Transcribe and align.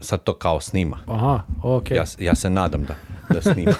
sad 0.00 0.22
to 0.22 0.34
kao 0.34 0.60
snima. 0.60 0.98
Aha, 1.06 1.42
ok. 1.62 1.90
Ja, 1.90 2.04
ja 2.18 2.34
se 2.34 2.50
nadam 2.50 2.84
da, 2.84 2.94
da 3.34 3.42
snima. 3.42 3.72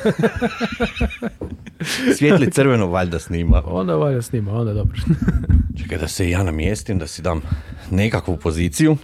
Svijetli 2.17 2.51
crveno 2.51 2.87
valjda 2.87 3.19
snima. 3.19 3.63
Onda 3.67 3.95
valja 3.97 4.23
snima, 4.23 4.53
onda 4.53 4.73
dobro. 4.73 4.97
Čekaj 5.83 5.99
da 5.99 6.09
se 6.09 6.31
ja 6.31 6.43
namjestim, 6.43 6.99
da 6.99 7.07
si 7.07 7.23
dam 7.23 7.43
nekakvu 7.91 8.37
poziciju. 8.37 8.97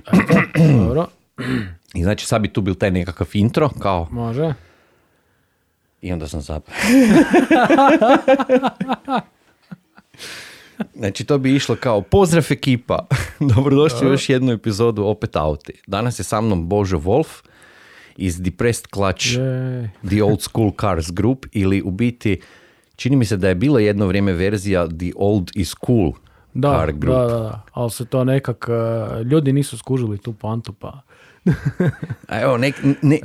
dobro, 0.87 1.07
I 1.95 2.03
znači 2.03 2.27
sad 2.27 2.43
bi 2.43 2.49
tu 2.49 2.61
bil 2.61 2.75
taj 2.75 2.91
nekakav 2.91 3.27
intro, 3.33 3.69
kao, 3.69 4.09
može. 4.11 4.55
i 6.03 6.13
onda 6.13 6.29
sam 6.29 6.41
zap. 6.41 6.63
Znači 10.95 11.25
to 11.25 11.39
bi 11.39 11.55
išlo 11.55 11.77
kao 11.77 12.03
pozdrav 12.03 12.47
ekipa, 12.51 13.07
dobrodošli 13.55 14.09
u 14.09 14.11
još 14.11 14.29
jednu 14.29 14.53
epizodu 14.53 15.05
opet 15.05 15.37
auti. 15.37 15.73
Danas 15.87 16.19
je 16.19 16.25
sa 16.25 16.41
mnom 16.41 16.69
Božo 16.69 16.99
Wolf 16.99 17.43
iz 18.17 18.41
Depressed 18.41 18.87
Clutch 18.95 19.27
Jej. 19.27 19.89
The 20.09 20.25
Old 20.25 20.43
School 20.43 20.73
Cars 20.81 21.11
Group 21.13 21.47
ili 21.53 21.83
u 21.83 21.91
biti 21.91 22.41
čini 22.97 23.17
mi 23.17 23.25
se 23.25 23.37
da 23.37 23.49
je 23.49 23.55
bila 23.55 23.81
jedno 23.81 24.07
vrijeme 24.07 24.33
verzija 24.33 24.89
The 24.89 25.13
Old 25.17 25.51
is 25.55 25.75
Cool 25.87 26.13
Da, 26.55 26.71
Car 26.71 26.93
da, 26.93 26.99
Group. 26.99 27.19
da, 27.19 27.27
da, 27.27 27.63
ali 27.73 27.91
se 27.91 28.05
to 28.05 28.25
nekak, 28.25 28.69
eh, 28.69 29.23
ljudi 29.23 29.53
nisu 29.53 29.79
skužili 29.79 30.19
tu 30.19 30.33
pantu, 30.33 30.73
pa 30.73 31.01
A 32.29 32.41
evo, 32.41 32.57
nek, 32.59 32.75
ne, 33.03 33.19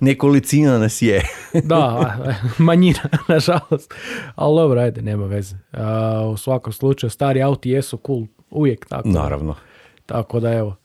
nekolicina 0.00 0.78
nas 0.78 1.02
je. 1.02 1.22
da, 1.64 2.16
manjina, 2.58 3.00
nažalost. 3.28 3.94
Ali 4.34 4.56
dobro, 4.56 4.80
ajde, 4.80 5.02
nema 5.02 5.26
veze. 5.26 5.56
A, 5.72 6.28
u 6.32 6.36
svakom 6.36 6.72
slučaju, 6.72 7.10
stari 7.10 7.42
auti 7.42 7.70
jesu 7.70 7.98
cool, 8.06 8.26
uvijek 8.50 8.86
tako. 8.86 9.08
Naravno. 9.08 9.54
Tako 10.06 10.40
da 10.40 10.52
evo. 10.52 10.76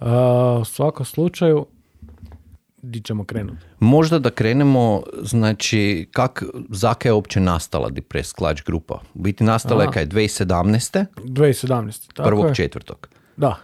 A, 0.00 0.58
u 0.60 0.64
svakom 0.64 1.06
slučaju, 1.06 1.66
di 2.82 3.00
ćemo 3.00 3.24
krenuti? 3.24 3.64
Možda 3.80 4.18
da 4.18 4.30
krenemo, 4.30 5.02
znači, 5.22 6.08
kak 6.12 6.42
Zaka 6.68 7.08
je 7.08 7.12
uopće 7.12 7.40
nastala 7.40 7.90
Depressed 7.90 8.36
Clutch 8.36 8.62
grupa? 8.66 8.94
U 9.14 9.22
biti 9.22 9.44
nastala 9.44 9.82
je 9.82 9.86
Aha. 9.86 9.92
kaj, 9.92 10.06
2017. 10.06 11.04
2017. 11.16 12.12
Tako 12.14 12.28
prvog 12.28 12.46
je. 12.46 12.54
četvrtog. 12.54 13.08
Da. 13.36 13.56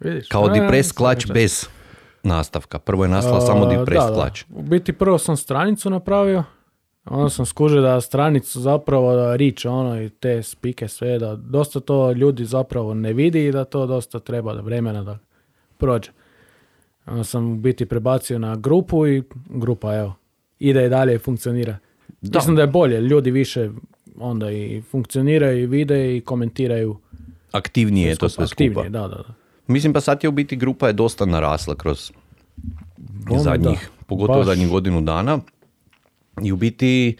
Vidiš? 0.00 0.28
Kao 0.28 0.44
a, 0.44 0.48
Depressed 0.48 0.96
Clutch 0.96 1.32
bez 1.32 1.66
nastavka. 2.22 2.78
Prvo 2.78 3.04
je 3.04 3.08
nastala 3.08 3.40
samo 3.40 3.64
A, 3.64 3.68
Depressed 3.68 4.10
da, 4.10 4.14
da. 4.14 4.14
Clutch. 4.14 4.44
U 4.50 4.62
biti 4.62 4.92
prvo 4.92 5.18
sam 5.18 5.36
stranicu 5.36 5.90
napravio, 5.90 6.44
onda 7.04 7.30
sam 7.30 7.46
skužio 7.46 7.80
da 7.80 8.00
stranicu 8.00 8.60
zapravo 8.60 9.14
da 9.16 9.36
rič 9.36 9.64
ono 9.64 10.02
i 10.02 10.08
te 10.08 10.42
spike 10.42 10.88
sve, 10.88 11.18
da 11.18 11.36
dosta 11.36 11.80
to 11.80 12.12
ljudi 12.12 12.44
zapravo 12.44 12.94
ne 12.94 13.12
vidi 13.12 13.46
i 13.46 13.52
da 13.52 13.64
to 13.64 13.86
dosta 13.86 14.18
treba 14.18 14.54
da 14.54 14.60
vremena 14.60 15.02
da 15.02 15.18
prođe. 15.78 16.10
Onda 17.06 17.24
sam 17.24 17.52
u 17.52 17.56
biti 17.56 17.86
prebacio 17.86 18.38
na 18.38 18.56
grupu 18.56 19.06
i 19.06 19.22
grupa 19.48 19.94
evo, 19.94 20.14
ide 20.58 20.86
i 20.86 20.88
dalje 20.88 21.14
i 21.14 21.18
funkcionira. 21.18 21.78
Da. 22.20 22.38
Mislim 22.38 22.56
da 22.56 22.62
je 22.62 22.68
bolje, 22.68 23.00
ljudi 23.00 23.30
više 23.30 23.70
onda 24.18 24.50
i 24.50 24.82
funkcioniraju 24.90 25.62
i 25.62 25.66
vide 25.66 26.16
i 26.16 26.20
komentiraju 26.20 26.96
Aktivnije 27.52 28.08
je 28.08 28.16
to 28.16 28.28
sve 28.28 28.46
skupa. 28.46 28.82
da, 28.82 28.88
da, 28.88 29.08
da. 29.08 29.34
Mislim 29.66 29.92
pa 29.92 30.00
sad 30.00 30.18
je 30.22 30.28
u 30.28 30.32
biti 30.32 30.56
grupa 30.56 30.86
je 30.86 30.92
dosta 30.92 31.24
narasla 31.24 31.74
kroz 31.74 32.10
Onda 33.30 33.42
zadnjih, 33.42 33.90
da. 33.98 34.04
pogotovo 34.06 34.38
Baš. 34.38 34.46
zadnjih 34.46 34.70
godinu 34.70 35.00
dana. 35.00 35.38
I 36.42 36.52
u 36.52 36.56
biti 36.56 37.16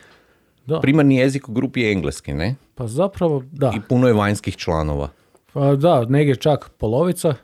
Da. 0.67 0.81
primarni 0.81 1.17
jezik 1.17 1.49
u 1.49 1.53
grupi 1.53 1.81
je 1.81 1.93
engleski, 1.93 2.35
ne? 2.35 2.55
Pa 2.75 2.87
zapravo, 2.87 3.43
da. 3.53 3.73
I 3.77 3.81
puno 3.89 4.07
je 4.07 4.15
vanjskih 4.15 4.57
članova. 4.57 5.09
Pa 5.53 5.77
da, 5.77 6.05
negdje 6.05 6.37
čak 6.37 6.71
polovica. 6.79 7.35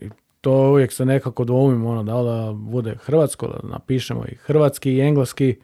I 0.00 0.10
to 0.40 0.70
uvijek 0.70 0.92
se 0.92 1.04
nekako 1.04 1.44
dvoumimo, 1.44 1.90
ono, 1.90 2.02
da 2.02 2.22
da 2.22 2.52
bude 2.52 2.96
hrvatsko, 3.02 3.46
da 3.46 3.68
napišemo 3.68 4.24
i 4.26 4.34
hrvatski 4.34 4.92
i 4.92 5.00
engleski. 5.00 5.56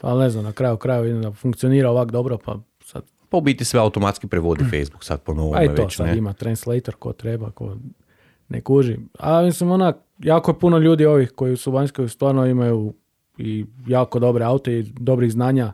Pa 0.00 0.14
ne 0.14 0.30
znam, 0.30 0.44
na 0.44 0.52
kraju 0.52 0.76
kraju 0.76 1.02
vidim 1.02 1.22
da 1.22 1.32
funkcionira 1.32 1.90
ovak 1.90 2.10
dobro, 2.10 2.38
pa 2.44 2.58
sad, 2.84 3.02
Pa 3.28 3.36
u 3.36 3.40
biti 3.40 3.64
sve 3.64 3.80
automatski 3.80 4.26
prevodi 4.26 4.64
Facebook 4.64 5.04
sad 5.04 5.22
po 5.22 5.32
a 5.32 5.34
novome 5.34 5.64
i 5.64 5.74
to 5.74 5.82
već, 5.82 5.96
sad 5.96 6.06
ne? 6.06 6.16
ima 6.16 6.32
translator 6.32 6.94
ko 6.94 7.12
treba, 7.12 7.50
ko 7.50 7.76
ne 8.48 8.60
kuži. 8.60 8.96
A 9.18 9.42
mislim, 9.42 9.70
onak, 9.70 9.96
jako 10.18 10.50
je 10.50 10.58
puno 10.58 10.78
ljudi 10.78 11.06
ovih 11.06 11.30
koji 11.30 11.56
su 11.56 11.70
vanjski 11.70 12.08
stvarno 12.08 12.46
imaju 12.46 12.94
i 13.38 13.66
jako 13.86 14.18
dobre 14.18 14.44
aute 14.44 14.72
i 14.72 14.82
dobrih 14.90 15.32
znanja. 15.32 15.72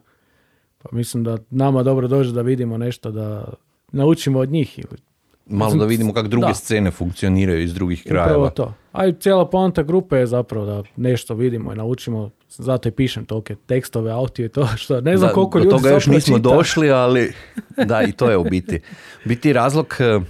Pa 0.78 0.88
mislim 0.92 1.24
da 1.24 1.38
nama 1.50 1.82
dobro 1.82 2.08
dođe 2.08 2.32
da 2.32 2.42
vidimo 2.42 2.78
nešto, 2.78 3.10
da 3.10 3.52
naučimo 3.92 4.38
od 4.38 4.50
njih 4.50 4.78
ili 4.78 4.98
Malo 5.46 5.74
da 5.74 5.84
vidimo 5.84 6.12
kako 6.12 6.28
druge 6.28 6.46
Da. 6.46 6.54
scene 6.54 6.90
funkcioniraju 6.90 7.62
iz 7.62 7.74
drugih 7.74 8.02
Upravo 8.06 8.24
krajeva. 8.24 8.50
to. 8.50 8.74
A 8.92 9.06
i 9.06 9.14
cijela 9.14 9.46
poanta 9.46 9.82
grupe 9.82 10.16
je 10.16 10.26
zapravo 10.26 10.66
da 10.66 10.82
nešto 10.96 11.34
vidimo 11.34 11.72
i 11.72 11.76
naučimo. 11.76 12.30
Zato 12.48 12.88
i 12.88 12.92
pišem 12.92 13.24
tolike 13.24 13.54
tekstove, 13.56 14.12
auti 14.12 14.44
i 14.44 14.48
to 14.48 14.66
što 14.76 15.00
ne 15.00 15.16
znam 15.16 15.28
Da, 15.28 15.34
koliko 15.34 15.58
do 15.58 15.64
ljudi 15.64 15.70
toga 15.72 15.90
još 15.90 16.06
nismo 16.06 16.36
čita. 16.38 16.48
došli, 16.48 16.90
ali 16.90 17.32
da, 17.78 18.02
i 18.02 18.12
to 18.12 18.30
je 18.30 18.36
u 18.36 18.44
biti. 18.44 18.80
Biti 19.24 19.52
razlog, 19.52 19.94
eh, 20.00 20.20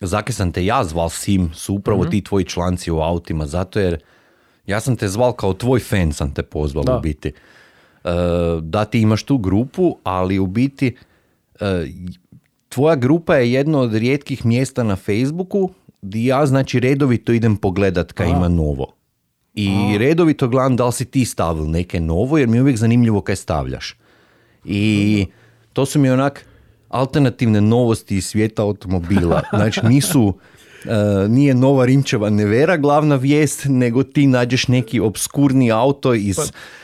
zake 0.00 0.32
sam 0.32 0.52
te 0.52 0.64
ja 0.64 0.84
zval 0.84 1.08
Sim, 1.08 1.50
su 1.54 1.74
upravo 1.74 2.00
Mhm. 2.02 2.10
ti 2.10 2.22
tvoji 2.22 2.44
članci 2.44 2.90
u 2.90 2.98
autima, 2.98 3.46
zato 3.46 3.80
jer 3.80 3.98
ja 4.68 4.80
sam 4.80 4.96
te 4.96 5.08
zval 5.08 5.32
kao 5.32 5.52
tvoj 5.52 5.80
fan 5.80 6.12
sam 6.12 6.34
te 6.34 6.42
pozval 6.42 6.84
Da. 6.84 6.96
u 6.96 7.00
biti. 7.00 7.32
Eh, 8.04 8.10
da 8.62 8.84
ti 8.84 9.00
imaš 9.00 9.22
tu 9.22 9.38
grupu, 9.38 9.96
ali 10.04 10.38
u 10.38 10.46
biti 10.46 10.96
eh, 11.60 11.86
tvoja 12.68 12.96
grupa 12.96 13.34
je 13.36 13.52
jedno 13.52 13.78
od 13.78 13.94
rijetkih 13.94 14.46
mjesta 14.46 14.82
na 14.82 14.96
Facebooku 14.96 15.70
gdje 16.02 16.24
ja 16.24 16.46
znači 16.46 16.80
redovito 16.80 17.32
idem 17.32 17.56
pogledat 17.56 18.12
kad 18.12 18.28
ima 18.28 18.48
novo. 18.48 18.92
I 19.54 19.98
redovito 19.98 20.48
gledam 20.48 20.76
da 20.76 20.86
li 20.86 20.92
si 20.92 21.04
ti 21.04 21.24
stavil 21.24 21.70
neke 21.70 22.00
novo, 22.00 22.38
jer 22.38 22.48
mi 22.48 22.56
je 22.56 22.62
uvijek 22.62 22.76
zanimljivo 22.76 23.20
kaj 23.20 23.36
stavljaš. 23.36 23.96
I 24.64 25.26
to 25.72 25.86
su 25.86 25.98
mi 25.98 26.10
onak 26.10 26.44
alternativne 26.88 27.60
novosti 27.60 28.16
iz 28.16 28.26
svijeta 28.26 28.62
automobila. 28.62 29.42
Znači 29.56 29.80
nisu, 29.86 30.34
e, 30.84 31.28
nije 31.28 31.54
nova 31.54 31.84
Rimčeva 31.84 32.30
nevera 32.30 32.76
glavna 32.76 33.16
vijest, 33.16 33.66
nego 33.68 34.02
ti 34.02 34.26
nađeš 34.26 34.68
neki 34.68 35.00
obskurni 35.00 35.72
auto 35.72 36.14
iz 36.14 36.38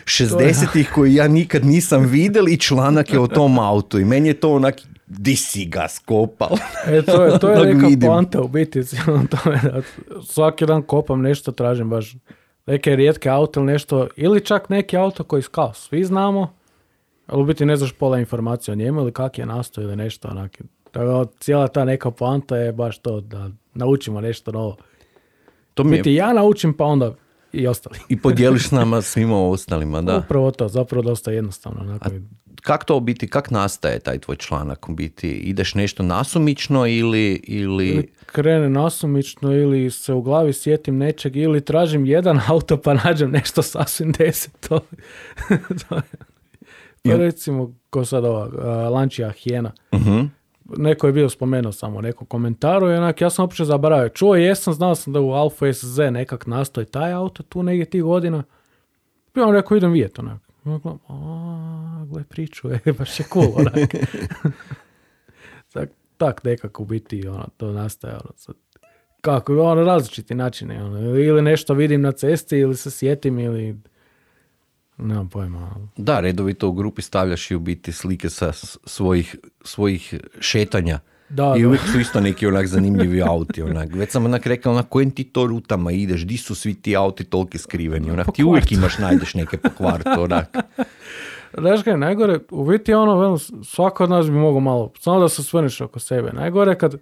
60-ih 0.04 0.90
koji 0.94 1.14
ja 1.14 1.28
nikad 1.28 1.64
nisam 1.64 2.06
vidjel 2.06 2.48
i 2.48 2.56
članak 2.56 3.12
je 3.12 3.20
o 3.20 3.26
tom 3.26 3.58
autu. 3.58 3.98
I 3.98 4.04
meni 4.04 4.28
je 4.28 4.34
to 4.34 4.52
onak, 4.52 4.74
di 5.06 5.36
si 5.36 5.64
ga 5.64 5.88
skopal? 5.88 6.56
E, 6.86 7.02
to 7.02 7.24
je, 7.24 7.38
to 7.38 7.50
je 7.50 7.64
neka 7.74 7.86
vidim. 7.86 8.08
poanta 8.08 8.40
u 8.40 8.48
biti. 8.48 8.82
svaki 10.34 10.66
dan 10.66 10.82
kopam 10.82 11.20
nešto, 11.20 11.52
tražim 11.52 11.90
baš 11.90 12.14
neke 12.66 12.96
rijetke 12.96 13.28
aute 13.28 13.60
ili 13.60 13.72
nešto, 13.72 14.08
ili 14.16 14.44
čak 14.44 14.68
neki 14.68 14.96
auto 14.96 15.24
koji 15.24 15.42
kao 15.42 15.74
svi 15.74 16.04
znamo, 16.04 16.54
ali 17.26 17.42
u 17.42 17.46
biti 17.46 17.64
ne 17.66 17.76
znaš 17.76 17.92
pola 17.92 18.18
informacija 18.18 18.72
o 18.72 18.76
njemu 18.76 19.00
ili 19.00 19.12
kak 19.12 19.38
je 19.38 19.46
nastao 19.46 19.82
ili 19.82 19.96
nešto 19.96 20.28
onak. 20.28 20.62
Tako 20.94 21.24
cijela 21.40 21.68
ta 21.68 21.84
neka 21.84 22.10
poanta 22.10 22.56
je 22.56 22.72
baš 22.72 22.98
to 22.98 23.20
da 23.20 23.50
naučimo 23.74 24.20
nešto 24.20 24.52
novo. 24.52 24.76
To 25.74 25.84
mi 25.84 25.90
je, 25.90 25.96
biti 25.96 26.14
ja 26.14 26.32
naučim 26.32 26.74
pa 26.74 26.84
onda 26.84 27.14
i 27.52 27.66
ostali. 27.66 27.98
I 28.08 28.20
podijeliš 28.20 28.68
s 28.68 28.70
nama 28.70 29.02
svima 29.02 29.48
ostalima, 29.48 30.02
da. 30.02 30.18
Upravo 30.18 30.50
to, 30.50 30.68
zapravo 30.68 31.02
dosta 31.02 31.30
jednostavno. 31.30 31.80
Onako. 31.80 32.10
Kak 32.62 32.84
to 32.84 33.00
biti, 33.00 33.28
kak 33.28 33.50
nastaje 33.50 33.98
taj 33.98 34.18
tvoj 34.18 34.36
članak 34.36 34.88
u 34.88 34.94
biti? 34.94 35.30
Ideš 35.30 35.74
nešto 35.74 36.02
nasumično 36.02 36.86
ili, 36.86 37.40
ili... 37.44 37.88
Ili 37.88 38.12
krene 38.26 38.68
nasumično 38.70 39.52
ili 39.52 39.90
se 39.90 40.12
u 40.12 40.22
glavi 40.22 40.52
sjetim 40.52 40.96
nečeg 40.96 41.36
ili 41.36 41.60
tražim 41.60 42.06
jedan 42.06 42.40
auto 42.48 42.76
pa 42.76 42.94
nađem 42.94 43.30
nešto 43.30 43.62
sasvim 43.62 44.12
deseto. 44.12 44.80
To 45.88 45.94
je- 45.94 46.02
pa 47.04 47.16
recimo, 47.16 47.74
ko 47.90 48.04
sad 48.04 48.24
ova, 48.24 48.48
a, 48.58 48.88
Lancia 48.88 49.30
Hijena. 49.30 49.72
Mhm. 49.94 50.20
Neko 50.64 51.06
je 51.06 51.12
bio 51.12 51.28
spomenuo 51.28 51.72
samo 51.72 52.00
neko 52.00 52.24
komentaru 52.24 52.90
i 52.90 52.94
onak, 52.94 53.20
ja 53.20 53.30
sam 53.30 53.42
uopće 53.42 53.64
zaboravio. 53.64 54.08
Čuo 54.08 54.34
jesam, 54.34 54.74
znao 54.74 54.94
sam 54.94 55.12
da 55.12 55.20
u 55.20 55.32
Alfa 55.32 55.72
SZ 55.72 55.98
nekak 55.98 56.46
nastoji 56.46 56.86
taj 56.86 57.12
auto 57.12 57.42
tu 57.42 57.62
negdje 57.62 57.84
tih 57.84 58.02
godina. 58.02 58.42
I 59.34 59.40
on 59.40 59.54
rekao, 59.54 59.76
idem 59.76 59.92
vidjeti 59.92 60.20
onak. 60.20 60.40
Gledam, 60.64 60.98
a, 61.08 62.04
gle 62.12 62.24
priču, 62.24 62.68
e, 62.70 62.92
baš 62.98 63.20
je 63.20 63.26
cool, 63.32 63.52
onak. 63.56 63.74
tak, 65.72 65.88
tak 66.16 66.44
nekako 66.44 66.82
u 66.82 66.86
biti 66.86 67.28
ono, 67.28 67.48
to 67.56 67.72
nastaje. 67.72 68.14
Ono. 68.14 68.54
Kako, 69.20 69.62
ono, 69.62 69.84
različiti 69.84 70.34
načini. 70.34 70.76
Ono. 70.76 71.18
Ili 71.18 71.42
nešto 71.42 71.74
vidim 71.74 72.00
na 72.02 72.12
cesti, 72.12 72.58
ili 72.58 72.76
se 72.76 72.90
sjetim, 72.90 73.38
ili... 73.38 73.76
Nemam 74.98 75.28
pojma. 75.28 75.70
Da, 75.96 76.20
redovito 76.20 76.68
u 76.68 76.72
grupi 76.72 77.02
stavljaš 77.02 77.50
i 77.50 77.54
u 77.54 77.60
biti 77.60 77.92
slike 77.92 78.30
sa 78.30 78.52
svojih, 78.84 79.36
svojih 79.64 80.14
šetanja. 80.40 80.98
Da, 81.28 81.54
I 81.58 81.66
uvijek 81.66 81.82
su 81.92 82.00
isto 82.00 82.20
neki 82.20 82.46
onak 82.46 82.66
zanimljivi 82.66 83.22
auti. 83.22 83.62
Onak. 83.62 83.94
Već 83.94 84.10
sam 84.10 84.24
onak 84.24 84.46
rekao, 84.46 84.72
onak, 84.72 84.88
kojim 84.88 85.10
ti 85.10 85.24
to 85.24 85.46
rutama 85.46 85.92
ideš, 85.92 86.26
di 86.26 86.36
su 86.36 86.54
svi 86.54 86.74
ti 86.74 86.96
auti 86.96 87.24
toliki 87.24 87.58
skriveni. 87.58 88.10
Onak, 88.10 88.26
Po 88.26 88.32
ti 88.32 88.44
uvijek 88.44 88.72
imaš, 88.72 88.98
najdeš 88.98 89.34
neke 89.34 89.56
po 89.56 89.68
kvartu. 89.76 90.22
Onak. 90.22 90.56
Znaš 91.58 91.82
kaj 91.82 91.96
najgore? 91.96 92.38
U 92.50 92.64
biti 92.64 92.94
ono, 92.94 93.38
svako 93.64 94.04
od 94.04 94.10
nas 94.10 94.26
bi 94.26 94.32
mogao 94.32 94.60
malo, 94.60 94.92
samo 95.00 95.20
da 95.20 95.28
se 95.28 95.40
osvrneš 95.40 95.80
oko 95.80 95.98
sebe. 95.98 96.32
Najgore 96.32 96.78
kad, 96.78 96.94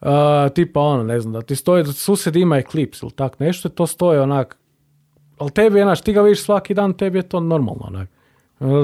a, 0.00 0.48
tipa 0.54 0.80
ono, 0.80 1.02
ne 1.02 1.20
znam, 1.20 1.32
da 1.32 1.42
ti 1.42 1.56
stoji, 1.56 1.84
da 1.84 1.92
susjed 1.92 2.36
ima 2.36 2.58
Eclipse 2.58 3.06
ili 3.06 3.12
tak 3.12 3.38
nešto, 3.38 3.68
to 3.68 3.86
stoji 3.86 4.18
onak 4.18 4.56
ali 5.38 5.50
tebi 5.50 5.78
je, 5.78 5.84
znaš, 5.84 6.00
ti 6.00 6.12
ga 6.12 6.22
vidiš 6.22 6.42
svaki 6.42 6.74
dan, 6.74 6.92
tebi 6.92 7.18
je 7.18 7.22
to 7.22 7.40
normalno, 7.40 7.84
onak. 7.84 8.08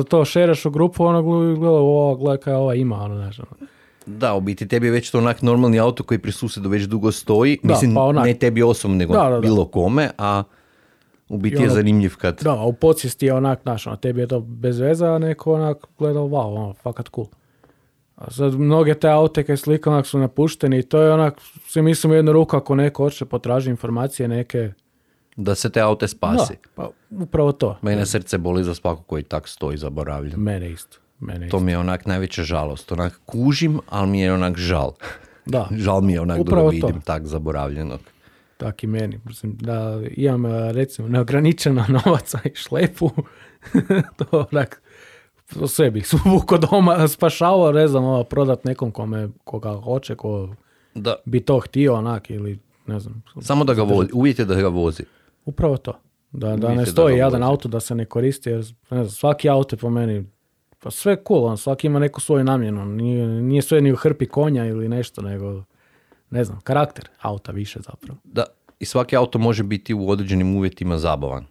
To 0.04 0.24
šereš 0.24 0.64
u 0.66 0.70
grupu, 0.70 1.04
ono 1.04 1.22
gleda, 1.22 1.70
o, 1.72 2.16
gledaj 2.16 2.36
kaj 2.36 2.54
ova 2.54 2.74
ima, 2.74 2.96
ono, 2.96 3.16
znaš, 3.16 3.38
ono. 3.38 3.66
Da, 4.06 4.34
u 4.34 4.40
biti 4.40 4.68
tebi 4.68 4.86
je 4.86 4.92
već 4.92 5.10
to 5.10 5.18
onak 5.18 5.42
normalni 5.42 5.80
auto 5.80 6.02
koji 6.02 6.18
pri 6.18 6.32
susjedu 6.32 6.68
već 6.68 6.82
dugo 6.82 7.12
stoji. 7.12 7.58
Da, 7.62 7.68
Mislim, 7.68 7.94
pa 7.94 8.00
onak- 8.02 8.24
ne 8.24 8.34
tebi 8.34 8.62
osobno, 8.62 8.96
nego 8.96 9.12
Da, 9.12 9.22
da, 9.22 9.30
da. 9.30 9.40
bilo 9.40 9.64
kome, 9.64 10.10
a 10.18 10.42
u 11.28 11.38
biti 11.38 11.54
I 11.54 11.58
je 11.58 11.64
ono- 11.64 11.74
zanimljiv 11.74 12.16
kad... 12.16 12.40
Da, 12.42 12.50
a 12.52 12.64
u 12.64 12.72
podsvijesti 12.72 13.26
je 13.26 13.34
onak, 13.34 13.62
znaš, 13.62 13.86
ono, 13.86 13.96
tebi 13.96 14.20
je 14.20 14.26
to 14.26 14.40
bez 14.40 14.78
veza, 14.78 15.06
a 15.06 15.18
neko 15.18 15.54
onak 15.54 15.76
gleda, 15.98 16.20
wow, 16.20 16.56
ono, 16.56 16.74
fakat 16.74 17.08
cool. 17.08 17.26
A 18.16 18.30
sad 18.30 18.54
mnoge 18.54 18.94
te 18.94 19.08
aute 19.08 19.42
kaj 19.42 19.56
slika 19.56 19.90
onak 19.90 20.06
su 20.06 20.18
napušteni 20.18 20.78
i 20.78 20.82
to 20.82 21.00
je 21.00 21.12
onak, 21.12 21.34
svi 21.66 21.82
mislim 21.82 22.12
u 22.12 22.16
jednu 22.16 22.32
ruku 22.32 22.56
ako 22.56 22.74
neko 22.74 23.02
hoće 23.02 23.24
potraži 23.24 23.70
informacije 23.70 24.28
neke. 24.28 24.72
Da 25.36 25.54
se 25.54 25.70
te 25.70 25.80
aute 25.80 26.08
spasi. 26.08 26.52
Da, 26.54 26.68
pa 26.74 26.88
upravo 27.12 27.52
to. 27.52 27.78
Mene 27.82 28.06
srce 28.06 28.38
boli 28.38 28.64
za 28.64 28.74
svako 28.74 29.02
koji 29.02 29.22
tak 29.22 29.48
stoji 29.48 29.76
zaboravljen. 29.78 30.34
Mene 30.36 30.70
isto. 30.70 30.98
Mene 31.20 31.40
To 31.40 31.46
isto. 31.46 31.60
mi 31.60 31.72
je 31.72 31.78
onak 31.78 32.06
najveća 32.06 32.42
žalost. 32.42 32.92
Onak 32.92 33.20
kužim, 33.26 33.80
ali 33.88 34.08
mi 34.08 34.20
je 34.20 34.32
onak 34.34 34.56
žal. 34.56 34.92
Da, 35.46 35.68
Žal 35.76 36.00
mi 36.00 36.12
je 36.12 36.20
onak 36.20 36.36
da 36.36 36.42
ga 36.42 36.42
Upravo 36.42 36.70
to. 36.70 36.86
vidim 36.86 37.00
tak 37.00 37.26
zaboravljenog. 37.26 38.00
tak 38.56 38.84
i 38.84 38.86
meni. 38.86 39.20
Mislim, 39.24 39.56
da 39.56 40.00
imam 40.08 40.46
e, 40.46 40.72
recimo 40.72 41.08
neograničeno 41.08 41.84
novaca 41.96 42.38
i 42.44 42.54
šlepu, 42.54 43.10
to 44.18 44.46
onak, 44.52 44.82
to 45.48 45.68
sve 45.68 45.90
bih 45.90 46.06
svuko 46.06 46.58
doma 46.60 47.08
spašavao, 47.08 47.72
ne 47.72 47.88
znam, 47.88 48.04
ovo, 48.04 48.24
prodat 48.24 48.64
nekom 48.64 48.90
kome, 48.90 49.28
koga 49.44 49.72
hoće, 49.74 50.14
ko 50.14 50.54
Da, 50.94 51.14
bi 51.24 51.40
to 51.40 51.58
htio 51.58 51.94
onak 51.94 52.30
ili 52.30 52.58
ne 52.86 53.00
znam. 53.00 53.22
samo 53.40 53.64
da 53.64 53.74
ga 53.74 53.82
vozi. 53.82 54.10
Uvjet 54.12 54.38
je 54.38 54.44
da 54.44 54.54
ga 54.54 54.68
vozi. 54.68 55.02
Upravo 55.50 55.76
to. 55.76 55.92
Da, 56.32 56.56
da 56.56 56.68
ne 56.68 56.84
da 56.84 56.86
stoji 56.86 57.18
jadan 57.18 57.40
vozi. 57.40 57.50
auto 57.50 57.68
da 57.68 57.80
se 57.80 57.94
ne 57.94 58.04
koristi 58.04 58.50
jer 58.50 58.58
ne 58.90 59.04
znam, 59.04 59.08
svaki 59.08 59.48
auto 59.48 59.76
je 59.76 59.80
po 59.80 59.90
meni 59.90 60.24
pa 60.82 60.90
sve 60.90 61.16
cool, 61.28 61.44
on, 61.44 61.58
svaki 61.58 61.86
ima 61.86 61.98
neku 61.98 62.20
svoju 62.20 62.44
namjenu. 62.44 62.84
Nije, 62.84 63.26
nije 63.26 63.62
sve 63.62 63.80
ni 63.80 63.92
u 63.92 63.96
hrpi 63.96 64.26
konja 64.26 64.66
ili 64.66 64.88
nešto, 64.88 65.22
nego 65.22 65.62
ne 66.30 66.44
znam, 66.44 66.60
karakter 66.60 67.08
auta 67.20 67.52
više 67.52 67.80
zapravo. 67.80 68.18
Da, 68.24 68.44
i 68.78 68.84
svaki 68.84 69.16
auto 69.16 69.38
može 69.38 69.62
biti 69.62 69.94
u 69.94 70.08
određenim 70.10 70.56
uvjetima 70.56 70.98
zabavan. 70.98 71.44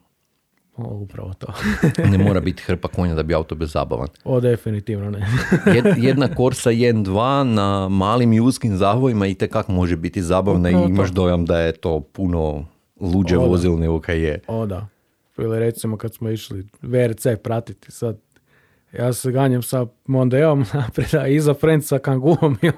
O, 0.77 0.83
upravo 0.95 1.33
to. 1.33 1.47
Ne 2.11 2.17
mora 2.17 2.41
biti 2.41 2.63
hrpa 2.63 2.87
konja 2.87 3.15
da 3.15 3.23
bi 3.23 3.33
auto 3.33 3.55
bio 3.55 3.67
zabavan. 3.67 4.07
o, 4.23 4.39
definitivno 4.39 5.09
ne. 5.09 5.19
Jed- 5.75 5.93
jedna 5.97 6.27
Corsa 6.37 6.69
1.2 6.71 7.43
na 7.43 7.89
malim 7.89 8.33
i 8.33 8.39
uskim 8.39 8.77
zavojima 8.77 9.27
i 9.27 9.35
tekak 9.35 9.67
može 9.67 9.97
biti 9.97 10.21
zabavna 10.21 10.69
Upravo 10.69 10.85
i 10.85 10.89
imaš 10.89 11.07
to. 11.09 11.13
dojam 11.13 11.45
da 11.45 11.59
je 11.59 11.71
to 11.71 11.99
puno 11.99 12.65
luđe 12.99 13.37
O, 13.37 13.41
da. 13.41 13.47
vozilo 13.47 13.77
nego 13.77 13.99
kaj 14.01 14.19
je. 14.19 14.39
o 14.47 14.65
da. 14.65 14.87
Ili 15.37 15.59
recimo 15.59 15.97
kad 15.97 16.13
smo 16.13 16.29
išli 16.29 16.67
VRC 16.81 17.25
pratiti 17.43 17.91
sad. 17.91 18.17
Ja 18.93 19.13
se 19.13 19.31
ganjam 19.31 19.61
sa 19.61 19.85
Mondeom 20.05 20.65
naprijed, 20.73 21.15
a 21.15 21.27
iza 21.27 21.53
friend 21.53 21.85
sa 21.85 21.99
kanguom. 21.99 22.57
i 22.61 22.69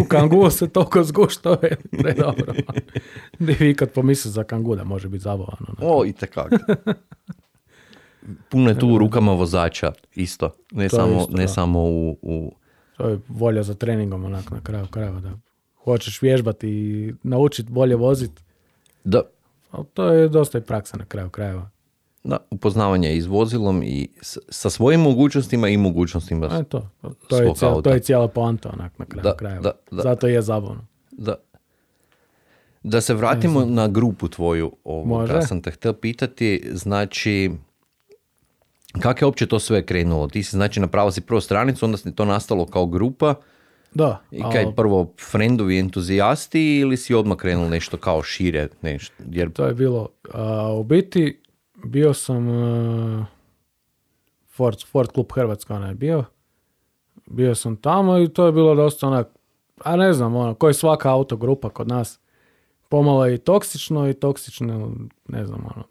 U 0.00 0.04
kangu 0.08 0.50
se 0.50 0.68
toliko 0.68 1.04
zgušto 1.04 1.50
je 1.62 1.76
predobro. 1.98 2.52
Di 3.38 3.56
vi 3.60 3.74
kad 3.74 3.90
pomisli 3.92 4.30
za 4.30 4.44
kangu 4.44 4.76
da 4.76 4.84
može 4.84 5.08
biti 5.08 5.22
zabavano. 5.22 5.74
O, 5.80 6.04
i 6.04 6.12
tekak. 6.12 6.52
Puno 8.48 8.70
je 8.70 8.78
tu 8.78 8.88
u 8.88 8.98
rukama 8.98 9.32
vozača, 9.32 9.92
isto. 10.14 10.50
Ne 10.72 10.88
To 10.88 10.96
samo, 10.96 11.20
isto, 11.20 11.36
ne 11.36 11.42
da. 11.42 11.48
samo 11.48 11.80
u, 11.80 12.18
u... 12.22 12.52
To 12.96 13.08
je 13.08 13.18
volja 13.28 13.62
za 13.62 13.74
treningom 13.74 14.24
onak 14.24 14.50
na 14.50 14.60
kraju 14.60 14.86
krajeva 14.86 15.20
da 15.20 15.30
hoćeš 15.84 16.22
vježbati 16.22 16.68
i 16.68 17.14
naučiti 17.22 17.72
bolje 17.72 17.96
voziti. 17.96 18.42
Da, 19.04 19.22
Ali 19.70 19.84
to 19.86 20.04
je 20.04 20.28
dosta 20.28 20.58
i 20.58 20.62
praksa 20.62 20.96
na 20.96 21.04
kraju 21.04 21.30
krajeva. 21.30 21.70
da, 22.24 22.36
upoznavanje 22.50 23.16
i 23.16 23.22
s 23.22 23.26
vozilom 23.26 23.82
i 23.82 24.08
s- 24.20 24.38
sa 24.48 24.70
svojim 24.70 25.00
mogućnostima 25.00 25.68
i 25.68 25.76
mogućnostima. 25.76 26.46
A 26.46 26.62
to, 26.62 26.88
to, 27.28 27.36
je, 27.36 27.54
cijela, 27.54 27.82
to 27.82 27.90
je 27.90 28.00
cijela 28.00 28.28
poanta 28.28 28.70
onak 28.70 28.98
na 28.98 29.04
kraju 29.04 29.22
Da, 29.22 29.36
krajeva. 29.36 29.62
da, 29.62 29.72
da. 29.90 30.02
Zato 30.02 30.26
je 30.26 30.42
zabavno. 30.42 30.86
Da. 31.10 31.34
Da 32.82 33.00
se 33.00 33.14
vratimo 33.14 33.64
na 33.64 33.88
grupu 33.88 34.28
tvoju, 34.28 34.72
ovoga, 34.84 35.08
Može. 35.32 35.42
sam 35.42 35.62
te 35.62 35.70
htio 35.70 35.92
pitati, 35.92 36.70
znači, 36.72 37.50
kako 38.92 39.18
je 39.20 39.26
uopće 39.26 39.46
to 39.46 39.58
sve 39.58 39.86
krenulo? 39.86 40.28
Ti 40.28 40.42
si 40.42 40.50
znači 40.50 40.80
napravio 40.80 41.10
si 41.10 41.20
prvo 41.20 41.40
stranicu, 41.40 41.84
onda 41.84 41.96
si 41.96 42.14
to 42.14 42.24
nastalo 42.24 42.66
kao 42.66 42.86
grupa 42.86 43.34
Da, 43.94 44.20
i 44.30 44.42
kaj 44.52 44.74
prvo 44.76 45.12
friendovi 45.30 45.78
entuzijasti 45.78 46.78
ili 46.78 46.96
si 46.96 47.14
odmah 47.14 47.36
krenulo 47.36 47.68
nešto 47.68 47.96
kao 47.96 48.22
šire, 48.22 48.68
nešto, 48.82 49.14
jer 49.30 49.52
to 49.52 49.66
je 49.66 49.74
bilo, 49.74 50.08
a, 50.32 50.72
u 50.72 50.84
biti 50.84 51.40
bio 51.84 52.14
sam 52.14 52.48
a, 52.48 53.26
Ford, 54.48 54.78
Ford 54.86 55.08
klub 55.12 55.26
Hrvatska 55.34 55.74
onaj 55.74 55.94
bio, 55.94 56.24
bio 57.26 57.54
sam 57.54 57.76
tamo 57.76 58.18
i 58.18 58.28
to 58.28 58.46
je 58.46 58.52
bilo 58.52 58.74
dosta 58.74 59.06
onak, 59.06 59.28
a 59.84 59.96
ne 59.96 60.12
znam, 60.12 60.36
ono, 60.36 60.54
koji 60.54 60.74
svaka 60.74 61.12
autogrupa 61.12 61.68
kod 61.68 61.88
nas, 61.88 62.20
pomalo 62.88 63.26
je 63.26 63.34
i 63.34 63.38
toksično 63.38 64.08
i 64.08 64.14
toksično, 64.14 64.92
ne 65.28 65.46
znam, 65.46 65.66
ono, 65.74 65.84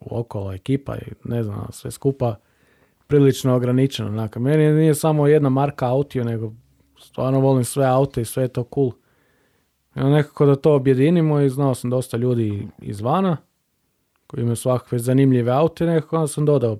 okolo 0.00 0.52
ekipa 0.52 0.96
i 0.96 1.12
ne 1.24 1.42
znam, 1.42 1.66
sve 1.70 1.90
skupa 1.90 2.36
prilično 3.06 3.54
ograničeno. 3.54 4.08
Onak, 4.08 4.36
meni 4.36 4.72
nije 4.72 4.94
samo 4.94 5.26
jedna 5.26 5.48
marka 5.48 5.86
autio, 5.86 6.24
nego 6.24 6.52
stvarno 7.00 7.40
volim 7.40 7.64
sve 7.64 7.86
aute 7.86 8.20
i 8.20 8.24
sve 8.24 8.44
je 8.44 8.48
to 8.48 8.64
cool. 8.74 8.90
I 9.96 10.00
nekako 10.00 10.46
da 10.46 10.56
to 10.56 10.74
objedinimo 10.74 11.40
i 11.40 11.50
znao 11.50 11.74
sam 11.74 11.90
dosta 11.90 12.16
ljudi 12.16 12.68
izvana 12.78 13.36
koji 14.26 14.40
imaju 14.40 14.56
svakakve 14.56 14.98
zanimljive 14.98 15.52
aute, 15.52 15.86
nekako 15.86 16.16
onda 16.16 16.28
sam 16.28 16.44
dodao 16.44 16.78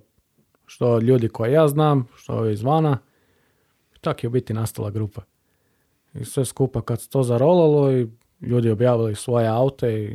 što 0.66 0.98
ljudi 0.98 1.28
koje 1.28 1.52
ja 1.52 1.68
znam, 1.68 2.08
što 2.16 2.32
ovi 2.32 2.52
izvana. 2.52 2.98
I 3.96 3.98
tako 4.00 4.18
je 4.22 4.28
u 4.28 4.30
biti 4.30 4.54
nastala 4.54 4.90
grupa. 4.90 5.22
I 6.14 6.24
sve 6.24 6.44
skupa 6.44 6.82
kad 6.82 7.00
se 7.00 7.08
to 7.08 7.22
zarolalo 7.22 7.92
i 7.92 8.08
ljudi 8.40 8.70
objavili 8.70 9.14
svoje 9.14 9.48
aute 9.48 10.04
i 10.04 10.08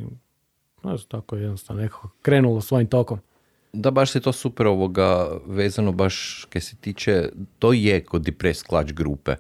ne 0.83 0.97
znam, 0.97 1.07
tako 1.07 1.35
je 1.35 1.41
jednostavno 1.41 1.81
nekako 1.81 2.09
krenulo 2.21 2.61
svojim 2.61 2.87
tokom. 2.87 3.19
da 3.73 3.91
baš 3.91 4.11
se 4.11 4.19
to 4.19 4.31
super 4.31 4.67
ovoga 4.67 5.37
vezano 5.45 5.91
baš 5.91 6.47
kaj 6.49 6.61
se 6.61 6.75
tiče, 6.75 7.29
to 7.59 7.73
je 7.73 8.03
kod 8.03 8.21
Depressed 8.21 8.67
Clutch 8.67 8.93
grupe. 8.93 9.35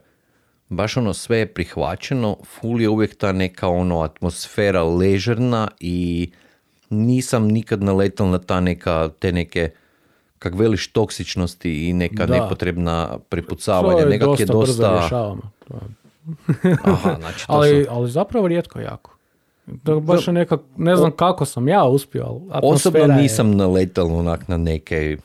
Baš 0.73 0.97
ono 0.97 1.13
sve 1.13 1.37
je 1.37 1.45
prihvaćeno, 1.47 2.37
full 2.45 2.81
je 2.81 2.89
uvijek 2.89 3.15
ta 3.15 3.31
neka 3.31 3.67
ono 3.67 4.01
atmosfera 4.01 4.83
ležerna 4.83 5.67
i 5.79 6.29
nisam 6.89 7.43
nikad 7.45 7.83
naletel 7.83 8.27
na 8.27 8.37
ta 8.39 8.59
neka, 8.59 9.09
te 9.19 9.31
neke 9.31 9.69
kak 10.39 10.53
veliš 10.55 10.87
toksičnosti 10.89 11.89
i 11.89 11.93
neka 11.93 12.25
Da. 12.25 12.33
nepotrebna 12.33 13.17
prepucavanja. 13.29 13.99
Je 13.99 14.05
Nekak 14.05 14.39
je 14.39 14.45
dosta 14.45 14.53
brzo 14.55 14.83
dosta... 14.83 15.35
je- 15.69 16.77
Aha, 16.83 17.15
znači 17.19 17.47
to 17.47 17.53
ali, 17.53 17.83
su- 17.83 17.91
ali 17.91 18.09
zapravo 18.09 18.47
rijetko 18.47 18.79
jako. 18.79 19.11
Da 19.65 19.95
baš 19.95 20.27
je 20.27 20.33
nekak, 20.33 20.59
ne 20.77 20.95
znam 20.95 21.11
kako 21.11 21.45
sam 21.45 21.67
ja 21.67 21.83
uspio, 21.85 22.23
ali 22.23 22.35
Osobno 22.35 22.55
atmosfera 22.57 23.13
je- 23.15 23.21
nisam 23.21 23.51
naletel 23.51 24.15
onak 24.15 24.47
na 24.47 24.57
neke 24.57 25.17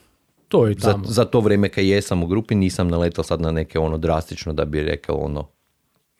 to 0.48 0.66
je 0.66 0.74
za, 0.74 0.90
tamo. 0.90 1.04
za 1.04 1.24
to 1.24 1.40
vrijeme 1.40 1.68
kad 1.68 1.84
jesam 1.84 2.22
u 2.22 2.26
grupi 2.26 2.54
nisam 2.54 2.88
naletel 2.88 3.24
sad 3.24 3.40
na 3.40 3.50
neke 3.50 3.78
ono 3.78 3.98
drastično 3.98 4.52
da 4.52 4.64
bi 4.64 4.82
rekao 4.82 5.16
ono 5.16 5.40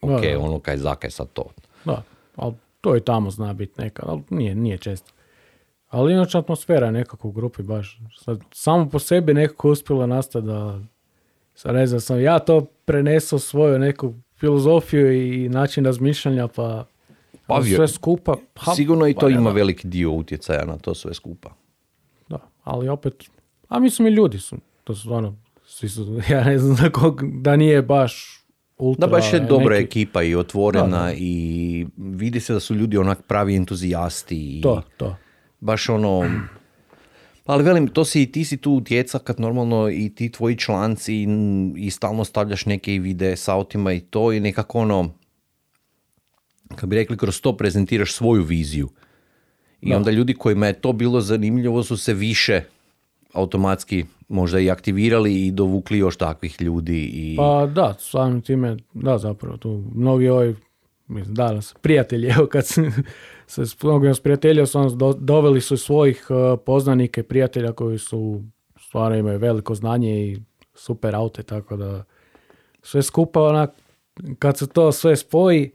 ok, 0.01 0.09
Da, 0.11 0.29
da. 0.29 0.39
ono 0.39 0.59
kaj 0.59 0.77
zakaj 0.77 1.11
sad 1.11 1.27
to. 1.33 1.43
Da, 1.85 2.03
ali 2.35 2.53
to 2.81 2.95
i 2.95 3.01
tamo 3.01 3.31
zna 3.31 3.53
biti 3.53 3.81
neka, 3.81 4.03
ali 4.05 4.21
nije, 4.29 4.55
nije 4.55 4.77
često. 4.77 5.11
Ali 5.89 6.13
inače 6.13 6.37
atmosfera 6.37 6.85
je 6.85 6.91
nekako 6.91 7.27
u 7.27 7.31
grupi 7.31 7.63
baš. 7.63 7.99
Sad, 8.15 8.39
samo 8.51 8.89
po 8.89 8.99
sebi 8.99 9.33
nekako 9.33 9.69
uspjelo 9.69 10.07
nastati 10.07 10.45
da 10.47 10.79
sad 11.55 11.75
ne 11.75 11.87
znam, 11.87 11.99
sam 12.01 12.21
ja 12.21 12.39
to 12.39 12.61
prenesao 12.85 13.39
svoju 13.39 13.79
neku 13.79 14.13
filozofiju 14.35 15.11
i 15.13 15.49
način 15.49 15.85
razmišljanja 15.85 16.47
pa, 16.47 16.85
Pa 17.47 17.63
sve 17.63 17.87
skupa. 17.87 18.35
pa- 18.55 18.75
Sigurno 18.75 19.07
i 19.07 19.13
pa 19.13 19.19
to 19.19 19.29
ne, 19.29 19.35
ima 19.35 19.49
veliki 19.51 19.87
dio 19.87 20.11
utjecaja 20.11 20.65
na 20.65 20.77
to 20.77 20.95
sve 20.95 21.13
skupa. 21.13 21.49
Da, 22.29 22.39
ali 22.63 22.89
opet, 22.89 23.13
a 23.69 23.79
mislim 23.79 24.07
i 24.07 24.11
ljudi 24.11 24.39
su, 24.39 24.57
to 24.83 24.95
su 24.95 25.13
ono, 25.13 25.35
svi 25.65 25.89
su, 25.89 26.19
ja 26.31 26.43
ne 26.43 26.59
znam 26.59 26.75
za 26.75 26.89
kog, 26.89 27.21
da 27.33 27.55
nije 27.55 27.81
baš 27.81 28.39
ultra 28.77 28.99
Da 28.99 29.11
baš 29.11 29.33
je 29.33 29.39
dobra 29.39 29.75
neki- 29.75 29.83
ekipa 29.85 30.23
i 30.23 30.35
otvorena 30.35 30.87
Da, 30.97 31.03
da. 31.03 31.13
i 31.13 31.85
vidi 31.97 32.39
se 32.39 32.53
da 32.53 32.59
su 32.59 32.75
ljudi 32.75 32.97
onak 32.97 33.21
pravi 33.21 33.55
entuzijasti 33.55 34.57
i 34.57 34.61
To, 34.61 34.81
to. 34.97 35.15
baš 35.59 35.89
ono 35.89 36.31
ali 37.45 37.63
velim, 37.63 37.87
to 37.87 38.05
si 38.05 38.21
i 38.21 38.31
ti 38.31 38.45
si 38.45 38.57
tu 38.57 38.79
djeca 38.79 39.19
kad 39.19 39.39
normalno 39.39 39.89
i 39.89 40.09
ti 40.09 40.31
tvoji 40.31 40.55
članci 40.57 41.15
i, 41.15 41.27
i 41.77 41.91
stalno 41.91 42.23
stavljaš 42.23 42.65
neke 42.65 42.95
i 42.95 42.99
videe 42.99 43.35
s 43.35 43.47
autima 43.47 43.93
i 43.93 43.99
to 43.99 44.33
i 44.33 44.39
nekako 44.39 44.79
ono, 44.79 45.13
kad 46.75 46.89
bi 46.89 46.95
rekli, 46.95 47.17
kroz 47.17 47.41
to 47.41 47.57
prezentiraš 47.57 48.13
svoju 48.13 48.43
viziju. 48.43 48.89
I 49.81 49.89
Da. 49.89 49.97
onda 49.97 50.11
ljudi 50.11 50.33
kojima 50.33 50.67
je 50.67 50.73
to 50.73 50.93
bilo 50.93 51.21
zanimljivo 51.21 51.83
su 51.83 51.97
se 51.97 52.13
više 52.13 52.61
automatski 53.33 54.05
možda 54.27 54.59
i 54.59 54.69
aktivirali 54.69 55.47
i 55.47 55.51
dovukli 55.51 55.97
još 55.97 56.17
takvih 56.17 56.61
ljudi. 56.61 57.09
I... 57.13 57.35
Pa 57.37 57.65
da, 57.65 57.95
samim 57.99 58.41
time, 58.41 58.77
da 58.93 59.17
zapravo, 59.17 59.57
tu 59.57 59.83
mnogi 59.95 60.29
ovi 60.29 60.55
mislim, 61.09 61.35
danas, 61.35 61.75
prijatelji, 61.81 62.27
evo 62.37 62.47
kad 62.47 62.67
se, 62.67 62.91
se 63.47 63.65
s 63.65 63.83
mnogima 63.83 64.13
sprijateljio 64.13 64.65
sam, 64.65 64.97
do- 64.97 65.17
doveli 65.19 65.61
su 65.61 65.77
svojih 65.77 66.27
uh, 66.29 66.59
poznanike, 66.65 67.23
prijatelja 67.23 67.71
koji 67.71 67.97
su, 67.97 68.41
stvarno 68.79 69.17
imaju 69.17 69.39
veliko 69.39 69.75
znanje 69.75 70.27
i 70.27 70.39
super 70.73 71.15
aute, 71.15 71.43
tako 71.43 71.77
da 71.77 72.03
sve 72.81 73.03
skupa, 73.03 73.41
onak, 73.41 73.71
kad 74.39 74.57
se 74.57 74.67
to 74.67 74.91
sve 74.91 75.15
spoji, 75.15 75.71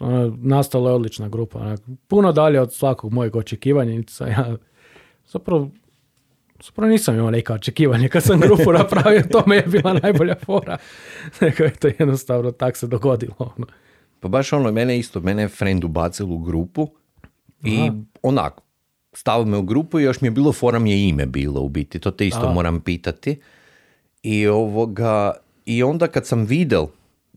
ono, 0.00 0.36
nastala 0.40 0.90
je 0.90 0.96
odlična 0.96 1.28
grupa, 1.28 1.58
onak, 1.58 1.80
puno 2.08 2.32
dalje 2.32 2.60
od 2.60 2.72
svakog 2.72 3.12
mojeg 3.12 3.36
očekivanja, 3.36 4.02
ja, 4.20 4.56
zapravo, 5.26 5.70
zapravo 6.64 6.90
nisam 6.90 7.14
imao 7.14 7.30
neka 7.30 7.54
očekivanja 7.54 8.08
kad 8.08 8.22
sam 8.22 8.40
grupu 8.40 8.72
napravio, 8.72 9.22
to 9.30 9.42
me 9.46 9.56
je 9.56 9.62
bila 9.62 9.92
najbolja 10.02 10.34
fora, 10.46 10.78
nego 11.40 11.64
je 11.64 11.74
to 11.74 11.88
jednostavno 11.98 12.50
tak 12.50 12.76
se 12.76 12.86
dogodilo, 12.86 13.34
ono. 13.38 13.66
Pa 14.20 14.28
baš 14.28 14.52
ono, 14.52 14.72
mene 14.72 14.98
isto, 14.98 15.20
mene 15.20 15.42
je 15.42 15.48
friend 15.48 15.84
ubacil 15.84 16.32
u 16.32 16.38
grupu 16.38 16.88
i 17.64 17.80
Aha. 17.80 17.96
onak, 18.22 18.60
stavio 19.12 19.46
me 19.46 19.56
u 19.56 19.62
grupu 19.62 20.00
i 20.00 20.02
još 20.02 20.20
mi 20.20 20.26
je 20.26 20.32
bilo 20.32 20.52
fora 20.52 20.78
mi 20.78 20.90
je 20.90 21.08
ime 21.08 21.26
bilo 21.26 21.60
u 21.60 21.68
biti, 21.68 21.98
to 21.98 22.10
te 22.10 22.26
isto 22.26 22.46
A. 22.46 22.52
moram 22.52 22.80
pitati. 22.80 23.40
I 24.22 24.46
ovoga, 24.46 25.32
i 25.66 25.82
onda 25.82 26.06
kad 26.06 26.26
sam 26.26 26.44
videl 26.44 26.86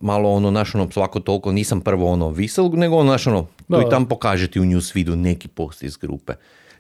malo 0.02 0.32
ono, 0.32 0.52
naš 0.52 0.76
ono, 0.76 0.92
svako 0.92 1.20
toliko, 1.20 1.52
nisam 1.52 1.82
prvo 1.82 2.12
ono 2.12 2.30
visel, 2.30 2.70
nego 2.74 2.96
ono, 2.96 3.12
naš 3.12 3.28
ono, 3.28 3.48
tu 3.68 3.82
i 3.82 3.90
tam 3.90 4.08
pokaže 4.08 4.48
ti 4.48 4.60
u 4.60 4.66
newsfeedu 4.66 5.16
neki 5.16 5.48
post 5.48 5.84
iz 5.84 5.98
grupe. 5.98 6.34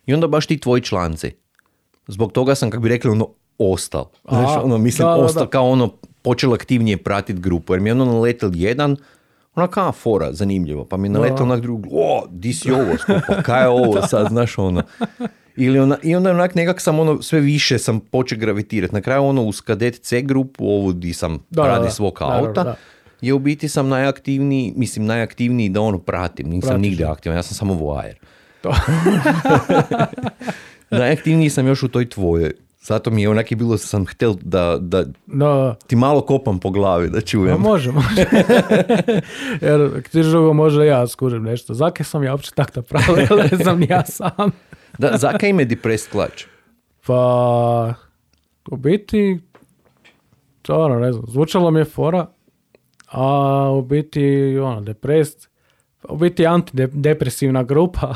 I 0.05 0.13
onda 0.13 0.27
baš 0.27 0.47
ti 0.47 0.59
tvoji 0.59 0.81
članci. 0.81 1.31
Zbog 2.07 2.31
toga 2.31 2.55
sam, 2.55 2.69
kako 2.69 2.81
bi 2.81 2.89
rekli, 2.89 3.11
ono, 3.11 3.27
ostal. 3.57 4.05
Znaš, 4.29 4.57
A, 4.57 4.61
ono, 4.63 4.77
mislim, 4.77 5.07
da, 5.07 5.11
da, 5.11 5.17
ostal 5.17 5.43
da. 5.43 5.49
kao 5.49 5.69
ono, 5.69 5.93
počeo 6.21 6.53
aktivnije 6.53 6.97
pratiti 6.97 7.41
grupu, 7.41 7.73
jer 7.73 7.81
mi 7.81 7.89
je 7.89 7.93
ono 7.93 8.05
naletel 8.05 8.51
jedan, 8.53 8.97
onak 9.55 9.69
kao 9.69 9.91
fora, 9.91 10.33
zanimljivo, 10.33 10.85
pa 10.85 10.97
mi 10.97 11.07
je 11.07 11.11
naletel 11.11 11.43
onak 11.43 11.61
drugi, 11.61 11.89
o, 11.91 12.25
di 12.29 12.53
si 12.53 12.71
ovo 12.71 12.97
skupa, 12.97 13.41
kaj 13.41 13.63
je 13.63 13.67
ovo 13.67 14.01
sad, 14.07 14.27
znaš 14.29 14.57
ono. 14.57 14.83
Ili 15.55 15.79
ona, 15.79 15.97
I 16.03 16.15
onda 16.15 16.31
onak 16.31 16.55
nekak 16.55 16.81
sam 16.81 16.99
ono, 16.99 17.21
sve 17.21 17.39
više 17.39 17.79
sam 17.79 17.99
počeo 17.99 18.37
gravitirati. 18.37 18.93
Na 18.95 19.01
kraju 19.01 19.23
ono 19.23 19.43
uz 19.43 19.61
kadet 19.61 19.99
C 20.01 20.21
grupu, 20.21 20.65
ovu 20.65 20.93
di 20.93 21.13
sam 21.13 21.39
radi 21.55 21.85
da. 21.85 21.91
svog 21.91 22.21
auta, 22.21 22.75
je 23.21 23.33
u 23.33 23.39
biti 23.39 23.69
sam 23.69 23.87
najaktivniji, 23.87 24.73
mislim 24.75 25.05
najaktivniji 25.05 25.69
da 25.69 25.81
ono 25.81 25.99
pratim, 25.99 26.49
nisam 26.49 26.69
Pratiš, 26.69 26.81
nigdje 26.81 27.05
aktivan, 27.05 27.37
ja 27.37 27.43
sam 27.43 27.55
samo 27.55 27.73
voajer. 27.73 28.19
To. 28.61 28.69
Najaktivniji 30.91 31.49
sam 31.49 31.67
još 31.67 31.83
u 31.83 31.87
toj 31.87 32.09
tvojoj. 32.09 32.51
Zato 32.81 33.11
mi 33.11 33.21
je 33.21 33.29
onak 33.29 33.51
je 33.51 33.57
bilo 33.57 33.71
da 33.71 33.77
sam 33.77 34.05
htjel 34.05 34.33
da, 34.41 34.77
da 34.81 35.03
No, 35.25 35.75
ti 35.87 35.95
malo 35.95 36.21
kopam 36.21 36.59
po 36.59 36.69
glavi 36.71 37.09
da 37.09 37.21
čujem. 37.21 37.61
može, 37.61 37.91
može. 37.91 38.25
Jer 39.61 40.01
ti 40.03 40.21
drugo 40.23 40.53
možda 40.53 40.83
ja 40.83 41.07
skužim 41.07 41.43
nešto. 41.43 41.73
Zake 41.73 42.03
sam 42.03 42.23
ja 42.23 42.31
uopće 42.31 42.51
tak 42.51 42.75
napravio, 42.75 43.27
ne 43.51 43.57
znam 43.57 43.83
ja 43.83 44.05
sam. 44.05 44.31
Da, 44.97 45.17
zaka 45.17 45.47
ime 45.47 45.65
depressed 45.65 46.11
klač? 46.11 46.45
Pa, 47.05 47.93
u 48.71 48.77
biti, 48.77 49.39
stvarno 50.59 50.99
ne 50.99 51.11
znam, 51.11 51.25
zvučalo 51.27 51.71
mi 51.71 51.79
je 51.79 51.85
fora, 51.85 52.27
a 53.11 53.25
u 53.71 53.81
biti, 53.81 54.23
ono, 54.63 54.81
deprest, 54.81 55.49
u 56.09 56.17
biti 56.17 56.47
antidepresivna 56.47 57.63
grupa, 57.63 58.13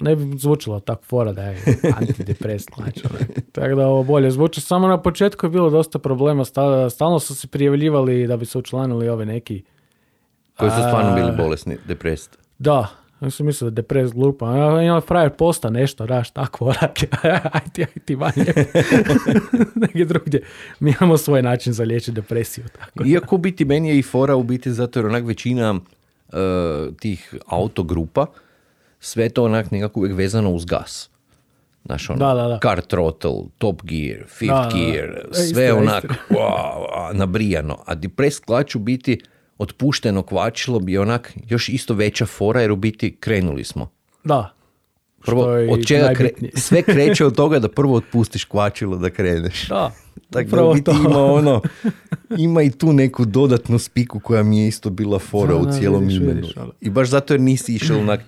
ne 0.00 0.16
bi 0.16 0.38
zvučalo 0.38 0.80
tak 0.80 1.02
fora 1.02 1.32
da 1.32 1.42
je 1.42 1.62
antidepres, 1.96 2.66
znači, 2.76 3.02
tako 3.52 3.74
da 3.74 3.86
ovo 3.86 4.02
bolje 4.02 4.30
zvuči. 4.30 4.60
Samo 4.60 4.88
na 4.88 5.02
početku 5.02 5.46
je 5.46 5.50
bilo 5.50 5.70
dosta 5.70 5.98
problema, 5.98 6.44
sta- 6.44 6.90
stalno 6.90 7.18
su 7.18 7.34
se 7.34 7.48
prijavljivali 7.48 8.26
da 8.26 8.36
bi 8.36 8.46
se 8.46 8.58
učlanili 8.58 9.08
ove 9.08 9.26
neki 9.26 9.62
Koji 10.56 10.70
su 10.70 10.76
stvarno 10.76 11.14
bili 11.14 11.32
bolesni, 11.36 11.76
depressed. 11.88 12.36
Da, 12.58 12.88
ja 13.20 13.30
sam 13.30 13.46
mislio 13.46 13.70
da 13.70 13.72
je 13.72 13.82
depres 13.82 14.12
glupa. 14.12 14.56
Ja, 14.56 14.82
ja 14.82 15.00
frajer 15.00 15.30
posta 15.30 15.70
nešto, 15.70 16.06
raš, 16.06 16.30
tako, 16.30 16.64
onak, 16.64 16.98
aj 17.52 17.60
ti, 17.72 17.82
aj 17.82 18.02
ti 18.04 18.16
lijepo. 18.16 19.12
Negdje 19.74 20.04
drugdje. 20.04 20.42
Mi 20.80 20.94
imamo 21.00 21.16
svoj 21.16 21.42
način 21.42 21.72
za 21.72 21.84
liječiti 21.84 22.12
depresiju. 22.12 22.64
Tako. 22.78 23.04
Iako 23.04 23.34
u 23.34 23.38
biti 23.38 23.64
meni 23.64 23.88
je 23.88 23.98
i 23.98 24.02
fora 24.02 24.36
u 24.36 24.42
biti 24.42 24.72
zato 24.72 24.98
jer 24.98 25.06
onak 25.06 25.24
većina 25.24 25.74
e, 26.32 26.36
tih 27.00 27.34
autogrupa 27.46 28.26
sve 29.06 29.28
to 29.28 29.44
onak 29.44 29.70
nekako 29.70 30.00
uvijek 30.00 30.16
vezano 30.16 30.50
uz 30.50 30.64
gas. 30.64 31.10
Znaš, 31.84 32.10
ono, 32.10 32.18
Da, 32.18 32.34
da, 32.34 32.48
da. 32.48 32.58
car 32.60 32.80
throttle, 32.80 33.30
top 33.58 33.82
gear, 33.82 34.18
fifth 34.28 34.46
Da, 34.46 34.54
da, 34.54 34.68
da. 34.70 34.76
gear, 34.76 35.08
E, 35.30 35.34
sve 35.34 35.44
istina, 35.44 35.74
onak 35.74 36.04
istina. 36.04 36.16
wow, 36.32 36.84
wow, 36.86 37.14
nabrijano. 37.14 37.78
A 37.86 37.94
depressed 37.94 38.44
klač 38.44 38.74
u 38.74 38.80
biti 38.80 39.20
otpušteno 39.58 40.22
kvačilo 40.22 40.78
bi 40.80 40.98
onak 40.98 41.32
još 41.48 41.68
isto 41.68 41.94
veća 41.94 42.26
fora 42.26 42.60
jer 42.60 42.72
u 42.72 42.76
biti 42.76 43.16
krenuli 43.16 43.64
smo. 43.64 43.90
Da. 44.24 44.52
Prvo, 45.20 45.42
od 45.70 45.86
čega 45.86 46.06
kre- 46.08 46.30
sve 46.58 46.82
kreće 46.84 47.26
od 47.26 47.36
toga 47.36 47.58
da 47.58 47.68
prvo 47.68 47.94
otpustiš 47.94 48.44
kvačilo 48.44 48.96
da 48.96 49.10
kreneš. 49.10 49.68
Da, 49.68 49.90
Tako 50.30 50.48
da 50.50 50.64
u 50.64 50.72
biti 50.72 50.84
to. 50.84 50.92
ima 50.92 51.24
ono, 51.24 51.62
ima 52.30 52.62
i 52.62 52.70
tu 52.70 52.92
neku 52.92 53.24
dodatnu 53.24 53.78
spiku 53.78 54.20
koja 54.20 54.42
mi 54.42 54.58
je 54.58 54.68
isto 54.68 54.90
bila 54.90 55.18
fora 55.18 55.48
Da, 55.48 55.56
u 55.56 55.64
da, 55.64 55.72
cijelom 55.72 56.00
vidiš, 56.00 56.16
imenu. 56.16 56.34
vidiš, 56.34 56.56
ali- 56.56 56.72
I 56.80 56.90
baš 56.90 57.08
zato 57.08 57.34
jer 57.34 57.40
nisi 57.40 57.74
išao 57.74 57.98
onak 57.98 58.20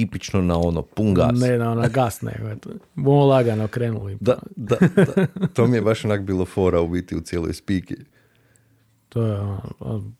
tipično 0.00 0.42
na 0.42 0.58
ono, 0.58 0.82
pun 0.82 1.14
gas. 1.14 1.40
Ne, 1.40 1.58
na, 1.58 1.74
na 1.74 1.88
gas, 1.88 2.22
nego. 2.22 2.48
eto. 2.48 2.70
Bomo 2.94 3.26
lagano 3.26 3.68
krenuli. 3.68 4.16
Da, 4.20 4.38
da, 4.56 4.76
da. 4.96 5.26
To 5.54 5.66
mi 5.66 5.76
je 5.76 5.82
baš 5.82 6.04
onak 6.04 6.22
bilo 6.22 6.44
fora 6.44 6.80
u 6.80 6.88
biti 6.88 7.16
u 7.16 7.20
cijeloj 7.20 7.54
spiki. 7.54 7.96
To 9.08 9.22
je, 9.22 9.40
ono, 9.80 10.12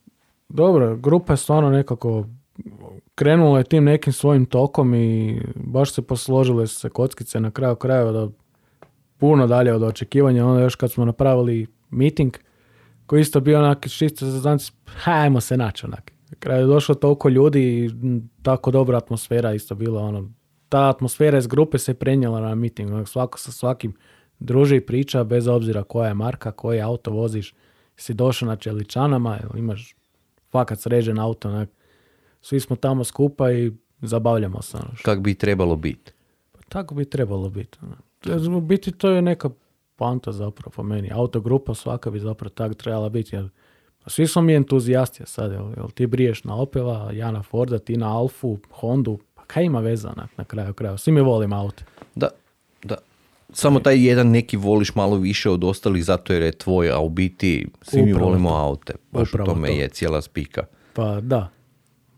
dobro, 0.49 0.95
grupa 0.95 1.33
je 1.33 1.37
stvarno 1.37 1.69
nekako 1.69 2.25
krenula 3.15 3.57
je 3.57 3.63
tim 3.63 3.83
nekim 3.83 4.13
svojim 4.13 4.45
tokom 4.45 4.95
i 4.95 5.41
baš 5.55 5.93
se 5.93 6.01
posložile 6.01 6.67
se 6.67 6.89
kockice 6.89 7.39
na 7.39 7.51
kraju 7.51 7.75
krajeva 7.75 8.11
da 8.11 8.27
puno 9.17 9.47
dalje 9.47 9.73
od 9.73 9.83
očekivanja. 9.83 10.45
Onda 10.45 10.61
još 10.61 10.75
kad 10.75 10.91
smo 10.91 11.05
napravili 11.05 11.67
meeting, 11.89 12.37
koji 13.05 13.21
isto 13.21 13.39
bio 13.39 13.59
onak 13.59 13.87
čisto 13.89 14.25
za 14.25 14.41
dan, 14.41 14.59
hajmo 14.85 15.41
se 15.41 15.57
naći 15.57 15.85
onak. 15.85 16.11
Na 16.31 16.37
kraju 16.39 16.61
je 16.61 16.67
došlo 16.67 16.95
toliko 16.95 17.29
ljudi 17.29 17.85
i 17.85 17.91
tako 18.41 18.71
dobra 18.71 18.97
atmosfera 18.97 19.53
isto 19.53 19.75
bila. 19.75 20.01
Ono, 20.01 20.29
ta 20.69 20.89
atmosfera 20.89 21.37
iz 21.37 21.47
grupe 21.47 21.77
se 21.77 21.93
prenijela 21.93 22.39
na 22.39 22.55
meeting. 22.55 22.91
Onak, 22.91 23.07
svako 23.07 23.39
sa 23.39 23.51
svakim 23.51 23.93
druži 24.39 24.75
i 24.75 24.85
priča 24.85 25.23
bez 25.23 25.47
obzira 25.47 25.83
koja 25.83 26.07
je 26.07 26.13
marka, 26.13 26.51
koji 26.51 26.81
auto 26.81 27.11
voziš. 27.11 27.53
Si 27.95 28.13
došao 28.13 28.47
na 28.47 28.55
Čeličanama, 28.55 29.39
imaš 29.57 29.95
fakat 30.51 30.79
sređen 30.79 31.19
auto, 31.19 31.49
onak. 31.49 31.69
Svi 32.41 32.59
smo 32.59 32.75
tamo 32.75 33.03
skupa 33.03 33.51
i 33.51 33.71
zabavljamo 34.01 34.61
se. 34.61 34.77
Ono. 34.77 34.91
Kak 35.03 35.19
bi 35.19 35.33
trebalo 35.33 35.75
biti. 35.75 36.11
Tako 36.69 36.95
bi 36.95 37.05
trebalo 37.05 37.49
biti. 37.49 37.77
ono. 37.81 38.57
U 38.57 38.61
biti 38.61 38.91
to 38.91 39.09
je 39.09 39.21
neka 39.21 39.49
panta 39.95 40.31
zapravo 40.31 40.71
po 40.75 40.83
meni. 40.83 41.09
Autogrupa 41.13 41.73
svaka 41.73 42.11
bi 42.11 42.19
zapravo 42.19 42.49
tak 42.49 42.75
trebala 42.75 43.09
biti. 43.09 43.35
Jer 43.35 43.49
svi 44.07 44.27
smo 44.27 44.41
mi 44.41 44.53
entuzijasti 44.53 45.23
sad. 45.25 45.51
Jel, 45.51 45.65
jel 45.77 45.89
ti 45.89 46.07
briješ 46.07 46.43
na 46.43 46.55
Opela, 46.55 47.11
ja 47.11 47.31
na 47.31 47.43
Forda, 47.43 47.79
ti 47.79 47.97
na 47.97 48.17
Alfu, 48.17 48.57
Hondu. 48.71 49.19
Pa 49.35 49.43
kaj 49.43 49.63
ima 49.63 49.79
veza 49.79 50.13
na, 50.17 50.27
na 50.37 50.43
kraju 50.43 50.73
krajeva? 50.73 50.97
Svi 50.97 51.11
mi 51.11 51.21
volimo 51.21 51.55
aute. 51.55 51.83
Da, 52.15 52.27
da. 52.83 52.95
Samo 53.53 53.79
taj 53.79 54.07
jedan 54.07 54.27
neki 54.27 54.57
voliš 54.57 54.95
malo 54.95 55.15
više 55.17 55.49
od 55.49 55.63
ostalih 55.63 56.03
zato 56.05 56.33
jer 56.33 56.41
je 56.41 56.51
tvoj, 56.51 56.91
a 56.91 56.99
u 56.99 57.09
biti 57.09 57.67
svi 57.81 58.01
mi 58.01 58.13
volimo 58.13 58.49
to. 58.49 58.55
aute. 58.55 58.93
Baš 59.11 59.29
Upravo 59.29 59.51
u 59.51 59.53
tome 59.53 59.67
to. 59.67 59.73
je 59.73 59.89
cijela 59.89 60.21
spika. 60.21 60.63
Pa 60.93 61.21
da. 61.21 61.49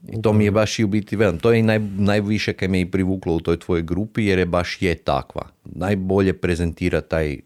I 0.09 0.21
to 0.21 0.33
mi 0.33 0.45
je 0.45 0.51
baš 0.51 0.79
i 0.79 0.83
u 0.83 0.87
biti, 0.87 1.15
velim, 1.15 1.39
to 1.39 1.51
je 1.51 1.63
naj, 1.63 1.79
najviše 1.79 2.53
kaj 2.53 2.67
me 2.67 2.81
i 2.81 2.91
privuklo 2.91 3.33
u 3.33 3.39
toj 3.39 3.59
tvojoj 3.59 3.81
grupi 3.81 4.25
jer 4.25 4.39
je 4.39 4.45
baš 4.45 4.81
je 4.81 4.95
takva. 4.95 5.41
Najbolje 5.65 6.33
prezentira 6.33 7.01
taj, 7.01 7.37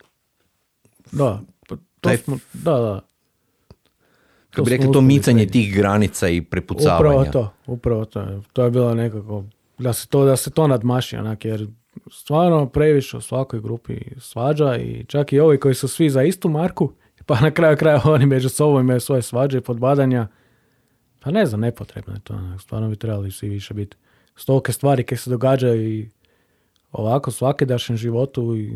Da. 1.12 1.41
Pa 1.70 1.75
to 1.75 1.82
Taj- 2.01 2.17
smo, 2.17 2.38
da, 2.53 2.72
da. 2.72 3.01
Kako 4.57 4.65
bi 4.65 4.71
rekli, 4.71 4.91
to 4.91 5.01
micanje 5.01 5.45
tih 5.45 5.75
granica 5.75 6.29
i 6.29 6.41
prepucavanja. 6.41 6.97
Upravo 6.97 7.25
to, 7.25 7.53
upravo 7.67 8.05
to. 8.05 8.41
To 8.53 8.63
je 8.63 8.71
bilo 8.71 8.93
nekako, 8.93 9.43
da 9.77 9.93
se 9.93 10.07
to, 10.07 10.25
da 10.25 10.35
se 10.35 10.49
to 10.49 10.67
nadmaši, 10.67 11.17
onak, 11.17 11.45
jer 11.45 11.67
stvarno 12.11 12.65
previše 12.65 13.17
u 13.17 13.21
svakoj 13.21 13.61
grupi 13.61 13.97
svađa 14.19 14.77
i 14.77 15.05
čak 15.07 15.33
i 15.33 15.39
ovi 15.39 15.59
koji 15.59 15.75
su 15.75 15.87
svi 15.87 16.09
za 16.09 16.23
istu 16.23 16.49
marku, 16.49 16.91
pa 17.25 17.39
na 17.39 17.51
kraju 17.51 17.77
kraja 17.77 18.01
oni 18.05 18.25
među 18.25 18.49
sobom 18.49 18.81
imaju 18.81 18.99
svoje 18.99 19.21
svađe 19.21 19.57
i 19.57 19.61
podbadanja. 19.61 20.27
Pa 21.19 21.31
ne 21.31 21.45
znam, 21.45 21.61
nepotrebno 21.61 22.13
je 22.13 22.19
to. 22.19 22.33
onak, 22.33 22.61
Stvarno 22.61 22.89
bi 22.89 22.95
trebali 22.95 23.31
svi 23.31 23.49
više 23.49 23.73
biti. 23.73 23.97
Stolke 24.35 24.71
stvari 24.71 25.03
koje 25.03 25.17
se 25.17 25.29
događaju 25.29 25.89
i 25.89 26.09
ovako 26.91 27.31
svakidašnjem 27.31 27.97
životu 27.97 28.55
i 28.55 28.73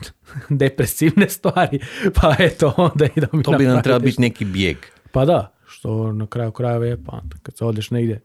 depresivne 0.64 1.28
stvari, 1.28 1.78
pa 2.14 2.34
eto, 2.38 2.74
onda 2.76 3.06
idemo 3.16 3.42
To 3.42 3.52
bi 3.52 3.64
nam 3.64 3.82
trebao 3.82 4.00
biti 4.00 4.20
neki 4.20 4.44
bijeg. 4.44 4.76
Pa 5.14 5.24
da, 5.24 5.54
što 5.66 6.12
na 6.12 6.26
kraju 6.26 6.52
krajeva 6.52 6.86
je 6.86 7.04
pa 7.04 7.22
kad 7.42 7.56
se 7.56 7.64
odeš 7.64 7.90
negdje 7.90 8.20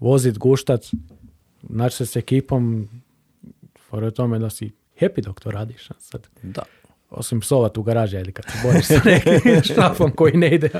vozit 0.00 0.38
guštac, 0.38 0.90
naći 1.62 1.96
se 1.96 2.06
s 2.06 2.16
ekipom, 2.16 2.88
u 3.90 4.10
tome 4.10 4.38
da 4.38 4.50
si 4.50 4.70
happy 5.00 5.22
dok 5.24 5.40
to 5.40 5.50
radiš. 5.50 5.88
Sad, 5.98 6.28
Da. 6.42 6.62
Osim 7.10 7.40
psovat 7.40 7.78
u 7.78 7.82
garaži 7.82 8.16
ili 8.16 8.32
kad 8.32 8.44
se 8.44 8.58
boriš 8.64 8.86
sa 8.86 9.00
nekim 9.10 9.62
štafom 9.62 10.10
koji 10.10 10.36
ne 10.36 10.54
ide. 10.54 10.70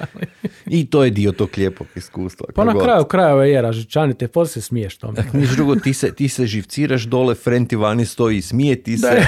I 0.67 0.91
to 0.91 1.05
je 1.05 1.11
dio 1.11 1.33
tog 1.33 1.49
lijepog 1.57 1.87
iskustva. 1.97 2.47
Pa 2.55 2.65
na 2.65 2.73
god. 2.73 2.83
kraju 2.83 3.05
krajeva 3.05 3.45
je 3.45 3.63
ražičani 3.63 4.15
te, 4.15 4.29
poslije 4.29 4.63
se 4.63 4.67
smiješ 4.67 4.99
tome. 4.99 5.25
Niš 5.33 5.51
drugo, 5.51 5.77
ti 5.77 5.95
se, 5.95 6.15
ti 6.15 6.29
se 6.29 6.47
živciraš 6.47 7.03
dole, 7.03 7.35
friend 7.35 7.69
ti 7.69 7.77
vani 7.77 8.07
stoji 8.07 8.37
i 8.37 8.43
smije 8.43 8.83
ti 8.83 8.99
se. 8.99 9.23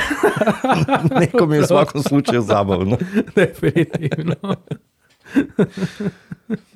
Nekom 1.21 1.53
je 1.53 1.61
u 1.61 1.67
svakom 1.67 2.03
slučaju 2.09 2.43
zabavno. 2.43 2.99
Definitivno. 3.37 4.57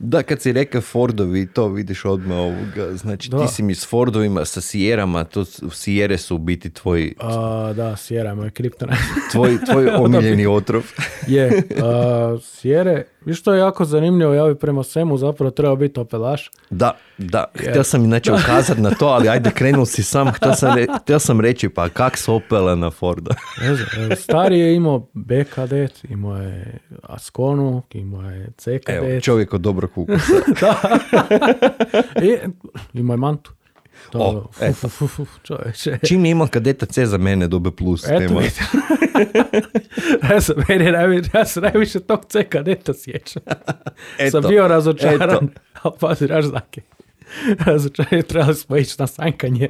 Da, 0.00 0.22
kad 0.22 0.40
si 0.40 0.52
rekao 0.52 0.80
Fordovi, 0.80 1.46
to 1.46 1.68
vidiš 1.68 2.04
odmah 2.04 2.36
ovoga. 2.38 2.96
Znači, 2.96 3.30
Da. 3.30 3.38
ti 3.38 3.54
si 3.54 3.62
mi 3.62 3.74
s 3.74 3.86
Fordovima, 3.86 4.44
sa 4.44 4.60
Sijerama, 4.60 5.24
to 5.24 5.44
Sijere 5.72 6.18
su 6.18 6.34
u 6.34 6.38
biti 6.38 6.70
tvoj, 6.70 7.14
A, 7.18 7.72
da, 7.76 7.96
Sierra 7.96 8.30
je 8.30 8.36
moj 8.36 8.50
kriptonaj. 8.50 8.96
tvoj, 9.32 9.58
tvoj 9.64 9.88
omiljeni 10.04 10.46
otrov. 10.46 10.82
je, 11.26 11.62
a, 11.82 12.38
Sierra, 12.44 13.02
viš 13.28 13.40
što 13.40 13.52
je 13.54 13.58
jako 13.58 13.84
zanimljivo, 13.84 14.34
ja 14.34 14.44
bi 14.46 14.54
prema 14.54 14.82
svemu 14.82 15.16
zapravo 15.16 15.50
trebao 15.50 15.76
biti 15.76 16.00
opelaš. 16.00 16.50
Da, 16.70 16.96
da, 17.18 17.44
htio 17.54 17.84
sam 17.84 18.04
inače 18.04 18.32
ukazati 18.32 18.80
na 18.80 18.90
to, 18.90 19.06
ali 19.06 19.28
ajde 19.28 19.50
krenul 19.50 19.86
si 19.86 20.02
sam, 20.02 20.32
htio 20.32 20.54
sam, 20.54 20.76
re- 20.76 20.86
htio 21.02 21.18
sam 21.18 21.40
reći, 21.40 21.68
pa 21.68 21.88
kak 21.88 22.16
se 22.16 22.30
opela 22.30 22.74
na 22.74 22.90
Forda? 22.90 23.34
Evo, 23.62 23.76
stari 24.16 24.58
je 24.58 24.74
imao 24.74 25.08
B 25.14 25.44
kadet, 25.44 26.04
imao 26.04 26.36
je 26.36 26.78
Asconu, 27.02 27.82
imao 27.92 28.30
je 28.30 28.50
C 28.56 28.70
Evo, 28.70 28.80
kadet. 28.86 29.22
čovjek 29.24 29.54
od 29.54 29.60
dobrog 29.60 29.90
ukusa. 29.96 30.32
I, 32.22 32.36
imao 32.94 33.14
je 33.14 33.18
mantu. 33.18 33.52
To, 34.10 34.18
O, 34.18 34.50
eto. 34.60 34.88
fu, 34.88 35.06
fu, 35.08 35.26
čovječe. 35.42 35.98
Čim 36.08 36.24
je 36.24 36.30
imam 36.30 36.48
kadeta 36.48 36.86
C 36.86 37.06
za 37.06 37.18
mene, 37.18 37.48
dobe 37.48 37.70
plus. 37.70 38.04
Eto, 38.04 38.18
nema. 38.20 38.40
ja, 40.30 40.40
sam, 40.40 40.56
meni 40.68 40.92
najviše, 40.92 41.30
ja 41.34 41.44
se 41.44 41.60
najviše 41.60 42.00
tog 42.00 42.24
C 42.28 42.44
kadeta 42.44 42.92
sjećam. 42.94 43.42
Sam 44.32 44.42
bio 44.48 44.68
razočaran. 44.68 45.30
eto. 45.30 45.40
Ali 45.82 45.94
pazi, 46.00 46.26
znaš 46.26 46.44
zake. 46.44 46.80
Trebali 48.28 48.54
smo 48.54 48.76
ići 48.76 48.96
na 48.98 49.06
sankanje 49.06 49.68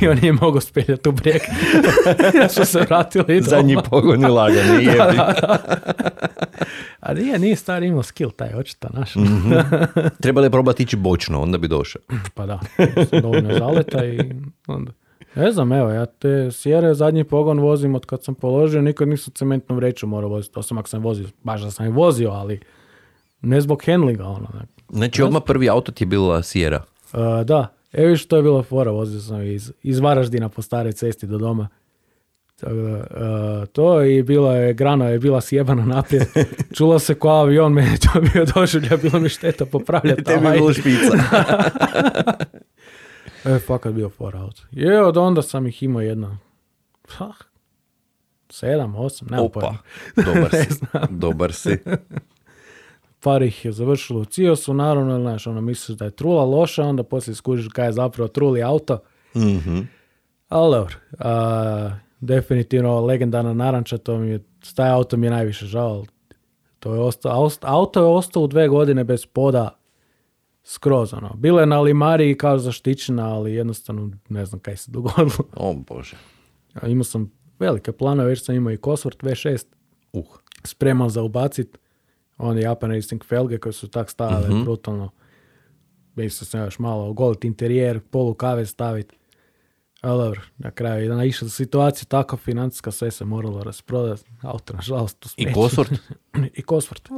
i 0.00 0.08
on 0.08 0.18
nije 0.22 0.32
mogao 0.32 0.60
speljati 0.60 1.08
u 1.08 1.12
brijeg. 1.12 1.40
ja 2.42 2.48
smo 2.48 2.64
se 2.64 2.80
vratili 2.80 3.24
doma. 3.40 3.40
Zadnji 3.40 3.76
pogon 3.90 4.20
je 4.20 4.28
lagani, 4.28 4.84
jebi. 4.84 5.18
A 7.00 7.14
nije, 7.14 7.38
nije 7.38 7.56
stari 7.56 7.86
imao 7.86 8.02
skill 8.02 8.30
taj, 8.30 8.54
očito 8.54 8.88
naš. 8.92 9.14
Mhm. 9.14 9.52
Trebali 10.20 10.46
je 10.46 10.50
probati 10.50 10.82
ići 10.82 10.96
bočno, 10.96 11.42
onda 11.42 11.58
bi 11.58 11.68
došao. 11.68 12.02
Pa 12.34 12.46
da, 12.46 12.60
dovoljno 13.22 13.58
zaleta 13.58 14.04
i 14.04 14.20
onda... 14.66 14.92
Ne 15.34 15.52
znam, 15.52 15.72
evo, 15.72 15.90
ja 15.90 16.06
te 16.06 16.50
sjere 16.52 16.94
zadnji 16.94 17.24
pogon 17.24 17.60
vozim 17.60 17.94
od 17.94 18.06
kad 18.06 18.24
sam 18.24 18.34
položio, 18.34 18.82
nikad 18.82 19.08
nisam 19.08 19.34
cementnu 19.34 19.76
vreću 19.76 20.06
morao 20.06 20.30
voziti, 20.30 20.58
osim 20.58 20.78
ako 20.78 20.88
sam 20.88 21.02
vozio, 21.02 21.28
baš 21.42 21.62
da 21.62 21.70
sam 21.70 21.86
je 21.86 21.92
vozio, 21.92 22.30
ali 22.30 22.60
ne 23.40 23.60
zbog 23.60 23.82
handlinga, 23.86 24.24
ono. 24.24 24.48
ne. 24.54 24.66
Znači, 24.88 25.22
odmah 25.22 25.42
prvi 25.46 25.68
auto 25.68 25.92
ti 25.92 26.04
je 26.04 26.06
bila 26.06 26.42
Sierra. 26.42 26.82
E, 27.14 27.44
da, 27.44 27.74
evo 27.92 28.10
viš 28.10 28.24
što 28.24 28.36
je 28.36 28.42
bila 28.42 28.62
fora, 28.62 28.90
vozio 28.90 29.20
sam 29.20 29.42
iz, 29.42 29.72
iz 29.82 29.98
Varaždina 29.98 30.48
po 30.48 30.62
staroj 30.62 30.92
cesti 30.92 31.26
do 31.26 31.38
doma. 31.38 31.68
Tako 32.60 32.74
da, 32.74 32.98
e, 32.98 33.66
to 33.66 34.04
i 34.04 34.22
bila 34.22 34.56
je, 34.56 34.74
grana 34.74 35.08
je 35.08 35.18
bila 35.18 35.40
sjebana 35.40 35.84
naprijed. 35.84 36.26
Čulo 36.76 36.98
se 36.98 37.14
ko 37.14 37.28
avion, 37.28 37.72
meni 37.72 37.90
je 37.90 37.98
to 37.98 38.20
bio 38.20 38.44
doživlja, 38.54 38.96
bilo 38.96 39.20
mi 39.20 39.28
šteta 39.28 39.66
popravljati. 39.66 40.24
Tebi 40.24 40.46
je 40.46 40.52
bilo 40.52 40.72
špica. 40.72 41.16
E, 43.44 43.58
fakat 43.58 43.92
bio 43.92 44.08
for 44.08 44.36
auto. 44.36 44.62
Je, 44.70 45.02
od 45.02 45.16
onda 45.16 45.42
sam 45.42 45.66
ih 45.66 45.82
imao 45.82 46.02
jedno, 46.02 46.38
ha, 47.08 47.32
sedam, 48.50 48.96
osam, 48.96 49.28
nemam 49.30 49.44
Opa, 49.44 49.76
dobar 50.16 50.50
si. 50.50 50.80
Dobar 51.10 51.52
si. 51.52 51.78
Par 53.26 53.42
ih 53.42 53.64
je 53.64 53.72
završilo 53.72 54.20
u 54.20 54.24
Ciosu, 54.24 54.74
naravno, 54.74 55.20
znaš, 55.20 55.46
ono, 55.46 55.60
misliš 55.60 55.98
da 55.98 56.04
je 56.04 56.10
trula 56.10 56.44
loša, 56.44 56.84
onda 56.84 57.02
poslije 57.02 57.34
skužiš 57.34 57.68
kaj 57.68 57.86
je 57.86 57.92
zapravo 57.92 58.28
truli 58.28 58.62
auto. 58.62 58.98
Mhm. 59.36 59.80
Ali 60.48 60.74
dobro, 60.74 60.94
a, 61.18 61.90
definitivno 62.20 63.00
legendarna 63.00 63.54
naranča, 63.54 63.98
to 63.98 64.18
mi 64.18 64.28
je, 64.28 64.44
taj 64.76 64.90
auto 64.90 65.16
mi 65.16 65.26
je 65.26 65.30
najviše 65.30 65.66
žao. 65.66 66.04
To 66.78 66.94
je 66.94 67.00
ostao, 67.00 67.50
auto 67.60 68.00
je 68.00 68.06
ostao 68.06 68.42
u 68.42 68.46
dve 68.46 68.68
godine 68.68 69.04
bez 69.04 69.26
poda 69.26 69.78
skroz, 70.64 71.14
ono. 71.14 71.34
Bilo 71.36 71.60
je 71.60 71.66
na 71.66 71.80
limariji 71.80 72.38
kao 72.38 72.58
zaštićena, 72.58 73.34
ali 73.34 73.54
jednostavno 73.54 74.10
ne 74.28 74.46
znam 74.46 74.60
kaj 74.60 74.76
se 74.76 74.90
dogodilo. 74.90 75.44
O 75.56 75.74
Bože. 75.74 76.16
Imao 76.86 77.04
sam 77.04 77.32
velike 77.58 77.92
planove, 77.92 78.28
već 78.28 78.44
sam 78.44 78.54
imao 78.54 78.72
i 78.72 78.78
Cosworth 78.78 79.24
V6 79.24 79.64
Uh. 80.12 80.26
spreman 80.64 81.10
za 81.10 81.22
ubacit. 81.22 81.78
On 82.38 82.56
je 82.56 82.62
Japan 82.62 82.90
Racing 82.90 83.24
felge 83.24 83.58
koje 83.58 83.72
su 83.72 83.88
tak 83.88 84.10
stavile 84.10 84.48
Mhm. 84.48 84.62
brutalno. 84.62 85.10
Mislio 86.14 86.46
sam 86.46 86.60
još 86.60 86.78
malo 86.78 87.06
ogolit 87.06 87.44
interijer, 87.44 88.00
polu 88.00 88.34
kave 88.34 88.66
staviti. 88.66 89.16
Ali 90.00 90.18
dobro, 90.18 90.40
na 90.58 90.70
kraju 90.70 91.02
je 91.02 91.08
naišla 91.10 91.48
situacija 91.48 92.06
tako 92.06 92.36
financijska, 92.36 92.90
sve 92.90 93.10
se 93.10 93.24
moralo 93.24 93.62
rasprodati. 93.62 94.22
Auto, 94.42 94.74
nažalost, 94.74 95.26
u 95.26 95.28
I 95.36 95.42
smeću. 95.42 95.58
Cosworth? 95.58 95.98
I 96.54 96.62
Cosworth. 96.62 97.10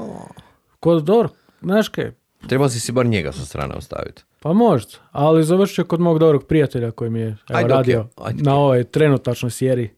Kod, 0.81 1.05
dobro, 1.05 1.29
znaš 1.63 1.89
kaj, 1.89 2.13
Trebao 2.49 2.69
si 2.69 2.81
si 2.81 2.93
bar 2.93 3.07
njega 3.07 3.33
sa 3.33 3.45
strane 3.45 3.75
ostaviti. 3.75 4.23
pa 4.41 4.53
možda, 4.53 4.93
ali 5.11 5.45
završio 5.45 5.85
kod 5.85 6.01
mog 6.01 6.19
dobrog 6.19 6.47
prijatelja 6.47 6.91
koji 6.91 7.11
mi 7.11 7.21
je 7.21 7.27
evo, 7.27 7.37
Ajde, 7.49 7.69
radio 7.69 8.09
ajde, 8.17 8.43
na 8.43 8.55
ovoj 8.57 8.85
trenutačnoj 8.85 9.51
sjeri 9.51 9.91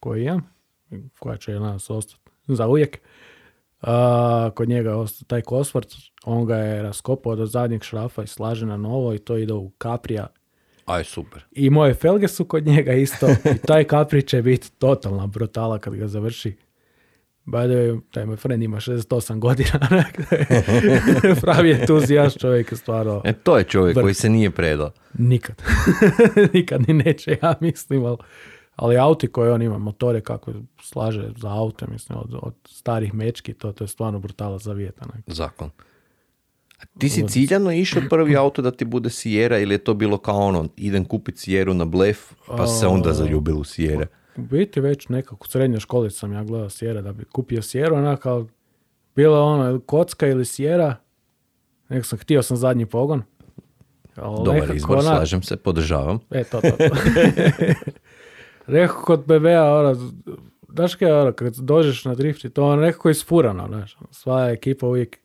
koju 0.00 0.22
imam, 0.22 0.50
koja 1.18 1.36
će 1.36 1.52
nas 1.52 1.90
ostati 1.90 2.20
za 2.46 2.66
uvijek. 2.66 2.98
A, 3.80 4.50
kod 4.54 4.68
njega 4.68 4.94
taj 5.26 5.40
kosvrt, 5.42 5.94
on 6.24 6.46
ga 6.46 6.56
je 6.56 6.82
raskopao 6.82 7.36
do 7.36 7.46
zadnjeg 7.46 7.82
šrafa 7.82 8.22
i 8.22 8.26
slaže 8.26 8.66
na 8.66 8.76
novo 8.76 9.14
i 9.14 9.18
to 9.18 9.36
ide 9.36 9.52
u 9.52 9.70
kaprija. 9.70 10.26
Aj, 10.86 11.04
super. 11.04 11.44
I 11.52 11.70
moje 11.70 11.94
felge 11.94 12.28
su 12.28 12.44
kod 12.44 12.66
njega 12.66 12.92
isto 12.92 13.26
i 13.28 13.58
taj 13.66 13.84
kapri 13.84 14.22
će 14.22 14.42
biti 14.42 14.70
totalna 14.70 15.26
brutala 15.26 15.78
kad 15.78 15.94
ga 15.94 16.08
završi. 16.08 16.56
By 17.46 17.64
the 17.64 17.74
way, 17.74 18.00
taj 18.12 18.26
moj 18.26 18.36
friend 18.36 18.62
ima 18.62 18.76
68 18.76 19.38
godina. 19.38 19.80
Pravi 21.42 21.70
entuzijast 21.70 22.38
čovjek 22.38 22.72
je 22.72 22.76
stvarno 22.78 23.22
E, 23.24 23.32
to 23.32 23.58
je 23.58 23.64
čovjek 23.64 24.00
koji 24.00 24.14
se 24.14 24.28
nije 24.28 24.50
predao. 24.50 24.90
nikad. 25.18 25.62
nikad 26.54 26.88
ni 26.88 26.94
neće, 26.94 27.38
ja 27.42 27.54
mislim. 27.60 28.04
Ali, 28.04 28.16
ali 28.78 28.98
auti 28.98 29.28
koje 29.28 29.52
on 29.52 29.62
ima, 29.62 29.78
motore 29.78 30.20
kako 30.20 30.52
slaže 30.82 31.30
za 31.36 31.48
aute, 31.48 31.86
mislim, 31.86 32.18
od, 32.18 32.34
od 32.42 32.54
starih 32.68 33.14
mečki, 33.14 33.52
to, 33.52 33.72
to 33.72 33.84
je 33.84 33.88
stvarno 33.88 34.18
brutala 34.18 34.58
za 34.58 34.72
vjetan. 34.72 35.08
Zakon. 35.26 35.70
A 36.78 36.82
ti 36.98 37.08
si 37.08 37.28
ciljano 37.28 37.72
išao 37.72 38.02
prvi 38.10 38.36
auto 38.36 38.62
da 38.62 38.70
ti 38.70 38.84
bude 38.84 39.10
Sierra 39.10 39.58
ili 39.58 39.74
je 39.74 39.78
to 39.78 39.94
bilo 39.94 40.18
kao 40.18 40.36
ono, 40.36 40.68
idem 40.76 41.04
kupiti 41.04 41.38
Sieru 41.38 41.74
na 41.74 41.84
blef, 41.84 42.18
pa 42.46 42.66
se 42.66 42.86
onda 42.86 43.12
zaljubil 43.12 43.58
u 43.58 43.64
Sierra? 43.64 44.06
U 44.36 44.42
biti 44.42 44.80
već 44.80 45.08
nekako 45.08 45.44
u 45.44 45.48
srednjoj 45.48 45.80
školi 45.80 46.10
sam 46.10 46.32
ja 46.32 46.44
gledao 46.44 46.70
sjera 46.70 47.02
da 47.02 47.12
bi 47.12 47.24
kupio 47.24 47.62
sjeru, 47.62 47.96
onako, 47.96 48.30
ali 48.30 48.46
bila 49.16 49.42
ono 49.42 49.80
kocka 49.80 50.26
ili 50.26 50.44
sjera, 50.44 50.96
nek 51.88 52.06
sam 52.06 52.18
htio 52.18 52.42
sam 52.42 52.56
zadnji 52.56 52.86
pogon. 52.86 53.22
Dobar 54.16 54.76
izbor, 54.76 55.02
slažem 55.02 55.42
se, 55.42 55.56
podržavam. 55.56 56.18
E, 56.30 56.44
to, 56.44 56.60
to, 56.60 56.70
to. 56.70 56.84
Rekao 58.68 59.02
kod 59.02 59.20
BB-a, 59.20 59.74
ono, 59.74 60.12
znaš 60.68 60.94
kaj, 60.94 61.12
ono, 61.12 61.32
kad 61.32 61.56
dođeš 61.56 62.04
na 62.04 62.14
drift 62.14 62.44
i 62.44 62.50
to 62.50 62.64
ono 62.64 62.76
nekako 62.76 63.10
isfurano, 63.10 63.66
znaš, 63.68 63.96
ono, 63.96 64.08
sva 64.12 64.50
ekipa 64.50 64.86
uvijek, 64.86 65.18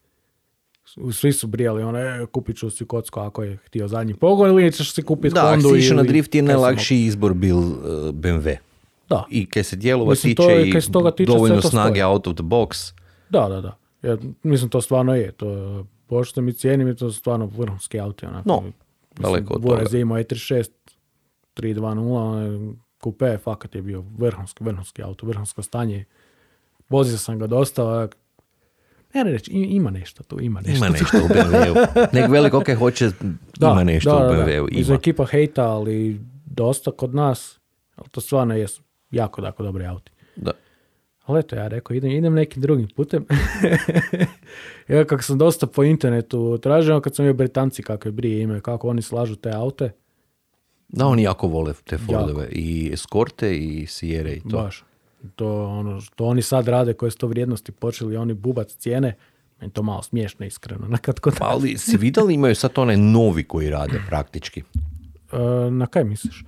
svi 1.11 1.33
su 1.33 1.47
brijali, 1.47 1.83
ono, 1.83 1.99
e, 1.99 2.25
kupit 2.25 2.57
ću 2.57 2.69
si 2.69 2.85
kocku 2.85 3.19
ako 3.19 3.43
je 3.43 3.57
htio 3.57 3.87
zadnji 3.87 4.13
pogon 4.13 4.49
ili 4.49 4.71
ćeš 4.71 4.93
si 4.93 5.03
kupiti 5.03 5.33
Da, 5.33 5.41
Hondu 5.41 5.69
si 5.69 5.79
išao 5.79 5.95
na 5.95 6.01
ili 6.01 6.07
drift 6.07 6.35
je 6.35 6.41
najlakši 6.41 6.97
izbor 6.97 7.33
bil 7.33 7.57
uh, 7.57 7.73
BMW. 8.05 8.55
Da. 9.09 9.25
I 9.29 9.45
kaj 9.45 9.63
se 9.63 9.75
dijelova 9.75 10.09
Mislim, 10.09 10.35
to 10.35 10.43
tiče 10.43 10.53
je- 10.53 10.69
i 10.69 10.91
toga 10.91 11.11
tiče, 11.11 11.31
dovoljno 11.31 11.61
to 11.61 11.69
snage 11.69 11.89
stoji. 11.89 12.03
out 12.03 12.27
of 12.27 12.35
the 12.35 12.43
box. 12.43 12.93
Da, 13.29 13.49
da, 13.49 13.61
da. 13.61 13.77
Ja, 14.01 14.17
mislim, 14.43 14.69
to 14.69 14.81
stvarno 14.81 15.15
je. 15.15 15.31
To, 15.31 15.47
pošto 16.07 16.41
mi 16.41 16.53
cijenim 16.53 16.95
to 16.95 17.11
su 17.11 17.19
stvarno 17.19 17.45
vrhunski 17.47 17.99
auto. 17.99 18.27
Onako. 18.27 18.49
No, 18.49 18.63
daleko 19.19 19.53
od 19.53 19.61
toga. 19.61 19.75
Buraz 19.75 19.93
je 19.93 20.01
imao 20.01 20.17
E36 20.17 20.69
320, 21.55 21.83
onaj 22.11 22.75
kupe, 23.03 23.37
fakat 23.37 23.75
je 23.75 23.81
bio 23.81 24.03
vrhunski, 24.17 24.63
vrhunski 24.63 25.03
auto, 25.03 25.27
vrhunsko 25.27 25.61
stanje. 25.61 26.05
Vozio 26.89 27.17
sam 27.17 27.39
ga 27.39 27.47
dosta, 27.47 28.07
ne, 29.13 29.23
ne 29.23 29.31
reći, 29.31 29.51
ima 29.51 29.89
nešto 29.89 30.23
tu, 30.23 30.41
ima 30.41 30.61
nešto. 30.61 30.85
Ima 30.85 30.89
nešto 30.89 31.17
u 31.17 31.27
BMW-u. 31.27 31.75
Nek 32.17 32.31
velik 32.31 32.53
ok 32.53 32.69
hoće, 32.79 33.11
ima 33.61 33.83
nešto 33.83 34.15
u 34.15 34.19
BMW-u. 34.19 34.67
Iz 34.71 34.89
ekipa 34.89 35.25
hejta, 35.25 35.63
ali 35.63 36.19
dosta 36.45 36.91
kod 36.91 37.15
nas, 37.15 37.59
ali 37.95 38.09
to 38.09 38.21
stvarno 38.21 38.55
jesu 38.55 38.81
jako, 39.11 39.45
jako 39.45 39.63
dobri 39.63 39.85
auti. 39.85 40.11
Da. 40.35 40.51
Ali 41.25 41.39
eto, 41.39 41.55
ja 41.55 41.67
rekao, 41.67 41.95
idem, 41.95 42.11
idem 42.11 42.33
nekim 42.33 42.61
drugim 42.61 42.87
putem. 42.95 43.25
ja 44.87 45.05
kako 45.05 45.23
sam 45.23 45.37
dosta 45.37 45.67
po 45.67 45.83
internetu 45.83 46.57
tražio, 46.57 47.01
kad 47.01 47.15
sam 47.15 47.25
bio 47.25 47.33
Britanci 47.33 47.83
kakve 47.83 48.11
brije 48.11 48.41
imaju, 48.41 48.61
kako 48.61 48.89
oni 48.89 49.01
slažu 49.01 49.35
te 49.35 49.51
aute, 49.51 49.91
Da, 50.93 51.07
oni 51.07 51.23
jako 51.23 51.47
vole 51.47 51.73
te 51.83 51.97
Fordove. 51.97 52.47
I 52.51 52.89
Escorte 52.93 53.57
i 53.57 53.85
Sierra 53.87 54.31
i 54.31 54.39
to. 54.39 54.57
baš. 54.57 54.83
To 55.35 55.65
ono 55.65 56.01
što 56.01 56.25
oni 56.25 56.41
sad 56.41 56.67
rade, 56.67 56.93
koje 56.93 57.11
su 57.11 57.17
to 57.17 57.27
vrijednosti 57.27 57.71
počeli 57.71 58.17
oni 58.17 58.33
bubac 58.33 58.75
cijene, 58.75 59.15
meni 59.59 59.73
to 59.73 59.83
malo 59.83 60.01
smiješno 60.01 60.45
iskreno. 60.45 60.87
Nekad 60.95 61.19
kod, 61.19 61.35
Pa 61.39 61.45
ali 61.45 61.77
si 61.77 61.97
vidjeli 61.97 62.33
imaju 62.33 62.55
sad 62.55 62.71
onaj 62.75 62.97
novi 62.97 63.43
koji 63.43 63.69
rade 63.69 64.01
praktički. 64.07 64.63
E, 65.31 65.37
na 65.71 65.85
kaj 65.85 66.03
misliš? 66.03 66.43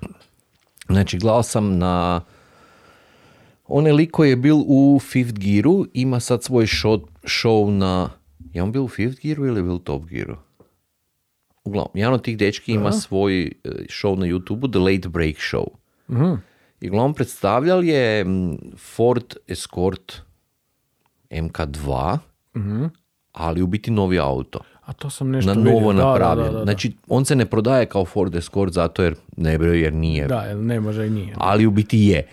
Znači, 0.88 1.18
gledao 1.18 1.44
sam 1.44 1.78
na... 1.78 2.22
Onaj 3.68 3.92
lik 3.92 4.12
koji 4.12 4.30
je 4.30 4.36
bil 4.36 4.58
u 4.58 5.00
Fifth 5.00 5.40
Gearu 5.40 5.86
ima 5.94 6.20
sad 6.20 6.44
svoj 6.44 6.66
show, 6.66 7.06
show 7.24 7.70
na... 7.70 8.10
Je 8.54 8.64
on 8.64 8.72
bil 8.72 8.84
u 8.84 8.88
Fifth 8.88 9.22
Gearu 9.22 9.46
ili 9.46 9.60
je 9.60 9.64
bil 9.64 9.74
u 9.74 9.80
Top 9.80 10.06
Gearu? 10.06 10.36
Uglavnom, 11.66 11.92
jedan 11.94 12.14
od 12.14 12.24
tih 12.24 12.38
dečki 12.38 12.72
ima 12.74 12.92
svoj 12.92 13.44
e, 13.44 13.50
show 13.90 14.16
na 14.16 14.26
YouTube, 14.26 14.72
The 14.72 14.80
Late 14.82 15.10
Break 15.10 15.36
Show. 15.36 15.66
Mhm. 16.10 16.34
I 16.82 16.90
uglavnom 16.90 17.14
predstavljal 17.14 17.84
je 17.84 18.26
Ford 18.78 19.36
Escort 19.48 20.14
MK2, 21.32 22.18
Mhm. 22.56 22.86
ali 23.32 23.62
u 23.62 23.68
biti 23.68 23.92
novi 23.92 24.20
auto. 24.20 24.60
A 24.82 24.94
to 24.94 25.10
sam 25.10 25.30
nešto 25.30 25.48
Na 25.48 25.56
vidio. 25.56 25.74
novo 25.74 25.94
Da, 25.94 25.98
da, 25.98 26.06
napravljen. 26.06 26.46
Da, 26.46 26.52
da, 26.52 26.58
da. 26.58 26.64
Znači, 26.64 26.94
on 27.08 27.26
se 27.26 27.36
ne 27.36 27.46
prodaje 27.46 27.86
kao 27.86 28.06
Ford 28.06 28.36
Escort 28.36 28.74
zato 28.74 29.04
jer 29.04 29.16
ne 29.38 29.58
bre, 29.58 29.80
jer 29.80 29.94
nije. 29.94 30.28
Da, 30.28 30.36
jer 30.38 30.58
ne 30.58 30.80
može 30.80 31.08
i 31.08 31.10
nije. 31.10 31.34
Ali 31.38 31.66
u 31.66 31.72
biti 31.72 32.00
je. 32.00 32.20
I 32.20 32.26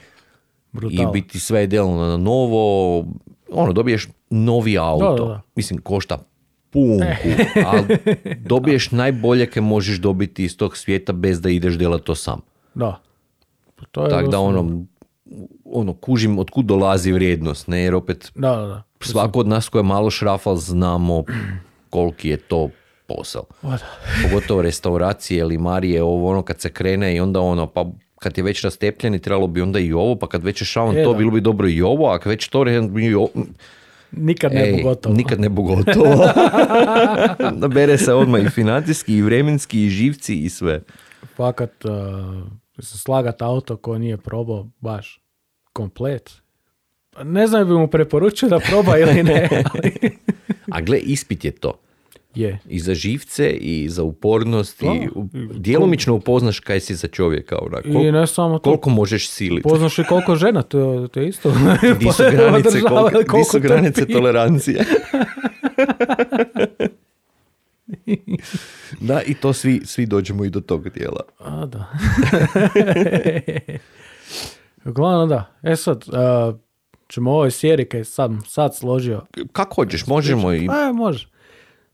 Brutal. 0.72 1.08
u 1.08 1.12
biti 1.12 1.40
sve 1.40 1.60
je 1.60 1.66
delano 1.66 2.06
na 2.06 2.16
novo. 2.16 2.98
Ono, 3.50 3.72
dobiješ 3.72 4.08
novi 4.30 4.78
auto. 4.78 5.10
Da, 5.10 5.22
da, 5.22 5.28
da. 5.28 5.40
Mislim, 5.56 5.80
košta 5.80 6.18
punku, 6.72 7.04
ali 7.66 7.96
dobiješ 8.44 8.90
najbolje 8.90 9.46
ke 9.46 9.60
možeš 9.60 9.98
dobiti 9.98 10.44
iz 10.44 10.56
tog 10.56 10.76
svijeta 10.76 11.12
bez 11.12 11.40
da 11.40 11.50
ideš 11.50 11.74
delati 11.74 12.04
to 12.04 12.14
sam. 12.14 12.40
Da. 12.74 13.00
To 13.90 14.04
je 14.04 14.10
Tako 14.10 14.28
da 14.30 14.38
ono, 14.38 14.84
ono, 15.64 15.94
kužim 15.94 16.38
od 16.38 16.50
kud 16.50 16.64
dolazi 16.64 17.12
vrijednost, 17.12 17.68
ne, 17.68 17.80
jer 17.80 17.94
opet 17.94 18.32
Da, 18.34 18.56
da, 18.56 18.66
da. 18.66 18.82
svako 19.00 19.40
od 19.40 19.48
nas 19.48 19.68
ko 19.68 19.78
je 19.78 19.82
malo 19.82 20.10
šrafal 20.10 20.56
znamo 20.56 21.24
koliki 21.90 22.28
je 22.28 22.36
to 22.36 22.68
posao. 23.06 23.44
Pogotovo 24.22 24.62
restauracije, 24.62 25.44
limarije, 25.44 26.02
ovo 26.02 26.30
ono 26.30 26.42
kad 26.42 26.60
se 26.60 26.72
krene 26.72 27.16
i 27.16 27.20
onda 27.20 27.40
ono, 27.40 27.66
pa 27.66 27.84
kad 28.18 28.38
je 28.38 28.44
već 28.44 28.64
rastepljeni, 28.64 29.18
trebalo 29.18 29.46
bi 29.46 29.60
onda 29.60 29.78
i 29.78 29.92
ovo, 29.92 30.16
pa 30.16 30.26
kad 30.26 30.44
već 30.44 30.60
je 30.60 30.64
šavan 30.64 30.96
E, 30.96 31.04
to, 31.04 31.12
da. 31.12 31.18
bilo 31.18 31.30
bi 31.30 31.40
dobro 31.40 31.68
i 31.68 31.82
ovo, 31.82 32.10
a 32.12 32.18
kad 32.18 32.30
već 32.30 32.48
to 32.48 32.64
i 32.68 33.14
Nikad 34.12 34.52
ne 34.52 34.68
Ej, 34.68 34.82
gotovo. 34.82 35.14
Nikad 35.14 35.40
ne 35.40 35.48
gotovo. 35.48 36.24
Nabere 37.60 37.98
se 37.98 38.14
odmah 38.14 38.42
i 38.44 38.48
financijski, 38.48 39.16
i 39.16 39.22
vremenski, 39.22 39.84
i 39.84 39.90
živci, 39.90 40.34
i 40.34 40.48
sve. 40.48 40.82
Fakat, 41.36 41.84
uh, 41.84 41.92
slagat 42.80 43.42
auto 43.42 43.76
ko 43.76 43.98
nije 43.98 44.16
probao 44.16 44.68
baš 44.80 45.20
komplet. 45.72 46.42
Pa 47.10 47.24
Ne 47.24 47.46
znam 47.46 47.68
bi 47.68 47.74
mu 47.74 47.88
preporučio 47.88 48.48
da 48.48 48.58
proba 48.58 48.98
ili 48.98 49.22
ne, 49.22 49.48
ali 49.74 49.92
A 50.70 50.80
gle, 50.80 50.98
ispit 50.98 51.44
je 51.44 51.50
to. 51.50 51.80
Je. 52.34 52.58
I 52.66 52.80
za 52.80 52.94
živce, 52.94 53.50
i 53.50 53.88
za 53.88 54.02
upornost, 54.02 54.82
i 54.82 54.84
Da. 54.84 54.92
u- 55.14 55.28
djelomično 55.52 56.14
upoznaš 56.14 56.60
kaj 56.60 56.80
si 56.80 56.94
za 56.94 57.08
čovjeka. 57.08 57.58
Onak. 57.58 57.86
I 57.86 57.88
Kol- 57.88 58.12
ne 58.12 58.26
samo 58.26 58.54
to, 58.54 58.62
koliko 58.62 58.90
možeš 58.90 59.28
siliti. 59.28 59.62
poznaš 59.62 59.98
i 59.98 60.04
koliko 60.04 60.36
žena, 60.36 60.62
to, 60.62 61.08
to 61.08 61.20
je 61.20 61.28
isto. 61.28 61.50
Di 61.98 62.06
su 62.06 62.22
granice, 62.30 62.68
Održava 62.68 63.00
kolike- 63.02 63.18
di 63.18 63.24
koliko 63.24 63.50
su 63.50 63.60
granice 63.60 64.06
tolerancije? 64.06 64.84
da, 69.00 69.22
i 69.22 69.34
to 69.34 69.52
svi, 69.52 69.80
svi 69.84 70.06
dođemo 70.06 70.44
i 70.44 70.50
do 70.50 70.60
tog 70.60 70.88
dijela. 70.88 71.20
A, 71.38 71.66
da. 71.66 71.86
Uglavnom 74.84 75.28
da. 75.28 75.52
E 75.62 75.76
sad, 75.76 76.04
uh, 76.06 76.14
ćemo 77.08 77.30
ovoj 77.30 77.50
seriji 77.50 77.86
kaj 77.86 78.04
sam 78.04 78.42
sad 78.42 78.76
složio. 78.76 79.22
Kako 79.52 79.74
hoćeš, 79.74 80.06
možemo 80.06 80.52
i... 80.52 80.68
A, 80.70 80.92
može. 80.92 81.31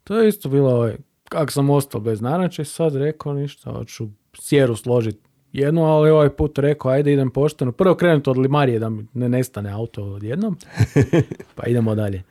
To 0.08 0.20
je 0.20 0.28
isto 0.28 0.48
bilo, 0.48 0.70
ovaj, 0.70 0.96
kako 1.28 1.52
sam 1.52 1.70
ostao 1.70 2.00
bez 2.00 2.20
narečja, 2.20 2.64
sad 2.64 2.96
rekao 2.96 3.32
ništa, 3.34 3.72
hoću 3.72 4.08
sjeru 4.34 4.76
složiti 4.76 5.28
jednu, 5.52 5.84
ali 5.84 6.10
ovaj 6.10 6.30
put 6.30 6.58
rekao, 6.58 6.90
ajde 6.90 7.12
idem 7.12 7.30
pošteno. 7.30 7.72
Prvo 7.72 7.94
krenuti 7.94 8.30
od 8.30 8.38
limarije 8.38 8.78
da 8.78 8.88
mi 8.88 9.06
ne 9.14 9.28
nestane 9.28 9.70
auto 9.70 10.04
odjednom, 10.04 10.56
pa 11.56 11.66
idemo 11.66 11.94
dalje. 11.94 12.22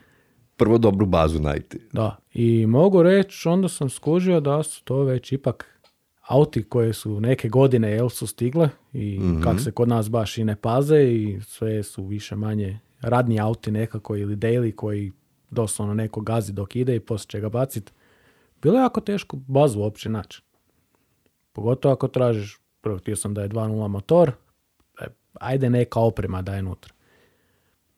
Prvo 0.55 0.77
dobru 0.77 1.05
bazu 1.05 1.39
najti. 1.39 1.79
Da, 1.93 2.17
i 2.33 2.65
mogu 2.65 3.03
reći, 3.03 3.47
onda 3.49 3.69
sam 3.69 3.89
skužio 3.89 4.39
da 4.39 4.63
su 4.63 4.83
to 4.83 5.03
već 5.03 5.31
ipak 5.31 5.79
auti 6.27 6.63
koje 6.63 6.93
su 6.93 7.19
neke 7.19 7.49
godine 7.49 7.91
jel 7.91 8.09
su 8.09 8.27
stigle 8.27 8.69
i 8.93 9.19
kak 9.43 9.59
se 9.59 9.71
kod 9.71 9.87
nas 9.87 10.09
baš 10.09 10.37
i 10.37 10.43
ne 10.43 10.55
paze 10.55 11.03
i 11.03 11.39
sve 11.41 11.83
su 11.83 12.05
više 12.05 12.35
manje 12.35 12.79
radni 13.01 13.39
auti 13.39 13.71
nekako 13.71 14.15
ili 14.15 14.35
daily 14.35 14.75
koji 14.75 15.11
doslovno 15.49 15.93
neko 15.93 16.21
gazi 16.21 16.53
dok 16.53 16.75
ide 16.75 16.95
i 16.95 16.99
poslije 16.99 17.27
će 17.29 17.39
ga 17.39 17.49
bacit. 17.49 17.93
Bilo 18.61 18.77
je 18.77 18.81
jako 18.81 19.01
teško 19.01 19.37
bazu 19.37 19.79
uopće 19.79 20.09
naći. 20.09 20.41
Pogotovo 21.53 21.93
ako 21.93 22.07
tražiš, 22.07 22.59
prvo 22.81 22.97
htio 22.97 23.15
sam 23.15 23.33
da 23.33 23.41
je 23.41 23.49
2.0 23.49 23.87
motor, 23.87 24.31
ajde 25.33 25.69
neka 25.69 25.99
oprema 25.99 26.41
da 26.41 26.53
je 26.53 26.59
unutra. 26.59 26.93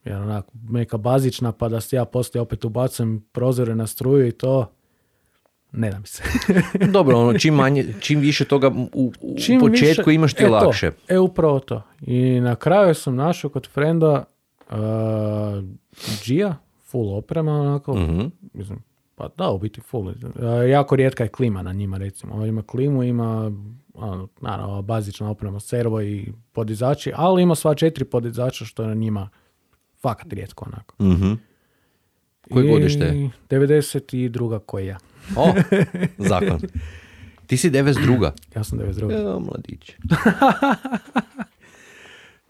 Jer 0.05 0.15
onako, 0.15 0.51
neka 0.69 0.97
bazična, 0.97 1.51
pa 1.51 1.69
da 1.69 1.81
se 1.81 1.95
ja 1.95 2.05
poslije 2.05 2.41
opet 2.41 2.65
ubacim 2.65 3.25
prozore 3.31 3.75
na 3.75 3.87
struju 3.87 4.27
i 4.27 4.31
to, 4.31 4.71
ne 5.71 5.91
da 5.91 5.99
mi 5.99 6.07
se. 6.07 6.23
Dobro, 6.93 7.17
ono, 7.19 7.39
čim, 7.39 7.53
manje, 7.53 7.85
čim 7.99 8.19
više 8.19 8.45
toga 8.45 8.67
u, 8.93 9.11
u 9.21 9.35
Čim 9.37 9.59
početku 9.59 9.81
više- 10.01 10.15
imaš 10.15 10.33
ti 10.33 10.43
e, 10.43 10.47
to, 10.47 10.51
lakše. 10.53 10.91
e, 11.07 11.17
upravo 11.19 11.59
to. 11.59 11.81
I 12.01 12.39
na 12.39 12.55
kraju 12.55 12.95
sam 12.95 13.15
našao 13.15 13.49
kod 13.49 13.67
frenda 13.67 14.23
uh, 14.69 14.75
Gia, 16.23 16.55
full 16.91 17.09
oprema, 17.09 17.51
onako, 17.53 17.95
Mhm. 17.95 18.21
mislim, 18.53 18.79
pa 19.15 19.29
da, 19.29 19.49
u 19.49 19.59
biti 19.59 19.81
full. 19.81 20.07
Uh, 20.07 20.13
jako 20.69 20.95
rijetka 20.95 21.23
je 21.23 21.29
klima 21.29 21.61
na 21.61 21.73
njima, 21.73 21.97
recimo. 21.97 22.33
Ovo 22.33 22.45
ima 22.45 22.61
klimu, 22.61 23.03
ima, 23.03 23.51
ono, 23.93 24.27
naravno, 24.41 24.81
bazična 24.81 25.29
oprema, 25.29 25.59
servo 25.59 26.01
i 26.01 26.25
podizači, 26.51 27.11
ali 27.15 27.43
ima 27.43 27.55
sva 27.55 27.75
četiri 27.75 28.05
podizača, 28.05 28.65
što 28.65 28.83
je 28.83 28.87
na 28.87 28.95
njima 28.95 29.29
fakat 29.97 30.33
rijetko, 30.33 30.65
onako. 30.67 31.03
Mhm. 31.03 31.33
Koje 32.51 32.65
I 32.65 32.69
godište? 32.69 33.29
92. 33.49 34.59
koji 34.59 34.87
ja. 34.87 34.97
O, 35.35 35.53
zakon. 36.19 36.59
Ti 37.47 37.57
si 37.57 37.71
92. 37.71 38.31
Ja 38.55 38.63
sam 38.63 38.79
92. 38.79 39.19
Evo, 39.21 39.39
mladić. 39.39 39.91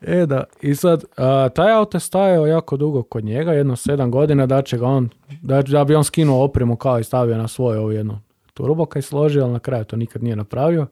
E 0.02 0.26
da, 0.26 0.44
i 0.62 0.76
sad, 0.76 1.04
a, 1.18 1.50
taj 1.50 1.74
auto 1.74 1.98
je 1.98 2.02
stajao 2.02 2.48
jako 2.48 2.78
dugo 2.78 3.04
kod 3.04 3.24
njega, 3.24 3.54
jedno 3.54 3.76
sedam 3.76 4.12
godina, 4.12 4.46
da 4.46 4.62
će 4.62 4.78
ga 4.78 4.86
on, 4.86 5.10
da, 5.42 5.62
da 5.62 5.84
bi 5.84 5.96
on 5.96 6.04
skinuo 6.04 6.44
opremu 6.44 6.76
kao 6.76 7.00
i 7.00 7.04
stavio 7.04 7.38
na 7.38 7.48
svoje 7.48 7.80
ovu 7.80 7.92
jednu 7.92 8.20
turbo 8.60 8.86
kaj 8.86 9.02
složio, 9.02 9.44
ali 9.44 9.54
na 9.54 9.60
kraju 9.60 9.86
to 9.86 9.96
nikad 9.96 10.24
nije 10.24 10.36
napravio. 10.36 10.88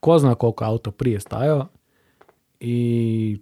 Ko 0.00 0.18
zna 0.18 0.34
koliko 0.34 0.64
auto 0.64 0.90
prije 0.90 1.20
stajao. 1.20 1.66
I 2.60 3.40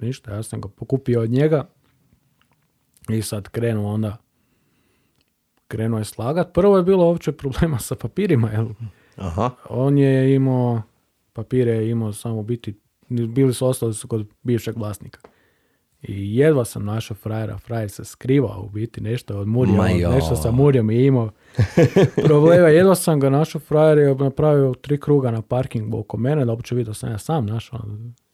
ništa, 0.00 0.34
ja 0.34 0.42
sam 0.42 0.60
ga 0.60 0.68
pokupio 0.68 1.20
od 1.20 1.30
njega. 1.30 1.68
I 3.08 3.22
sad 3.22 3.48
krenuo 3.48 3.92
onda, 3.92 4.16
krenuo 5.68 5.98
je 5.98 6.04
slagat. 6.04 6.52
Prvo 6.52 6.76
je 6.76 6.82
bilo 6.82 7.06
uopće 7.06 7.32
problema 7.32 7.78
sa 7.78 7.94
papirima, 7.94 8.50
jel? 8.50 8.68
Aha. 9.16 9.50
On 9.68 9.98
je 9.98 10.34
imao, 10.34 10.82
papire 11.32 11.72
je 11.72 11.90
imao 11.90 12.12
samo 12.12 12.42
biti, 12.42 12.80
bili 13.08 13.54
su 13.54 13.66
ostali 13.66 13.94
su 13.94 14.08
kod 14.08 14.26
bivšeg 14.42 14.76
vlasnika. 14.76 15.20
I 16.02 16.36
jedva 16.36 16.64
sam 16.64 16.84
našao 16.84 17.14
frajera, 17.14 17.58
frajer 17.58 17.90
se 17.90 18.04
skrivao 18.04 18.62
u 18.64 18.68
biti, 18.68 19.00
nešto 19.00 19.40
on, 19.40 20.00
joj. 20.00 20.14
nešto 20.14 20.36
sa 20.36 20.50
murijom 20.50 20.90
je 20.90 21.06
imao 21.06 21.30
problema. 22.26 22.68
Jedva 22.68 22.94
sam 22.94 23.20
ga 23.20 23.30
našao, 23.30 23.60
frajer 23.60 23.98
je 23.98 24.14
napravio 24.14 24.74
tri 24.74 25.00
kruga 25.00 25.30
na 25.30 25.42
parkingu 25.42 25.98
oko 25.98 26.16
mene, 26.16 26.44
da 26.44 26.52
uopće 26.52 26.74
vidio 26.74 26.94
sam 26.94 27.10
ja 27.10 27.18
sam 27.18 27.46
našao. 27.46 27.80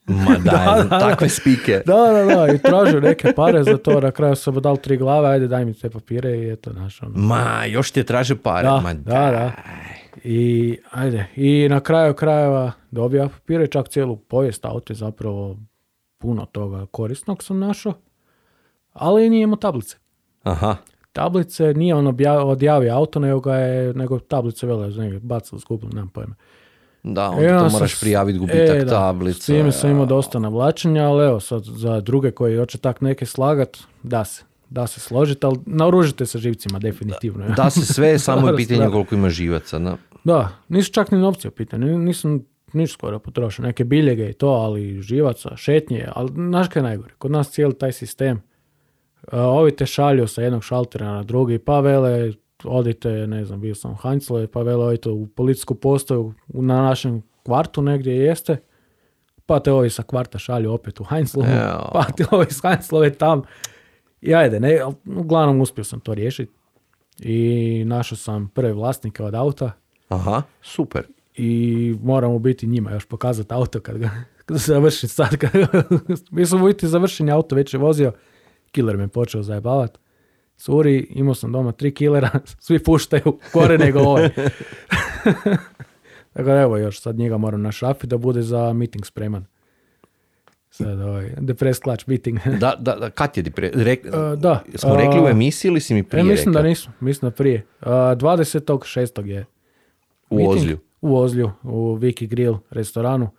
Ma 0.07 0.37
daj, 0.45 0.77
Da, 0.77 0.87
da, 0.91 0.99
takve 0.99 1.29
spike. 1.29 1.83
Da, 1.87 1.95
da, 1.95 2.35
da, 2.35 2.55
i 2.55 2.59
tražio 2.59 3.01
neke 3.01 3.33
pare 3.33 3.65
za 3.65 3.77
to, 3.77 4.01
na 4.01 4.11
kraju 4.11 4.37
sam 4.37 4.55
dal 4.55 4.77
tri 4.77 4.97
glave, 4.97 5.29
ajde 5.29 5.49
daj 5.49 5.65
mi 5.65 5.75
te 5.75 5.91
papire 5.91 6.39
i 6.39 6.53
eto 6.53 6.73
našao. 6.73 7.09
Ma, 7.15 7.65
još 7.69 7.91
ti 7.91 8.01
je 8.01 8.05
traže 8.05 8.37
pare. 8.37 8.69
Da, 8.69 8.81
Ma 8.81 8.95
da, 8.95 9.31
da. 9.31 9.53
I, 10.17 10.79
ajde, 10.91 11.27
i 11.37 11.69
na 11.69 11.81
kraju 11.81 12.15
krajeva 12.15 12.73
dobio 12.91 13.19
ja 13.19 13.29
papire, 13.29 13.67
čak 13.67 13.89
cijelu 13.89 14.17
povijest 14.17 14.65
auto 14.65 14.93
je 14.93 14.97
zapravo 14.97 15.57
puno 16.19 16.47
toga 16.47 16.87
korisnog 16.87 17.43
sam 17.43 17.59
našao, 17.59 17.93
ali 18.93 19.31
nije 19.31 19.43
imao 19.43 19.57
tablice. 19.57 19.97
Aha. 20.43 20.77
Tablice 21.13 21.75
nije 21.75 21.95
on 21.95 22.07
obja- 22.07 22.45
odjavio 22.45 22.95
auto, 22.95 23.19
nego 23.21 23.41
ga 23.41 23.55
je, 23.55 23.95
nego 23.95 24.19
tablice 24.19 24.67
vele, 24.67 24.89
negdje 24.89 25.21
bacili, 25.21 25.61
skupili, 25.61 25.93
nemam 25.95 26.09
pojma. 26.09 26.35
Da, 27.03 27.23
E, 27.23 27.27
onda 27.27 27.49
to 27.49 27.57
onda 27.57 27.69
moraš 27.69 27.93
sam- 27.93 28.01
prijaviti 28.01 28.39
gubitak 28.39 28.77
e, 28.77 28.85
da, 28.85 28.91
tablica. 28.91 29.41
S 29.43 29.47
time 29.47 29.73
sam 29.73 29.91
imao 29.91 30.07
dosta 30.07 30.39
navlačenja, 30.39 31.05
ali 31.05 31.25
evo 31.27 31.41
sad 31.41 31.63
za 31.65 32.01
druge 32.01 32.31
koji 32.31 32.57
hoće 32.57 32.79
tak 32.79 33.01
neke 33.01 33.27
slagat, 33.27 33.79
da 34.03 34.25
se. 34.25 34.45
Da 34.75 34.87
se 34.87 35.01
složiti, 35.01 35.47
ali 35.47 35.59
naoružite 35.67 36.27
se 36.27 36.39
živcima 36.39 36.79
definitivno. 36.79 37.45
ja. 37.45 37.51
Da 37.51 37.71
se 37.71 37.87
sve, 37.87 38.19
samo 38.29 38.47
je 38.49 38.53
Da, 38.53 38.57
pitanje 38.57 38.85
da. 38.85 38.91
koliko 38.91 39.15
ima 39.15 39.31
živaca. 39.31 39.79
Da. 39.79 39.97
Da, 40.25 40.49
nisu 40.69 40.93
čak 40.93 41.11
ni 41.11 41.19
novci 41.19 41.49
u 41.49 41.51
pitanju. 41.51 41.99
Nisam 41.99 42.41
ništa 42.73 42.93
skoro 42.95 43.19
potrošio. 43.19 43.63
Neke 43.63 43.85
biljege 43.85 44.31
i 44.31 44.33
to, 44.33 44.49
ali 44.49 45.03
živaca, 45.03 45.57
šetnje, 45.57 46.09
ali 46.15 46.33
znaš 46.35 46.69
kaj 46.69 46.81
je 46.81 46.85
najgore? 46.85 47.15
Kod 47.19 47.31
nas 47.31 47.51
cijeli 47.51 47.79
taj 47.79 47.93
sistem, 47.93 48.43
a, 49.33 49.41
ovi 49.41 49.77
te 49.77 49.87
šalju 49.87 50.27
sa 50.27 50.43
jednog 50.43 50.65
šaltera 50.65 51.07
na 51.13 51.23
drugi, 51.23 51.59
pa 51.59 51.81
vele, 51.81 52.33
odite, 52.65 53.27
ne 53.27 53.45
znam, 53.45 53.61
bio 53.61 53.75
sam 53.75 53.93
u 53.93 53.97
pa 54.53 54.63
vele, 54.63 54.85
odite 54.85 55.11
u 55.11 55.27
policijsku 55.27 55.75
postaju 55.75 56.35
na 56.49 56.83
našem 56.83 57.23
kvartu 57.43 57.83
negdje 57.83 58.17
jeste, 58.17 58.57
pa 59.47 59.61
te 59.61 59.73
ovi 59.73 59.91
sa 59.91 60.03
kvarta 60.03 60.39
šalju 60.39 60.73
opet 60.73 61.01
u 61.01 61.05
Heinzlovu, 61.05 61.49
pa 61.93 62.05
te 62.17 62.25
ovi 62.31 62.47
s 62.51 62.61
Heinzlove 62.63 63.11
tam. 63.11 63.43
I 64.25 64.35
ajde, 64.35 64.61
ne, 64.61 64.81
uglavnom 65.05 65.61
uspio 65.61 65.85
sam 65.85 66.01
to 66.01 66.15
riješiti. 66.15 66.53
I 67.21 67.85
našao 67.87 68.17
sam 68.17 68.49
prve 68.49 68.73
vlasnike 68.73 69.23
od 69.23 69.35
auta 69.35 69.73
Aha, 70.09 70.43
super. 70.63 71.07
i 71.37 71.97
moram 72.03 72.33
u 72.33 72.39
biti 72.39 72.67
njima 72.67 72.91
još 72.93 73.07
pokazati 73.07 73.55
auto 73.55 73.81
kad 73.81 73.99
ga 73.99 74.11
kad 74.47 74.57
završi 74.73 75.09
sad. 75.09 75.37
Kad, 75.41 75.51
mi 76.31 76.47
smo 76.47 76.67
biti 76.67 76.89
završeni 76.89 77.33
auto, 77.33 77.57
već 77.57 77.75
je 77.75 77.79
vozio, 77.79 78.13
killer 78.71 78.97
me 78.97 79.09
počeo 79.09 79.43
zajebavati. 79.43 79.99
Curi, 80.57 81.07
imao 81.11 81.35
sam 81.35 81.53
doma 81.53 81.73
tri 81.73 81.95
killera, 81.95 82.31
svi 82.67 82.79
puštaju 82.79 83.39
gore 83.53 83.79
nego 83.79 84.01
ovaj. 84.01 84.29
Tako 86.33 86.49
da 86.49 86.61
evo 86.61 86.77
još, 86.77 87.01
sad 87.01 87.17
njega 87.17 87.37
moram 87.37 87.63
našafiti 87.63 88.07
da 88.07 88.19
bude 88.19 88.43
za 88.43 88.73
meeting 88.73 89.07
spreman. 89.07 89.47
Sad 90.75 91.01
ovaj, 91.01 91.31
the 91.37 91.55
press 91.55 91.79
clutch 91.79 92.09
meeting. 92.09 92.39
Da, 92.61 92.75
da, 92.79 92.97
da, 92.97 93.11
kad 93.11 93.37
je 93.37 93.43
ti 93.43 93.51
pre... 93.51 93.71
Rek... 93.75 94.07
E, 94.07 94.11
da. 94.37 94.63
Smo 94.75 94.97
rekli 94.97 95.21
u 95.21 95.29
e, 95.29 95.31
emisiji 95.31 95.69
ili 95.69 95.81
si 95.81 95.95
mi 95.95 96.03
prije 96.03 96.21
E, 96.21 96.25
mislim 96.25 96.53
da 96.53 96.59
rekao? 96.59 96.69
nismo, 96.69 96.93
mislim 97.01 97.31
da 97.31 97.35
prije. 97.35 97.67
Uh, 97.81 97.87
26. 97.87 99.25
je 99.27 99.45
U 100.31 100.37
meeting. 100.37 100.57
Ozlju. 100.57 100.79
U 101.01 101.17
Ozlju, 101.17 101.51
u 101.63 101.95
Viki 101.95 102.27
Grill 102.27 102.57
restoranu. 102.71 103.31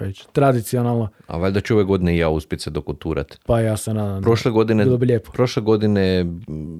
Već 0.00 0.26
tradicionalno, 0.32 1.08
A 1.26 1.36
valjda 1.36 1.60
ću 1.60 1.74
ove 1.74 1.84
godine 1.84 2.14
i 2.14 2.18
ja 2.18 2.28
uspjeti 2.28 2.62
se 2.62 2.70
dokuturat. 2.70 3.38
pa 3.46 3.60
ja 3.60 3.76
se 3.76 3.94
nadam. 3.94 4.20
da 4.20 4.24
Prošle 4.24 4.50
godine, 4.50 4.84
Bilo 4.84 4.96
bi 4.98 5.06
lijepo. 5.06 5.32
prošle 5.32 5.62
godine 5.62 6.26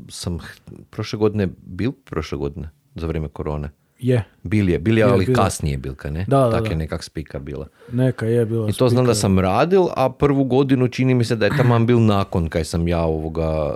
sam, 0.08 0.38
prošle 0.90 1.18
godine, 1.18 1.48
bil 1.66 1.92
prošle 2.04 2.38
godine, 2.38 2.70
za 2.94 3.06
vrijeme 3.06 3.28
korone? 3.28 3.70
Je, 4.04 4.24
Bil 4.42 4.68
je, 4.68 4.78
bil 4.78 4.94
je, 4.94 5.00
Je, 5.00 5.04
ali 5.04 5.26
bilo. 5.26 5.36
kasnije 5.36 5.78
bilka, 5.78 6.10
ne? 6.10 6.24
Da, 6.28 6.38
da, 6.38 6.50
Tak 6.50 6.70
je 6.70 6.76
nekak 6.76 7.02
spika 7.02 7.38
bila. 7.38 7.66
neka 7.92 8.26
je 8.26 8.46
bila. 8.46 8.68
I 8.68 8.72
to 8.72 8.88
znam 8.88 9.04
da 9.04 9.08
spika. 9.08 9.20
sam 9.20 9.38
radil, 9.38 9.86
a 9.96 10.10
prvu 10.10 10.44
godinu 10.44 10.88
čini 10.88 11.14
mi 11.14 11.24
se 11.24 11.36
da 11.36 11.46
je 11.46 11.56
taman 11.56 11.86
bil 11.86 12.00
nakon 12.00 12.48
kaj 12.48 12.64
sam 12.64 12.88
ja 12.88 13.00
ovoga 13.00 13.74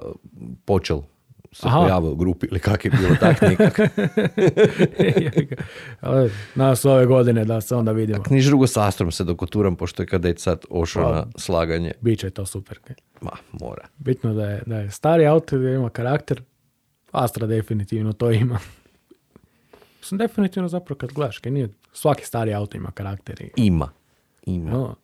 počel 0.64 1.00
se 1.52 1.62
Aha. 1.64 1.78
pojavio 1.78 2.10
u 2.10 2.14
grupi 2.14 2.46
ili 2.46 2.60
kak 2.60 2.84
je 2.84 2.92
bilo, 2.92 3.16
tak 3.16 3.42
nekak. 3.42 3.78
Nas 6.54 6.84
ove 6.84 7.06
godine 7.06 7.44
da 7.44 7.60
se 7.60 7.74
onda 7.74 7.92
vidimo. 7.92 8.22
Niš 8.30 8.44
drugo 8.44 8.66
s 8.66 8.76
Astrom 8.76 9.12
se 9.12 9.24
dokuturam, 9.24 9.76
pošto 9.76 10.02
je 10.02 10.06
kadet 10.06 10.38
sad 10.38 10.64
ošao 10.70 11.02
Pa. 11.04 11.12
na 11.12 11.26
slaganje. 11.36 11.92
Biće 12.00 12.30
to 12.30 12.46
super. 12.46 12.78
Ma, 13.20 13.30
mora. 13.52 13.86
Bitno 13.98 14.34
da 14.34 14.44
je, 14.44 14.62
da 14.66 14.76
je 14.76 14.90
stari 14.90 15.26
auto, 15.26 15.58
da 15.58 15.70
ima 15.70 15.90
karakter. 15.90 16.42
Astra 17.12 17.46
definitivno 17.46 18.12
to 18.12 18.30
ima. 18.30 18.58
Mislim, 19.98 20.18
definitivno 20.18 20.68
zapravo 20.68 20.98
kad 20.98 21.12
gledaš, 21.12 21.38
kaj 21.38 21.52
nije, 21.52 21.68
svaki 21.92 22.24
stari 22.24 22.54
auto 22.54 22.76
ima 22.76 22.90
karakter. 22.90 23.42
I, 23.42 23.50
Ima. 23.56 23.90
Ima. 24.44 24.70
no, 24.70 24.94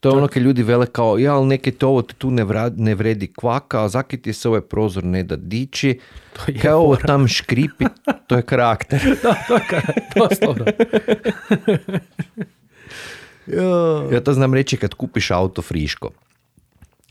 To 0.00 0.08
je 0.08 0.14
ono 0.14 0.28
kad 0.28 0.42
ljudi 0.42 0.62
vele 0.62 0.86
kao, 0.86 1.18
ja, 1.18 1.34
ali 1.34 1.46
neke 1.46 1.70
to 1.72 1.88
ovo 1.88 2.02
tu 2.02 2.30
ne, 2.30 2.44
vra- 2.44 2.72
ne 2.76 2.94
vredi 2.94 3.26
kvaka, 3.28 3.84
a 3.84 3.88
zaki 3.88 4.16
ti 4.16 4.32
se 4.32 4.48
ovaj 4.48 4.60
prozor 4.60 5.04
ne 5.04 5.22
da 5.22 5.36
dići, 5.36 5.98
je 6.46 6.58
kao 6.58 6.80
ovo 6.80 6.96
tam 6.96 7.28
škripi, 7.28 7.84
to 8.26 8.36
je 8.36 8.42
karakter. 8.42 9.00
da, 9.22 9.34
to 9.48 9.54
je 9.54 9.62
karakter. 9.68 10.74
Ja 14.12 14.20
to 14.20 14.32
znam 14.32 14.54
reći 14.54 14.76
kad 14.76 14.94
kupiš 14.94 15.30
auto 15.30 15.62
friško. 15.62 16.10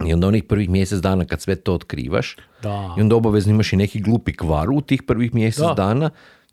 I 0.06 0.13
onda 0.13 0.28
onih 0.28 0.44
prvih 0.44 0.70
mjesec 0.70 1.00
dana 1.00 1.26
kad 1.26 1.41
sve 1.41 1.56
to 1.56 1.74
otkrivaš, 1.74 2.38
Da. 2.62 2.96
i 2.98 3.02
onda 3.02 3.15
obavezno 3.15 3.54
imaš 3.54 3.74
i 3.74 3.78
neki 3.78 4.00
glupi 4.02 4.34
kvar 4.34 4.70
u 4.70 4.82
tih 4.82 5.04
prvih 5.04 5.34
mjesec 5.34 5.62
Da. 5.62 5.74
dana, 5.74 6.10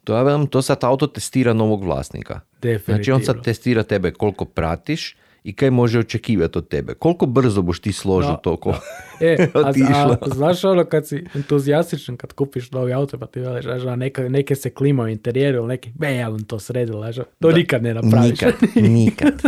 to 0.08 0.16
ja 0.16 0.22
velim, 0.22 0.46
to 0.46 0.62
sad 0.62 0.84
auto 0.84 1.06
testira 1.06 1.52
novog 1.52 1.84
vlasnika. 1.84 2.40
Znači 2.60 2.68
on 2.68 2.72
Definitivno. 2.72 3.20
sad 3.24 3.44
testira 3.44 3.82
tebe 3.82 4.10
koliko 4.10 4.44
pratiš 4.44 5.16
i 5.44 5.52
kaj 5.52 5.70
može 5.70 5.98
očekivati 5.98 6.58
od 6.58 6.68
tebe. 6.68 6.94
Koliko 6.94 7.26
brzo 7.26 7.62
boš 7.62 7.80
ti 7.80 7.92
složio 7.92 8.30
Da, 8.30 8.36
to 8.36 8.56
ko... 8.56 8.74
E, 9.20 9.48
a, 9.54 9.72
a, 10.10 10.16
znaš 10.34 10.64
ono 10.64 10.84
kad 10.84 11.08
si 11.08 11.24
entuzijastičan 11.34 12.16
kad 12.16 12.32
kupiš 12.32 12.70
novi 12.70 12.92
auto 12.92 13.18
pa 13.18 13.26
ti 13.26 13.40
veliš, 13.40 13.66
ono, 13.66 13.96
neka, 13.96 14.28
neke 14.28 14.54
se 14.54 14.70
klima 14.70 15.02
u 15.02 15.08
interijeru 15.08 15.58
ili 15.58 15.68
neki, 15.68 15.90
be, 15.94 16.14
ja 16.14 16.28
vam 16.28 16.44
to 16.44 16.58
sredila, 16.58 17.06
ono, 17.06 17.24
to 17.40 17.50
nikad 17.50 17.82
ne 17.82 17.94
napraviš. 17.94 18.30
Nikad, 18.30 18.54
nikad, 18.98 19.42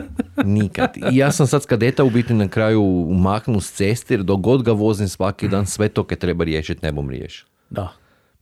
nikad. 0.44 0.90
I 1.12 1.16
ja 1.16 1.32
sam 1.32 1.46
sad 1.46 1.62
s 1.62 1.66
kadeta 1.66 2.04
u 2.04 2.10
biti 2.10 2.34
na 2.34 2.48
kraju 2.48 2.82
umaknu 3.08 3.60
s 3.60 3.72
ceste 3.72 4.14
jer 4.14 4.22
dok 4.22 4.40
god 4.40 4.62
ga 4.62 4.72
vozim 4.72 5.08
svaki 5.08 5.48
dan, 5.48 5.66
sve 5.66 5.88
to 5.88 6.04
kaj 6.04 6.18
treba 6.18 6.44
riješiti 6.44 6.80
ne 6.82 6.92
bom 6.92 7.10
riješio. 7.10 7.46
Da. 7.70 7.92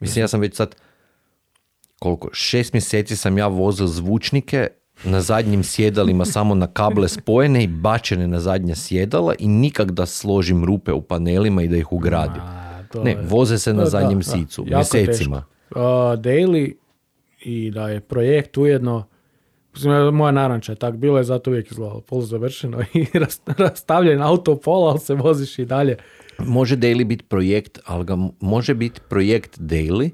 Mislim, 0.00 0.22
ja 0.22 0.28
sam 0.28 0.40
već 0.40 0.54
sad, 0.54 0.74
koliko, 1.98 2.28
šest 2.32 2.72
mjeseci 2.72 3.16
sam 3.16 3.38
ja 3.38 3.46
vozio 3.46 3.86
zvučnike 3.86 4.66
na 5.04 5.20
zadnjim 5.20 5.62
sjedalima 5.64 6.24
samo 6.34 6.54
na 6.54 6.66
kable 6.66 7.08
spojene 7.08 7.64
i 7.64 7.68
bačene 7.68 8.26
na 8.26 8.40
zadnja 8.40 8.74
sjedala 8.74 9.34
i 9.38 9.48
nikak 9.48 9.90
da 9.90 10.06
složim 10.06 10.64
rupe 10.64 10.92
u 10.92 11.02
panelima 11.02 11.62
i 11.62 11.68
da 11.68 11.76
ih 11.76 11.92
ugradim. 11.92 12.42
A, 12.42 12.82
to 12.84 13.04
Ne, 13.04 13.10
je- 13.10 13.18
voze 13.22 13.58
se 13.58 13.72
na 13.72 13.76
Da, 13.76 13.84
da, 13.84 13.90
zadnjem 13.90 14.18
da. 14.18 14.24
sicu, 14.24 14.62
Jako 14.62 14.76
mjesecima. 14.96 15.44
A, 15.70 15.80
daily 16.16 16.74
i 17.40 17.70
da 17.70 17.88
je 17.88 18.00
projekt 18.00 18.56
ujedno, 18.56 19.06
moja 20.12 20.32
naranča 20.32 20.72
je 20.72 20.76
tak 20.76 20.96
bilo 20.96 21.18
je 21.18 21.24
zato 21.24 21.50
uvijek 21.50 21.70
izgledalo 21.70 22.00
pol 22.00 22.20
završeno 22.22 22.80
i 22.94 23.04
ras- 23.14 23.40
rastavljen 23.58 24.22
auto 24.22 24.56
pola, 24.56 24.90
ali 24.90 25.00
se 25.00 25.14
voziš 25.14 25.58
i 25.58 25.64
dalje. 25.64 25.96
Može 26.38 26.76
daily 26.76 27.04
biti 27.04 27.24
projekt, 27.24 27.78
ali 27.84 28.04
ga 28.04 28.16
može 28.40 28.74
biti 28.74 29.00
projekt 29.02 29.58
daily, 29.58 30.10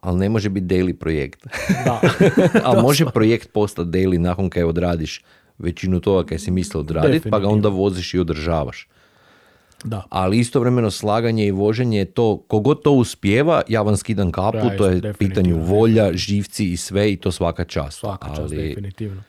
ali 0.00 0.18
ne 0.18 0.28
može 0.28 0.48
biti 0.48 0.66
daily 0.66 0.92
projekt. 0.92 1.46
Da. 1.84 2.00
ali 2.64 2.82
može 2.88 3.06
projekt 3.14 3.52
postati 3.52 3.90
daily 3.90 4.18
nakon 4.18 4.50
kaj 4.50 4.64
odradiš 4.64 5.22
većinu 5.58 6.00
toga 6.00 6.26
kaj 6.26 6.38
si 6.38 6.50
mislio 6.50 6.80
odraditi, 6.80 7.30
pa 7.30 7.38
ga 7.38 7.48
onda 7.48 7.68
voziš 7.68 8.14
i 8.14 8.18
održavaš. 8.18 8.88
da. 9.84 10.02
Ali 10.10 10.38
istovremeno 10.38 10.90
slaganje 10.90 11.46
i 11.46 11.50
voženje 11.50 11.98
je 11.98 12.04
to, 12.04 12.44
kogod 12.48 12.82
to 12.82 12.92
uspjeva, 12.92 13.62
ja 13.68 13.82
vam 13.82 13.96
skidam 13.96 14.32
kapu, 14.32 14.58
Da, 14.58 14.76
to 14.76 14.86
je 14.86 15.14
pitanju 15.14 15.58
volja, 15.58 16.10
živci 16.12 16.72
i 16.72 16.76
sve 16.76 17.12
i 17.12 17.16
to 17.16 17.32
svaka 17.32 17.64
čast. 17.64 17.98
Svaka 17.98 18.28
čast, 18.28 18.40
Ali 18.40 18.56
definitivno. 18.56 19.22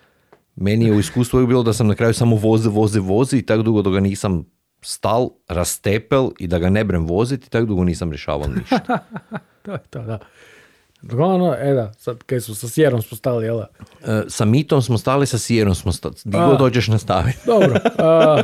meni 0.55 0.86
je 0.86 0.93
u 0.93 0.99
iskustvu 0.99 1.38
uvijek 1.38 1.47
bilo 1.47 1.63
da 1.63 1.73
sam 1.73 1.88
na 1.88 1.95
kraju 1.95 2.13
samo 2.13 2.36
voze, 2.36 2.69
voze, 2.69 2.99
vozi 2.99 3.38
i 3.38 3.45
tako 3.45 3.63
dugo 3.63 3.81
dok 3.81 3.93
ga 3.93 3.99
nisam 3.99 4.45
stal, 4.81 5.29
rastepel 5.47 6.29
i 6.39 6.47
da 6.47 6.60
ga 6.60 6.69
ne 6.69 6.84
brem 6.84 7.05
voziti, 7.05 7.49
tako 7.49 7.65
dugo 7.65 7.84
nisam 7.84 8.12
rješavao 8.12 8.47
ništa. 8.47 8.79
To 9.62 9.71
je 9.71 9.79
to, 9.89 10.01
da. 10.01 10.19
Uglavnom, 11.04 11.54
e 11.60 11.74
da, 11.74 11.94
sad 11.98 12.24
kaj 12.24 12.40
su 12.40 12.56
sa 12.56 12.68
sjerom 12.68 13.02
smo 13.02 13.18
stali, 13.18 13.46
jel? 13.46 13.60
E, 13.60 13.66
sa 14.28 14.46
mitom 14.46 14.82
smo 14.82 14.98
stali, 14.98 15.26
sa 15.26 15.38
sijerom 15.38 15.76
smo 15.76 15.92
stali. 15.92 16.16
A. 16.34 16.48
god 16.48 16.60
dođeš 16.60 16.88
nastaviti. 16.88 17.38
Dobro. 17.52 17.80
a, 17.98 18.42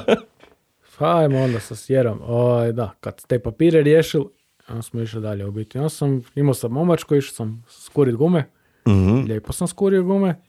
pa 0.98 1.18
ajmo 1.18 1.40
onda 1.40 1.60
sa 1.60 1.76
sjerom. 1.76 2.22
Ovaj, 2.28 2.72
da, 2.72 2.92
kad 3.00 3.20
ste 3.20 3.40
papire 3.40 3.82
riješili, 3.82 4.26
onda 4.70 4.82
smo 4.82 5.02
išli 5.02 5.22
dalje 5.22 5.46
u 5.46 5.52
biti. 5.52 5.78
Ja 5.78 5.90
sam, 5.90 6.24
imao 6.36 6.54
sam 6.54 6.72
momačko, 6.72 7.16
išao 7.16 7.34
sam 7.34 7.64
skurit 7.70 8.16
gume. 8.16 8.50
Mhm. 8.88 9.24
Lijepo 9.28 9.54
sam 9.54 9.68
skurio 9.68 10.04
gume, 10.04 10.42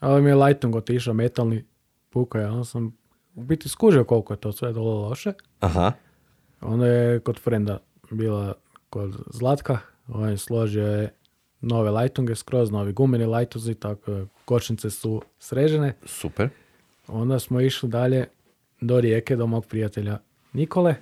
ali 0.00 0.22
mi 0.22 0.30
je 0.30 0.34
lightung 0.34 0.76
otišao 0.76 1.14
metalni 1.14 1.64
puka. 2.10 2.38
Onda 2.38 2.64
sam 2.64 2.96
u 3.34 3.42
biti 3.42 3.68
skužio 3.68 4.04
koliko 4.04 4.32
je 4.32 4.40
to 4.40 4.52
sve 4.52 4.72
dole 4.72 5.08
loše. 5.08 5.32
Aha. 5.60 5.92
Onda 6.60 6.86
je 6.86 7.20
kod 7.20 7.38
frenda 7.38 7.78
bila 8.10 8.54
kod 8.90 9.16
Zlatka, 9.30 9.78
on 10.08 10.28
je 10.28 10.36
složio 10.36 10.86
je 10.86 11.14
nove 11.62 11.90
lightunge, 11.90 12.34
skroz 12.34 12.70
novi 12.70 12.92
gumeni 12.92 13.26
lightuzi, 13.26 13.74
tako 13.74 14.26
kočnice 14.44 14.90
su 14.90 15.22
srežene. 15.38 15.94
Super. 16.04 16.48
Onda 17.08 17.38
smo 17.38 17.60
išli 17.60 17.88
dalje 17.88 18.26
do 18.80 19.00
rijeke, 19.00 19.36
do 19.36 19.46
mog 19.46 19.66
prijatelja 19.66 20.18
Nikole. 20.52 20.94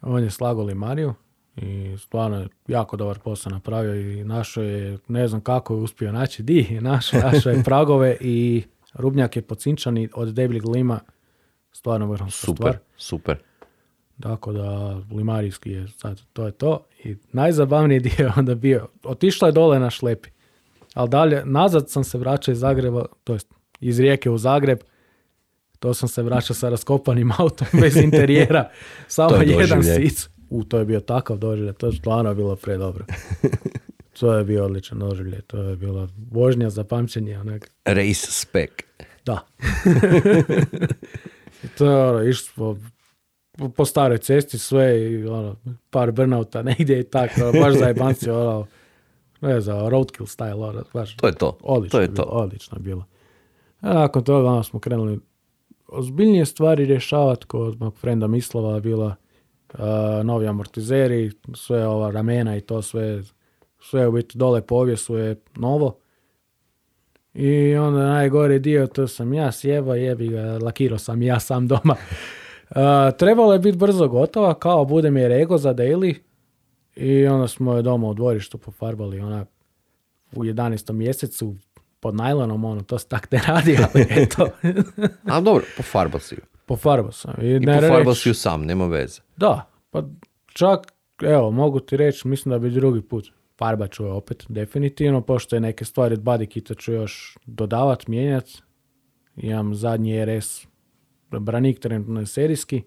On 0.00 0.22
je 0.22 0.30
slago 0.30 0.62
limariju 0.62 1.14
i 1.56 1.96
stvarno 1.98 2.38
je 2.38 2.48
jako 2.68 2.96
dobar 2.96 3.18
posao 3.18 3.52
napravio 3.52 3.94
i 3.94 4.24
našo 4.24 4.62
je, 4.62 4.98
ne 5.08 5.28
znam 5.28 5.40
kako 5.40 5.74
je 5.74 5.80
uspio 5.80 6.12
naći, 6.12 6.42
di 6.42 6.66
je 6.70 6.80
našao, 6.80 7.20
našao 7.20 7.52
je 7.52 7.62
pragove 7.64 8.16
i 8.20 8.62
rubnjak 8.94 9.36
je 9.36 9.42
pocinčani 9.42 10.08
od 10.14 10.28
debljeg 10.28 10.68
lima, 10.68 11.00
stvarno 11.72 12.06
vrhunska 12.06 12.46
Super. 12.46 12.56
stvar. 12.56 12.78
Super. 12.96 13.38
Tako 14.20 14.52
da 14.52 15.00
limarijski 15.10 15.70
je 15.70 15.88
sad, 15.88 16.20
to 16.32 16.46
je 16.46 16.52
to. 16.52 16.86
I 17.04 17.16
najzabavniji 17.32 18.00
dio 18.00 18.12
je 18.18 18.32
onda 18.36 18.54
bio, 18.54 18.88
otišla 19.04 19.48
je 19.48 19.52
dole 19.52 19.78
na 19.78 19.90
šlepi. 19.90 20.28
Ali 20.94 21.08
dalje, 21.08 21.42
nazad 21.44 21.90
sam 21.90 22.04
se 22.04 22.18
vraćao 22.18 22.52
iz 22.52 22.58
Zagreba, 22.58 23.04
to 23.24 23.32
jest 23.32 23.54
iz 23.80 24.00
Rijeke 24.00 24.30
u 24.30 24.38
Zagreb, 24.38 24.78
to 25.78 25.94
sam 25.94 26.08
se 26.08 26.22
vraćao 26.22 26.54
sa 26.54 26.68
raskopanim 26.68 27.32
autom 27.38 27.66
bez 27.80 27.96
interijera, 27.96 28.70
samo 29.08 29.36
je 29.36 29.48
jedan 29.48 29.78
doživljaj. 29.78 30.08
sic. 30.08 30.28
U, 30.50 30.64
to 30.64 30.78
je 30.78 30.84
bio 30.84 31.00
takav 31.00 31.38
doživljaj, 31.38 31.74
to 31.74 31.86
je 31.86 31.92
stvarno 31.92 32.34
bilo 32.34 32.56
predobro. 32.56 33.04
To 34.20 34.34
je 34.34 34.44
bio 34.44 34.64
odličan 34.64 34.98
doživljaj, 34.98 35.40
to 35.40 35.62
je 35.62 35.76
bila 35.76 36.08
vožnja 36.30 36.70
za 36.70 36.84
pamćenje, 36.84 37.38
onak. 37.38 37.70
Race 37.84 38.26
spec. 38.30 38.70
Da. 39.24 39.46
To 41.78 41.90
je 41.90 41.96
ono, 41.96 42.22
išli 42.22 42.52
smo 42.54 42.78
po, 43.76 43.84
staroj 43.84 44.18
cesti 44.18 44.58
sve 44.58 45.10
i 45.10 45.26
ono, 45.26 45.56
par 45.90 46.12
burnouta 46.12 46.62
negdje 46.72 47.00
i 47.00 47.04
tako, 47.04 47.40
ono, 47.40 47.60
baš 47.60 47.74
zajebanci, 47.74 48.30
ono, 48.30 48.66
ne 49.40 49.60
znam, 49.60 49.88
roadkill 49.88 50.26
style, 50.26 50.68
ono, 50.68 50.84
baš. 50.94 51.16
To 51.16 51.26
je 51.26 51.34
to. 51.34 51.58
Odlično 51.62 51.98
to 51.98 52.02
je 52.02 52.08
bilo, 52.08 52.24
to. 52.24 52.30
odlično 52.30 52.78
je 52.78 52.82
bilo. 52.82 53.04
A 53.80 53.94
nakon 53.94 54.24
toga 54.24 54.48
ono, 54.48 54.62
smo 54.62 54.80
krenuli 54.80 55.20
ozbiljnije 55.88 56.46
stvari 56.46 56.84
rješavati 56.84 57.46
kod 57.46 57.80
mog 57.80 57.96
frenda 57.96 58.26
Mislava 58.26 58.80
bila 58.80 59.14
a, 59.74 60.22
novi 60.24 60.46
amortizeri, 60.46 61.30
sve 61.54 61.86
ova 61.86 62.10
ramena 62.10 62.56
i 62.56 62.60
to 62.60 62.82
sve, 62.82 63.22
sve 63.80 64.08
u 64.08 64.12
biti 64.12 64.38
dole 64.38 64.62
po 64.62 64.74
ovjesu 64.74 65.16
je 65.16 65.36
novo. 65.56 65.98
I 67.34 67.76
onda 67.76 68.06
najgori 68.06 68.58
dio, 68.58 68.86
to 68.86 69.08
sam 69.08 69.32
ja 69.32 69.52
sjeba, 69.52 69.96
jebi 69.96 70.28
ga, 70.28 70.58
lakirao 70.62 70.98
sam 70.98 71.22
ja 71.22 71.40
sam 71.40 71.68
doma. 71.68 71.96
A, 72.74 73.10
trebalo 73.10 73.52
je 73.52 73.58
biti 73.58 73.78
brzo 73.78 74.08
gotova, 74.08 74.54
kao 74.54 74.84
bude 74.84 75.10
mi 75.10 75.20
je 75.20 75.28
rego 75.28 75.58
za 75.58 75.74
daily. 75.74 76.14
I 76.96 77.26
onda 77.26 77.48
smo 77.48 77.74
je 77.74 77.82
doma 77.82 78.08
u 78.08 78.14
dvorištu 78.14 78.58
pofarbali 78.58 79.20
onak 79.20 79.48
u 80.32 80.44
11. 80.44 80.92
mjesecu 80.92 81.54
pod 82.00 82.14
najlonom, 82.14 82.64
ono, 82.64 82.82
to 82.82 82.98
se 82.98 83.08
tak 83.08 83.30
ne 83.30 83.40
radi, 83.48 83.76
ali 83.84 84.06
eto, 84.10 84.48
Ali 85.24 85.44
dobro, 85.44 85.64
pofarbal 85.76 86.20
si 86.20 86.34
ju. 86.34 86.40
pofarbao 86.66 87.12
sam. 87.12 87.34
I, 87.42 87.46
I 87.46 87.60
ne 87.60 87.74
pofarbal 87.74 87.98
reći- 88.04 88.14
si 88.14 88.28
ju 88.28 88.34
sam, 88.34 88.64
nema 88.64 88.86
veze. 88.86 89.20
Da, 89.36 89.66
pa 89.90 90.02
čak, 90.46 90.92
evo, 91.22 91.50
mogu 91.50 91.80
ti 91.80 91.96
reći, 91.96 92.28
mislim 92.28 92.50
da 92.50 92.58
bi 92.58 92.70
drugi 92.70 93.02
put 93.02 93.24
farbat 93.58 93.92
ću 93.92 94.04
je 94.04 94.12
opet, 94.12 94.44
definitivno, 94.48 95.20
pošto 95.20 95.56
je 95.56 95.60
neke 95.60 95.84
stvari 95.84 96.14
od 96.14 96.20
body 96.20 96.46
kita 96.46 96.74
ću 96.74 96.92
još 96.92 97.38
dodavat, 97.46 98.06
mijenjat. 98.06 98.48
Imam 99.36 99.74
zadnji 99.74 100.24
RS 100.26 100.66
branik 101.40 101.78
trenutno 101.78 102.20
je 102.20 102.26
serijski. 102.26 102.82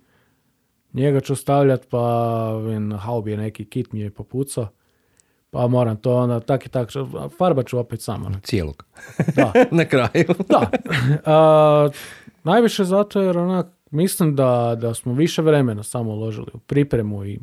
Njega 0.93 1.19
ću 1.19 1.35
stavljat, 1.35 1.87
pa 1.89 2.53
vin, 2.57 2.91
haubi 2.91 3.31
je 3.31 3.37
neki 3.37 3.65
kit 3.65 3.91
mi 3.91 3.99
je 3.99 4.11
popucao. 4.11 4.67
Pa 5.49 5.67
moram 5.67 5.97
to 5.97 6.15
onda, 6.15 6.39
tak 6.39 6.65
i 6.65 6.69
tak, 6.69 6.89
farbat 7.37 7.67
ću 7.67 7.79
opet 7.79 8.01
sam. 8.01 8.25
ono. 8.25 8.39
Cijelog. 8.43 8.85
Da, 9.35 9.53
Na 9.77 9.85
kraju. 9.85 10.25
da. 10.49 10.71
A, 11.25 11.89
najviše 12.43 12.83
zato 12.83 13.21
jer 13.21 13.37
onak, 13.37 13.67
mislim 13.91 14.35
da, 14.35 14.77
da 14.81 14.93
smo 14.93 15.13
više 15.13 15.41
vremena 15.41 15.83
samo 15.83 16.11
uložili 16.11 16.47
u 16.53 16.59
pripremu 16.59 17.25
i 17.25 17.39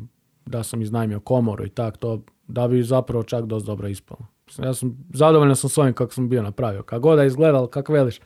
da 0.47 0.63
sam 0.63 0.83
iznajmio 0.83 1.21
komoru 1.21 1.67
i 1.67 1.71
tak 1.71 1.97
to, 1.97 2.23
da 2.47 2.69
bi 2.69 2.83
zapravo 2.83 3.23
čak 3.23 3.45
dosta 3.45 3.67
dobro 3.67 3.89
ispalo. 3.89 4.27
Ja 4.59 4.75
sam 4.75 5.09
zadovoljan 5.15 5.57
sam 5.57 5.71
s 5.71 5.79
ovim 5.79 5.93
kako 5.93 6.15
sam 6.15 6.29
bio 6.29 6.43
napravio. 6.43 6.83
Kako 6.83 7.01
god 7.01 7.19
da 7.19 7.25
izgledalo, 7.25 7.67
kako 7.67 7.93
veliš, 7.93 8.21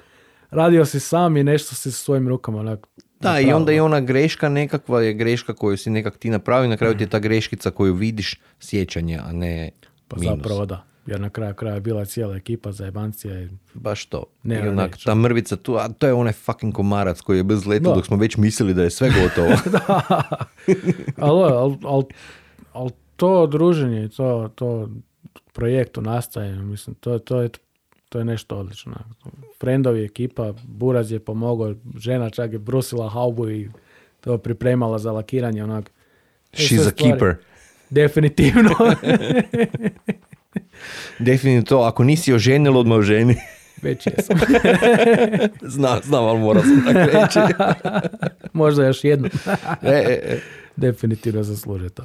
radio 0.51 0.85
si 0.85 1.01
sam 1.01 1.37
i 1.37 1.45
nešto 1.45 1.75
si 1.75 1.93
svojim 1.93 2.29
rukama 2.29 2.59
onak, 2.59 2.87
Da, 3.21 3.41
i 3.41 3.53
onda 3.53 3.73
i 3.73 3.81
ona 3.81 4.01
greška 4.01 4.49
nekakva 4.49 5.03
je 5.03 5.13
greška 5.13 5.55
koju 5.55 5.77
si 5.77 5.91
nekak 5.91 6.17
ti 6.17 6.31
napravio, 6.31 6.69
na 6.69 6.77
kraju 6.77 6.97
ti 6.97 7.05
je 7.05 7.09
ta 7.09 7.19
greškica 7.19 7.71
koju 7.71 7.95
vidiš 7.95 8.41
sjećanje, 8.61 9.19
a 9.19 9.33
ne 9.33 9.71
Pa 10.09 10.17
minus. 10.17 10.37
zapravo 10.37 10.67
da. 10.67 10.85
Jer 11.07 11.21
na 11.21 11.31
kraju 11.31 11.55
kraja 11.55 11.75
je 11.75 11.81
bila 11.81 12.05
cijela 12.05 12.37
ekipa 12.37 12.73
za 12.73 12.85
jebancija 12.85 13.41
i 13.43 13.49
Baš 13.75 14.07
to. 14.07 14.25
Ne, 14.43 14.57
I 14.57 14.69
onak, 14.69 14.97
ta 15.05 15.15
mrvica 15.15 15.57
tu, 15.57 15.75
a 15.75 15.89
to 15.89 16.07
je 16.07 16.13
onaj 16.13 16.33
fucking 16.33 16.75
komarac 16.75 17.21
koji 17.21 17.37
je 17.37 17.45
bez 17.45 17.67
leta 17.67 17.89
Da. 17.89 17.95
dok 17.95 18.07
smo 18.07 18.17
već 18.17 18.37
mislili 18.37 18.75
da 18.75 18.83
je 18.83 18.91
sve 18.91 19.11
gotovo. 19.23 19.49
ali, 21.17 21.53
ali, 21.53 21.77
ali, 21.85 22.05
ali 22.73 22.91
to 23.17 23.47
druženje, 23.47 24.09
to, 24.09 24.51
to 24.55 24.89
projektu 25.53 26.03
nastaje, 26.03 26.57
mislim, 26.57 26.95
to, 26.95 27.19
to, 27.19 27.41
je, 27.41 27.49
to 28.09 28.19
je 28.19 28.25
nešto 28.25 28.59
odlično. 28.59 28.95
Friendovi 29.61 30.05
ekipa, 30.05 30.53
Buraz 30.67 31.13
je 31.13 31.21
pomogao, 31.21 31.75
žena 31.99 32.31
čak 32.31 32.53
je 32.53 32.59
brusila 32.59 33.09
haubu 33.09 33.51
i 33.51 33.71
to 34.21 34.39
pripremala 34.39 34.99
za 34.99 35.13
lakiranje, 35.13 35.65
onak. 35.65 35.91
She's 36.53 36.81
a 36.81 36.91
stvari. 36.91 37.13
keeper. 37.13 37.35
Definitivno. 37.91 38.71
Definitivno 41.19 41.63
to, 41.63 41.79
ako 41.79 42.05
nisi 42.05 42.33
oženil, 42.33 42.79
odmah 42.79 42.99
oženi. 42.99 43.37
Već 43.83 44.07
jesam. 44.07 44.39
Znam, 45.75 46.01
znam, 46.05 46.25
ali 46.25 46.39
morao 46.39 46.63
sam 46.63 46.85
tako 46.87 46.99
reći. 46.99 47.39
Možda 48.53 48.87
još 48.87 49.05
jednom. 49.05 49.31
E, 49.83 49.89
e, 49.91 50.21
e. 50.23 50.41
definitivno 50.77 51.43
zasluže 51.43 51.89
to. 51.89 52.05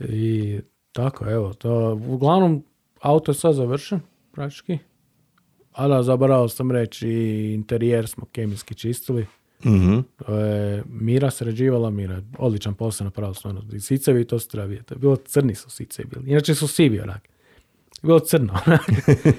I 0.00 0.60
tako, 0.92 1.30
evo, 1.30 1.54
to, 1.54 2.00
uglavnom, 2.08 2.64
auto 3.00 3.30
je 3.30 3.34
sad 3.34 3.54
završen, 3.54 4.00
praktički. 4.32 4.78
A 5.78 5.88
da, 5.88 6.02
zaboravio 6.02 6.48
sam 6.48 6.70
reći, 6.70 7.08
i 7.08 7.54
interijer 7.54 8.08
smo 8.08 8.24
kemijski 8.26 8.74
čistili. 8.74 9.26
Mhm. 9.64 9.98
To 10.16 10.34
je 10.34 10.82
Mira 10.86 11.30
sređivala, 11.30 11.90
Mira 11.90 12.22
odličan 12.38 12.74
posao 12.74 13.04
napravila 13.04 13.34
stvarno. 13.34 13.62
I 13.72 13.80
sicevi 13.80 14.24
to 14.24 14.38
su 14.38 14.48
treba 14.48 14.66
vidjeti. 14.66 14.94
Bilo 14.94 15.16
crni 15.16 15.54
su 15.54 15.70
sicevi 15.70 16.08
bili. 16.08 16.30
Inače 16.30 16.54
su 16.54 16.68
sivi 16.68 17.00
onak. 17.00 17.28
Bilo 18.02 18.18
crno. 18.20 18.54
onak. 18.66 18.80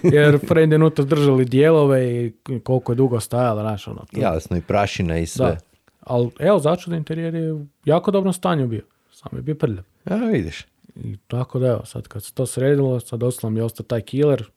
Jer 0.14 0.40
friend 0.48 0.74
unutra 0.74 1.06
držali 1.06 1.46
dijelove 1.46 2.26
i 2.26 2.34
koliko 2.64 2.92
je 2.92 2.96
dugo 2.96 3.20
stajala, 3.20 3.62
znaš, 3.62 3.88
ono. 3.88 4.06
to- 4.14 4.22
Jasno, 4.22 4.58
i 4.58 4.62
prašina 4.62 5.18
i 5.18 5.26
sve. 5.26 5.46
da. 5.46 5.58
Ali 6.00 6.30
evo, 6.40 6.60
začudan 6.60 6.98
interijer 7.00 7.36
je 7.36 7.54
u 7.54 7.66
jako 7.86 8.12
dobrom 8.12 8.34
stanju 8.34 8.68
bio. 8.68 8.82
Sam 9.12 9.30
je 9.36 9.42
bio 9.42 9.56
prljav. 9.56 9.84
A, 10.06 10.16
vidiš. 10.16 10.66
I 10.96 11.18
tako 11.28 11.60
da 11.60 11.68
evo, 11.68 11.86
sad 11.86 12.08
kad 12.08 12.24
se 12.24 12.34
to 12.34 12.46
sredilo, 12.46 13.00
sad 13.00 13.20
doslovno 13.20 13.54
mi 13.54 13.60
je 13.60 13.64
ostao 13.64 13.84
taj 13.84 14.02
killer 14.02 14.50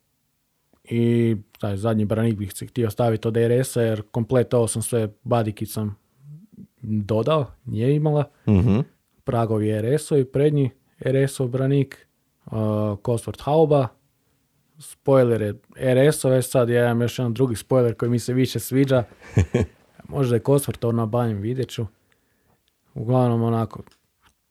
i 0.85 1.37
taj 1.63 1.77
zadnji 1.77 2.05
branik 2.05 2.37
bih 2.37 2.53
se 2.53 2.67
htio 2.67 2.91
staviti 2.91 3.29
od 3.29 3.37
RS-a 3.37 3.83
jer 3.83 4.03
komplet 4.11 4.55
ovo 4.55 4.67
sam 4.67 4.83
sve 4.83 5.09
badikicom 5.23 5.95
dodao, 6.83 7.47
nije 7.65 7.97
imala. 7.97 8.25
Mhm. 8.49 8.81
Pragovi 9.25 9.83
RS-ovi, 9.83 10.25
prednji 10.25 10.71
RS-ov 11.01 11.49
branik, 11.49 12.07
uh, 12.47 12.53
Cosworth 13.03 13.43
Hauba, 13.43 13.89
spoilere 14.79 15.55
RS-ove, 15.77 16.43
sad 16.43 16.69
ja 16.69 16.85
imam 16.85 17.03
još 17.03 17.19
jedan 17.19 17.35
drugi 17.35 17.57
spoiler 17.57 17.95
koji 17.95 18.11
mi 18.11 18.19
se 18.19 18.33
više 18.33 18.59
sviđa. 18.59 19.05
Možda 20.15 20.37
je 20.37 20.43
Cosworth 20.43 20.93
na 20.93 21.07
banjem, 21.07 21.41
vidjet 21.41 21.69
ću. 21.69 21.87
Uglavnom 22.95 23.43
onako, 23.43 23.83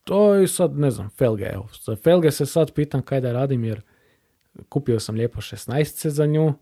to 0.04 0.36
i 0.36 0.47
sad 0.47 0.78
ne 0.78 0.91
znam, 0.91 1.10
Felge, 1.10 1.45
evo. 1.54 1.67
Za 1.84 1.95
Felge 1.95 2.32
se 2.32 2.45
sad 2.45 2.74
pitam 2.74 3.02
kaj 3.02 3.21
da 3.21 3.34
radim 3.34 3.63
jer 3.63 3.82
kupio 4.69 5.00
sam 5.00 5.15
lijepo 5.15 5.41
16 5.41 6.08
za 6.08 6.26
nju 6.26 6.54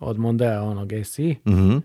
od 0.00 0.18
Mondea 0.18 0.62
onog 0.62 0.90
SI. 1.04 1.36
Mhm. 1.46 1.76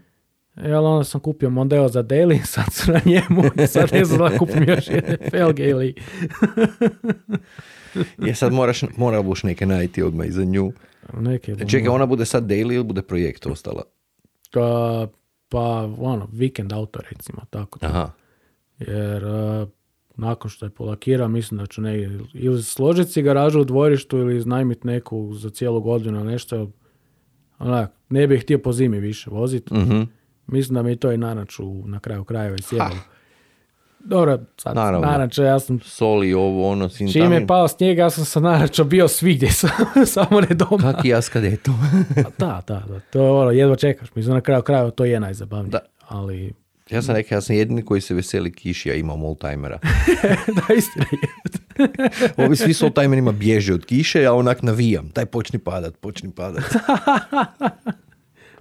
E, 0.56 0.72
ali 0.72 0.88
onda 0.88 1.04
sam 1.04 1.22
kupio 1.22 1.50
Mondeo 1.50 1.88
za 1.88 2.04
daily, 2.04 2.46
sad 2.56 2.74
su 2.74 2.92
na 2.92 3.02
njemu, 3.06 3.44
sad 3.68 3.90
ne 3.94 4.06
znam 4.06 4.32
da 4.32 4.38
kupim 4.38 4.64
još 4.70 4.88
jedne 4.88 5.18
felge 5.32 5.64
ili... 5.64 5.96
Je 8.18 8.36
sad 8.36 8.54
moraš, 8.54 8.82
mora 8.98 9.22
buš 9.22 9.44
neke 9.44 9.66
najti 9.66 10.04
odmah 10.04 10.28
iza 10.28 10.44
nju. 10.44 10.72
Neke 11.14 11.56
Čekaj, 11.68 11.88
ona 11.88 12.06
bude 12.06 12.26
sad 12.26 12.44
daily 12.44 12.74
ili 12.74 12.84
bude 12.84 13.02
projekt 13.02 13.46
ostala? 13.46 13.84
Ka, 14.52 15.08
pa, 15.50 15.90
ono, 16.00 16.28
vikend 16.32 16.74
auto 16.74 17.00
recimo, 17.10 17.42
tako. 17.50 17.80
Aha. 17.82 18.12
Jer 18.80 19.24
e, 19.24 19.66
nakon 20.16 20.50
što 20.50 20.66
je 20.66 20.70
polakira, 20.70 21.28
mislim 21.28 21.58
da 21.58 21.66
ću 21.66 21.82
ne, 21.82 22.20
ili 22.34 22.64
složiti 22.64 23.12
si 23.12 23.22
garažu 23.22 23.62
u 23.62 23.66
dvorištu 23.66 24.18
ili 24.18 24.38
iznajmiti 24.38 24.88
neku 24.88 25.34
za 25.34 25.50
cijelu 25.50 25.82
godinu 25.82 26.24
nešto. 26.24 26.72
Onak, 27.60 27.92
ne 28.10 28.28
bih 28.28 28.42
htio 28.42 28.58
po 28.58 28.74
zimi 28.74 29.00
više 29.00 29.30
voziti. 29.30 29.74
Mhm. 29.74 30.02
Mislim 30.48 30.76
da 30.76 30.84
mi 30.84 30.96
to 30.96 31.12
i 31.12 31.18
nanaču 31.18 31.88
na 31.88 32.00
kraju 32.00 32.24
krajeva 32.24 32.56
i 32.56 32.62
sjebalo. 32.62 32.98
Dobro, 34.00 34.40
sad 34.58 34.76
Naravno. 34.76 35.44
ja 35.44 35.60
sam 35.60 35.80
Soli, 35.80 36.34
ovo, 36.34 36.70
ono, 36.70 36.90
sin 36.90 37.12
Čim 37.12 37.32
je 37.32 37.48
pao 37.48 37.68
snijeg, 37.68 37.98
ja 37.98 38.10
sam 38.10 38.26
sa 38.26 38.40
naračo 38.40 38.84
bio 38.84 39.08
svigdje, 39.08 39.52
sam- 39.52 40.06
samo 40.06 40.42
ne 40.42 40.48
doma. 40.48 40.94
Kak 40.94 41.06
i 41.06 41.08
ja 41.08 41.22
s 41.22 41.30
kadetom. 41.30 41.74
Pa 42.24 42.30
Da, 42.38 42.62
da, 42.68 42.84
da, 42.88 43.00
to 43.00 43.24
je 43.24 43.30
ono, 43.30 43.52
jedva 43.52 43.76
čekaš. 43.76 44.16
Mislim, 44.16 44.36
na 44.36 44.42
kraju 44.42 44.62
krajeva 44.62 44.92
to 44.92 45.06
je 45.06 45.20
najzabavnije. 45.20 45.72
Da. 45.72 45.80
Ali, 46.08 46.54
ja 46.90 47.02
sam 47.02 47.16
rekao, 47.16 47.36
ja 47.36 47.42
sam 47.42 47.56
jedini 47.56 47.86
koji 47.86 48.02
se 48.02 48.14
veseli 48.14 48.52
kiši, 48.52 48.92
a 48.92 48.94
imam 48.94 49.24
oldtimera. 49.24 49.80
da, 50.68 50.74
istina 50.74 51.06
je. 51.12 51.18
Ovi 52.38 52.56
svi 52.56 52.74
s 52.74 52.82
oldtimerima 52.82 53.32
bježe 53.32 53.74
od 53.74 53.86
kiše, 53.86 54.26
a 54.26 54.34
onak 54.34 54.62
navijam. 54.62 55.10
Daj 55.16 55.26
počni 55.26 55.60
padat, 55.60 55.98
počni 55.98 56.32
padat. 56.32 56.64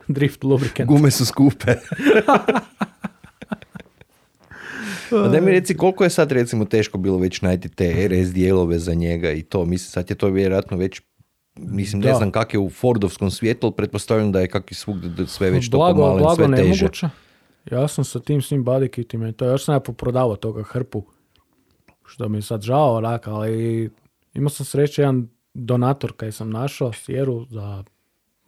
Drift 0.08 0.44
lubricant. 0.44 0.88
Gume 0.88 1.10
su 1.10 1.26
skupe. 1.26 1.72
A 5.12 5.28
daj 5.28 5.40
mi 5.40 5.50
reci 5.50 5.76
koliko 5.76 6.04
je 6.04 6.10
sad 6.10 6.32
recimo 6.32 6.64
teško 6.64 6.98
bilo 6.98 7.18
već 7.18 7.42
najti 7.42 7.68
te 7.68 8.08
RS 8.08 8.32
dijelove 8.32 8.78
za 8.78 8.94
njega 8.94 9.32
i 9.32 9.42
to. 9.42 9.64
Mislim, 9.64 9.90
sad 9.90 10.10
je 10.10 10.16
to 10.16 10.28
vjerojatno 10.28 10.76
već 10.76 11.00
Mislim, 11.56 12.02
ne 12.02 12.08
Da. 12.08 12.14
znam 12.14 12.30
kak 12.30 12.54
je 12.54 12.60
u 12.60 12.70
Fordovskom 12.70 13.30
svijetu, 13.30 13.66
ali 13.66 13.74
pretpostavljam 13.76 14.32
da 14.32 14.40
je 14.40 14.48
kak 14.48 14.70
i 14.70 14.74
svugdje 14.74 15.10
da 15.10 15.26
sve 15.26 15.50
već 15.50 15.70
to 15.70 15.76
pomalen, 15.78 16.18
blago 16.18 16.34
sve 16.34 16.56
teže. 16.56 16.62
nemoguće. 16.62 17.08
Ja 17.70 17.88
sam 17.88 18.04
sa 18.04 18.20
tim 18.20 18.42
svim 18.42 18.64
body 18.64 18.88
kitima 18.90 19.28
i 19.28 19.32
to, 19.32 19.44
još 19.44 19.64
sam 19.64 19.74
ja 19.74 19.80
poprodavao 19.80 20.36
toga 20.36 20.62
hrpu, 20.62 21.04
što 22.06 22.28
mi 22.28 22.38
je 22.38 22.42
sad 22.42 22.62
žao, 22.62 22.94
onak, 22.94 23.26
ali 23.26 23.90
imao 24.34 24.50
sam 24.50 24.66
sreće, 24.66 25.02
jedan 25.02 25.28
donator 25.54 26.12
kaj 26.16 26.32
sam 26.32 26.50
našao, 26.50 26.92
sjeru 26.92 27.46
za 27.50 27.84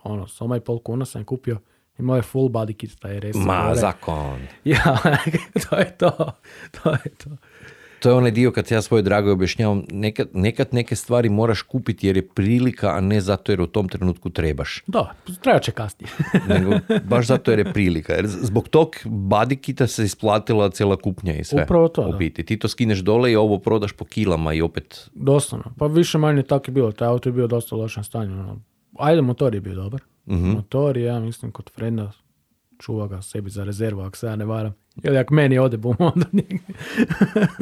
ono, 0.02 0.26
soma 0.26 0.56
i 0.56 0.60
pol 0.60 0.78
kuna 0.78 1.04
sam 1.04 1.20
je 1.20 1.24
kupio. 1.24 1.58
Imao 1.98 2.16
je 2.16 2.22
full 2.22 2.48
body 2.48 2.76
kit, 2.76 2.98
taj 3.00 3.20
RS. 3.20 3.36
Ma, 3.36 3.62
gore. 3.62 3.74
zakon. 3.74 4.40
Ja, 4.64 4.98
to 5.70 5.76
je 5.76 5.96
to. 5.98 6.32
To 6.82 6.90
je 6.90 7.14
to. 7.24 7.30
To 7.98 8.08
je 8.08 8.14
onaj 8.14 8.30
dio 8.30 8.50
kad 8.50 8.70
ja 8.70 8.82
svojoj 8.82 9.02
dragoj 9.02 9.32
objašnjavam, 9.32 9.84
nekad, 9.90 10.28
nekad 10.32 10.68
neke 10.72 10.96
stvari 10.96 11.28
moraš 11.28 11.62
kupiti 11.62 12.06
jer 12.06 12.16
je 12.16 12.28
prilika, 12.28 12.96
a 12.96 13.00
ne 13.00 13.20
zato 13.20 13.52
jer 13.52 13.60
u 13.60 13.66
tom 13.66 13.88
trenutku 13.88 14.30
trebaš. 14.30 14.82
Da, 14.86 15.14
treba 15.42 15.58
će 15.58 15.72
kasnije. 15.72 16.10
Nego 16.48 16.70
baš 17.04 17.26
zato 17.26 17.50
jer 17.50 17.58
je 17.58 17.72
prilika. 17.72 18.12
Jer 18.12 18.26
zbog 18.26 18.68
tog 18.68 18.96
badikita 19.04 19.86
se 19.86 20.04
isplatila 20.04 20.70
cijela 20.70 20.96
kupnja 20.96 21.34
i 21.34 21.44
sve. 21.44 21.62
Upravo 21.62 21.88
to, 21.88 22.10
da. 22.10 22.16
biti. 22.16 22.44
Ti 22.44 22.58
to 22.58 22.68
skineš 22.68 22.98
dole 22.98 23.32
i 23.32 23.36
ovo 23.36 23.58
prodaš 23.58 23.92
po 23.92 24.04
kilama 24.04 24.52
i 24.54 24.62
opet... 24.62 25.10
Doslovno. 25.14 25.72
Pa 25.78 25.86
više 25.86 26.18
manje 26.18 26.42
tako 26.42 26.64
je 26.68 26.72
bilo. 26.72 26.92
Taj 26.92 27.08
auto 27.08 27.28
je 27.28 27.32
bio 27.32 27.46
dosta 27.46 27.76
u 27.76 27.78
lošem 27.78 28.04
stanju. 28.04 28.32
ono. 28.32 28.60
Ajde, 28.98 29.22
motor 29.22 29.54
je 29.54 29.60
bio 29.60 29.74
dobar. 29.74 30.00
Motor 30.26 30.96
je, 30.96 31.04
ja 31.04 31.20
mislim, 31.20 31.52
kod 31.52 31.70
frenda 31.70 32.12
čuva 32.78 33.08
ga 33.08 33.22
sebi 33.22 33.50
za 33.50 33.64
rezervu, 33.64 34.00
ako 34.00 34.16
se 34.16 34.26
ja 34.26 34.36
ne 34.36 34.44
varam. 34.44 34.74
Ili 35.02 35.18
ako 35.18 35.34
meni 35.34 35.58
ode 35.58 35.76
bum, 35.76 35.96
onda. 36.14 36.26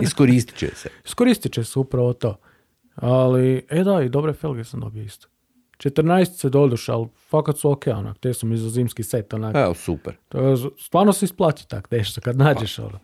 Iskoristit 0.02 0.56
će 0.56 0.70
se. 0.74 0.88
Iskoristit 1.04 1.52
će 1.52 1.64
se 1.64 1.78
upravo 1.78 2.12
to. 2.12 2.36
Ali, 2.94 3.66
e 3.70 3.84
da, 3.84 4.02
i 4.02 4.08
dobre 4.08 4.32
felge 4.32 4.64
sam 4.64 4.80
dobio 4.80 5.02
isto. 5.02 5.28
14 5.78 6.24
se 6.24 6.48
doduše, 6.48 6.92
ali 6.92 7.08
fakat 7.28 7.58
su 7.58 7.70
ok, 7.70 7.86
onak, 7.86 8.18
te 8.18 8.34
su 8.34 8.46
mi 8.46 8.56
za 8.56 8.70
zimski 8.70 9.02
set, 9.02 9.34
onak. 9.34 9.54
Evo, 9.56 9.74
super. 9.74 10.16
To 10.28 10.56
stvarno 10.78 11.12
se 11.12 11.24
isplati 11.24 11.68
tak 11.68 11.90
nešto 11.90 12.20
kad 12.20 12.36
nađeš 12.36 12.78
ono. 12.78 12.98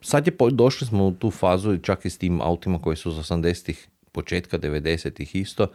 Sad 0.00 0.26
je 0.26 0.32
došli 0.52 0.86
smo 0.86 1.06
u 1.06 1.12
tu 1.12 1.30
fazu 1.30 1.78
čak 1.78 2.04
i 2.04 2.10
s 2.10 2.18
tim 2.18 2.40
autima 2.40 2.78
koji 2.78 2.96
su 2.96 3.08
iz 3.08 3.14
80-ih, 3.14 3.88
početka 4.12 4.58
90-ih 4.58 5.36
isto, 5.36 5.66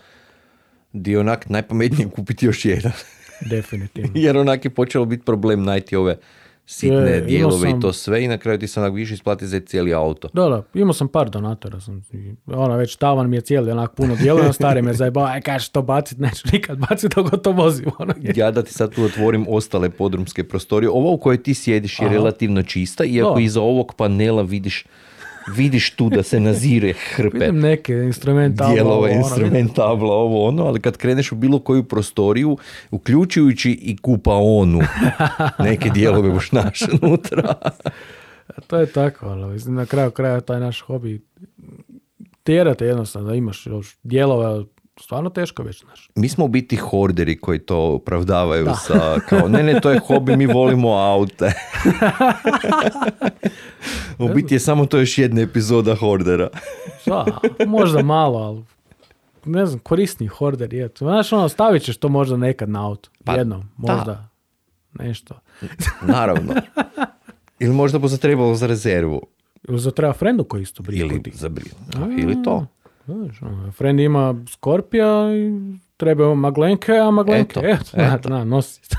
je 0.93 1.19
onak 1.19 1.49
najpametnije 1.49 2.09
kupiti 2.15 2.45
još 2.45 2.65
jedan. 2.65 2.91
Definitivno. 3.49 4.11
Jer 4.15 4.37
onak 4.37 4.65
je 4.65 4.71
počelo 4.71 5.05
biti 5.05 5.25
problem 5.25 5.63
najti 5.63 5.95
ove 5.95 6.17
sitne 6.65 7.21
dijelove 7.21 7.69
i 7.69 7.79
to 7.81 7.93
sve 7.93 8.23
i 8.23 8.27
na 8.27 8.37
kraju 8.37 8.59
ti 8.59 8.67
se 8.67 8.79
onak 8.79 8.93
više 8.93 9.13
isplati 9.13 9.47
za 9.47 9.59
cijeli 9.59 9.93
auto. 9.93 10.29
Da, 10.33 10.49
da, 10.49 10.63
imao 10.73 10.93
sam 10.93 11.07
par 11.07 11.29
donatora, 11.29 11.79
sam, 11.79 12.01
ono, 12.45 12.75
već 12.77 12.95
tavan 12.95 13.29
mi 13.29 13.37
je 13.37 13.41
cijeli, 13.41 13.71
onak 13.71 13.95
puno 13.95 14.15
djeluje, 14.15 14.53
stari 14.59 14.81
me 14.81 14.93
zajebao, 14.93 15.25
aj 15.25 15.41
kažeš 15.41 15.69
to 15.69 15.81
bacit, 15.81 16.17
neću 16.17 16.47
nikad 16.53 16.77
bacit 16.77 17.15
dok 17.15 17.41
to 17.43 17.51
vozim, 17.51 17.85
ono, 17.99 18.13
Ja 18.35 18.51
da 18.51 18.63
ti 18.63 18.73
sad 18.73 18.95
tu 18.95 19.03
otvorim 19.03 19.45
ostale 19.49 19.89
podrumske 19.89 20.43
prostorije. 20.43 20.89
Ova 20.89 21.09
u 21.11 21.17
kojoj 21.17 21.43
ti 21.43 21.53
sjediš 21.53 21.99
je 21.99 22.05
Aha. 22.05 22.13
relativno 22.15 22.63
čista, 22.63 23.03
iako 23.03 23.33
Da. 23.35 23.41
iza 23.41 23.61
ovog 23.61 23.93
panela 23.97 24.41
vidiš, 24.41 24.85
vidiš 25.47 25.91
tu 25.91 26.09
da 26.09 26.23
se 26.23 26.39
nazire 26.39 26.93
hrpe 26.93 27.37
Vidim 27.37 27.59
neke 27.59 27.93
instrumentalne, 27.93 28.73
dijelova, 28.73 28.95
ovo, 28.95 29.05
ono, 29.05 29.15
instrumentabla, 29.15 30.13
ovo 30.13 30.47
ono, 30.47 30.65
ali 30.65 30.81
kad 30.81 30.97
kreneš 30.97 31.31
u 31.31 31.35
bilo 31.35 31.59
koju 31.59 31.83
prostoriju, 31.83 32.57
uključujući 32.91 33.71
i 33.71 33.97
kupaonu, 33.97 34.79
neke 35.69 35.89
dijelove 35.89 36.29
boš 36.29 36.51
naš 36.51 36.81
unutra. 37.01 37.55
vidim. 37.63 38.67
To 38.67 38.77
je 38.77 38.85
tako, 38.85 39.27
ono, 39.27 39.47
mislim, 39.47 39.75
na 39.75 39.85
kraju 39.85 40.11
kraja 40.11 40.41
taj 40.41 40.59
naš 40.59 40.81
hobi 40.81 41.21
tjerate 42.43 42.85
jednostavno 42.85 43.29
da 43.29 43.35
imaš 43.35 43.65
još 43.65 43.97
dijelove, 44.03 44.65
stvarno 44.99 45.29
teško 45.29 45.63
već, 45.63 45.79
znaš. 45.83 46.09
Mi 46.15 46.29
smo 46.29 46.45
u 46.45 46.47
biti 46.47 46.75
horderi 46.75 47.37
koji 47.37 47.59
to 47.59 47.77
opravdavaju 47.79 48.67
sa 48.87 49.19
kao, 49.29 49.47
ne, 49.47 49.63
ne, 49.63 49.79
to 49.81 49.91
je 49.91 49.99
hobi, 49.99 50.37
mi 50.37 50.45
volimo 50.45 50.89
aute. 50.89 51.53
u 54.19 54.29
biti 54.29 54.55
je 54.55 54.59
samo 54.59 54.85
to 54.85 54.99
još 54.99 55.17
jedna 55.17 55.41
epizoda 55.41 55.95
hordera. 55.95 56.49
Da, 57.05 57.25
možda 57.67 58.03
malo, 58.03 58.37
ali 58.39 58.63
ne 59.45 59.65
znam, 59.65 59.79
korisni 59.79 60.27
horder 60.27 60.73
je. 60.73 60.89
Znaš, 60.97 61.33
ono, 61.33 61.49
stavit 61.49 61.83
ćeš 61.83 61.97
to 61.97 62.09
možda 62.09 62.37
nekad 62.37 62.69
na 62.69 62.87
auto. 62.87 63.09
Pa, 63.23 63.33
jednom, 63.33 63.61
da. 63.77 63.95
možda. 63.95 64.29
Nešto. 64.93 65.39
Naravno. 66.13 66.53
Ili 67.59 67.73
možda 67.73 67.99
bi 67.99 68.09
se 68.09 68.17
trebalo 68.17 68.55
za 68.55 68.67
rezervu. 68.67 69.21
Ili 69.67 69.79
za 69.79 69.91
treba 69.91 70.13
frendu 70.13 70.43
koji 70.43 70.61
isto 70.61 70.83
brije 70.83 71.01
Ili 71.01 71.21
za 71.33 71.49
bri- 71.49 72.21
Ili 72.21 72.43
to. 72.43 72.67
Znaš, 73.05 73.41
ono, 73.41 73.71
friend 73.71 73.99
ima 73.99 74.35
Skorpija 74.49 75.35
i 75.35 75.51
treba 75.97 76.35
maglenke, 76.35 76.91
a 76.91 77.11
maglenke, 77.11 77.59
Eto, 77.59 77.67
eto, 77.67 77.97
na, 77.97 78.15
eto. 78.15 78.29
na, 78.29 78.43
nosi. 78.43 78.81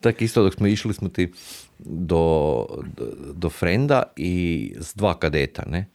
Tak 0.00 0.22
isto 0.22 0.42
dok 0.42 0.54
smo 0.54 0.66
išli 0.66 0.94
smo 0.94 1.08
ti 1.08 1.32
do, 1.78 2.66
do, 2.96 3.06
do 3.34 3.48
frenda 3.48 4.02
i 4.16 4.72
s 4.80 4.94
dva 4.94 5.18
kadeta, 5.18 5.62
ne? 5.66 5.88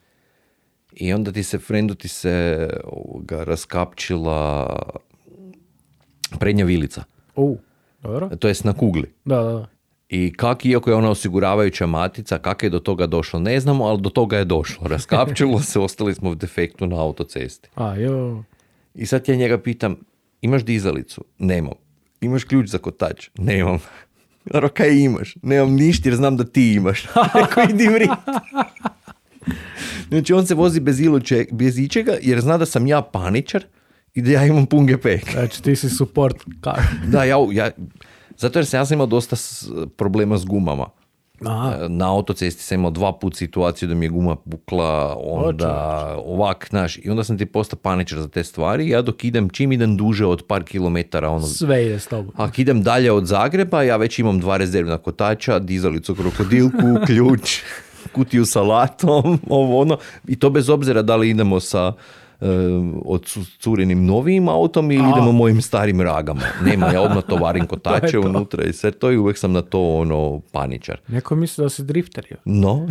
I 0.94 1.14
onda 1.14 1.32
ti 1.32 1.44
se, 1.44 1.60
frendu 1.60 1.96
ti 1.96 2.08
se 2.08 2.68
ovoga, 2.84 3.44
raskapčila 3.44 4.70
prednja 6.40 6.66
vilica. 6.66 7.04
U, 7.36 7.58
dobro. 8.02 8.30
To 8.40 8.48
jest 8.48 8.64
na 8.64 8.74
kugli. 8.74 9.14
Da, 9.26 9.44
da, 9.44 9.52
da. 9.52 9.68
I 10.10 10.34
kak, 10.34 10.66
iako 10.66 10.90
je 10.90 10.96
ona 10.96 11.10
osiguravajuća 11.10 11.88
matica, 11.88 12.38
kak 12.38 12.64
je 12.64 12.70
do 12.70 12.80
toga 12.80 13.08
došlo, 13.08 13.40
ne 13.40 13.60
znamo, 13.60 13.86
ali 13.86 14.02
do 14.02 14.10
toga 14.10 14.38
je 14.38 14.46
došlo. 14.46 14.88
Raskapčilo 14.94 15.60
se, 15.60 15.80
ostali 15.80 16.14
smo 16.14 16.30
u 16.30 16.36
defektu 16.36 16.88
na 16.88 17.02
autocesti. 17.02 17.70
A, 17.76 17.96
jo. 17.96 18.44
I 18.96 19.06
sad 19.06 19.30
ja 19.30 19.36
njega 19.36 19.58
pitam, 19.58 19.96
imaš 20.42 20.64
dizalicu? 20.64 21.24
Nemam. 21.40 21.74
Imaš 22.22 22.44
ključ 22.44 22.68
za 22.68 22.78
kotač? 22.78 23.30
Nemam. 23.38 23.80
Naravno, 24.52 24.74
kaj 24.74 24.98
imaš? 24.98 25.36
Nemam 25.42 25.74
ništa 25.74 26.10
jer 26.10 26.16
znam 26.16 26.38
da 26.38 26.44
ti 26.44 26.74
imaš. 26.74 27.06
Rekao, 27.42 27.64
idi 27.64 27.88
vrit. 27.88 28.10
Znači, 30.10 30.34
on 30.34 30.48
se 30.48 30.56
vozi 30.56 30.80
bez, 30.80 31.00
iluče, 31.00 31.46
bez 31.52 31.80
ičega 31.80 32.18
jer 32.22 32.42
zna 32.42 32.58
da 32.58 32.66
sam 32.66 32.88
ja 32.88 33.02
paničar 33.02 33.64
i 34.14 34.22
da 34.22 34.32
ja 34.32 34.46
imam 34.46 34.66
pun 34.66 34.86
gepek. 34.86 35.32
Znači, 35.32 35.64
ti 35.64 35.76
si 35.76 35.90
support. 35.90 36.36
Da, 37.08 37.24
ja, 37.24 37.38
ja, 37.52 37.72
zato 38.38 38.60
jer 38.60 38.66
sam 38.66 38.78
ja 38.78 38.86
sam 38.86 38.96
imao 38.96 39.08
dosta 39.08 39.36
s- 39.36 39.66
problema 39.98 40.38
s 40.38 40.46
gumama. 40.46 40.86
Aha, 41.42 41.78
Na 41.88 42.12
autocesti 42.12 42.64
sam 42.64 42.76
imao 42.76 42.92
dva 42.92 43.14
put 43.14 43.36
situaciju 43.36 43.90
da 43.90 43.96
mi 43.96 44.06
je 44.06 44.10
guma 44.10 44.36
pukla, 44.36 45.16
onda 45.20 45.74
ovak, 46.18 46.68
znaš, 46.70 46.98
i 46.98 47.10
onda 47.10 47.24
sam 47.24 47.38
ti 47.38 47.46
postao 47.46 47.80
paničar 47.80 48.20
za 48.20 48.28
te 48.28 48.44
stvari. 48.44 48.90
Ja 48.90 49.02
dok 49.02 49.24
idem, 49.24 49.50
čim 49.50 49.72
idem 49.72 49.98
duže 49.98 50.26
od 50.26 50.44
par 50.44 50.64
kilometara, 50.64 51.30
ono, 51.30 51.42
sve 51.42 51.86
ide 51.86 52.00
s 52.00 52.08
tobom. 52.08 52.34
ako 52.38 52.62
idem 52.62 52.84
dalje 52.84 53.12
od 53.12 53.26
Zagreba, 53.26 53.84
ja 53.84 53.98
već 53.98 54.20
imam 54.20 54.40
dva 54.40 54.58
rezervna 54.58 54.98
kotača, 54.98 55.60
dizalicu 55.60 56.16
krokodilku, 56.16 56.78
ključ, 57.08 57.60
kutiju 58.12 58.46
sa 58.46 58.62
latom, 58.62 59.40
ovo 59.50 59.82
ono. 59.82 59.98
I 60.28 60.36
to 60.36 60.50
bez 60.50 60.70
obzira 60.70 61.02
da 61.02 61.16
li 61.16 61.30
idemo 61.30 61.60
sa 61.60 61.94
e, 62.42 62.46
odcurenim 63.06 64.06
novijim 64.06 64.50
autom 64.50 64.92
ili 64.92 65.04
A. 65.04 65.10
idemo 65.10 65.32
mojim 65.32 65.62
starim 65.62 66.02
ragama. 66.02 66.42
Nema, 66.64 66.88
ja 66.88 67.02
odmah 67.02 67.24
tovarim 67.24 67.68
kotače 67.68 68.08
To 68.08 68.22
to. 68.22 68.28
unutra 68.30 68.64
i 68.64 68.74
sve 68.74 68.92
to 68.92 69.12
i 69.12 69.18
uvijek 69.18 69.38
sam 69.38 69.52
na 69.52 69.62
to 69.62 69.92
ono 69.92 70.42
paničar. 70.52 71.00
Neko 71.08 71.36
misli 71.36 71.64
da 71.64 71.70
si 71.70 71.84
drifter. 71.84 72.26
jo. 72.30 72.38
No, 72.46 72.88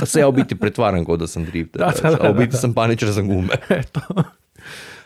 to 0.00 0.06
se 0.06 0.20
ja 0.20 0.28
u 0.28 0.32
biti 0.32 0.54
pretvaram 0.54 1.04
kao 1.04 1.16
da 1.16 1.26
sam 1.26 1.44
drifter, 1.44 1.80
Da, 1.80 1.92
da, 2.02 2.10
da, 2.10 2.26
a 2.26 2.30
u 2.30 2.34
biti 2.34 2.52
da. 2.52 2.56
sam 2.56 2.74
paničar 2.74 3.10
za 3.10 3.22
gume. 3.22 3.48
Eto. 3.80 4.00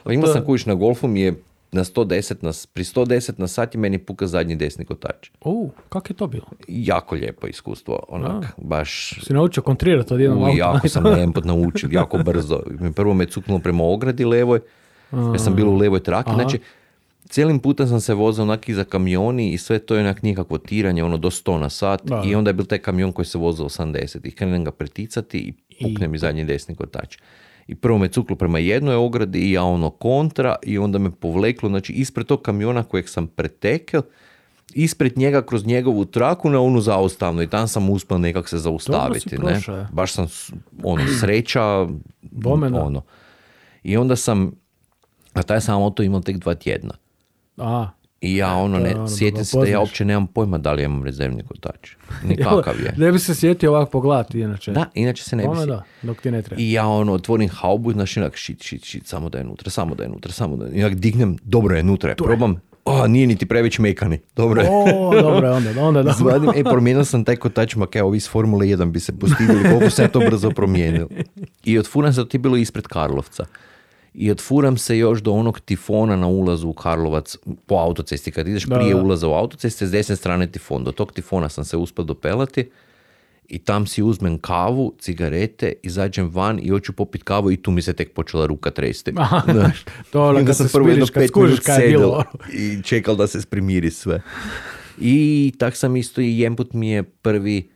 Ali 0.05 0.15
imao 0.15 0.27
sam 0.29 0.45
kuć 0.45 0.67
na 0.67 0.75
golfu 0.75 1.09
mi 1.09 1.21
je 1.21 1.43
na 1.73 1.85
110 1.85 2.35
na, 2.41 2.51
pri 2.73 2.85
110 2.85 3.33
na 3.37 3.47
sat 3.49 3.75
je 3.75 3.81
meni 3.81 3.99
puka 3.99 4.27
zadnji 4.27 4.57
desni 4.57 4.85
kotač. 4.85 5.31
U, 5.41 5.71
kako 5.89 6.07
je 6.11 6.17
to 6.17 6.27
bilo? 6.27 6.47
Jako 6.69 7.15
lijepo 7.15 7.47
iskustvo, 7.47 8.01
onak, 8.09 8.45
baš 8.57 9.21
Si 9.23 9.33
naučio 9.33 9.63
kontrirati 9.63 10.15
od 10.15 10.21
jednog 10.21 10.43
auta? 10.43 10.57
jako 10.59 10.89
sam 10.89 11.05
naučio, 11.45 11.89
jako 11.93 12.19
brzo. 12.19 12.61
Prvo 12.95 13.15
me 13.15 13.27
cuknulo 13.27 13.61
prema 13.61 13.85
ogradi 13.85 14.25
levoj, 14.25 14.61
ja 15.13 15.39
sam 15.39 15.55
bilo 15.55 15.73
u 15.73 15.77
levoj 15.77 16.01
traki, 16.03 16.31
Aha. 16.31 16.37
znači 16.37 16.59
cijelim 17.29 17.59
putem 17.59 17.89
sam 17.89 18.01
se 18.01 18.15
vozio 18.15 18.43
onak 18.43 18.69
iza 18.69 18.85
kamioni 18.85 19.53
i 19.53 19.59
sve 19.59 19.79
to 19.79 19.95
je 19.95 20.01
onak 20.01 20.23
nikakvo 20.23 20.59
tiranje, 20.59 21.05
ono 21.05 21.17
do 21.17 21.31
100 21.31 21.59
na 21.59 21.69
sat 21.71 22.01
Da, 22.05 22.23
i 22.27 22.33
da. 22.33 22.39
onda 22.39 22.51
je 22.51 22.55
bil 22.55 22.67
taj 22.67 22.79
kamion 22.79 23.13
koji 23.13 23.27
se 23.27 23.39
vozio 23.39 23.65
80 23.65 24.19
i 24.25 24.31
krenem 24.31 24.65
ga 24.65 24.71
preticati 24.71 25.39
i 25.39 25.53
pukne 25.83 26.09
mi 26.09 26.19
zadnji 26.19 26.45
desni 26.45 26.75
kotač. 26.75 27.17
I 27.69 27.75
prvo 27.75 27.99
me 27.99 28.09
cuklo 28.09 28.37
prema 28.37 28.59
jednoj 28.59 28.95
ogradi 28.95 29.39
i 29.39 29.53
ja 29.53 29.65
ono 29.65 29.91
kontra 29.91 30.57
i 30.63 30.79
onda 30.79 30.99
me 30.99 31.11
povleklo, 31.11 31.69
znači 31.69 31.93
ispred 31.93 32.27
tog 32.27 32.43
kamiona 32.43 32.83
kojeg 32.83 33.09
sam 33.09 33.27
pretekel, 33.27 34.03
ispred 34.75 35.19
njega 35.19 35.43
kroz 35.43 35.67
njegovu 35.67 36.05
traku 36.05 36.51
na 36.51 36.61
onu 36.61 36.81
zaustavnu 36.81 37.43
i 37.43 37.47
tam 37.47 37.69
sam 37.69 37.91
uspio 37.91 38.19
nekak 38.19 38.49
se 38.49 38.59
zaustaviti. 38.59 39.39
Ne? 39.39 39.61
Baš 39.93 40.13
sam 40.13 40.27
ono, 40.83 41.03
sreća, 41.21 41.87
Bome 42.23 42.71
da. 42.71 42.83
ono. 42.83 43.03
I 43.83 43.97
onda 43.97 44.17
sam, 44.17 44.53
a 45.33 45.43
taj 45.43 45.61
sam 45.61 45.83
auto 45.83 46.03
imao 46.03 46.21
tek 46.21 46.37
dva 46.37 46.55
tjedna. 46.55 46.95
A, 47.57 47.89
I 48.21 48.37
ja 48.37 48.55
ono, 48.55 48.79
to 48.79 48.85
je 48.85 48.89
ne, 48.89 48.95
ono 48.95 49.09
da 49.09 49.17
sjetim 49.17 49.45
se 49.45 49.59
da 49.59 49.67
ja 49.67 49.81
uopće 49.81 50.05
nemam 50.05 50.27
pojma 50.27 50.59
da 50.59 50.73
li 50.73 50.83
imam 50.83 51.05
rezervni 51.05 51.43
kotač. 51.43 51.91
Nikakav 52.25 52.81
je. 52.85 52.95
Ne 52.97 53.13
bi 53.13 53.19
se 53.19 53.35
sjetio 53.35 53.71
ovako 53.71 53.91
pogledati 53.91 54.41
inače. 54.41 54.73
Da, 54.73 54.85
inače 54.95 55.25
se 55.25 55.37
ne 55.37 55.43
bi 55.43 55.49
Ono 55.49 55.67
da, 55.67 55.83
dok 56.03 56.21
ti 56.21 56.31
ne 56.31 56.43
treba. 56.43 56.63
I 56.63 56.73
ja 56.73 56.87
ono 56.87 57.13
otvorim 57.13 57.49
haubu 57.49 57.91
i 57.91 57.95
znaš 57.95 58.17
onak 58.17 58.37
šit, 58.37 58.63
šit, 58.63 58.85
šit, 58.85 59.07
samo 59.07 59.29
da 59.29 59.39
je 59.39 59.45
nutra, 59.45 59.71
samo 59.71 59.95
da 59.95 60.03
je 60.03 60.09
nutra, 60.09 60.33
samo 60.33 60.57
da 60.57 60.67
je 60.67 60.73
I 60.75 60.85
onak 60.85 60.95
dignem, 60.95 61.37
dobro 61.43 61.77
je 61.77 61.83
nutra, 61.83 62.11
je. 62.11 62.17
probam, 62.17 62.61
A, 62.85 63.07
nije 63.07 63.27
niti 63.27 63.47
previše 63.47 63.83
mekani. 63.83 64.19
Dobro 64.37 64.63
je. 64.63 64.69
O, 64.71 65.23
dobro 65.23 65.49
je 65.49 65.53
onda, 65.53 65.83
onda 65.83 66.03
dobro. 66.03 66.15
Zvadim, 66.19 66.51
e, 66.57 66.65
promijenio 66.73 67.05
sam 67.05 67.25
taj 67.25 67.37
kotač, 67.37 67.77
ma 67.77 67.87
kaj, 67.87 68.03
ovi 68.03 68.17
iz 68.17 68.29
Formule 68.29 68.67
1 68.67 68.91
bi 68.91 69.01
se 69.01 69.19
postigli, 69.19 69.63
koliko 69.63 69.91
se 69.91 70.09
to 70.09 70.21
brzo 70.21 70.51
promijenio. 70.51 71.09
I 71.65 71.79
otfuram 71.79 72.13
se, 72.13 72.29
to 72.29 72.37
je 72.37 72.39
bilo 72.39 72.57
ispred 72.57 72.87
Karlovca. 72.87 73.45
I 74.15 74.31
otfuram 74.31 74.79
se 74.79 74.99
još 74.99 75.23
do 75.23 75.33
onog 75.33 75.61
tifona 75.61 76.17
na 76.17 76.27
ulazu 76.27 76.69
u 76.69 76.73
Karlovac 76.73 77.37
po 77.67 77.75
autocesti. 77.75 78.31
Kad 78.31 78.49
ideš 78.49 78.65
Da, 78.65 78.77
prije 78.79 78.95
da. 78.95 79.01
ulaza 79.03 79.29
u 79.29 79.33
autoceste, 79.33 79.87
s 79.87 79.91
desne 79.91 80.17
strane 80.17 80.47
tifon. 80.53 80.85
Do 80.85 80.93
tog 80.93 81.13
tifona 81.13 81.49
sam 81.49 81.65
se 81.65 81.77
uspio 81.77 82.05
dopelati 82.05 82.71
i 83.49 83.59
tam 83.59 83.87
si 83.87 84.03
uzmem 84.03 84.39
kavu, 84.39 84.95
cigarete, 85.01 85.73
izađem 85.83 86.31
van 86.31 86.59
i 86.63 86.69
hoću 86.69 86.93
popit 86.93 87.23
kavu 87.23 87.51
i 87.51 87.57
tu 87.57 87.71
mi 87.71 87.83
se 87.83 87.93
tek 87.93 88.13
počela 88.13 88.47
ruka 88.47 88.71
tresti. 88.71 89.13
To 90.13 90.21
ono 90.23 90.29
onda 90.29 90.47
kad 90.47 90.57
sam 90.57 90.67
se 90.69 90.73
prvo 90.73 90.89
jedno 90.89 91.07
pet 91.15 91.29
skužiš 91.29 91.51
minut 91.51 91.65
kaj 91.65 91.83
je 91.85 91.89
bilo. 91.89 92.25
sedel 92.33 92.61
i 92.61 92.83
čekal 92.83 93.17
da 93.17 93.27
se 93.27 93.47
primiri 93.51 93.91
sve. 93.91 94.23
I 95.01 95.53
tak 95.59 95.77
sam 95.77 95.97
isto 95.97 96.21
i 96.21 96.39
jemput 96.39 96.73
mi 96.73 96.91
je 96.91 97.03
prvi 97.03 97.71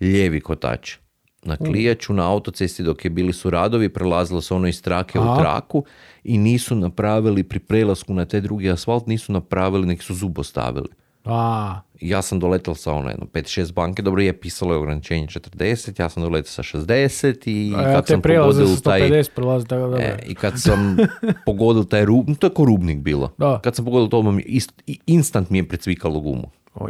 lijevi 0.00 0.40
kotač. 0.40 0.96
Na 1.42 1.56
klijaču 1.56 2.12
na 2.12 2.32
autocesti 2.32 2.82
dok 2.82 3.04
je 3.04 3.10
bili 3.10 3.32
su 3.32 3.50
radovi, 3.50 3.88
prelazilo 3.88 4.40
se 4.40 4.54
ono 4.54 4.68
iz 4.68 4.82
trake 4.82 5.18
Aha. 5.18 5.32
u 5.32 5.40
traku 5.40 5.84
i 6.24 6.38
nisu 6.38 6.74
napravili 6.74 7.42
pri 7.42 7.58
prelasku 7.58 8.14
na 8.14 8.24
te 8.24 8.40
drugi 8.40 8.70
asfalt, 8.70 9.06
nisu 9.06 9.32
napravili, 9.32 9.86
neki 9.86 10.04
su 10.04 10.14
zub 10.14 10.38
ostavili. 10.38 10.88
A, 11.24 11.80
Ja 12.00 12.22
sam 12.22 12.40
doletel 12.40 12.74
sa 12.74 12.92
ono 12.92 13.08
jedno 13.08 13.26
5-6 13.32 13.72
banke, 13.72 14.02
dobro 14.02 14.22
je 14.22 14.32
pisalo 14.40 14.72
je 14.72 14.78
ograničenje 14.78 15.26
40, 15.26 16.00
ja 16.00 16.08
sam 16.08 16.22
doletel 16.22 16.50
sa 16.50 16.62
60 16.62 17.50
i 17.50 17.74
a 17.76 17.82
ja 17.82 17.94
kad 17.94 18.06
te 18.06 18.12
sam 18.12 18.22
pogodil 18.22 18.76
taj... 18.84 19.00
150 19.00 19.30
prelazi 19.34 19.66
tako 19.66 19.82
dobro. 19.82 19.98
E, 19.98 20.18
I 20.26 20.34
kad 20.34 20.52
sam 20.56 20.96
pogodil 21.46 21.84
taj 21.84 22.04
rub, 22.04 22.26
to 22.38 22.46
je 22.46 22.50
ko 22.50 22.64
rubnik 22.64 22.98
bilo. 22.98 23.32
Da. 23.38 23.60
Kad 23.64 23.76
sam 23.76 23.84
pogodil 23.84 24.08
to, 24.08 24.18
je 24.18 24.44
ist- 24.44 24.98
instant 25.06 25.50
mi 25.50 25.58
je 25.58 25.68
precvikalo 25.68 26.20
gumu. 26.20 26.50
O. 26.74 26.88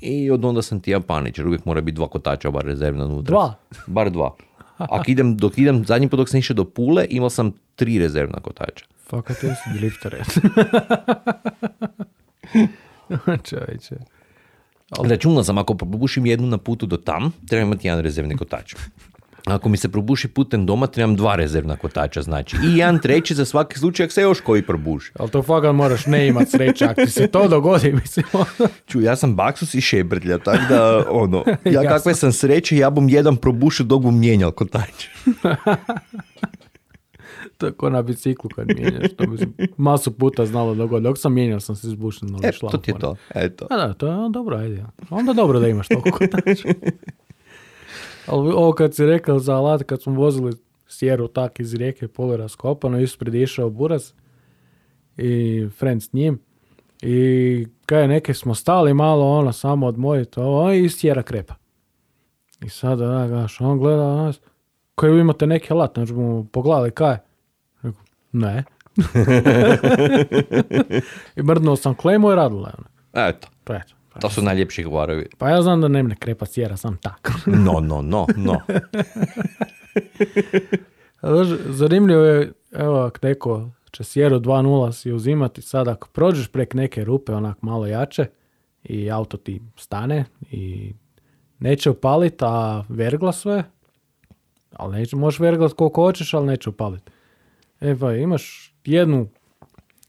I 0.00 0.30
od 0.30 0.44
onda 0.44 0.62
sam 0.62 0.80
ti 0.80 0.90
ja 0.90 1.00
panič, 1.00 1.38
jer 1.38 1.46
uvijek 1.46 1.64
mora 1.64 1.80
biti 1.80 1.94
dva 1.96 2.08
kotača, 2.08 2.50
bar 2.50 2.64
rezervna 2.64 3.04
unutra. 3.04 3.32
Dva? 3.32 3.54
Bar 3.86 4.10
dva. 4.10 4.34
Ako 4.78 5.04
idem, 5.10 5.36
dok 5.36 5.58
idem, 5.58 5.84
zadnji 5.84 6.08
put 6.08 6.18
dok 6.18 6.28
sam 6.28 6.38
išao 6.38 6.54
do 6.54 6.64
Pule, 6.64 7.06
imao 7.10 7.30
sam 7.30 7.52
tri 7.76 7.98
rezervna 7.98 8.40
kotača. 8.40 8.84
Fakat 9.06 9.42
jesi 9.42 9.70
drifter. 9.74 10.16
Čovječe. 13.50 13.96
Računao 15.04 15.44
sam, 15.44 15.58
ako 15.58 15.74
probušim 15.74 16.26
jednu 16.26 16.46
na 16.46 16.58
putu 16.58 16.86
do 16.86 16.96
tam, 16.96 17.32
trebam 17.48 17.68
imati 17.68 17.88
jedan 17.88 18.00
rezervni 18.00 18.36
kotač. 18.36 18.74
Ako 19.46 19.68
mi 19.68 19.76
se 19.76 19.88
probuši 19.88 20.28
putem 20.28 20.66
doma, 20.66 20.86
trebam 20.86 21.16
dva 21.16 21.36
rezervna 21.36 21.76
kotača, 21.76 22.22
znači. 22.22 22.56
I 22.64 22.76
jedan 22.76 22.98
treći 22.98 23.34
za 23.34 23.44
svaki 23.44 23.78
slučaj, 23.78 24.04
ako 24.04 24.12
se 24.12 24.22
još 24.22 24.40
koji 24.40 24.62
probuši. 24.62 25.12
Ali 25.18 25.30
to 25.30 25.42
fakat 25.42 25.74
moraš 25.74 26.06
ne 26.06 26.28
imat 26.28 26.48
sreće, 26.48 26.84
ako 26.84 27.04
ti 27.04 27.10
se 27.10 27.26
to 27.26 27.48
dogodi, 27.48 27.92
mislim. 27.92 28.26
ono. 28.32 28.70
Ču, 28.86 29.00
ja 29.00 29.16
sam 29.16 29.36
baksus 29.36 29.74
i 29.74 29.80
šebrtlja, 29.80 30.38
tako 30.38 30.64
da, 30.68 31.04
ono, 31.10 31.44
ja 31.74 31.82
kakve 31.82 32.14
sam 32.14 32.32
sreće, 32.32 32.76
ja 32.76 32.90
bom 32.90 33.08
jedan 33.08 33.36
probušio 33.36 33.86
dok 33.86 34.02
bom 34.02 34.18
mijenjal 34.18 34.50
kotač. 34.50 35.06
To 37.58 37.66
je 37.66 37.72
ko 37.72 37.90
na 37.90 38.02
biciklu 38.02 38.50
kad 38.54 38.66
mijenjaš. 38.68 39.12
To 39.16 39.26
mislim, 39.26 39.54
masu 39.76 40.10
puta 40.10 40.46
znalo 40.46 40.74
dogoditi. 40.74 41.08
Dok 41.08 41.18
sam 41.18 41.32
mijenjao 41.34 41.60
sam 41.60 41.76
se 41.76 41.86
izbušio 41.86 42.28
na 42.28 42.38
E, 42.42 42.52
to 42.70 42.78
ti 42.78 42.90
je 42.90 42.98
to, 42.98 43.16
eto. 43.34 43.66
A 43.70 43.76
da, 43.76 43.94
to 43.94 44.06
je 44.06 44.30
dobro, 44.30 44.56
ajde. 44.56 44.84
Onda 45.10 45.32
dobro 45.32 45.60
da 45.60 45.68
imaš 45.68 45.88
toliko 45.88 46.10
kotača. 46.10 46.68
Ali 48.26 48.52
ovo 48.52 48.72
kad 48.72 48.94
si 48.94 49.06
rekao 49.06 49.38
za 49.38 49.56
alat, 49.56 49.82
kad 49.82 50.02
smo 50.02 50.14
vozili 50.14 50.52
sjeru 50.88 51.28
tak 51.28 51.60
iz 51.60 51.74
rijeke 51.74 52.08
polu 52.08 52.36
raskopano, 52.36 53.00
ispred 53.00 53.34
je 53.34 53.42
išao 53.42 53.70
buraz 53.70 54.12
i 55.16 55.66
friend 55.78 56.02
s 56.02 56.12
njim. 56.12 56.40
I 57.02 57.66
kaj 57.86 58.08
neke 58.08 58.34
smo 58.34 58.54
stali 58.54 58.94
malo 58.94 59.38
ono 59.38 59.52
samo 59.52 59.86
odmojiti 59.86 60.40
ovo 60.40 60.72
i 60.72 60.88
sjera 60.88 61.22
krepa. 61.22 61.54
I 62.64 62.68
sad 62.68 63.00
onak, 63.00 63.28
znaš, 63.28 63.60
on 63.60 63.78
gleda 63.78 64.02
na 64.02 64.16
nas, 64.16 64.40
kaj 64.94 65.10
vi 65.10 65.20
imate 65.20 65.46
neki 65.46 65.72
alat, 65.72 65.90
znači 65.94 66.12
mu 66.12 66.44
pogledali 66.44 66.90
kaj. 66.90 67.16
Ne. 68.32 68.64
I 71.36 71.42
mrdnuo 71.42 71.76
sam 71.76 71.94
klemu 71.94 72.32
i 72.32 72.34
radila 72.34 72.68
je 72.68 72.74
ona. 72.78 73.28
Eto, 73.28 73.48
Pa 73.64 73.74
eto. 73.74 73.94
Pa 74.12 74.20
to 74.20 74.30
su 74.30 74.42
najljepši 74.42 74.82
hvaravi. 74.82 75.26
pa 75.38 75.48
ja 75.50 75.62
znam 75.62 75.80
da 75.80 75.88
ne 75.88 76.02
mne 76.02 76.16
krepa 76.16 76.46
sjera 76.46 76.76
sam 76.76 76.96
tako. 76.96 77.32
No, 77.46 77.80
no, 77.80 78.02
no, 78.02 78.26
no. 78.36 78.60
Zanimljivo 81.68 82.22
je, 82.22 82.52
evo, 82.72 83.00
ako 83.00 83.18
neko 83.22 83.70
će 83.90 84.04
sjeru 84.04 84.40
2.0 84.40 84.92
si 84.92 85.12
uzimati, 85.12 85.62
sad 85.62 85.88
ako 85.88 86.08
prođeš 86.08 86.48
prek 86.48 86.74
neke 86.74 87.04
rupe 87.04 87.32
onak 87.32 87.62
malo 87.62 87.86
jače 87.86 88.26
i 88.84 89.10
auto 89.10 89.36
ti 89.36 89.62
stane 89.76 90.24
i 90.50 90.92
neće 91.58 91.90
upalit, 91.90 92.42
a 92.42 92.84
vergla 92.88 93.32
sve, 93.32 93.64
ali 94.72 94.98
neće, 94.98 95.16
možeš 95.16 95.40
verglat 95.40 95.72
koliko 95.72 96.02
hoćeš, 96.02 96.34
ali 96.34 96.46
neće 96.46 96.70
upalit. 96.70 97.10
E 97.80 97.96
pa 98.00 98.12
imaš 98.12 98.74
jednu, 98.84 99.28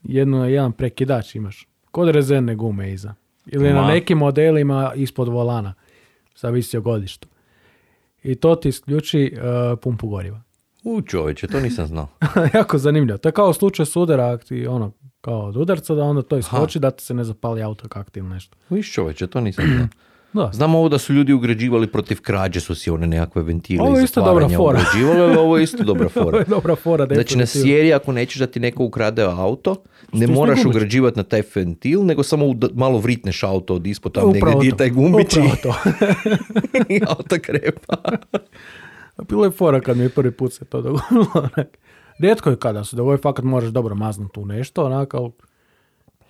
jednu, 0.02 0.44
jedan 0.44 0.72
prekidač 0.72 1.34
imaš, 1.34 1.68
kod 1.90 2.08
rezervne 2.08 2.54
gume 2.54 2.92
iza. 2.92 3.14
Ili 3.46 3.72
na 3.72 3.82
Ma. 3.82 3.88
nekim 3.88 4.18
modelima 4.18 4.92
ispod 4.94 5.28
volana, 5.28 5.74
zavisi 6.36 6.76
o 6.76 6.80
godištu. 6.80 7.28
I 8.22 8.34
to 8.34 8.56
ti 8.56 8.68
isključi 8.68 9.32
uh, 9.36 9.78
pumpu 9.78 10.08
goriva. 10.08 10.42
U 10.84 11.02
čovječe, 11.02 11.46
to 11.46 11.60
nisam 11.60 11.86
znao. 11.86 12.08
jako 12.54 12.78
zanimljivo. 12.78 13.18
To 13.18 13.28
je 13.28 13.32
kao 13.32 13.52
slučaj 13.52 13.86
s 13.86 13.96
udara, 13.96 14.32
ak 14.32 14.44
ti 14.44 14.66
ono, 14.66 14.92
kao 15.20 15.40
od 15.40 15.56
udarca, 15.56 15.94
da 15.94 16.02
onda 16.02 16.22
to 16.22 16.38
iskoči 16.38 16.78
da 16.78 16.90
ti 16.90 17.04
se 17.04 17.14
ne 17.14 17.24
zapali 17.24 17.62
auto 17.62 17.88
kak 17.88 18.10
ti 18.10 18.20
ili 18.20 18.28
nešto. 18.28 18.56
Viš 18.70 18.92
čovječe, 18.92 19.26
to 19.26 19.40
nisam 19.40 19.64
znao. 19.66 19.88
Da. 20.34 20.50
Znam 20.52 20.74
ovo 20.74 20.88
da 20.88 20.98
su 20.98 21.12
ljudi 21.12 21.32
ugrađivali 21.32 21.86
protiv 21.86 22.20
krađe, 22.20 22.60
su 22.60 22.74
si 22.74 22.90
one 22.90 23.06
nekakve 23.06 23.42
ventile 23.42 23.86
Ovo 23.88 23.98
je 23.98 24.04
isto 24.04 24.24
dobra 24.24 24.48
fora. 24.48 24.80
ali 24.94 25.36
ovo 25.36 25.56
je 25.56 25.64
isto 25.64 25.84
dobra 25.84 26.08
Ovo 26.14 26.24
fora. 26.24 26.38
je 26.38 26.44
dobra 26.44 26.76
fora. 26.76 27.06
Znači 27.14 27.38
na 27.38 27.46
sjeri 27.46 27.94
ako 27.94 28.12
nećeš 28.12 28.38
da 28.38 28.46
ti 28.46 28.60
neko 28.60 28.84
ukrade 28.84 29.22
auto, 29.22 29.70
ne 30.12 30.18
Stisni 30.18 30.34
moraš 30.34 30.64
ugrađivati 30.64 31.16
na 31.16 31.22
taj 31.22 31.42
ventil, 31.54 32.04
nego 32.04 32.22
samo 32.22 32.46
malo 32.74 32.98
vritneš 32.98 33.42
auto 33.42 33.74
od 33.74 33.86
ispod 33.86 34.12
tam 34.14 34.30
negdje 34.30 34.52
gdje 34.58 34.76
taj 34.76 34.90
gumbić 34.90 35.36
i 35.36 35.38
Upravo 35.38 35.56
to. 35.62 35.74
i 36.94 37.00
auto 37.08 37.36
krepa. 37.42 37.96
Bilo 39.28 39.44
je 39.44 39.50
fora 39.50 39.80
kad 39.80 39.96
mi 39.96 40.02
je 40.02 40.08
prvi 40.08 40.30
put 40.30 40.52
se 40.52 40.64
to 40.64 40.80
dogodilo. 40.82 41.48
Rijetko 42.18 42.50
je 42.50 42.56
kada 42.56 42.84
se 42.84 42.96
dogodi, 42.96 43.22
fakat 43.22 43.44
moraš 43.44 43.70
dobro 43.70 43.94
maznuti 43.94 44.40
u 44.40 44.46
nešto, 44.46 44.84
onak, 44.84 45.14
ali 45.14 45.30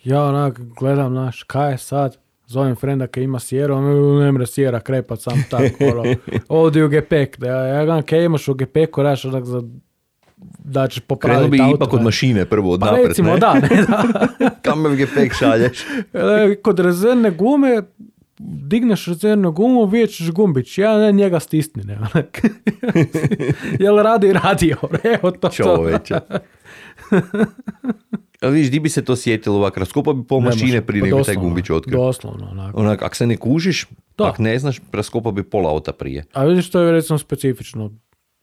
ja 0.05 0.25
onak 0.25 0.61
gledam, 0.79 1.13
znaš, 1.13 1.43
kaj 1.43 1.71
je 1.73 1.79
sad, 1.79 2.17
zovem 2.47 2.77
frenda 2.77 3.07
kaj 3.07 3.23
ima 3.23 3.39
sjeru, 3.39 3.75
on 3.75 4.19
ne 4.19 4.33
mre 4.33 4.47
sjera 4.47 4.81
krepat 4.81 5.21
sam 5.21 5.45
tako, 5.51 5.85
ono, 5.93 6.15
ovdje 6.49 6.85
u 6.85 6.89
gepek, 6.89 7.39
da 7.39 7.49
ja, 7.49 7.85
gledam, 7.85 8.03
kaj 8.03 8.25
imaš 8.25 8.49
u 8.49 8.55
gepeku, 8.55 9.03
raš, 9.03 9.25
za, 9.25 9.63
da 10.59 10.89
ćeš 10.89 11.01
popraviti 11.01 11.51
Krenuo 11.51 11.51
bi 11.51 11.73
auto, 11.73 11.85
ipak 11.85 11.93
od 11.93 12.01
ne. 12.01 12.05
mašine 12.05 12.45
prvo 12.45 12.73
od 12.73 12.81
Pa 12.81 12.87
napred, 12.87 13.07
recimo, 13.07 13.33
ne? 13.33 13.39
da, 13.39 13.55
ne, 13.55 13.85
da. 13.89 14.27
Kame 14.63 14.89
v 14.89 14.97
gepek 14.97 15.35
šalješ. 15.35 15.85
E, 16.13 16.55
Kod 16.63 16.79
rezervne 16.79 17.31
gume 17.31 17.83
digneš 18.39 19.07
rezervnu 19.07 19.53
gumu, 19.53 19.87
vidjet 19.87 20.11
ćeš 20.11 20.31
gumbić, 20.31 20.79
ja 20.79 20.99
ne 20.99 21.13
njega 21.13 21.41
stisni, 21.41 21.83
ne. 21.85 21.99
Jel 23.79 23.97
radi 23.97 24.33
radio, 24.33 24.77
evo 25.05 25.31
to. 25.31 25.49
to. 25.49 25.51
Čoveče. 25.51 26.21
Vidiš, 28.45 28.71
di 28.71 28.81
bi 28.81 28.89
se 28.89 29.05
to 29.05 29.17
sjetilo 29.17 29.57
ovak, 29.57 29.77
raskopa 29.77 30.13
bi 30.13 30.25
pol 30.25 30.41
Ne 30.41 30.45
mašine 30.45 30.81
prije 30.83 31.01
pa 31.01 31.07
nego 31.07 31.23
taj 31.23 31.35
gumbić 31.35 31.71
otkrio. 31.71 31.99
Doslovno, 31.99 32.49
onako. 32.51 32.81
Onak, 32.81 33.03
ako 33.03 33.17
se 33.17 33.27
ne 33.27 33.37
kužiš, 33.37 33.87
Da. 34.19 34.25
ako 34.25 34.43
ne 34.43 34.59
znaš, 34.59 34.81
raskopa 34.93 35.31
bi 35.31 35.43
pola 35.43 35.71
auta 35.71 35.93
prije. 35.93 36.25
A 36.33 36.45
vidiš, 36.45 36.71
to 36.71 36.81
je 36.81 36.93
recimo 36.93 37.19
specifično 37.19 37.91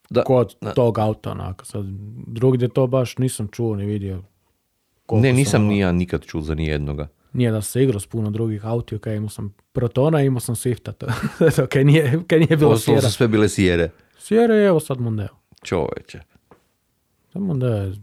Da, 0.09 0.23
kod 0.23 0.55
da. 0.61 0.73
tog 0.73 0.99
auta, 0.99 1.31
onako. 1.31 1.65
Sad, 1.65 1.85
drugdje 2.27 2.67
to 2.67 2.87
baš 2.87 3.17
nisam 3.17 3.47
čuo 3.47 3.75
ni 3.75 3.85
vidio. 3.85 4.23
Ne, 5.11 5.21
sam, 5.23 5.35
nisam 5.35 5.63
ni 5.63 5.79
ja 5.79 5.91
nikad 5.91 6.25
čuo 6.25 6.41
za 6.41 6.55
nijednoga. 6.55 7.07
Nije 7.33 7.51
da 7.51 7.61
se 7.61 7.83
igrao 7.83 7.99
s 7.99 8.07
puno 8.07 8.29
drugih 8.29 8.65
autija, 8.65 8.99
kaj 8.99 9.15
imao 9.15 9.29
sam 9.29 9.53
Protona, 9.71 10.21
imao 10.21 10.39
sam 10.39 10.55
Swifta, 10.55 10.91
to, 10.91 11.07
to 11.55 11.67
kaj, 11.67 11.83
nije, 11.83 12.19
kaj 12.27 12.39
nije 12.39 12.57
bilo 12.57 12.71
Ostalo 12.71 12.97
sjera. 12.97 13.09
su 13.09 13.17
sve 13.17 13.27
bile 13.27 13.49
sjere. 13.49 13.89
Sjera 14.17 14.55
je 14.55 14.67
evo 14.67 14.79
sad 14.79 14.99
Mondeo. 14.99 15.27
Čoveče. 15.63 16.19
Da 17.33 17.67
je 17.67 17.93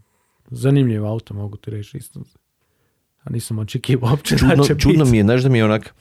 zanimljiv 0.50 1.06
auto, 1.06 1.34
mogu 1.34 1.56
ti 1.56 1.70
reći 1.70 1.98
isto. 1.98 2.20
A 3.18 3.30
nisam 3.30 3.58
očekivao 3.58 4.10
uopće 4.10 4.34
da 4.34 4.38
Čudno, 4.40 4.64
će 4.64 4.74
čudno 4.74 4.98
biti. 4.98 5.10
mi 5.10 5.16
je, 5.16 5.24
znaš 5.24 5.42
da 5.42 5.48
mi 5.48 5.58
je 5.58 5.64
onak, 5.64 5.94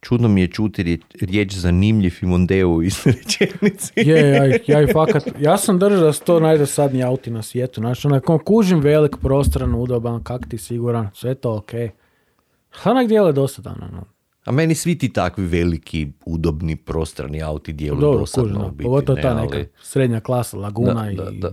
čudno 0.00 0.28
mi 0.28 0.40
je 0.40 0.46
čuti 0.48 0.98
riječ, 1.20 1.54
zanimljiv 1.54 2.14
i 2.22 2.26
Mondeo 2.26 2.82
iz 2.82 2.94
rečenici. 3.06 3.92
Je, 3.96 4.30
ja, 4.66 4.80
ja, 4.80 4.86
fakat, 4.88 5.24
ja 5.40 5.56
sam 5.56 5.78
držao 5.78 6.00
da 6.00 6.12
su 6.12 6.24
to 6.24 6.40
najdosadniji 6.40 7.02
auti 7.02 7.30
na 7.30 7.42
svijetu. 7.42 7.80
Znači, 7.80 8.06
onak, 8.06 8.28
on 8.28 8.38
kužim 8.40 8.80
velik, 8.80 9.16
prostran, 9.18 9.74
udoban, 9.74 10.22
kak 10.22 10.48
ti 10.48 10.58
siguran, 10.58 11.08
sve 11.14 11.34
to 11.34 11.54
ok. 11.54 11.70
Onak 12.84 13.08
dijele 13.08 13.32
dosadan, 13.32 13.82
ono. 13.82 14.04
A 14.44 14.52
meni 14.52 14.74
svi 14.74 14.98
ti 14.98 15.08
takvi 15.08 15.44
veliki, 15.44 16.12
udobni, 16.26 16.76
prostrani 16.76 17.42
auti 17.42 17.72
djeluju 17.72 18.00
Dobro, 18.00 18.18
dosadno 18.20 18.58
u 18.58 18.62
da. 18.62 18.68
biti, 18.68 18.82
pogotovo 18.82 19.16
ne, 19.16 19.22
ta 19.22 19.28
ali- 19.30 19.42
neka 19.58 19.70
srednja 19.82 20.20
klasa, 20.20 20.56
Laguna 20.56 20.94
Da, 20.94 21.10
i... 21.10 21.16
da, 21.16 21.30
da. 21.30 21.50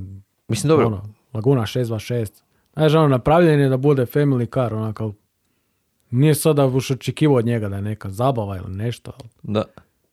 Mislim, 0.48 0.68
dobro, 0.70 0.88
Ono, 0.88 1.14
Laguna 1.34 1.62
626. 1.62 2.44
Znaš, 2.74 2.94
ono, 2.94 3.08
napravljen 3.08 3.60
je 3.60 3.70
da 3.70 3.78
bude 3.78 4.06
family 4.06 4.54
car, 4.54 4.74
onak, 4.74 5.02
ali 5.02 5.14
Nije 6.12 6.36
sad 6.36 6.56
da 6.56 6.68
buš 6.68 6.92
očekivao 6.92 7.38
od 7.38 7.46
njega 7.46 7.70
da 7.70 7.76
je 7.76 7.82
neka 7.82 8.10
zabava 8.10 8.58
ili 8.58 8.76
nešto, 8.76 9.12
ali 9.20 9.30
Da. 9.44 9.64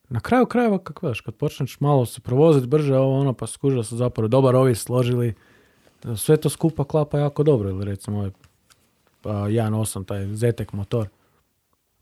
na 0.09 0.19
kraju 0.19 0.45
krajeva, 0.45 0.77
kako 0.83 1.07
veš, 1.07 1.21
kad 1.21 1.35
počneš 1.35 1.79
malo 1.79 2.05
se 2.05 2.21
provoziti 2.21 2.67
brže, 2.67 2.95
ovo 2.97 3.19
ono, 3.19 3.33
pa 3.33 3.47
skužiš 3.47 3.77
da 3.77 3.83
su 3.83 3.97
zapravo 3.97 4.27
dobar 4.27 4.55
ovi 4.55 4.75
složili, 4.75 5.33
sve 6.15 6.37
to 6.37 6.49
skupa 6.49 6.83
klapa 6.83 7.19
jako 7.19 7.43
dobro, 7.43 7.69
ili 7.69 7.85
recimo 7.85 8.17
ovaj 8.17 8.31
pa, 9.21 9.29
1.8, 9.29 10.05
taj 10.05 10.33
Zetek 10.35 10.73
motor. 10.73 11.07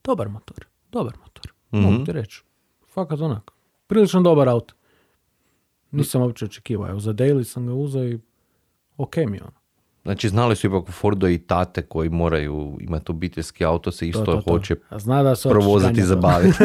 Dobar 0.03 0.30
motor, 0.30 0.65
dobar 0.91 1.13
motor, 1.18 1.53
mogu 1.72 2.05
ti 2.05 2.11
reći. 2.11 2.43
Fakat 2.93 3.20
onak, 3.20 3.51
prilično 3.88 4.22
dobar 4.22 4.49
auto. 4.49 4.74
Nisam 5.91 6.22
uopće 6.22 6.45
očekivao, 6.45 6.89
evo 6.89 6.99
za 6.99 7.13
daily 7.13 7.43
sam 7.43 7.68
ga 7.68 7.74
uzeo 7.74 8.03
i 8.03 8.20
ok 8.98 9.16
mi 9.18 9.38
je 9.38 9.43
ono. 9.43 9.52
Znači, 10.04 10.30
znali 10.30 10.56
su 10.56 10.68
ipak 10.68 10.89
u 10.89 10.91
Fordu 10.91 11.28
i 11.28 11.38
tate 11.38 11.82
koji 11.82 12.10
moraju 12.10 12.78
imati 12.82 13.12
obiteljski 13.12 13.66
auto, 13.66 13.91
se 13.91 14.08
isto 14.08 14.26
To, 14.26 14.36
to, 14.36 14.41
to. 14.41 14.52
hoće 14.52 14.76
A 14.89 15.00
zna 15.00 15.24
da 15.24 15.36
se 15.36 15.50
provozati 15.50 16.00
i 16.00 16.04
zabaviti. 16.04 16.58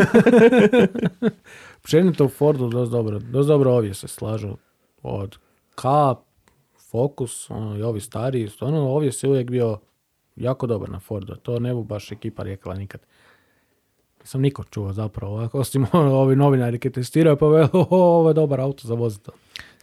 Općenito 1.81 2.25
u 2.25 2.29
Fordu 2.29 2.69
dosta 2.69 2.93
dobro, 2.93 3.19
dosta 3.19 3.49
dobro 3.53 3.73
ovdje 3.73 3.95
se 3.95 4.09
slažu 4.09 4.57
od 5.03 5.37
K, 5.75 5.83
Focus, 6.91 7.51
ono, 7.51 7.79
i 7.79 7.83
ovi 7.83 8.01
stariji, 8.01 8.49
stvarno 8.49 8.89
ovdje 8.91 9.13
se 9.13 9.29
uvijek 9.29 9.51
bio 9.51 9.79
jako 10.37 10.67
dobar 10.67 10.91
na 10.91 11.01
Fordu, 11.01 11.37
to 11.37 11.59
ne 11.59 11.75
bu 11.75 11.85
baš 11.85 12.13
ekipa 12.13 12.43
rekla 12.43 12.75
nikad. 12.75 13.01
Nisam 14.21 14.41
niko 14.41 14.65
čuo 14.65 14.93
zapravo, 14.93 15.49
osim 15.53 15.87
ono, 15.93 16.15
ovi 16.15 16.37
novinari 16.37 16.79
koji 16.79 16.93
testiraju 16.93 17.37
pa 17.37 17.47
veli, 17.47 17.69
"O, 17.73 17.87
ovo 17.91 18.31
je 18.31 18.35
dobar 18.35 18.61
auto 18.61 18.89
za 18.89 18.95
voziti. 18.95 19.31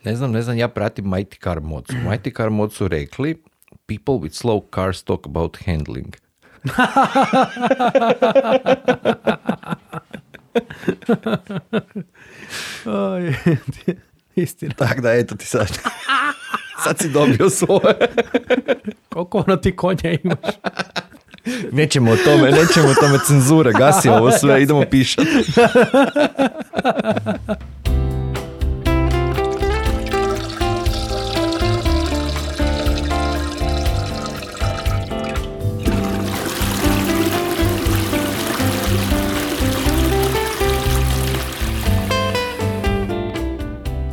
Ne 0.03 0.15
znam, 0.15 0.31
ne 0.31 0.41
znam, 0.41 0.57
ja 0.57 0.67
pratim 0.67 1.05
Mighty 1.05 1.43
Car 1.43 1.61
Mods. 1.61 1.89
U 1.89 1.93
Mighty 1.93 2.37
Car 2.37 2.49
Mods 2.49 2.75
su 2.75 2.87
rekli 2.87 3.35
people 3.89 4.19
with 4.19 4.33
slow 4.33 4.61
cars 4.75 5.03
talk 5.03 5.25
about 5.25 5.57
handling. 5.65 6.15
Istina. 14.35 14.73
Tak 14.77 15.01
da, 15.01 15.13
eto 15.13 15.35
ti 15.35 15.45
sad. 15.45 15.67
sad 16.83 16.99
si 16.99 17.09
dobio 17.09 17.49
svoje. 17.49 17.95
Koliko 19.13 19.43
ono 19.47 19.55
ti 19.55 19.75
konja 19.75 20.11
imaš? 20.23 20.55
Nećemo 21.71 22.11
o 22.11 22.15
tome, 22.15 22.51
nećemo 22.51 22.87
o 22.87 22.93
tome 22.93 23.19
cenzure. 23.27 23.71
Gasi 23.71 24.09
ovo 24.09 24.31
sve, 24.31 24.63
idemo 24.63 24.83
pišati. 24.91 25.43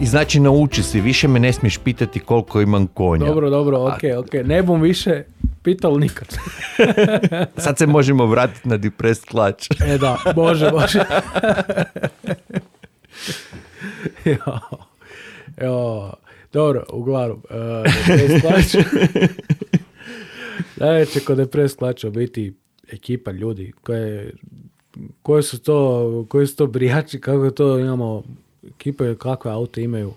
I 0.06 0.08
znači 0.08 0.40
nauči 0.40 0.82
si, 0.82 1.00
više 1.00 1.28
me 1.28 1.40
ne 1.40 1.52
smiješ 1.52 1.78
pitati 1.78 2.20
koliko 2.20 2.60
imam 2.60 2.86
konja. 2.86 3.26
Dobro, 3.26 3.50
dobro, 3.50 3.78
ok, 3.78 4.00
ok. 4.18 4.32
Ne 4.44 4.62
bom 4.62 4.80
više 4.80 5.22
pitao 5.62 5.98
nikad. 5.98 6.28
Sad 7.64 7.78
se 7.78 7.86
možemo 7.86 8.26
vratiti 8.26 8.68
na 8.68 8.76
depressed 8.76 9.24
klač. 9.24 9.68
E 9.86 9.98
da, 9.98 10.18
može, 10.36 10.70
može. 10.70 10.98
jo, 14.24 14.58
jo, 15.62 16.12
dobro, 16.52 16.84
uglavnom, 16.92 17.42
uh, 17.50 18.16
Depres. 18.16 18.74
Najveće 20.80 21.20
kod 21.20 21.36
Depres 21.36 21.74
Klača 21.74 22.10
biti 22.10 22.54
ekipa 22.92 23.30
ljudi 23.30 23.72
koje, 23.82 24.32
koje 25.22 25.42
su 25.42 25.58
to, 25.58 26.26
koji 26.28 26.46
su 26.46 26.56
to 26.56 26.66
brijači, 26.66 27.20
kako 27.20 27.50
to 27.50 27.78
imamo, 27.78 28.22
ekipe 28.68 29.14
kakve 29.14 29.50
auto 29.50 29.80
imaju. 29.80 30.12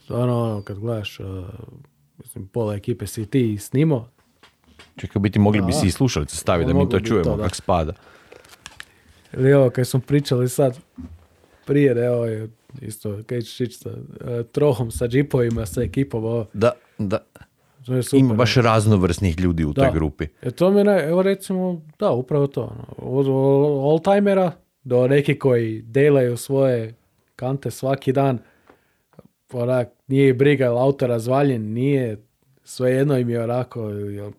Stvarno, 0.00 0.42
ono, 0.42 0.62
kad 0.62 0.78
gledaš, 0.78 1.20
uh, 1.20 1.26
mislim, 2.18 2.46
pola 2.46 2.74
ekipe 2.74 3.06
si 3.06 3.26
ti 3.26 3.58
snimo, 3.58 4.08
Čekaj, 4.96 5.20
biti 5.20 5.38
mogli 5.38 5.60
bi 5.60 5.66
Da. 5.66 5.72
si 5.72 5.86
i 5.86 5.90
slušalice 5.90 6.36
staviti 6.36 6.68
da 6.68 6.74
mi 6.74 6.88
to 6.88 6.98
bi 6.98 7.04
čujemo 7.04 7.24
to, 7.24 7.36
da. 7.36 7.42
kak 7.42 7.54
spada. 7.56 7.92
Ili 9.32 9.52
ovo, 9.52 9.70
kad 9.70 9.86
smo 9.86 10.00
pričali 10.00 10.48
sad 10.48 10.78
prije, 11.66 11.94
da 11.94 12.00
je 12.00 12.48
isto, 12.80 13.18
kaj 13.26 13.40
ćeš 13.40 13.60
ići 13.60 13.74
sa 13.74 13.90
e, 13.90 14.42
trohom, 14.44 14.90
sa 14.90 15.08
džipovima, 15.08 15.66
sa 15.66 15.82
ekipom, 15.82 16.24
ovo, 16.24 16.46
Da, 16.52 16.72
da. 16.98 17.18
to 17.86 17.94
je 17.94 18.02
super. 18.02 18.20
Ima 18.20 18.34
baš 18.34 18.54
raznovrsnih 18.54 19.40
ljudi 19.40 19.64
u 19.64 19.72
toj 19.74 19.84
Da. 19.84 19.90
grupi. 19.92 20.26
E 20.42 20.50
to 20.50 20.70
mi 20.70 20.80
je, 20.80 20.84
naj- 20.84 21.08
evo 21.08 21.22
recimo, 21.22 21.82
da, 21.98 22.10
upravo 22.10 22.46
to. 22.46 22.62
ono, 22.62 22.84
Od 23.10 23.26
all-timera 23.26 24.50
do 24.84 25.08
neki 25.08 25.38
koji 25.38 25.82
delaju 25.82 26.36
svoje 26.36 26.94
kante 27.42 27.70
svaki 27.70 28.12
dan, 28.12 28.38
onak, 29.52 29.88
nije 30.06 30.28
ih 30.28 30.36
briga, 30.36 30.64
jel 30.64 30.78
auto 30.78 31.06
razvaljen, 31.06 31.72
nije, 31.72 32.16
svejedno 32.64 33.18
im 33.18 33.30
je 33.30 33.42
onako, 33.42 33.90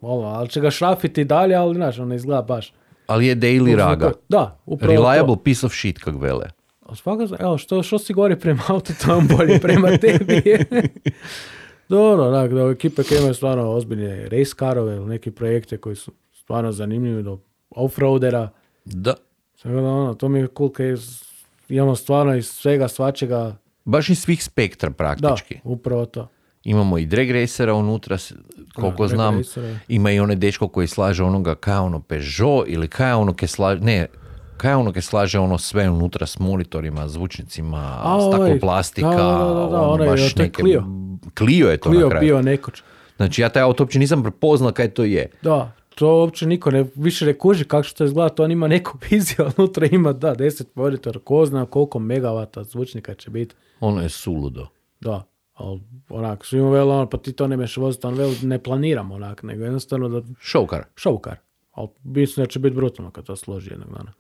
ono, 0.02 0.28
ali 0.28 0.50
će 0.50 0.62
ga 0.62 0.72
šrafiti 0.72 1.24
dalje, 1.24 1.56
ali 1.56 1.76
znaš, 1.76 2.00
ono 2.00 2.16
izgleda 2.16 2.42
baš. 2.42 2.74
Ali 3.08 3.28
je 3.28 3.36
daily 3.36 3.76
raga. 3.76 4.12
Da, 4.30 4.60
upravo 4.66 4.94
to. 4.94 5.02
Reliable 5.02 5.36
piece 5.44 5.66
of 5.66 5.74
shit, 5.74 6.00
kak 6.00 6.16
vele. 6.20 6.46
Svaka, 6.96 7.28
evo, 7.40 7.58
što, 7.58 7.84
što 7.84 8.00
si 8.00 8.14
gori 8.14 8.40
prema 8.40 8.64
autu, 8.68 8.94
to 9.02 9.12
je 9.12 9.18
on 9.18 9.28
bolje 9.28 9.60
prema 9.60 9.98
tebi. 9.98 10.42
Dobro, 11.90 12.28
onak, 12.28 12.52
da 12.54 12.62
ekipe 12.62 13.04
koje 13.04 13.18
imaju 13.18 13.34
stvarno 13.34 13.72
ozbiljne 13.72 14.24
race 14.24 14.56
carove 14.60 14.96
ili 14.96 15.06
neke 15.06 15.32
projekte 15.32 15.78
koji 15.78 15.96
su 15.96 16.12
stvarno 16.32 16.72
zanimljivi 16.72 17.24
do 17.24 17.40
offroadera. 17.70 18.50
Da. 18.86 19.16
Tako 19.64 19.76
da, 19.76 19.88
ono, 19.88 20.14
to 20.14 20.30
mi 20.30 20.40
je 20.40 20.48
cool 20.58 20.70
kad 20.70 20.86
imamo 21.70 21.96
stvarno 21.96 22.36
iz 22.36 22.48
svega 22.48 22.88
svačega. 22.88 23.56
Baš 23.86 24.10
iz 24.10 24.20
svih 24.20 24.44
spektra 24.44 24.90
Da, 24.90 24.96
praktički. 24.96 25.60
upravo 25.64 26.06
to. 26.06 26.28
Imamo 26.64 26.98
i 26.98 27.06
drag 27.06 27.32
racera 27.32 27.74
unutra, 27.74 28.18
s- 28.18 28.34
koliko 28.76 29.04
Da, 29.04 29.08
znam. 29.08 29.38
racera. 29.38 29.80
Ima 29.88 30.12
i 30.12 30.20
onaj 30.20 30.36
dečko 30.36 30.68
koji 30.68 30.88
slaže 30.88 31.24
onoga 31.24 31.56
kaj 31.56 31.74
je 31.74 31.80
ono 31.80 32.00
Peugeot 32.00 32.66
ili 32.68 32.88
kaj 32.88 33.10
je 33.10 33.16
ono 33.16 33.34
ke 33.34 33.48
slaže, 33.48 33.82
ne, 33.82 34.08
kaj 34.58 34.72
je 34.72 34.76
ono 34.76 34.92
ke 34.92 35.02
slaže 35.02 35.40
ono 35.40 35.58
sve 35.58 35.90
unutra 35.90 36.26
s 36.26 36.40
monitorima, 36.40 37.08
zvučnicima, 37.08 38.00
A, 38.04 38.16
ovaj, 38.16 38.40
stakoplastika, 38.40 39.10
da, 39.10 39.16
da, 39.16 39.54
da, 39.54 39.68
da, 39.68 39.82
ono 39.82 40.06
baš 40.06 40.34
to 40.34 40.42
je 40.42 40.46
neke... 40.46 40.62
Clio. 40.62 40.84
Clio 41.38 41.68
je 41.68 41.78
to 41.78 41.90
na 41.90 41.96
Clio 41.96 42.10
kraju. 42.10 42.22
bio 42.24 42.42
nekoć. 42.42 42.82
Znači 43.18 43.42
ja 43.42 43.50
taj 43.50 43.62
auto 43.62 43.84
uopće 43.84 44.00
nisam 44.00 44.24
prepoznao 44.24 44.72
kaj 44.72 44.90
to 44.90 45.04
je. 45.04 45.26
Da, 45.42 45.72
to 45.96 46.18
uopće 46.20 46.46
niko 46.46 46.72
ne, 46.72 46.86
više 46.96 47.26
ne 47.26 47.34
kuži 47.38 47.66
kako 47.66 47.84
što 47.84 47.98
to 47.98 48.04
izgleda, 48.06 48.30
to 48.30 48.44
on 48.44 48.52
ima 48.52 48.68
neku 48.68 48.98
viziju, 49.10 49.46
unutra 49.58 49.88
ima, 49.92 50.14
da, 50.14 50.36
10 50.36 50.64
monitora, 50.76 51.20
ko 51.20 51.46
zna 51.46 51.66
koliko 51.66 52.00
megavata 52.00 52.64
zvučnika 52.64 53.14
će 53.14 53.30
biti. 53.30 53.56
Ono 53.80 54.02
je 54.02 54.10
suludo. 54.10 54.68
Da, 55.02 55.24
ali 55.54 55.82
onak, 56.10 56.46
svima 56.46 56.70
veli 56.70 56.92
ono, 56.92 57.10
pa 57.10 57.18
ti 57.18 57.34
to 57.34 57.48
ne 57.48 57.58
meš 57.58 57.78
voziti, 57.78 58.08
on 58.08 58.14
veli 58.14 58.36
ne 58.44 58.60
planiram 58.60 59.12
onak, 59.12 59.44
nego 59.44 59.64
jednostavno 59.64 60.10
da 60.10 60.22
Šoukar. 60.40 60.84
šovkar. 60.96 61.36
Ali 61.72 61.88
mislim 62.04 62.44
da 62.46 62.50
će 62.50 62.60
biti 62.60 62.76
brutalno 62.76 63.12
kad 63.12 63.26
to 63.26 63.36
složi 63.36 63.70
jednog 63.70 63.90
dana. 63.98 64.14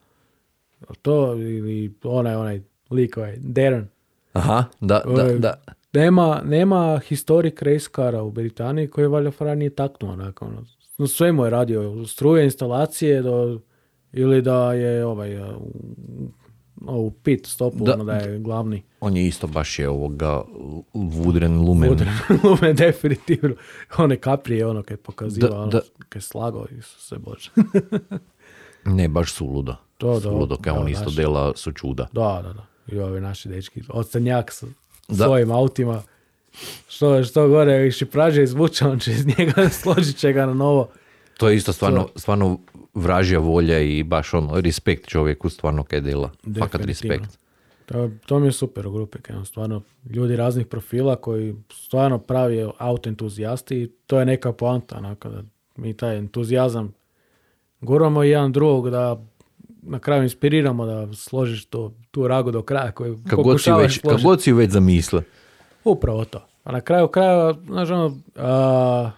To 1.01 1.33
ili 1.35 1.95
onaj, 2.03 2.35
onaj 2.35 2.61
lik, 2.89 3.17
ovaj, 3.17 3.35
Darren. 3.37 3.87
Aha, 4.33 4.63
da, 4.81 5.01
da, 5.05 5.11
Ovaj, 5.11 5.39
da. 5.39 5.53
Nema, 5.93 6.41
nema 6.45 6.99
historic 7.07 7.61
race 7.61 8.19
u 8.23 8.31
Britaniji 8.31 8.87
koji 8.87 9.03
je 9.03 9.07
valjda 9.07 9.55
nije 9.55 9.69
taknuo 9.69 10.11
onak, 10.11 10.41
ono. 10.41 10.63
No, 10.97 11.07
sve 11.07 11.31
mu 11.31 11.43
je 11.43 11.49
radio, 11.49 12.05
struje, 12.07 12.43
instalacije 12.45 13.21
do, 13.21 13.59
ili 14.13 14.41
da 14.41 14.73
je 14.73 15.05
ovaj, 15.05 15.37
uh, 15.41 15.47
u 16.81 17.11
pit 17.11 17.45
stopu, 17.47 17.83
Da. 17.85 17.93
ono 17.93 18.03
da 18.03 18.13
je 18.13 18.39
glavni. 18.39 18.83
On 18.99 19.17
je 19.17 19.27
isto 19.27 19.47
baš 19.47 19.79
je 19.79 19.89
ovoga 19.89 20.43
Vudren 20.93 21.57
Lumen. 21.59 21.91
Udren, 21.91 22.13
Lume, 22.43 22.73
definitivno. 22.85 23.55
One 23.97 24.17
kaprije, 24.17 24.67
ono, 24.67 24.83
kad 24.83 24.99
pokaziva, 24.99 25.49
Da, 25.49 25.57
ono, 25.57 25.67
da. 25.67 25.81
kad 26.09 26.21
je 26.21 26.25
slagao, 26.25 26.65
Isuse 26.79 27.17
Bože. 27.17 27.49
Ne, 28.85 29.07
baš 29.07 29.33
suludo. 29.33 29.75
To, 29.97 30.13
da, 30.13 30.19
suludo, 30.21 30.57
kao 30.57 30.75
da, 30.75 30.81
on 30.81 30.89
isto 30.89 31.03
naši. 31.03 31.15
dela 31.15 31.53
su 31.55 31.71
čuda. 31.71 32.07
da, 32.11 32.41
da, 32.43 32.53
da. 32.53 32.65
I 32.87 32.99
ovi 32.99 33.21
naši 33.21 33.49
dečki, 33.49 33.81
odstanjak 33.89 34.51
sa 34.51 34.67
svojim 35.09 35.51
autima. 35.51 36.01
Što, 36.87 37.23
što 37.23 37.47
gore, 37.47 37.91
šipraže 37.91 38.43
izvuče, 38.43 38.87
on 38.87 38.99
će 38.99 39.11
iz 39.11 39.27
njega, 39.27 39.69
složit 39.81 40.17
će 40.17 40.33
ga 40.33 40.45
na 40.45 40.53
novo. 40.53 40.89
To 41.37 41.49
je 41.49 41.55
isto 41.55 41.73
stvarno, 41.73 42.09
stvarno 42.15 42.59
vražja 42.93 43.39
volja 43.39 43.79
i 43.79 44.03
baš 44.03 44.33
ono, 44.33 44.61
respekt 44.61 45.07
čovjeku 45.07 45.49
stvarno 45.49 45.83
kaj 45.83 46.01
dela. 46.01 46.31
Fakat 46.59 46.85
respekt. 46.85 47.39
To, 47.85 48.09
to 48.25 48.39
mi 48.39 48.47
je 48.47 48.51
super 48.51 48.87
u 48.87 48.91
grupi, 48.91 49.17
imam 49.29 49.45
stvarno 49.45 49.81
ljudi 50.09 50.35
raznih 50.35 50.67
profila 50.67 51.15
koji 51.15 51.55
stvarno 51.71 52.19
pravi 52.19 52.69
auto 52.77 53.09
entuzijasti 53.09 53.77
i 53.77 53.87
to 54.07 54.19
je 54.19 54.25
neka 54.25 54.53
poanta, 54.53 54.97
onako 54.97 55.29
da 55.29 55.43
mi 55.75 55.93
taj 55.93 56.17
entuzijazam 56.17 56.93
guramo 57.83 58.23
jedan 58.23 58.51
drugog 58.51 58.89
da 58.89 59.23
na 59.81 59.99
kraju 59.99 60.23
inspiriramo 60.23 60.85
da 60.85 61.13
složiš 61.13 61.65
tu, 61.65 61.91
tu 62.11 62.27
ragu 62.27 62.51
do 62.51 62.61
kraja 62.61 62.91
koju 62.91 63.19
Kako 63.29 63.43
god 63.43 63.61
si 63.61 63.71
već, 63.71 63.97
kako 63.97 64.21
god 64.23 64.41
si 64.41 64.53
već 64.53 64.71
zamisle. 64.71 65.23
Upravo 65.83 66.25
to. 66.25 66.45
A 66.63 66.71
na 66.71 66.81
kraju 66.81 67.07
kraja, 67.07 67.53
znaš 67.65 67.89
ono, 67.89 68.17
a, 68.35 69.11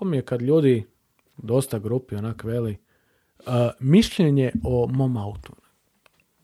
mi 0.00 0.16
je 0.16 0.22
kad 0.22 0.42
ljudi, 0.42 0.86
dosta 1.36 1.78
grupi 1.78 2.16
onak 2.16 2.44
veli, 2.44 2.76
A, 3.46 3.70
mišljenje 3.80 4.52
o 4.64 4.86
mom 4.86 5.16
autu. 5.16 5.52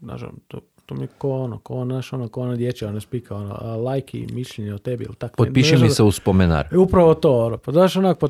Znaš, 0.00 0.22
ono, 0.22 0.32
to, 0.48 0.60
to 0.86 0.94
mi 0.94 1.02
je 1.02 1.08
ko 1.18 1.30
ono, 1.30 1.58
ko 1.58 1.74
ono, 1.74 1.94
znaš, 1.94 2.12
ono, 2.12 2.28
ko 2.28 2.40
ono 2.40 2.56
dječje, 2.56 2.88
ono 2.88 3.00
spika, 3.00 3.36
ono, 3.36 3.56
a, 3.60 3.76
lajk 3.76 4.14
i 4.14 4.26
mišljenje 4.32 4.74
o 4.74 4.78
tebi 4.78 5.04
ili 5.04 5.14
tako. 5.14 5.44
Potpiši 5.44 5.76
mi 5.76 5.90
se 5.90 6.02
u 6.02 6.12
spomenar. 6.12 6.68
E, 6.72 6.78
Upravo 6.78 7.14
to, 7.14 7.46
ono, 7.46 7.58
pa 7.58 7.72
znaš, 7.72 7.96
onak, 7.96 8.18
pa 8.18 8.28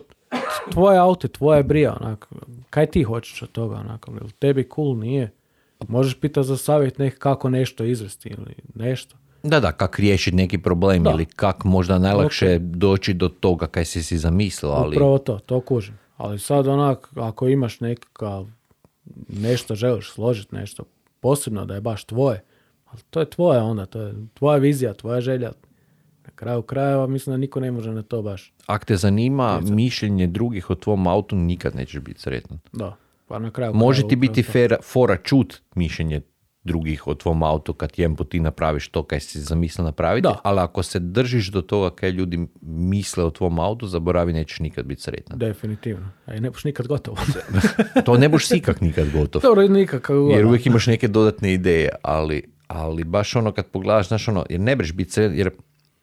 tvoje 0.73 0.99
auto, 0.99 1.29
tvoje 1.29 1.63
brija, 1.63 1.97
onak, 2.01 2.29
kaj 2.71 2.87
ti 2.87 3.03
hoćeš 3.03 3.43
od 3.43 3.53
toga, 3.53 3.77
onak, 3.77 4.07
jel 4.09 4.31
tebi 4.39 4.69
cool 4.75 4.99
nije? 4.99 5.31
Možeš 5.89 6.21
pitati 6.21 6.47
za 6.47 6.57
savjet 6.57 6.99
nek 6.99 7.19
kako 7.19 7.51
nešto 7.51 7.85
izvesti 7.85 8.29
ili 8.29 8.55
nešto. 8.75 9.17
Da, 9.43 9.61
da, 9.61 9.73
kak 9.73 9.99
riješiti 9.99 10.37
neki 10.37 10.59
problem 10.59 11.03
Da. 11.03 11.11
ili 11.11 11.25
kak 11.25 11.65
možda 11.65 11.99
najlakše 11.99 12.59
doći 12.59 13.15
do 13.15 13.29
toga 13.29 13.67
kaj 13.67 13.85
si 13.85 14.03
si 14.03 14.19
zamislio, 14.19 14.71
ali 14.71 14.97
Upravo 14.97 15.19
to, 15.19 15.39
to 15.39 15.61
kužim. 15.61 15.99
Ali 16.17 16.39
sad 16.39 16.67
onak, 16.67 17.09
ako 17.17 17.49
imaš 17.49 17.81
nekakav, 17.81 18.47
nešto 19.29 19.75
želiš 19.75 20.13
složiti, 20.13 20.55
nešto 20.55 20.85
posebno 21.21 21.65
da 21.65 21.75
je 21.75 21.81
baš 21.81 22.05
tvoje, 22.05 22.45
ali 22.91 23.03
to 23.11 23.21
je 23.21 23.31
tvoje 23.31 23.61
onda, 23.61 23.87
to 23.87 24.01
je 24.01 24.15
tvoja 24.35 24.59
vizija, 24.59 24.95
tvoja 24.95 25.21
želja. 25.21 25.53
Na 26.25 26.31
kraju 26.35 26.63
krajeva 26.63 27.07
mislim 27.07 27.33
da 27.33 27.37
niko 27.37 27.61
ne 27.61 27.71
može 27.71 27.93
na 27.93 28.03
to 28.03 28.23
baš. 28.23 28.53
ako 28.67 28.85
te 28.85 28.97
zanima 28.97 29.61
mišljenje 29.61 30.27
drugih 30.27 30.71
o 30.71 30.75
tvom 30.75 31.07
autu, 31.07 31.37
nikad 31.37 31.75
nećeš 31.77 32.01
biti 32.01 32.21
sretan. 32.21 32.59
Da, 32.73 32.97
pa 33.29 33.39
na 33.39 33.51
kraju 33.51 33.75
Može 33.75 34.01
krajeva 34.03 34.09
ti 34.09 34.17
biti 34.17 34.43
fera, 34.43 34.77
fora 34.83 35.17
čut 35.17 35.61
mišljenje 35.75 36.21
drugih 36.65 37.07
o 37.07 37.15
tvom 37.15 37.43
autu 37.43 37.73
kad 37.73 37.93
put 38.17 38.29
ti 38.31 38.41
napraviš 38.41 38.89
to 38.89 39.03
kaj 39.03 39.21
si 39.21 39.41
zamislio 39.41 39.85
napraviti, 39.85 40.23
Da. 40.23 40.41
ali 40.45 40.61
ako 40.61 40.83
se 40.83 40.99
držiš 40.99 41.49
do 41.49 41.63
toga 41.63 41.91
kaj 41.97 42.11
ljudi 42.11 42.47
misle 42.63 43.25
o 43.25 43.31
tvom 43.31 43.59
autu, 43.59 43.87
zaboravi 43.87 44.33
nećeš 44.33 44.59
nikad 44.61 44.85
biti 44.87 45.03
sretan. 45.03 45.39
Definitivno. 45.39 46.09
A 46.27 46.35
i 46.35 46.41
ne 46.41 46.51
boš 46.51 46.65
nikad 46.65 46.87
gotovo. 46.87 47.17
To 48.05 48.17
ne 48.17 48.29
boš 48.29 48.51
ikak 48.51 48.81
nikad 48.81 49.13
gotov. 49.13 49.43
Dobro, 49.43 49.69
nikakav 49.69 50.17
Jer 50.17 50.47
uvijek 50.47 50.67
imaš 50.67 50.87
neke 50.87 51.09
dodatne 51.09 51.53
ideje, 51.53 51.89
ali, 52.03 52.43
ali 52.67 53.05
baš 53.05 53.37
ono 53.37 53.53
kad 53.53 53.67
pogledaš, 53.67 54.09
znaš 54.09 54.29
ono, 54.29 54.47
jer 54.51 54.61
ne 54.61 54.77
breš 54.77 54.93
biti 54.93 55.11
sretan, 55.13 55.39
jer 55.39 55.51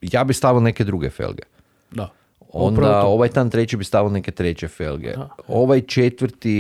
ja 0.02 0.24
bi 0.24 0.34
stavio 0.34 0.60
neke 0.62 0.84
druge 0.84 1.10
felge. 1.10 1.44
Da. 1.92 2.10
Onda 2.58 3.02
ovaj 3.02 3.30
tan 3.30 3.50
treći 3.50 3.78
bi 3.78 3.84
stavio 3.84 4.10
neke 4.10 4.32
treće 4.32 4.68
felge. 4.68 5.14
Ovaj 5.48 5.82
četvrti 5.82 6.54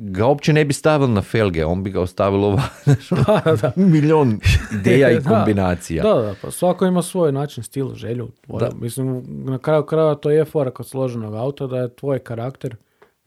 ga 0.00 0.26
uopće 0.26 0.52
ne 0.52 0.64
bi 0.64 0.72
stavio 0.72 1.06
na 1.06 1.22
felge, 1.22 1.64
on 1.64 1.82
bi 1.82 1.90
ga 1.90 2.00
ostavio 2.00 2.40
ova, 2.40 2.62
znaš, 2.84 3.12
ono, 3.12 3.24
Da, 3.44 3.56
da. 3.56 3.72
milion 3.76 4.40
ideja 4.72 5.10
i 5.10 5.20
Da. 5.20 5.30
kombinacija. 5.30 6.02
Da, 6.04 6.14
da, 6.14 6.34
pa 6.42 6.50
svako 6.50 6.86
ima 6.86 7.02
svoj 7.02 7.32
način, 7.32 7.62
stil, 7.62 7.94
želju. 7.94 8.28
Tvoj- 8.40 8.70
Mislim, 8.74 9.22
na 9.26 9.58
kraju 9.58 9.82
krajeva 9.82 10.14
to 10.14 10.30
je 10.30 10.44
fora 10.44 10.70
kod 10.70 10.86
složenog 10.86 11.34
auta, 11.34 11.66
da 11.66 11.78
je 11.78 11.88
tvoj 11.90 12.18
karakter 12.18 12.76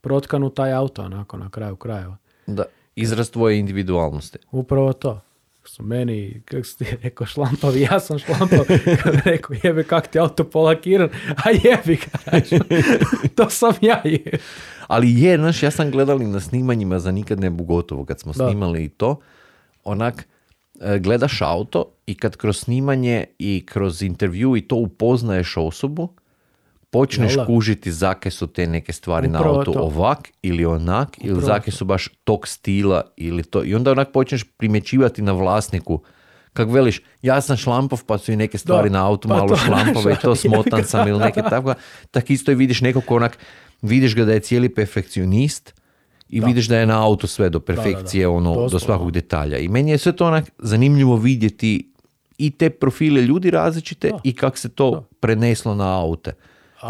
protkan 0.01 0.43
u 0.43 0.49
taj 0.49 0.73
auto, 0.73 1.01
onako, 1.01 1.37
na 1.37 1.49
kraju 1.49 1.75
krajeva. 1.75 2.17
Da, 2.47 2.63
izraz 2.95 3.29
tvoje 3.29 3.59
individualnosti. 3.59 4.37
Upravo 4.51 4.93
to. 4.93 5.19
Su 5.67 5.83
meni, 5.83 6.41
kako 6.45 6.63
si 6.63 6.77
ti 6.77 6.85
rekao, 7.03 7.27
šlampavi, 7.27 7.81
ja 7.81 7.99
sam 7.99 8.19
šlampav. 8.19 8.65
Kad 9.03 9.15
rekao, 9.25 9.55
jebe, 9.63 9.83
kak 9.83 10.07
ti 10.07 10.19
auto 10.19 10.43
polakiran, 10.43 11.09
a 11.45 11.49
jebi 11.49 11.95
ga, 11.95 12.39
to 13.35 13.49
sam 13.49 13.73
ja 13.81 14.01
je. 14.03 14.37
Ali 14.87 15.21
je, 15.21 15.37
znaš, 15.37 15.63
ja 15.63 15.71
sam 15.71 15.91
gledali 15.91 16.25
na 16.25 16.39
snimanjima 16.39 16.99
za 16.99 17.11
nikad 17.11 17.39
ne 17.39 17.49
gotovo, 17.49 18.05
kad 18.05 18.19
smo 18.19 18.33
Da. 18.35 18.47
snimali 18.49 18.83
i 18.83 18.89
to, 18.89 19.19
onak, 19.83 20.27
e, 20.81 20.99
gledaš 20.99 21.41
auto 21.41 21.85
i 22.05 22.15
kad 22.15 22.37
kroz 22.37 22.57
snimanje 22.57 23.25
i 23.39 23.63
kroz 23.65 24.01
intervju 24.01 24.57
i 24.57 24.61
to 24.61 24.75
upoznaješ 24.75 25.57
osobu, 25.57 26.13
počneš 26.99 27.31
Jel 27.31 27.37
da? 27.37 27.45
kužiti 27.45 27.91
zake 27.91 28.31
su 28.31 28.47
te 28.47 28.67
neke 28.67 28.93
stvari 28.93 29.27
na 29.27 29.39
Upravo 29.39 29.57
autu 29.57 29.73
to. 29.73 29.79
ovak 29.79 30.29
ili 30.41 30.65
onak, 30.65 31.17
ili 31.21 31.33
Upravo 31.33 31.47
zake 31.47 31.71
su 31.71 31.85
baš 31.85 32.07
tog 32.23 32.47
stila 32.47 33.01
ili 33.17 33.43
to. 33.43 33.63
I 33.63 33.75
onda 33.75 33.91
onak 33.91 34.11
počneš 34.11 34.43
primjećivati 34.57 35.21
na 35.21 35.31
vlasniku 35.31 36.01
Kak 36.57 36.69
veliš, 36.69 37.01
ja 37.21 37.41
sam 37.41 37.57
šlampov 37.57 38.03
pa 38.05 38.17
su 38.17 38.31
i 38.31 38.35
neke 38.35 38.57
stvari 38.57 38.89
Da, 38.89 38.93
na 38.93 39.07
autu 39.07 39.27
pa 39.27 39.35
malo 39.35 39.47
to, 39.49 39.55
šlampove 39.65 40.13
i 40.13 40.21
to 40.21 40.35
smotan 40.35 40.83
sam 40.83 41.07
ili 41.07 41.19
neke 41.19 41.41
tako. 41.41 41.73
Tak 42.11 42.29
isto 42.29 42.51
i 42.51 42.55
vidiš 42.55 42.81
nekog 42.81 43.05
ko 43.05 43.15
onak, 43.15 43.37
vidiš 43.81 44.15
ga 44.15 44.25
da 44.25 44.33
je 44.33 44.39
cijeli 44.39 44.69
perfekcionist 44.69 45.73
i 46.29 46.39
vidiš 46.39 46.67
da 46.67 46.77
je 46.77 46.85
na 46.85 47.05
autu 47.05 47.27
sve 47.27 47.49
do 47.49 47.59
perfekcije, 47.59 48.27
ono, 48.27 48.55
do 48.55 48.61
Doslovno. 48.61 48.79
svakog 48.79 49.11
detalja. 49.11 49.57
I 49.57 49.67
meni 49.67 49.91
je 49.91 49.97
sve 49.97 50.11
to 50.11 50.27
onak 50.27 50.51
zanimljivo 50.59 51.15
vidjeti 51.15 51.93
i 52.37 52.51
te 52.51 52.69
profile 52.69 53.21
ljudi 53.21 53.51
različite 53.51 54.11
i 54.23 54.35
kako 54.35 54.57
se 54.57 54.69
to 54.69 55.07
preneslo 55.19 55.75
na 55.75 56.01
aute. 56.01 56.33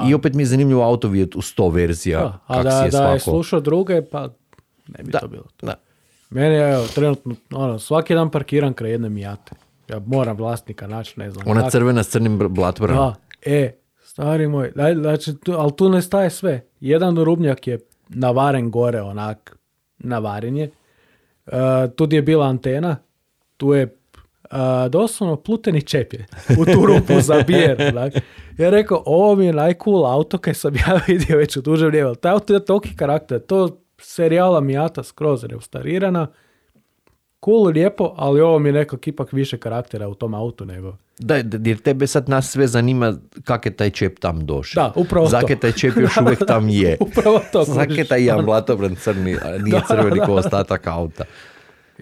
I 0.03 0.13
opet 0.13 0.33
mi 0.33 0.41
je 0.41 0.47
zanimljivo 0.47 0.83
auto 0.83 1.07
vidjeti 1.07 1.37
u 1.37 1.41
sto 1.41 1.69
verzija, 1.69 2.19
Da, 2.19 2.39
a 2.47 2.63
da, 2.63 2.69
je 2.69 2.89
da 2.91 3.11
je 3.11 3.19
svako. 3.19 3.35
slušao 3.35 3.59
druge, 3.59 4.01
pa 4.01 4.21
ne 4.87 5.03
bi 5.03 5.11
Da, 5.11 5.19
to 5.19 5.27
bilo. 5.27 5.43
to. 5.57 5.65
da. 5.65 5.73
Meni 6.29 6.55
je, 6.55 6.87
trenutno, 6.95 7.35
ono, 7.51 7.79
svaki 7.79 8.13
dan 8.13 8.31
parkiram 8.31 8.73
kraj 8.73 8.91
jedne 8.91 9.09
Mijate. 9.09 9.51
Ja 9.89 9.99
moram 9.99 10.37
vlasnika 10.37 10.87
naći, 10.87 11.19
ne 11.19 11.31
znam. 11.31 11.47
Ona 11.47 11.59
kako. 11.59 11.71
crvena 11.71 12.03
s 12.03 12.09
crnim 12.09 12.37
blatvorom. 12.49 12.97
Da, 12.97 13.15
e, 13.43 13.71
stari 14.03 14.47
moj, 14.47 14.71
daj, 14.75 14.95
znači, 14.95 15.35
tu, 15.35 15.51
ali 15.51 15.71
tu 15.75 15.89
ne 15.89 16.01
staje 16.01 16.29
sve. 16.29 16.65
Jedan 16.79 17.17
rubnjak 17.17 17.67
je 17.67 17.79
navaren 18.09 18.71
gore, 18.71 19.01
onak, 19.01 19.57
navaren 19.97 20.57
je. 20.57 20.71
E, 21.45 21.51
tu 21.95 22.07
je 22.11 22.21
bila 22.21 22.45
antena, 22.47 22.95
tu 23.57 23.73
je 23.73 23.96
a, 24.49 24.87
doslovno 24.87 25.35
pluteni 25.35 25.81
čep 25.81 26.13
je 26.13 26.25
u 26.59 26.65
tu 26.65 26.85
rupu 26.85 27.21
zabijen. 27.21 27.77
onak. 27.97 28.13
Ja 28.57 28.69
rekao, 28.69 29.03
ovo 29.05 29.35
mi 29.35 29.45
je 29.45 29.53
najcool 29.53 30.05
auto 30.05 30.37
kaj 30.37 30.53
sam 30.53 30.75
ja 30.75 30.99
vidio 31.07 31.37
već 31.37 31.57
u 31.57 31.61
duže 31.61 31.85
vrijeme. 31.85 32.15
Taj 32.15 32.31
auto 32.31 32.53
je 32.53 32.65
toliki 32.65 32.95
karakter, 32.95 33.39
to 33.39 33.81
serijala 34.01 34.59
Miata 34.59 35.03
skroz 35.03 35.43
restaurirana, 35.43 36.27
cool, 37.45 37.63
lijepo, 37.67 38.13
ali 38.17 38.41
ovo 38.41 38.59
mi 38.59 38.69
je 38.69 38.73
nekak 38.73 39.07
ipak 39.07 39.33
više 39.33 39.57
karaktera 39.57 40.07
u 40.07 40.15
tom 40.15 40.33
autu 40.33 40.65
nego... 40.65 40.93
Da, 41.19 41.35
jer 41.63 41.77
tebe 41.77 42.07
sad 42.07 42.29
nas 42.29 42.51
sve 42.51 42.67
zanima 42.67 43.13
kak 43.43 43.65
je 43.65 43.75
taj 43.75 43.89
čep 43.89 44.19
tam 44.19 44.45
došao. 44.45 44.83
Da, 44.83 45.01
upravo 45.01 45.25
to. 45.25 45.29
Zake 45.29 45.55
taj 45.55 45.71
čep 45.71 45.97
još 45.97 46.15
Da, 46.15 46.21
uvijek 46.21 46.45
tam 46.47 46.69
je. 46.69 46.97
upravo 46.99 47.41
to, 47.51 47.63
Zake 47.63 48.03
taj 48.03 48.23
jedan 48.25 48.45
blatobran 48.45 48.95
crni, 48.95 49.37
nije 49.63 49.81
crveni 49.87 50.19
ko 50.25 50.33
ostatak 50.33 50.87
auta. 50.87 51.23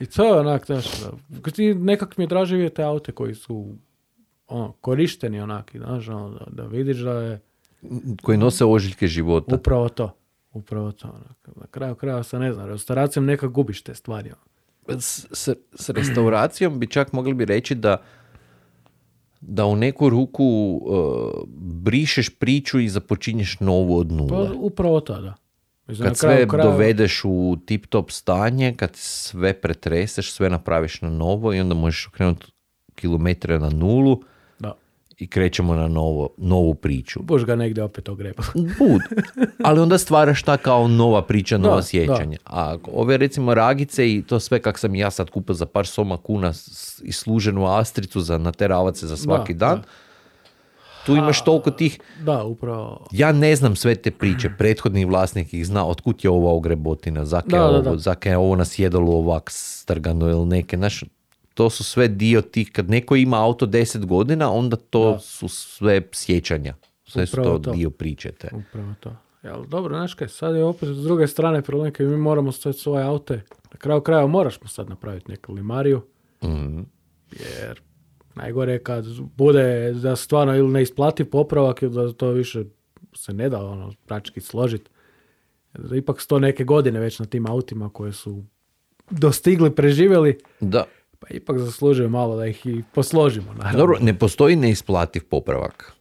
I 0.02 0.06
to 0.06 0.26
je 0.26 0.40
onak, 0.40 0.66
znaš, 0.66 0.86
da, 1.02 1.12
nekak 1.76 2.18
mi 2.18 2.24
je 2.24 2.28
draže 2.28 2.56
vidjeti 2.56 2.76
te 2.76 2.84
aute 2.84 3.12
koji 3.12 3.36
su 3.36 3.76
ono, 4.48 4.72
korišteni 4.72 5.40
onaki, 5.42 5.78
znaš, 5.80 6.08
ono, 6.08 6.30
da, 6.30 6.46
da 6.52 6.68
vidiš 6.68 6.98
da 6.98 7.12
je 7.12 7.42
Koji 8.22 8.38
nose 8.38 8.66
ožiljke 8.66 9.08
života. 9.08 9.56
upravo 9.56 9.90
to. 9.90 10.12
Upravo 10.54 10.92
to. 10.92 11.08
Onak. 11.08 11.58
Na 11.62 11.68
kraju 11.68 11.96
krajeva 11.96 12.24
se 12.24 12.40
ne 12.40 12.54
znam, 12.54 12.68
restauracijom 12.68 13.26
nekak 13.26 13.52
gubiš 13.52 13.82
te 13.82 13.96
stvari. 13.96 14.30
ono. 14.32 15.00
S, 15.02 15.28
s, 15.32 15.50
s 15.74 15.90
restauracijom 15.90 16.80
bi 16.80 16.88
čak 16.88 17.14
mogli 17.14 17.34
bi 17.34 17.46
reći 17.46 17.76
da 17.76 17.98
da 19.42 19.66
u 19.66 19.76
neku 19.76 20.10
ruku 20.10 20.46
uh, 20.84 21.44
brišeš 21.58 22.30
priču 22.30 22.80
i 22.80 22.90
započinješ 22.90 23.60
novu 23.60 23.98
od 23.98 24.08
Pa 24.10 24.14
nule. 24.16 24.50
upravo 24.56 25.00
to, 25.00 25.22
da. 25.22 25.34
Mislim, 25.88 26.08
Kad 26.08 26.20
kraju 26.20 26.38
sve 26.38 26.48
krajeva- 26.48 26.64
dovedeš 26.64 27.22
u 27.24 27.58
tip 27.66 27.86
top 27.86 28.12
stanje, 28.12 28.74
kad 28.74 28.90
sve 28.94 29.54
pretreseš, 29.54 30.32
sve 30.32 30.50
napraviš 30.50 31.02
na 31.02 31.10
novo 31.10 31.54
i 31.54 31.60
onda 31.60 31.76
možeš 31.76 32.08
okrenuti 32.08 32.46
kilometre 32.96 33.60
na 33.60 33.70
nulu 33.70 34.22
Da. 34.60 34.74
i 35.18 35.28
krećemo 35.28 35.76
na 35.76 35.88
novo, 35.88 36.30
novu 36.38 36.74
priču. 36.76 37.20
Boš 37.24 37.46
ga 37.46 37.56
negdje 37.56 37.84
opet 37.84 38.10
ogreba. 38.10 38.44
Bud. 38.80 39.02
Ali 39.64 39.80
onda 39.80 39.98
stvaraš 39.98 40.44
ta 40.44 40.58
kao 40.58 40.88
nova 40.88 41.22
priča, 41.22 41.58
nova 41.58 41.76
Da, 41.76 41.82
sjećanja. 41.82 42.38
A 42.44 42.74
ako 42.74 42.92
ove 42.94 43.18
recimo 43.18 43.54
ragice 43.54 44.12
i 44.12 44.22
to 44.22 44.40
sve 44.40 44.60
kak 44.60 44.80
sam 44.80 44.96
ja 44.96 45.12
sad 45.12 45.30
kupio 45.30 45.54
za 45.54 45.66
par 45.66 45.88
soma 45.88 46.18
kuna 46.18 46.54
i 47.04 47.12
služenu 47.12 47.66
astricu 47.68 48.22
za 48.22 48.38
nateravati 48.38 49.00
se 49.00 49.08
za 49.08 49.18
svaki 49.18 49.54
Da, 49.54 49.68
dan, 49.68 49.82
tu 51.06 51.16
imaš 51.16 51.44
toliko 51.44 51.72
tih 51.72 52.00
Da, 52.20 52.44
upravo. 52.44 53.08
ja 53.12 53.32
ne 53.32 53.56
znam 53.56 53.76
sve 53.76 53.96
te 53.96 54.12
priče, 54.12 54.50
prethodni 54.50 55.06
vlasnik 55.06 55.54
ih 55.54 55.66
zna, 55.68 55.86
otkud 55.86 56.24
je 56.24 56.30
ova 56.30 56.52
ogrebotina, 56.52 57.26
zake 57.26 57.48
Da, 57.50 57.58
da, 57.58 57.66
ovo, 57.66 57.82
da. 57.82 57.98
zake 57.98 58.30
je 58.30 58.38
ovo 58.38 58.56
na 58.56 58.66
sjedalu 58.66 59.12
ovak 59.12 59.50
strgano 59.50 60.30
ili 60.30 60.46
neke, 60.46 60.78
znaš, 60.78 61.04
to 61.54 61.70
su 61.70 61.84
sve 61.84 62.08
dio 62.08 62.42
tih, 62.42 62.72
kad 62.72 62.90
neko 62.90 63.16
ima 63.16 63.44
auto 63.44 63.66
10 63.66 64.06
godina, 64.06 64.52
onda 64.52 64.76
to 64.78 65.20
su 65.20 65.48
sve 65.48 66.02
sjećanja, 66.12 66.74
sve 67.04 67.26
su 67.26 67.34
Upravo 67.34 67.58
to, 67.58 67.64
to. 67.64 67.72
dio 67.72 67.90
priče 67.90 68.32
te. 68.32 68.50
Upravo 68.54 68.94
to. 69.00 69.16
Jel, 69.44 69.66
dobro, 69.66 69.96
znaš 69.96 70.14
kaj, 70.14 70.28
sad 70.28 70.56
je 70.56 70.64
opet 70.64 70.90
s 70.90 70.98
druge 70.98 71.28
strane 71.28 71.62
problem 71.62 71.94
kad 71.94 72.08
mi 72.08 72.18
moramo 72.18 72.52
staviti 72.52 72.82
svoje 72.82 73.06
aute. 73.06 73.34
Na 73.72 73.78
kraju 73.78 74.02
krajeva 74.02 74.28
moraš 74.28 74.62
mu 74.62 74.68
sad 74.68 74.90
napraviti 74.90 75.32
neku 75.32 75.54
limariju. 75.54 76.02
Mhm. 76.44 76.82
Jer 77.32 77.82
najgore 78.36 78.72
je 78.72 78.84
kad 78.84 79.06
bude 79.38 79.92
da 79.94 80.16
stvarno 80.16 80.56
ili 80.56 80.68
ne 80.70 80.82
isplati 80.82 81.24
popravak 81.24 81.82
ili 81.82 81.94
da 81.94 82.14
to 82.14 82.30
više 82.30 82.64
se 83.16 83.34
ne 83.34 83.50
da 83.50 83.66
ono 83.66 83.94
praktički 84.06 84.42
složiti. 84.42 84.90
Ipak 85.96 86.22
sto 86.22 86.40
neke 86.40 86.64
godine 86.64 87.00
već 87.00 87.20
na 87.20 87.26
tim 87.26 87.46
autima 87.48 87.90
koje 87.90 88.14
su 88.14 88.44
dostigli, 89.10 89.76
preživjeli, 89.76 90.38
Da. 90.60 90.86
pa 91.20 91.28
ipak 91.30 91.60
zaslužuje 91.60 92.10
malo 92.10 92.36
da 92.36 92.46
ih 92.48 92.66
i 92.66 92.84
posložimo. 92.94 93.54
Naravno. 93.54 93.80
Dobro, 93.80 93.98
ne 94.02 94.20
postoji 94.20 94.56
neisplativ 94.56 95.22
popravak. 95.30 95.94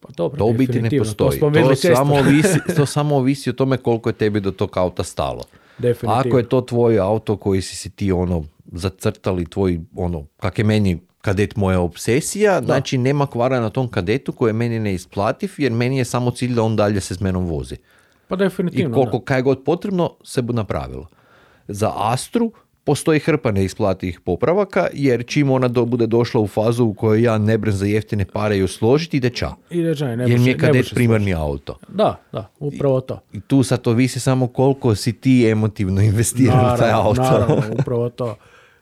pa 0.00 0.08
dobro, 0.16 0.38
To 0.38 0.44
u 0.46 0.52
biti 0.52 0.82
ne 0.82 0.90
postoji. 0.98 1.40
To, 1.40 1.50
često. 1.70 1.94
samo 1.94 2.14
ovisi, 2.20 2.58
to 2.76 2.86
samo 2.86 3.16
ovisi 3.16 3.50
o 3.50 3.52
tome 3.52 3.76
koliko 3.76 4.08
je 4.08 4.12
tebi 4.12 4.40
do 4.40 4.50
tog 4.50 4.76
auta 4.76 5.04
stalo. 5.04 5.42
Definitivno. 5.78 6.14
Ako 6.14 6.38
je 6.38 6.48
to 6.48 6.60
tvoj 6.60 6.98
auto 6.98 7.36
koji 7.36 7.62
si 7.62 7.76
si 7.76 7.90
ti 7.90 8.12
ono 8.12 8.44
zacrtali 8.72 9.44
tvoj 9.50 9.80
ono 9.96 10.26
kak 10.36 10.58
je 10.58 10.64
meni 10.64 10.98
kadet 11.20 11.56
moja 11.56 11.80
obsesija, 11.80 12.62
znači 12.62 12.98
nema 12.98 13.26
kvara 13.26 13.60
na 13.60 13.70
tom 13.70 13.88
kadetu 13.88 14.32
koji 14.32 14.48
je 14.48 14.52
meni 14.52 14.78
neisplativ 14.78 15.50
jer 15.58 15.72
meni 15.72 15.98
je 15.98 16.04
samo 16.04 16.30
cilj 16.30 16.54
da 16.54 16.62
on 16.62 16.76
dalje 16.76 17.00
se 17.00 17.14
s 17.14 17.20
menom 17.20 17.44
vozi. 17.46 17.76
Pa 18.28 18.34
I 18.34 18.38
definitivno. 18.38 18.94
koliko 18.94 19.20
kaj 19.20 19.42
god 19.42 19.64
potrebno 19.64 20.16
se 20.24 20.42
bu 20.42 20.52
napravilo. 20.52 21.06
Za 21.68 21.92
Astru 21.96 22.52
postoji 22.84 23.20
hrpa 23.20 23.50
neisplativih 23.50 24.20
popravaka 24.20 24.86
jer 24.92 25.26
čim 25.26 25.50
ona 25.50 25.68
do, 25.68 25.84
bude 25.84 26.06
došla 26.06 26.40
u 26.40 26.46
fazu 26.46 26.84
u 26.84 26.94
kojoj 26.94 27.22
ja 27.22 27.38
ne 27.38 27.58
brem 27.58 27.74
za 27.74 27.86
jeftine 27.86 28.24
pare 28.24 28.56
ju 28.56 28.68
složiti, 28.68 29.16
ide 29.16 29.30
ča. 29.30 29.46
Da. 29.48 29.76
Ide 29.76 29.94
čaj, 29.94 30.16
ne 30.16 30.30
Jer 30.30 30.38
mi 30.38 30.46
je 30.46 30.58
kadet 30.58 30.90
primarni 30.94 31.34
auto. 31.34 31.72
složiti. 31.74 31.96
Da, 31.96 32.20
da, 32.32 32.50
upravo 32.58 33.00
to. 33.00 33.20
I 33.32 33.40
tu 33.40 33.62
sad 33.62 33.86
ovisi 33.88 34.20
samo 34.20 34.46
koliko 34.46 34.94
si 34.94 35.12
ti 35.12 35.46
emotivno 35.46 36.00
investiran 36.02 36.74
u 36.74 36.78
taj 36.78 36.90
auto. 36.92 37.22
naravno, 37.22 37.62
upravo 37.80 38.08
to. 38.10 38.36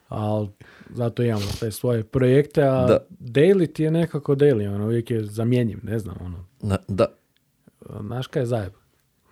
Ali 0.09 0.49
zato 0.91 1.22
imamo 1.22 1.47
te 1.61 1.70
svoje 1.70 2.05
projekte, 2.05 2.62
a 2.62 2.86
Da. 2.86 2.99
daily 3.20 3.72
ti 3.72 3.82
je 3.82 3.91
nekako 3.91 4.34
daily, 4.34 4.74
ono, 4.74 4.84
uvijek 4.84 5.11
je 5.11 5.24
zamjenjiv, 5.24 5.78
ne 5.82 5.99
znam, 5.99 6.16
ono. 6.20 6.45
Na- 6.61 6.78
da, 6.89 7.07
Znaš 8.01 8.26
kaj 8.26 8.43
je 8.43 8.47
zajeb? 8.47 8.72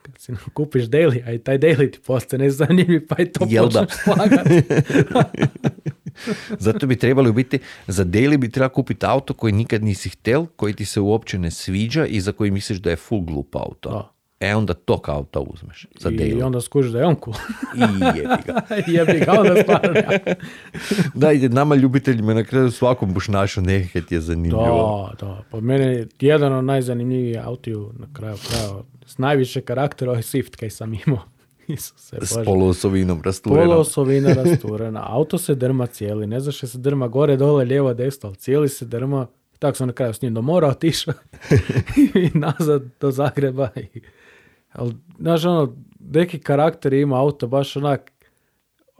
Kad 0.02 0.18
si 0.18 0.32
kupiš 0.54 0.84
daily, 0.84 1.22
a 1.26 1.32
i 1.32 1.38
taj 1.38 1.58
daily 1.58 1.92
ti 1.92 1.98
postane 2.00 2.50
zanimljiv, 2.50 3.06
pa 3.08 3.16
i 3.18 3.26
to 3.26 3.46
Jel 3.48 3.64
počneš 3.64 3.88
slagati. 3.94 4.62
zato 6.58 6.86
bi 6.86 6.96
trebali 6.96 7.32
biti, 7.32 7.58
za 7.86 8.04
daily 8.04 8.36
bi 8.36 8.50
trebalo 8.50 8.72
kupiti 8.72 9.06
auto 9.06 9.34
koji 9.34 9.52
nikad 9.52 9.82
nisi 9.84 10.08
htel, 10.08 10.46
koji 10.46 10.74
ti 10.74 10.84
se 10.84 11.00
uopće 11.00 11.38
ne 11.38 11.50
sviđa 11.50 12.06
i 12.06 12.20
za 12.20 12.32
koji 12.32 12.50
misliš 12.50 12.78
da 12.78 12.90
je 12.90 12.96
full 12.96 13.20
glup 13.20 13.56
auto. 13.56 13.90
Da. 13.90 14.15
E 14.40 14.54
onda 14.54 14.74
tog 14.74 15.08
auta 15.08 15.40
uzmeš 15.40 15.86
za 16.00 16.10
I 16.10 16.42
onda 16.42 16.60
skužiš 16.60 16.92
da 16.92 16.98
je 16.98 17.06
on 17.06 17.16
cool. 17.24 17.36
I 17.76 18.18
jebi 18.18 18.42
ga. 18.46 18.62
Jebi 18.98 19.24
ga, 19.24 19.40
onda 19.40 19.62
stvarno. 19.62 20.00
Da, 21.14 21.32
ide 21.32 21.48
nama 21.48 21.74
ljubiteljima 21.74 22.34
na 22.34 22.44
kraju 22.44 22.70
svakom 22.70 23.14
buš 23.14 23.28
našao 23.28 23.64
nekaj 23.64 24.02
je 24.10 24.20
zanimljivo. 24.20 25.10
Da, 25.20 25.26
da. 25.26 25.42
Po 25.50 25.60
mene 25.60 25.84
je 25.84 26.08
jedan 26.20 26.52
od 26.52 26.64
najzanimljivijih 26.64 27.46
autiju 27.46 27.92
na 27.98 28.06
kraju 28.12 28.36
krajeva. 28.48 28.82
S 29.06 29.18
najviše 29.18 29.60
karaktera 29.60 30.10
ovaj 30.10 30.22
Swift 30.22 30.56
kaj 30.56 30.70
sam 30.70 30.94
imao. 31.06 31.22
Isuse 31.68 32.16
S 32.22 32.34
poluosovinom 32.44 33.22
rastureno. 33.22 33.62
Poloosovina 33.62 34.32
rasturena, 34.32 35.04
auto 35.06 35.38
se 35.38 35.54
drma 35.54 35.86
cijeli, 35.86 36.26
ne 36.26 36.40
znaš 36.40 36.62
je 36.62 36.68
se 36.68 36.78
drma 36.78 37.08
gore, 37.08 37.36
dole, 37.36 37.64
lijevo, 37.64 37.94
desno, 37.94 38.28
ali 38.28 38.36
cijeli 38.36 38.68
se 38.68 38.84
drma. 38.84 39.26
Tako 39.58 39.76
sam 39.76 39.86
na 39.86 39.92
kraju 39.92 40.14
s 40.14 40.22
njim 40.22 40.34
do 40.34 40.42
mora 40.42 40.68
otišao 40.68 41.14
i 42.14 42.30
nazad 42.38 42.82
do 43.00 43.10
Zagreba. 43.10 43.68
I, 43.76 44.00
ali, 44.76 44.94
znaš, 45.18 45.44
ono, 45.44 45.76
neki 46.00 46.38
karakter 46.38 46.92
ima 46.92 47.20
auto 47.20 47.46
baš 47.46 47.76
onak, 47.76 48.12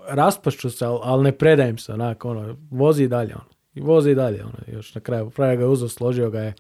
raspašću 0.09 0.71
se, 0.71 0.85
ali, 0.85 0.99
ali 1.03 1.23
ne 1.25 1.33
predajem 1.33 1.79
se, 1.79 1.93
onak, 1.93 2.25
ono, 2.25 2.57
vozi 2.71 3.05
i 3.05 3.09
dalje, 3.09 3.35
ono. 3.35 3.51
I 3.75 3.81
vozi 3.81 4.11
i 4.11 4.15
dalje, 4.15 4.45
ono, 4.45 4.55
još 4.73 4.95
na 4.95 5.01
kraju, 5.01 5.31
pravi 5.31 5.57
ga 5.57 5.63
je 5.63 5.69
uzeo, 5.69 5.89
složio 5.89 6.31
ga 6.31 6.41
je. 6.41 6.55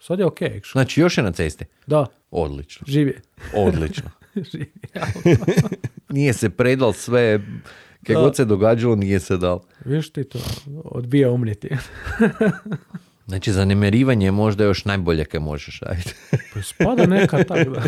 Sad 0.00 0.18
je 0.18 0.26
okej, 0.26 0.48
actually. 0.50 0.72
Znači 0.72 1.00
još 1.00 1.18
je 1.18 1.24
na 1.24 1.32
cesti. 1.32 1.64
da, 1.86 2.06
Odlično. 2.30 2.84
živi 2.88 3.10
je. 3.10 3.22
Odlično. 3.54 4.10
živi 4.52 4.72
je. 4.94 5.36
Nije 6.08 6.32
se 6.32 6.50
predal 6.50 6.92
sve, 6.92 7.40
kaj 8.06 8.14
Da. 8.14 8.20
god 8.20 8.36
se 8.36 8.44
događalo, 8.44 8.96
nije 8.96 9.20
se 9.20 9.36
dal. 9.36 9.60
Viš 9.84 10.12
ti 10.12 10.24
to, 10.24 10.38
odbija 10.84 11.30
umrijeti. 11.30 11.68
Znači, 13.28 13.52
zanemarivanje 13.52 14.26
je 14.26 14.30
možda 14.30 14.64
još 14.64 14.84
najbolje 14.84 15.24
kaj 15.24 15.40
možeš 15.40 15.80
raditi. 15.80 16.14
Pa 16.54 16.62
spada 16.62 17.06
neka 17.06 17.44
tak 17.44 17.68
da. 17.68 17.82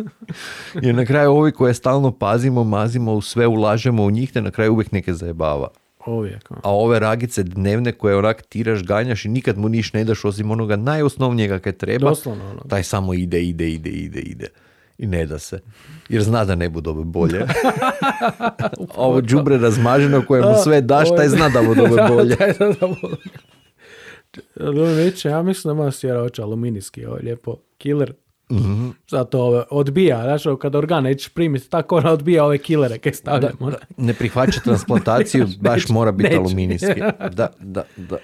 Jer 0.86 0.94
na 0.94 1.04
kraju 1.04 1.30
ovi 1.32 1.52
koje 1.52 1.74
stalno 1.74 2.12
pazimo, 2.12 2.64
mazimo, 2.64 3.12
u 3.12 3.20
sve 3.20 3.46
ulažemo 3.46 4.04
u 4.04 4.10
njih, 4.10 4.32
te 4.32 4.42
na 4.42 4.50
kraju 4.50 4.72
uvijek 4.72 4.92
neke 4.92 5.14
zajebava. 5.14 5.68
Uvijek. 6.06 6.50
A 6.50 6.74
ove 6.74 6.98
ragice 6.98 7.42
dnevne 7.42 7.92
koje 7.92 8.16
onak 8.16 8.42
tiraš, 8.42 8.82
ganjaš 8.82 9.24
i 9.24 9.28
nikad 9.28 9.58
mu 9.58 9.68
niš 9.68 9.92
ne 9.92 10.04
daš 10.04 10.24
osim 10.24 10.50
onoga 10.50 10.76
najosnovnijega 10.76 11.58
kaj 11.58 11.72
treba, 11.72 12.08
Doslovno 12.08 12.50
ono. 12.50 12.60
taj 12.68 12.82
samo 12.82 13.14
ide, 13.14 13.42
ide, 13.42 13.68
ide, 13.68 13.90
ide, 13.90 14.20
ide. 14.20 14.46
I 14.98 15.06
ne 15.06 15.26
da 15.26 15.38
se. 15.38 15.60
Jer 16.08 16.22
zna 16.22 16.44
da 16.44 16.54
ne 16.54 16.68
bude 16.68 16.90
bolje. 16.92 17.46
Ovo 18.96 19.20
đubre 19.20 19.58
razmaženo 19.58 20.24
koje 20.26 20.42
mu 20.42 20.54
sve 20.64 20.80
daš, 20.80 21.08
taj 21.16 21.28
zna 21.28 21.48
da 21.48 21.62
mu 21.62 21.74
dobe 21.74 21.96
bolje. 22.08 22.36
Lumiće, 24.60 25.28
ja 25.28 25.42
mislim 25.42 25.76
da 25.76 25.82
ima 25.82 25.90
sjera 25.90 26.22
oči 26.22 26.42
aluminijski, 26.42 27.06
ovo 27.06 27.16
je 27.16 27.22
lijepo 27.22 27.56
killer. 27.78 28.12
Mhm. 28.52 28.88
Zato 29.08 29.40
ove 29.42 29.62
odbija, 29.70 30.22
znaš, 30.22 30.46
ovo 30.46 30.56
kad 30.56 30.74
organ 30.74 31.02
nećeš 31.04 31.28
primiti, 31.34 31.70
tako 31.70 31.96
ona 31.96 32.12
odbija 32.12 32.44
ove 32.44 32.58
killere 32.58 32.98
kaj 32.98 33.12
stavljamo. 33.12 33.72
Ne 33.96 34.14
prihvaća 34.14 34.60
transplantaciju, 34.60 35.46
baš 35.60 35.82
Neće, 35.82 35.92
mora 35.92 36.12
biti 36.12 36.28
neće. 36.28 36.38
aluminijski. 36.38 37.00
Da, 37.36 37.48
da, 37.60 37.84
da. 37.96 38.18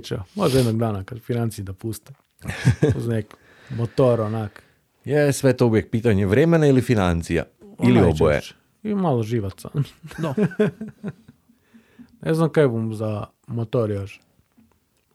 Ćemo, 0.00 0.24
možda 0.34 0.58
jednog 0.58 0.78
dana 0.78 1.04
kad 1.04 1.20
financije 1.20 1.64
da 1.64 1.72
puste. 1.72 2.12
Uz 2.96 3.08
neki 3.08 3.36
motor 3.70 4.20
onak. 4.20 4.62
Je 5.04 5.32
sve 5.32 5.56
to 5.56 5.66
uvijek 5.66 5.90
pitanje 5.90 6.26
vremena 6.26 6.66
ili 6.66 6.80
financija. 6.80 7.44
Ili 7.82 7.94
Najčešće. 7.94 8.24
oboje. 8.24 8.40
I 8.82 8.94
malo 8.94 9.22
živaca. 9.22 9.68
No. 10.18 10.34
ne 12.22 12.34
znam 12.34 12.48
kaj 12.48 12.68
bum 12.68 12.94
za 12.94 13.24
motor 13.46 13.90
još. 13.90 14.20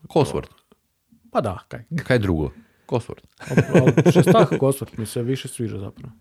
Cosworth. 0.03 0.51
Pa 1.31 1.41
da, 1.41 1.57
kaj. 1.67 1.83
Kaj 1.97 2.19
drugo? 2.19 2.51
Cosworth. 2.87 3.23
Ali 3.73 4.11
šestak 4.13 4.51
Cosworth 4.51 4.99
mi 4.99 5.05
se 5.05 5.21
više 5.21 5.47
sviđa 5.47 5.77
zapravo. 5.77 6.13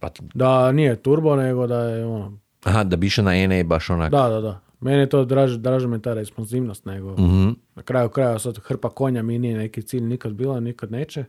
Pa, 0.00 0.08
t- 0.08 0.22
Da 0.34 0.72
nije 0.72 0.96
turbo, 0.96 1.36
nego 1.36 1.66
da 1.66 1.78
je 1.78 2.06
ono... 2.06 2.38
aha, 2.62 2.84
da 2.84 2.96
bi 2.96 3.06
išao 3.06 3.24
na 3.24 3.46
NE 3.46 3.64
baš 3.64 3.90
onak. 3.90 4.10
Da, 4.10 4.28
da, 4.28 4.40
da. 4.40 4.60
Meni 4.80 4.98
je 4.98 5.08
to 5.08 5.24
draže, 5.24 5.58
draže 5.58 5.88
me 5.88 5.98
ta 5.98 6.14
responsivnost 6.14 6.84
nego... 6.84 7.12
Mhm. 7.12 7.48
Na 7.74 7.82
kraju 7.82 8.08
kraja 8.08 8.38
sad 8.38 8.58
hrpa 8.58 8.90
konja 8.90 9.22
mi 9.22 9.38
nije 9.38 9.56
neki 9.56 9.82
cilj 9.82 10.02
nikad 10.02 10.32
bila, 10.32 10.60
nikad 10.60 10.92
neće. 10.92 11.24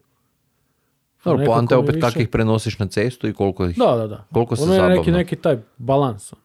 Dobro, 1.25 1.37
Nekako 1.37 1.53
poanta 1.53 1.75
je 1.75 1.77
mi 1.77 1.83
opet 1.83 1.95
više- 1.95 2.07
kako 2.07 2.19
ih 2.19 2.27
prenosiš 2.27 2.79
na 2.79 2.87
cestu 2.87 3.27
i 3.27 3.33
koliko 3.33 3.65
ih... 3.65 3.77
Da, 3.77 3.95
da, 3.95 4.07
da. 4.07 4.25
Koliko 4.25 4.55
se 4.55 4.63
Ono 4.63 4.73
je 4.73 4.81
neki, 4.81 4.95
zabavno. 4.95 5.13
neki 5.13 5.35
taj 5.35 5.57
balans. 5.77 6.33
ono. 6.33 6.41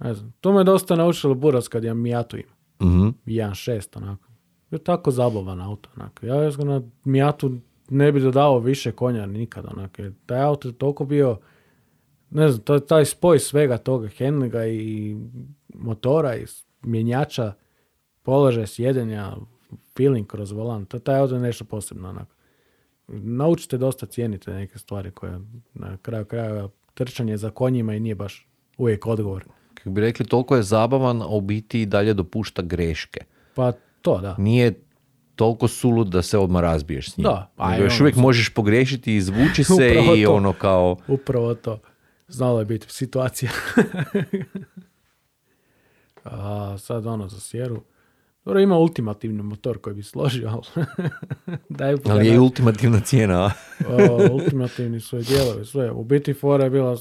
Ne 0.00 0.14
znam. 0.14 0.32
To 0.40 0.52
me 0.52 0.64
dosta 0.64 0.96
naučilo 0.96 1.34
Buras 1.34 1.68
kad 1.68 1.84
ja 1.84 1.94
Mijatu 1.94 2.36
imam. 2.36 2.54
Mhm. 2.92 3.08
1.6 3.26 3.96
onako. 3.96 4.29
Je 4.70 4.78
tako 4.78 5.10
zabavan 5.10 5.60
auto 5.60 5.88
onako. 5.96 6.26
Ja 6.26 6.42
još 6.42 6.56
ga 6.56 6.64
na 6.64 6.82
Mijatu 7.04 7.52
ne 7.90 8.12
bi 8.12 8.20
dodao 8.20 8.58
više 8.58 8.92
konja 8.92 9.26
nikad 9.26 9.64
onako. 9.76 10.02
Jer 10.02 10.12
taj 10.26 10.42
auto 10.42 10.68
je 10.68 10.72
toliko 10.72 11.04
bio 11.04 11.38
ne 12.30 12.48
znam, 12.48 12.64
to, 12.64 12.80
taj 12.80 13.04
spoj 13.04 13.38
svega 13.38 13.78
toga, 13.78 14.08
handlinga 14.18 14.66
i 14.66 15.16
motora 15.74 16.36
i 16.36 16.44
mjenjača, 16.82 17.52
položaj 18.22 18.66
sjedenja, 18.66 19.36
feeling 19.96 20.26
kroz 20.26 20.52
volan, 20.52 20.84
to, 20.84 20.98
taj 20.98 21.18
auto 21.18 21.34
je 21.34 21.40
nešto 21.40 21.64
posebno 21.64 22.08
onako. 22.08 22.34
Naučite 23.08 23.78
dosta 23.78 24.06
cijeniti 24.06 24.50
neke 24.50 24.78
stvari 24.78 25.10
koje 25.10 25.40
na 25.74 25.96
kraju 25.96 26.24
krajeva 26.24 26.68
trčanje 26.94 27.36
za 27.36 27.50
konjima 27.50 27.94
i 27.94 28.00
nije 28.00 28.14
baš 28.14 28.48
uvijek 28.78 29.06
odgovor. 29.06 29.44
Kako 29.74 29.90
bi 29.90 30.00
rekli, 30.00 30.26
toliko 30.26 30.56
je 30.56 30.62
zabavan, 30.62 31.22
a 31.22 31.26
u 31.26 31.40
biti 31.40 31.82
i 31.82 31.86
dalje 31.86 32.14
dopušta 32.14 32.62
greške. 32.62 33.20
Pa 33.54 33.72
to 34.02 34.18
da. 34.18 34.34
Nije 34.38 34.80
toliko 35.34 35.68
sulud 35.68 36.08
da 36.08 36.22
se 36.22 36.38
odmah 36.38 36.62
razbiješ 36.62 37.10
s 37.10 37.16
njim. 37.16 37.22
Da, 37.22 37.52
a 37.56 37.76
još 37.76 37.92
ono 37.94 38.02
uvijek 38.04 38.14
sad- 38.14 38.22
možeš 38.22 38.48
pogriješiti, 38.54 39.16
izvući 39.16 39.64
se 39.78 39.94
i 40.16 40.24
to. 40.24 40.34
ono 40.34 40.52
kao... 40.52 40.96
Upravo 41.08 41.54
to. 41.54 41.78
Znalo 42.28 42.58
je 42.58 42.64
biti 42.64 42.86
situacija. 42.88 43.50
A 46.24 46.78
sad 46.78 47.06
ono 47.06 47.28
za 47.28 47.40
sjeru. 47.40 47.82
Dobro, 48.44 48.60
ima 48.60 48.76
ultimativni 48.78 49.42
motor 49.42 49.78
koji 49.78 49.94
bi 49.96 50.02
složio, 50.02 50.48
ali... 50.48 50.86
Daj 51.68 51.94
Ali 52.04 52.26
je 52.26 52.34
i 52.34 52.38
ultimativna 52.38 53.00
cijena. 53.00 53.44
a? 53.44 53.50
O, 53.88 54.28
ultimativni 54.32 55.00
su 55.00 55.18
dijelovi, 55.18 55.64
sve. 55.64 55.90
U 55.90 56.04
biti 56.04 56.34
fora 56.34 56.64
je 56.64 56.70
bila, 56.70 56.92
uh, 56.92 56.98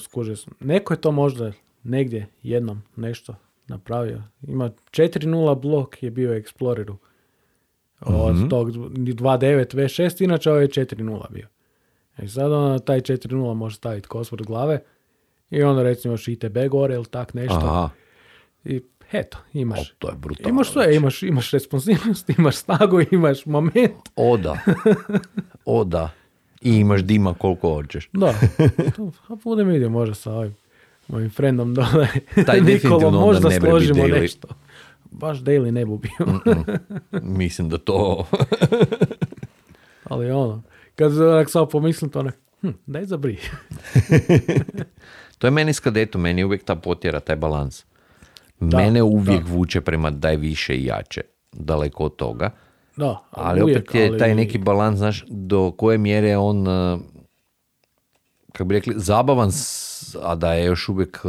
skuže 0.00 0.36
sam. 0.36 0.52
Neko 0.60 0.92
je 0.92 1.00
to 1.00 1.12
možda 1.12 1.52
negdje 1.82 2.26
jednom 2.42 2.82
nešto 2.96 3.34
napravio. 3.66 4.22
Ima 4.42 4.70
4.0 4.90 5.60
blok 5.60 6.02
je 6.02 6.10
bio 6.10 6.30
Exploreru. 6.30 6.96
Od 8.00 8.50
tog 8.50 8.70
2.9 8.70 9.76
V6, 9.76 10.24
inače 10.24 10.50
ovo 10.50 10.60
je 10.60 10.68
4.0 10.68 11.30
bio. 11.30 11.48
I 12.22 12.28
sad 12.28 12.52
onda 12.52 12.78
taj 12.78 13.00
4.0 13.00 13.54
može 13.54 13.76
staviti 13.76 14.08
Cosworth 14.08 14.46
glave 14.46 14.80
i 15.50 15.62
onda 15.62 15.82
recimo 15.82 16.14
još 16.14 16.28
ITB 16.28 16.58
gore 16.70 16.94
ili 16.94 17.04
tak 17.04 17.34
nešto. 17.34 17.56
Aha, 17.56 17.90
I 18.64 18.82
eto, 19.12 19.38
imaš. 19.52 19.90
O, 19.90 19.94
to 19.98 20.08
je 20.08 20.14
brutalno. 20.16 20.50
Imaš 20.50 20.72
sve, 20.72 20.96
imaš, 20.96 21.22
imaš 21.22 21.50
responsivnost, 21.50 22.30
imaš 22.38 22.56
snagu, 22.56 23.00
imaš 23.10 23.46
moment. 23.46 24.08
o 24.16 24.36
da. 24.36 24.58
O 25.64 25.84
da. 25.84 26.10
I 26.62 26.76
imaš 26.76 27.02
dima 27.02 27.34
koliko 27.34 27.74
hoćeš. 27.74 28.08
Da, 28.12 28.26
a 29.28 29.34
budem 29.44 29.68
vidio 29.68 29.90
možda 29.90 30.14
sa 30.14 30.32
ovim 30.32 30.54
mojim 31.08 31.30
friendom 31.30 31.74
dole. 31.74 32.08
Taj 32.46 32.60
onda 32.92 33.10
možda 33.10 33.48
ne 33.48 33.60
složimo 33.60 34.02
daily. 34.04 34.20
nešto. 34.20 34.48
Baš 35.10 35.38
daily 35.38 35.70
ne 35.70 35.86
bi 35.86 35.92
bio. 35.98 36.40
Mislim 37.38 37.68
da 37.68 37.78
to... 37.78 38.26
Ali 40.10 40.30
ono, 40.30 40.62
kad 40.94 41.12
samo 41.50 41.66
pomislim 41.66 42.10
to 42.10 42.20
onak, 42.20 42.38
hm, 42.60 42.70
daj 42.86 43.04
zabri. 43.04 43.38
To 45.38 45.46
je 45.46 45.50
meni 45.50 45.72
s 45.72 45.80
kadetom, 45.80 46.20
meni 46.20 46.40
je 46.40 46.44
uvijek 46.44 46.64
ta 46.64 46.74
potjera, 46.74 47.20
taj 47.20 47.36
balans. 47.36 47.84
Mene 48.60 49.02
uvijek 49.02 49.42
vuče 49.48 49.80
prema 49.80 50.10
daj 50.10 50.36
više 50.36 50.74
i 50.74 50.84
jače, 50.84 51.20
daleko 51.52 52.04
od 52.04 52.16
toga. 52.16 52.50
Da, 52.96 53.22
Ali 53.30 53.62
uvijek, 53.62 53.78
opet 53.78 53.94
je 53.94 54.08
ali- 54.08 54.18
taj 54.18 54.34
neki 54.34 54.58
balans, 54.58 54.98
znaš, 54.98 55.24
do 55.28 55.70
koje 55.70 55.98
mjere 55.98 56.28
je 56.28 56.38
on, 56.38 56.68
uh, 56.68 57.00
kako 58.56 58.68
bi 58.68 58.74
rekli, 58.74 58.94
zabavan, 58.96 59.50
a 60.22 60.34
da 60.34 60.52
je 60.52 60.64
još 60.64 60.88
uvijek, 60.88 61.20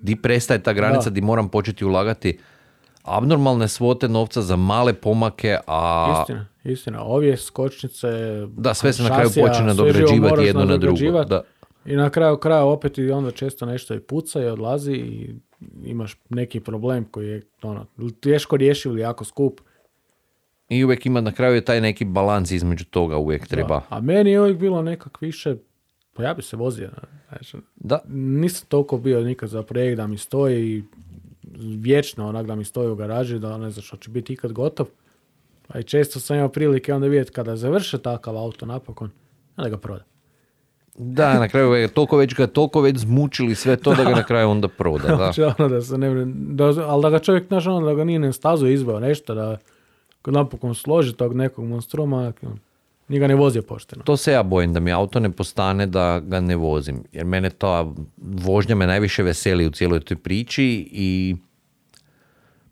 di 0.00 0.16
prestaje 0.16 0.62
ta 0.62 0.72
granica, 0.72 1.10
Da. 1.10 1.14
di 1.14 1.20
moram 1.20 1.48
početi 1.48 1.84
ulagati 1.84 2.38
abnormalne 3.02 3.68
svote 3.68 4.08
novca 4.08 4.42
za 4.42 4.56
male 4.56 4.94
pomake, 4.94 5.58
a 5.66 6.14
Istina, 6.20 6.46
istina. 6.64 7.02
Ovije 7.02 7.36
skočnice, 7.36 8.08
Da, 8.56 8.74
sve 8.74 8.92
se 8.92 9.02
na 9.02 9.08
kraju 9.08 9.30
počne 9.40 9.64
nadograđivati 9.66 10.44
jedno 10.44 10.64
na 10.64 10.76
drugo, 10.76 11.24
da. 11.24 11.42
I 11.86 11.96
na 11.96 12.10
kraju 12.10 12.36
kraja 12.36 12.64
opet 12.64 12.98
i 12.98 13.10
onda 13.10 13.30
često 13.30 13.66
nešto 13.66 13.94
i 13.94 14.00
puca 14.00 14.42
i 14.42 14.46
odlazi 14.46 14.92
i 14.92 15.34
imaš 15.84 16.16
neki 16.28 16.60
problem 16.60 17.04
koji 17.04 17.28
je 17.28 17.42
ono, 17.62 17.86
teško 18.20 18.56
rješiv 18.56 18.92
ili 18.92 19.00
jako 19.00 19.24
skup. 19.24 19.60
i 20.68 20.84
uvijek 20.84 21.06
ima 21.06 21.20
na 21.20 21.32
kraju 21.32 21.54
je 21.54 21.64
taj 21.64 21.80
neki 21.80 22.04
balans 22.04 22.50
između 22.50 22.84
toga 22.84 23.16
uvijek 23.16 23.46
treba. 23.46 23.74
Da. 23.90 23.96
A 23.96 24.00
meni 24.00 24.30
je 24.30 24.40
uvijek 24.40 24.58
bilo 24.58 24.82
nekak 24.82 25.20
više, 25.20 25.56
pa 26.14 26.22
ja 26.22 26.34
bi 26.34 26.42
se 26.42 26.56
vozio. 26.56 26.90
Znači, 27.28 27.56
Da, 27.76 28.00
nisam 28.08 28.66
toliko 28.68 28.98
bio 28.98 29.20
nikad 29.20 29.48
za 29.48 29.62
projekt 29.62 29.96
da 29.96 30.06
mi 30.06 30.18
stoji 30.18 30.84
vječno 31.78 32.28
onak 32.28 32.46
da 32.46 32.54
mi 32.54 32.64
stoji 32.64 32.88
u 32.88 32.94
garaži 32.94 33.38
da 33.38 33.58
ne 33.58 33.70
znam 33.70 33.82
što 33.82 33.96
će 33.96 34.10
biti 34.10 34.32
ikad 34.32 34.52
gotov. 34.52 34.86
Pa 35.68 35.78
i 35.78 35.82
često 35.82 36.20
sam 36.20 36.36
imao 36.36 36.48
prilike 36.48 36.94
onda 36.94 37.06
vidjeti 37.06 37.32
kada 37.32 37.56
završe 37.56 37.98
takav 37.98 38.36
auto 38.36 38.66
napokon, 38.66 39.10
onda 39.56 39.70
ga 39.70 39.76
proda. 39.76 40.04
da, 40.94 41.38
na 41.38 41.48
kraju 41.48 41.72
je 41.72 41.88
toliko 41.88 42.16
već 42.16 42.34
ga 42.34 42.46
toliko 42.46 42.80
već 42.80 42.98
zmučili 42.98 43.54
sve 43.54 43.76
to 43.76 43.94
da 43.94 44.04
ga 44.04 44.10
na 44.20 44.22
kraju 44.22 44.48
onda 44.48 44.68
proda. 44.68 45.08
Da. 45.08 45.16
Znači, 45.16 45.42
ono 45.42 45.68
da 45.68 45.82
se 45.82 45.98
ne, 45.98 46.24
da, 46.26 46.64
ali 46.64 47.02
da 47.02 47.10
ga 47.10 47.18
čovjek, 47.18 47.46
znaš, 47.48 47.66
ono, 47.66 47.86
da 47.86 47.94
ga 47.94 48.04
nije 48.04 48.18
na 48.18 48.32
stazu 48.32 48.66
izveo 48.66 49.00
nešto, 49.00 49.34
da 49.34 49.58
napokon 50.26 50.74
složi 50.74 51.12
tog 51.12 51.34
nekog 51.34 51.64
monstruma, 51.64 52.32
nije 53.12 53.20
ga 53.20 53.26
ne 53.26 53.34
vozio 53.36 53.62
pošteno. 53.62 54.02
To 54.02 54.16
se 54.16 54.32
ja 54.32 54.42
bojim 54.44 54.72
da 54.72 54.80
mi 54.80 54.92
auto 54.92 55.20
ne 55.20 55.30
postane 55.30 55.86
da 55.88 56.20
ga 56.20 56.40
ne 56.40 56.56
vozim. 56.56 57.04
Jer 57.12 57.24
mene 57.26 57.50
ta 57.50 57.92
vožnja 58.18 58.74
me 58.74 58.86
najviše 58.86 59.22
veseli 59.22 59.66
u 59.66 59.70
cijeloj 59.70 60.00
toj 60.00 60.16
priči 60.16 60.64
i 60.92 61.36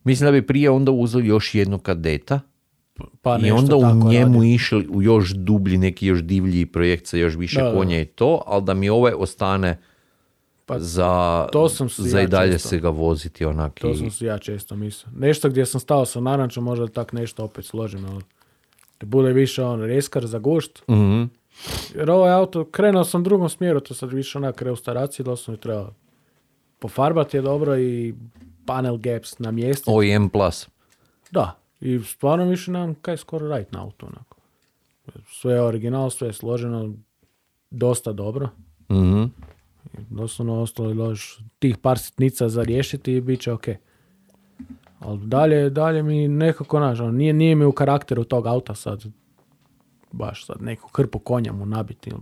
mislim 0.05 0.27
da 0.27 0.33
bi 0.33 0.43
prije 0.45 0.71
onda 0.71 0.91
uzeli 0.93 1.27
još 1.27 1.55
jednog 1.55 1.83
kadeta 1.83 2.41
Pa 3.23 3.37
i 3.37 3.43
nešto 3.43 3.57
onda 3.57 3.77
u 3.77 4.09
njemu 4.09 4.35
radi. 4.35 4.55
išli 4.55 4.87
u 4.89 5.03
još 5.03 5.31
dublji, 5.31 5.79
neki 5.79 6.07
još 6.07 6.21
divlji 6.21 6.67
projekt 6.67 7.07
sa 7.07 7.17
još 7.17 7.35
više 7.37 7.61
Da, 7.61 7.65
da. 7.65 7.75
konja 7.75 8.01
i 8.01 8.07
to, 8.07 8.43
ali 8.47 8.65
da 8.65 8.75
mi 8.75 8.89
ovaj 8.89 9.13
ostane 9.15 9.79
Pa 10.67 10.79
za, 10.79 11.47
to 11.53 11.69
sam 11.69 11.89
si 11.89 12.03
za 12.03 12.19
ja 12.19 12.25
i 12.25 12.29
dalje 12.29 12.53
često. 12.53 12.69
se 12.69 12.79
ga 12.79 12.89
voziti 12.91 13.45
onak. 13.45 13.75
To 13.75 13.91
i- 13.91 13.97
sam 13.97 14.11
si 14.11 14.25
ja 14.25 14.39
često 14.39 14.77
mislio. 14.77 15.13
Nešto 15.17 15.49
gdje 15.49 15.67
sam 15.67 15.81
stao 15.81 16.07
sa 16.07 16.21
narančom, 16.21 16.65
možda 16.65 16.87
tak 16.89 17.13
nešto 17.13 17.45
opet 17.45 17.65
složim, 17.65 18.05
ali 18.05 18.23
da 19.01 19.07
bude 19.07 19.33
više 19.33 19.65
on 19.65 19.81
reskar 19.81 20.27
za 20.27 20.39
gušt. 20.39 20.83
Mhm. 20.89 21.23
Jer 21.95 22.11
ovaj 22.11 22.33
auto, 22.33 22.65
krenuo 22.65 23.05
sam 23.05 23.21
u 23.21 23.25
drugom 23.25 23.49
smjeru, 23.49 23.81
to 23.81 23.95
sad 23.95 24.13
više 24.13 24.39
onak 24.39 24.63
restauracije, 24.63 25.25
doslovno 25.25 25.59
treba 25.59 25.93
pofarbati 26.79 27.37
je 27.37 27.43
dobro 27.43 27.79
i 27.79 28.15
panel 28.67 28.97
gaps 28.97 29.39
na 29.39 29.51
mjestu. 29.51 29.91
Ovo 29.91 30.03
je 30.03 30.15
M+. 30.15 30.31
Da, 31.31 31.59
i 31.81 32.01
stvarno 32.05 32.45
više 32.45 32.71
nemam 32.71 32.95
kaj 32.95 33.17
skoro 33.17 33.49
raditi 33.49 33.75
na 33.75 33.83
auto. 33.83 34.07
Onako. 34.07 34.37
Sve 35.29 35.55
je 35.55 35.63
original, 35.63 36.11
sve 36.11 36.29
je 36.29 36.33
složeno, 36.33 36.95
dosta 37.71 38.13
dobro. 38.13 38.49
Mhm. 38.91 39.25
Doslovno 40.11 40.61
ostalo 40.61 40.91
je 40.91 40.97
još 40.97 41.39
tih 41.59 41.77
par 41.77 41.99
sitnica 41.99 42.49
za 42.49 42.63
riješiti 42.63 43.13
i 43.13 43.21
bit 43.21 43.41
će 43.41 43.53
ok. 43.53 43.67
Ali 45.01 45.19
dalje, 45.27 45.71
dalje 45.71 46.03
mi 46.03 46.29
nekako, 46.29 46.79
znaš, 46.79 47.01
ono, 47.01 47.13
nije, 47.13 47.33
nije 47.33 47.55
mi 47.55 47.65
u 47.65 47.73
karakteru 47.73 48.25
tog 48.25 48.47
auta 48.47 48.75
sad, 48.75 49.05
baš 50.13 50.47
sad 50.47 50.63
neku 50.63 50.89
krpu 50.89 51.19
konja 51.19 51.53
mu 51.53 51.67
nabiti, 51.67 52.11
ili 52.11 52.21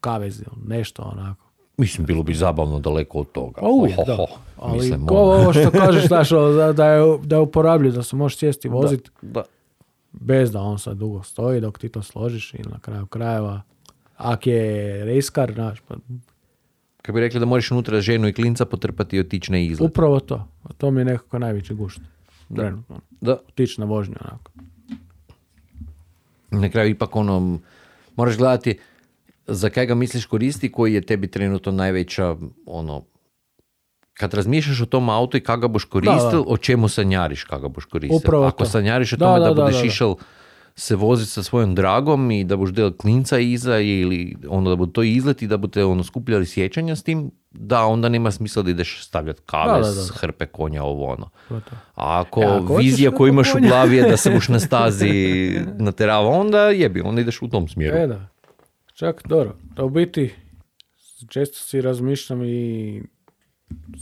kavez 0.00 0.40
ili 0.40 0.66
nešto 0.66 1.02
onako. 1.02 1.44
Mislim, 1.76 2.06
bilo 2.06 2.22
bi 2.22 2.34
zabavno 2.34 2.78
daleko 2.80 3.18
od 3.18 3.32
toga. 3.32 3.60
Pa 3.60 3.66
uvijek, 3.66 3.96
da. 4.06 4.26
Ali 4.56 4.78
Mislim, 4.78 5.06
ko 5.06 5.14
ono. 5.14 5.32
ovo 5.32 5.52
što 5.52 5.70
kažeš, 5.70 6.06
znaš, 6.06 6.32
ono, 6.32 6.48
da, 6.48 6.72
da, 6.72 6.86
je, 6.86 7.18
da 7.22 7.36
je 7.36 7.42
uporabljiv, 7.42 7.92
da 7.92 8.02
se 8.02 8.16
možeš 8.16 8.38
sjesti 8.38 8.68
i 8.68 8.70
voziti, 8.70 9.10
Da. 9.22 9.42
bez 10.12 10.52
da 10.52 10.60
on 10.60 10.78
sad 10.78 10.96
dugo 10.96 11.22
stoji 11.22 11.60
dok 11.60 11.78
ti 11.78 11.88
to 11.88 12.02
složiš 12.02 12.54
i 12.54 12.62
na 12.62 12.78
kraju 12.78 13.06
krajeva, 13.06 13.62
ak 14.16 14.46
je 14.46 15.04
rejskar, 15.04 15.52
znaš, 15.54 15.80
pa 15.80 15.94
Kad 17.08 17.14
bi 17.14 17.20
rekli 17.20 17.40
da 17.40 17.46
možeš 17.46 17.70
unutra 17.70 18.00
ženu 18.00 18.28
i 18.28 18.32
klinca 18.32 18.64
potrpati 18.64 19.16
i 19.16 19.20
otići 19.20 19.52
na 19.52 19.58
izlet. 19.58 19.90
upravo 19.90 20.20
to. 20.20 20.48
To 20.78 20.90
mi 20.90 21.00
je 21.00 21.04
nekako 21.04 21.38
najveći 21.38 21.74
gušt. 21.74 22.00
Da. 22.48 22.62
Trenutno. 22.62 23.00
Da. 23.20 23.32
Otići 23.48 23.80
na 23.80 23.86
vožnju, 23.86 24.14
onako. 24.20 24.50
Na 26.50 26.68
kraju 26.68 26.90
ipak 26.90 27.16
ono, 27.16 27.58
moraš 28.16 28.36
gledati 28.36 28.78
za 29.46 29.70
kaj 29.70 29.86
ga 29.86 29.94
misliš 29.94 30.26
koristi, 30.26 30.72
koji 30.72 30.94
je 30.94 31.00
tebi 31.00 31.26
trenutno 31.26 31.72
najveća, 31.72 32.36
ono, 32.66 33.02
kad 34.14 34.34
razmišljaš 34.34 34.80
o 34.80 34.86
tom 34.86 35.08
autu 35.08 35.36
i 35.36 35.40
kako 35.40 35.60
ga 35.60 35.68
boš 35.68 35.84
koristio, 35.84 36.44
o 36.46 36.56
čemu 36.56 36.88
sanjariš 36.88 37.44
kako 37.44 37.62
ga 37.62 37.68
boš 37.68 37.84
koristio. 37.84 38.16
Upravo 38.16 38.44
Ako 38.44 38.64
to. 38.64 38.70
sanjariš 38.70 39.12
o 39.12 39.16
Da, 39.16 39.26
tome 39.26 39.38
da, 39.38 39.44
da, 39.44 39.54
da, 39.54 39.62
budeš 39.62 39.76
da, 39.76 39.80
da. 39.80 39.86
išao 39.86 40.16
se 40.78 40.96
voziti 40.96 41.30
sa 41.30 41.42
svojom 41.42 41.74
dragom 41.74 42.30
i 42.30 42.44
da 42.44 42.56
boš 42.56 42.70
del 42.70 42.92
klinca 42.92 43.38
iza 43.38 43.78
ili 43.78 44.36
ono 44.48 44.70
da 44.70 44.76
bude 44.76 44.92
to 44.92 45.02
izlet 45.02 45.42
i 45.42 45.46
da 45.46 45.56
budete 45.56 45.84
ono 45.84 46.04
skupljali 46.04 46.46
sjećanja 46.46 46.96
s 46.96 47.02
tim, 47.02 47.30
da 47.50 47.84
onda 47.84 48.08
nema 48.08 48.30
smisla 48.30 48.62
da 48.62 48.70
ideš 48.70 49.04
stavljati 49.04 49.40
kave 49.46 49.72
Da, 49.72 49.78
da, 49.78 49.94
da. 49.94 50.02
s 50.02 50.10
hrpe 50.10 50.46
konja 50.46 50.84
ovo 50.84 51.06
ono. 51.06 51.30
A 51.50 51.60
ako 52.20 52.42
E, 52.42 52.46
ako 52.46 52.76
vizija 52.76 53.10
koju 53.10 53.28
imaš 53.28 53.50
u 53.50 53.52
konja. 53.52 53.68
glavi 53.68 53.96
je 53.96 54.10
da 54.10 54.16
se 54.16 54.30
buš 54.30 54.48
na 54.48 54.60
stazi 54.66 55.10
naterava, 55.78 56.28
onda 56.28 56.58
jebi, 56.60 57.00
onda 57.00 57.20
ideš 57.20 57.42
u 57.42 57.48
tom 57.48 57.68
smjeru. 57.68 57.96
E 57.96 58.06
da. 58.06 58.28
Čak, 58.94 59.22
dobro. 59.28 59.56
Da 59.76 59.84
u 59.84 59.90
biti, 59.90 60.34
često 61.28 61.58
si 61.58 61.80
razmišljam 61.80 62.44
i 62.44 63.02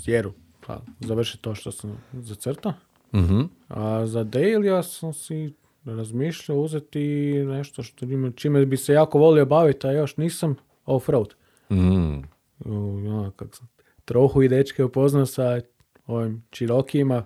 sjeru. 0.04 0.32
Pa, 0.66 0.80
završi 1.00 1.38
to 1.38 1.54
što 1.54 1.72
sam 1.72 1.98
zacrtao. 2.12 2.72
Mhm. 3.14 3.40
A 3.68 4.06
za 4.06 4.24
Dailya 4.24 4.82
sam 4.82 5.12
si 5.12 5.52
razmišljao 5.86 6.58
uzeti 6.58 7.32
nešto 7.46 7.82
što 7.82 8.06
čime 8.36 8.66
bi 8.66 8.76
se 8.76 8.92
jako 8.92 9.18
volio 9.18 9.46
baviti, 9.46 9.86
a 9.86 9.92
još 9.92 10.16
nisam 10.16 10.54
off-road. 10.86 11.34
Mm. 11.70 12.22
Ono, 12.64 13.32
kak 13.36 13.56
sam 13.56 13.68
trohu 14.04 14.42
i 14.42 14.48
dečke 14.48 14.84
upoznao 14.84 15.26
sa 15.26 15.60
ovim 16.06 16.42
čirokijima. 16.50 17.24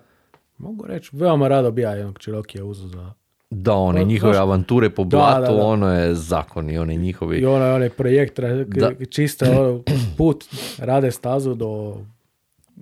Mogu 0.57 0.85
reći, 0.87 1.09
veoma 1.13 1.47
rado 1.47 1.71
bi 1.71 1.81
ja 1.81 1.91
jednog 1.91 2.19
čirokija 2.19 2.65
uzeo 2.65 2.87
za... 2.87 3.13
Da, 3.49 3.73
one 3.73 4.01
Pa, 4.01 4.07
njihove 4.07 4.33
zašto? 4.33 4.43
avanture 4.43 4.89
po 4.89 5.03
blatu, 5.03 5.51
da, 5.51 5.57
da. 5.57 5.63
ono 5.65 5.93
je 5.93 6.15
zakon 6.15 6.69
i 6.69 6.77
one 6.77 6.95
njihovi... 6.95 7.37
I 7.37 7.45
onaj, 7.45 7.71
onaj 7.71 7.89
projekt, 7.89 8.39
čiste 9.09 9.49
ono, 9.49 9.81
put, 10.17 10.45
rade 10.77 11.11
stazu 11.11 11.53
do, 11.55 11.97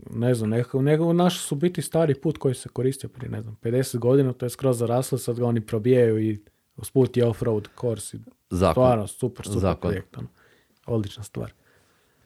ne 0.09 0.33
znam, 0.33 0.49
nekako, 0.49 0.81
nego 0.81 1.13
naši 1.13 1.39
su 1.39 1.55
biti 1.55 1.81
stari 1.81 2.15
put 2.15 2.37
koji 2.37 2.55
se 2.55 2.69
koristio 2.69 3.09
prije, 3.09 3.29
ne 3.29 3.41
znam, 3.41 3.57
50 3.61 3.97
godina, 3.97 4.33
to 4.33 4.45
je 4.45 4.49
skroz 4.49 4.77
zaraslo, 4.77 5.17
sad 5.17 5.39
ga 5.39 5.45
oni 5.45 5.61
probijaju 5.61 6.19
i 6.23 6.39
usput 6.77 7.17
je 7.17 7.25
off-road 7.25 7.67
course. 7.81 8.17
Zakon. 8.49 8.73
Stvarno, 8.73 9.07
super, 9.07 9.45
super 9.45 9.59
Zakon. 9.59 9.89
projekt, 9.89 10.17
ono. 10.17 10.27
odlična 10.85 11.23
stvar. 11.23 11.51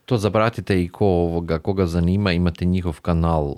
To 0.06 0.18
zapratite 0.18 0.84
i 0.84 0.90
ko 0.90 1.06
ovoga, 1.06 1.60
koga 1.60 1.86
zanima, 1.86 2.32
imate 2.32 2.66
njihov 2.66 3.02
kanal 3.02 3.44
uh, 3.46 3.56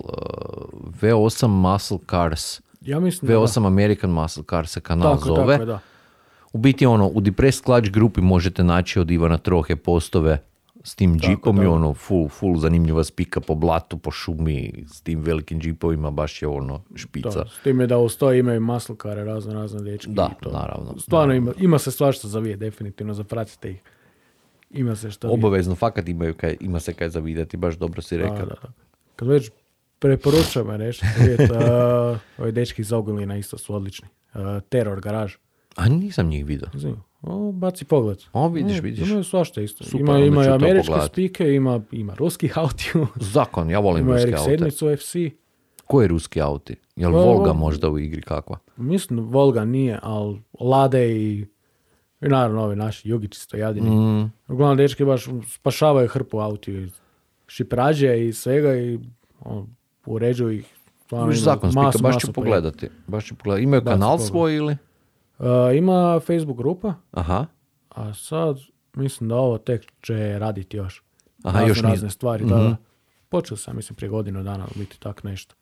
V8 1.00 1.46
Muscle 1.46 1.98
Cars. 2.10 2.60
Ja 2.80 3.00
mislim 3.00 3.28
da 3.28 3.34
V8 3.34 3.66
American 3.66 4.10
Muscle 4.10 4.42
Cars 4.50 4.70
se 4.70 4.80
kanal 4.80 5.16
Tako, 5.16 5.26
zove. 5.26 5.54
tako 5.54 5.64
da. 5.64 5.78
U 6.52 6.58
biti 6.58 6.86
ono, 6.86 7.06
u 7.08 7.20
Depressed 7.20 7.64
Clutch 7.64 7.90
grupi 7.90 8.20
možete 8.20 8.64
naći 8.64 9.00
od 9.00 9.10
Ivana 9.10 9.38
Trohe 9.38 9.76
postove 9.76 10.42
s 10.86 10.94
tim 10.94 11.18
džipom 11.20 11.56
i 11.56 11.60
tako. 11.60 11.72
ono 11.72 11.94
full, 11.94 12.28
full 12.28 12.56
zanimljiva 12.56 13.04
spika 13.04 13.40
po 13.40 13.54
blatu, 13.54 13.98
po 13.98 14.10
šumi, 14.10 14.84
s 14.92 15.00
tim 15.00 15.22
velikim 15.22 15.60
džipovima, 15.60 16.10
baš 16.10 16.42
je 16.42 16.48
ono 16.48 16.82
špica. 16.94 17.30
To, 17.30 17.48
s 17.48 17.62
time 17.62 17.86
da 17.86 17.98
uz 17.98 18.16
to 18.16 18.32
imaju 18.32 18.60
maslkare, 18.60 19.24
razno 19.24 19.54
razne 19.54 19.82
dečki. 19.82 20.10
Da, 20.10 20.30
i 20.32 20.44
to. 20.44 20.50
naravno. 20.50 20.98
Stvarno 20.98 21.34
ima, 21.34 21.52
ima 21.58 21.78
se 21.78 21.90
svašta 21.90 22.28
za 22.28 22.38
vidjeti, 22.38 22.60
definitivno, 22.60 23.14
zapratite 23.14 23.70
ih. 23.70 23.82
Ima 24.70 24.96
se 24.96 25.10
što 25.10 25.28
vidjeti. 25.28 25.46
Obavezno, 25.46 25.74
fakat 25.74 26.08
imaju 26.08 26.34
kaj, 26.34 26.56
ima 26.60 26.80
se 26.80 26.92
kaj 26.92 27.08
za 27.08 27.20
vidjeti, 27.20 27.56
baš 27.56 27.74
dobro 27.74 28.02
si 28.02 28.16
Da, 28.16 28.22
rekao. 28.22 28.46
da, 28.46 28.54
da. 28.62 28.72
Kad 29.16 29.28
već 29.28 29.50
preporučujem 29.98 30.70
je 30.70 30.78
nešto 30.78 31.06
vidjeti, 31.18 31.52
uh, 31.52 32.18
ovi 32.38 32.52
dečki 32.52 32.82
iz 32.82 32.92
Ogulina 32.92 33.36
isto 33.36 33.58
su 33.58 33.74
odlični. 33.74 34.08
Uh, 34.34 34.40
Terror 34.68 35.00
garaž. 35.00 35.34
A 35.76 35.88
nisam 35.88 36.28
njih 36.28 36.46
vidio. 36.46 36.68
Zanimljivo. 36.74 37.05
O, 37.22 37.52
baci 37.52 37.84
pogled. 37.84 38.18
O, 38.32 38.48
vidiš, 38.48 38.78
O, 38.78 38.82
vidiš. 38.82 39.08
Imaju 39.08 39.24
svašta 39.24 39.60
isto. 39.60 39.84
Super, 39.84 40.00
ima 40.00 40.18
ima 40.18 40.40
američke 40.40 40.92
spike, 41.06 41.54
ima, 41.54 41.80
ima 41.92 42.14
ruski 42.14 42.50
autiju, 42.62 43.06
Zakon, 43.16 43.70
ja 43.70 43.78
volim 43.78 44.04
ima 44.04 44.14
ruske 44.14 44.34
aute. 44.34 44.44
sedmicu 44.44 44.96
FC. 44.96 45.16
Ko 45.86 46.02
je 46.02 46.08
ruski 46.08 46.40
auti? 46.40 46.76
Jel 46.96 47.12
Pa, 47.12 47.18
Volga 47.18 47.52
možda 47.52 47.88
u 47.88 47.98
igri 47.98 48.22
kakva? 48.22 48.58
Mislim, 48.76 49.20
Volga 49.20 49.64
nije, 49.64 49.98
ali 50.02 50.42
Lade 50.60 51.16
i 51.16 51.46
I 52.20 52.28
naravno 52.28 52.62
ovi 52.62 52.76
naši 52.76 53.08
jugići 53.08 53.40
stojadini. 53.40 53.90
Mm. 53.90 54.32
Uglavnom, 54.48 54.76
dečki 54.76 55.04
baš 55.04 55.26
spašavaju 55.48 56.08
hrpu 56.08 56.38
auti 56.38 56.88
šiprađe 57.46 58.26
i 58.26 58.32
svega 58.32 58.76
i 58.76 58.98
on, 59.40 59.66
uređuju 60.06 60.50
ih. 60.50 60.74
Viš 61.10 61.12
ima 61.12 61.32
zakon 61.32 61.72
spika, 61.72 61.98
baš 62.02 62.18
ću 62.20 62.32
pogledati. 62.32 62.88
Baš 63.06 63.26
ću 63.26 63.34
pogledati. 63.34 63.64
Imaju 63.64 63.84
kanal 63.84 64.18
svoj 64.18 64.56
ili? 64.56 64.76
Pogledati. 65.38 65.74
E, 65.74 65.78
ima 65.78 66.20
Facebook 66.20 66.56
grupa, 66.56 66.94
Aha. 67.12 67.46
a 67.88 68.14
sad 68.14 68.56
mislim 68.94 69.28
da 69.28 69.34
ovo 69.36 69.58
tek 69.58 69.92
će 70.02 70.38
raditi 70.38 70.76
još. 70.76 71.02
Aha, 71.42 71.54
razne, 71.54 71.68
još 71.68 71.82
nije. 71.82 71.90
razne 71.90 72.10
stvari. 72.10 72.44
Da, 72.44 72.54
da. 72.56 72.76
Počeo 73.28 73.56
sam, 73.56 73.76
mislim, 73.76 73.96
prije 73.96 74.10
godinu 74.10 74.42
dana 74.42 74.66
biti 74.74 75.00
tak 75.00 75.24
nešto. 75.24 75.54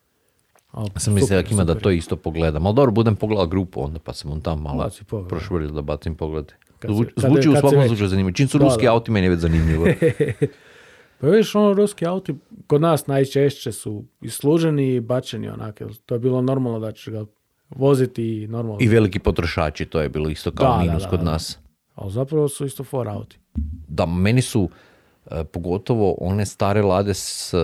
Ali 0.71 0.91
Sam 0.97 1.15
mislio 1.15 1.43
da 1.43 1.49
ima 1.51 1.65
da 1.65 1.75
to 1.75 1.91
isto 1.91 2.17
pogledam. 2.17 2.67
Ali 2.67 2.75
dobro, 2.75 2.93
budem 2.93 3.17
pogledao 3.17 3.47
grupu 3.47 3.85
onda, 3.85 3.99
pa 3.99 4.13
sam 4.13 4.31
on 4.31 4.41
tam 4.41 4.63
malo 4.63 4.91
pogled, 5.05 5.25
da. 5.71 5.83
bacim 5.83 6.15
pogled. 6.15 6.53
Kad 6.79 6.91
Zvuči, 6.91 7.11
se- 7.11 7.15
kad- 7.17 7.31
zvuči 7.31 7.49
u 7.49 7.53
kad 7.53 7.61
svakom 7.61 7.87
slučaju 7.87 8.09
zanimljivo. 8.09 8.35
Čim 8.35 8.49
su 8.49 8.59
Da, 8.59 8.65
ruski 8.65 8.83
da. 8.83 8.93
auti, 8.93 9.11
meni 9.11 9.27
je 9.27 9.31
već 9.31 9.41
zanimljivo. 9.41 9.87
Pa 11.21 11.27
vidiš, 11.27 11.55
ono, 11.55 11.73
ruski 11.73 12.07
auti 12.07 12.35
kod 12.67 12.81
nas 12.81 13.07
najčešće 13.07 13.73
su 13.73 14.05
isluženi 14.21 14.95
i 14.95 15.01
bačeni 15.01 15.49
onak. 15.49 15.81
jel 15.81 15.91
To 16.07 16.15
je 16.15 16.19
bilo 16.19 16.43
normalno 16.43 16.79
da 16.79 16.93
ćeš 16.93 17.09
ga 17.09 17.25
voziti 17.71 18.47
normalno. 18.47 18.79
I 18.81 18.89
veliki 18.89 19.19
potrošači, 19.19 19.85
to 19.85 20.01
je 20.01 20.09
bilo 20.09 20.29
isto 20.29 20.51
kao 20.51 20.67
Da, 20.69 20.83
minus 20.83 21.03
da, 21.03 21.09
kod 21.09 21.19
da. 21.19 21.25
nas. 21.25 21.59
Ali 21.95 22.13
zapravo 22.13 22.49
su 22.49 22.67
isto 22.67 22.85
for 22.85 23.09
auti. 23.09 23.39
Da, 23.89 24.07
meni 24.07 24.43
su 24.43 24.69
e, 25.27 25.45
pogotovo 25.45 26.17
one 26.21 26.47
stare 26.47 26.83
lade 26.83 27.15
s 27.15 27.55
e, 27.55 27.59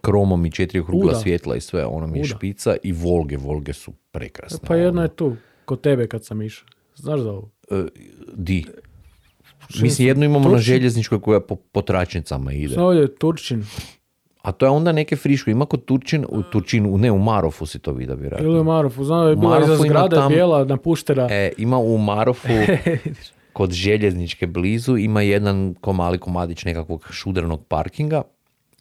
kromom 0.00 0.46
i 0.46 0.50
četiri 0.50 0.80
okrugla 0.80 1.10
Uda. 1.10 1.18
svjetla 1.18 1.56
i 1.56 1.60
sve, 1.60 1.84
ono 1.86 2.06
mi 2.06 2.18
je 2.18 2.22
Uda. 2.22 2.28
špica 2.28 2.76
i 2.82 2.92
Volge, 2.92 3.36
Volge 3.36 3.72
su 3.72 3.92
prekrasne. 4.10 4.58
Pa 4.66 4.76
jedna 4.76 4.90
ono. 4.90 5.02
je 5.02 5.16
tu, 5.16 5.36
kod 5.64 5.80
tebe 5.80 6.06
kad 6.06 6.24
sam 6.24 6.42
išao. 6.42 6.68
Znaš 6.96 7.20
za 7.20 7.30
ovu? 7.32 7.50
E, 7.70 7.84
di? 8.34 8.64
Mislim, 9.82 10.08
jednu 10.08 10.24
imamo 10.24 10.44
na 10.44 10.50
Turci? 10.50 10.64
željezničkoj 10.64 11.20
koja 11.20 11.40
po, 11.40 11.56
po 11.56 11.82
tračnicama 11.82 12.52
ide. 12.52 12.80
Ovdje 12.80 13.00
je 13.02 13.14
Turčin. 13.14 13.64
A 14.42 14.52
to 14.52 14.66
je 14.66 14.70
onda 14.70 14.92
neke 14.92 15.16
friško. 15.16 15.50
Ima 15.50 15.66
kod 15.66 15.84
Turčin, 15.84 16.26
u 16.28 16.42
Turčinu, 16.42 16.98
ne 16.98 17.12
u 17.12 17.18
Marofu 17.18 17.66
si 17.66 17.78
to 17.78 17.92
vidio 17.92 18.14
vjerojatno. 18.16 18.48
Ili 18.48 18.60
u 18.60 18.64
Marofu. 18.64 19.04
Znam 19.04 19.24
da 19.24 19.30
je 19.30 19.36
bila 19.36 19.60
iza 19.60 19.74
ima 19.74 19.82
zgrade 19.82 20.16
tam- 20.16 20.28
bijela 20.28 20.64
napuštena. 20.64 21.28
E, 21.30 21.52
ima 21.58 21.78
u 21.78 21.98
Marofu 21.98 22.48
kod 23.52 23.70
željezničke 23.70 24.46
blizu 24.46 24.96
ima 24.96 25.22
jedan 25.22 25.74
ko 25.80 25.92
mali 25.92 26.18
komadić 26.18 26.64
nekakvog 26.64 27.06
šudranog 27.10 27.64
parkinga 27.68 28.22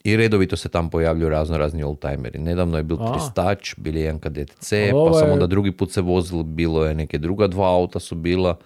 i 0.04 0.18
redovito 0.18 0.58
se 0.58 0.70
tam 0.70 0.90
pojavljuju 0.90 1.30
razno 1.30 1.58
razni 1.58 1.84
oldtimeri. 1.84 2.40
Nedavno 2.40 2.78
je 2.78 2.84
bil 2.84 2.98
A. 3.02 3.12
Tristač, 3.12 3.76
bil 3.78 3.96
je 3.98 4.04
jedan 4.04 4.20
KDTC, 4.20 4.74
pa 5.08 5.14
sam 5.14 5.32
onda 5.32 5.48
drugi 5.48 5.72
put 5.72 5.92
se 5.92 6.02
vozil, 6.02 6.44
bilo 6.44 6.86
je 6.86 6.96
neke 6.96 7.18
druga 7.18 7.48
dva 7.48 7.68
auta 7.76 8.00
su 8.00 8.16
bila. 8.16 8.58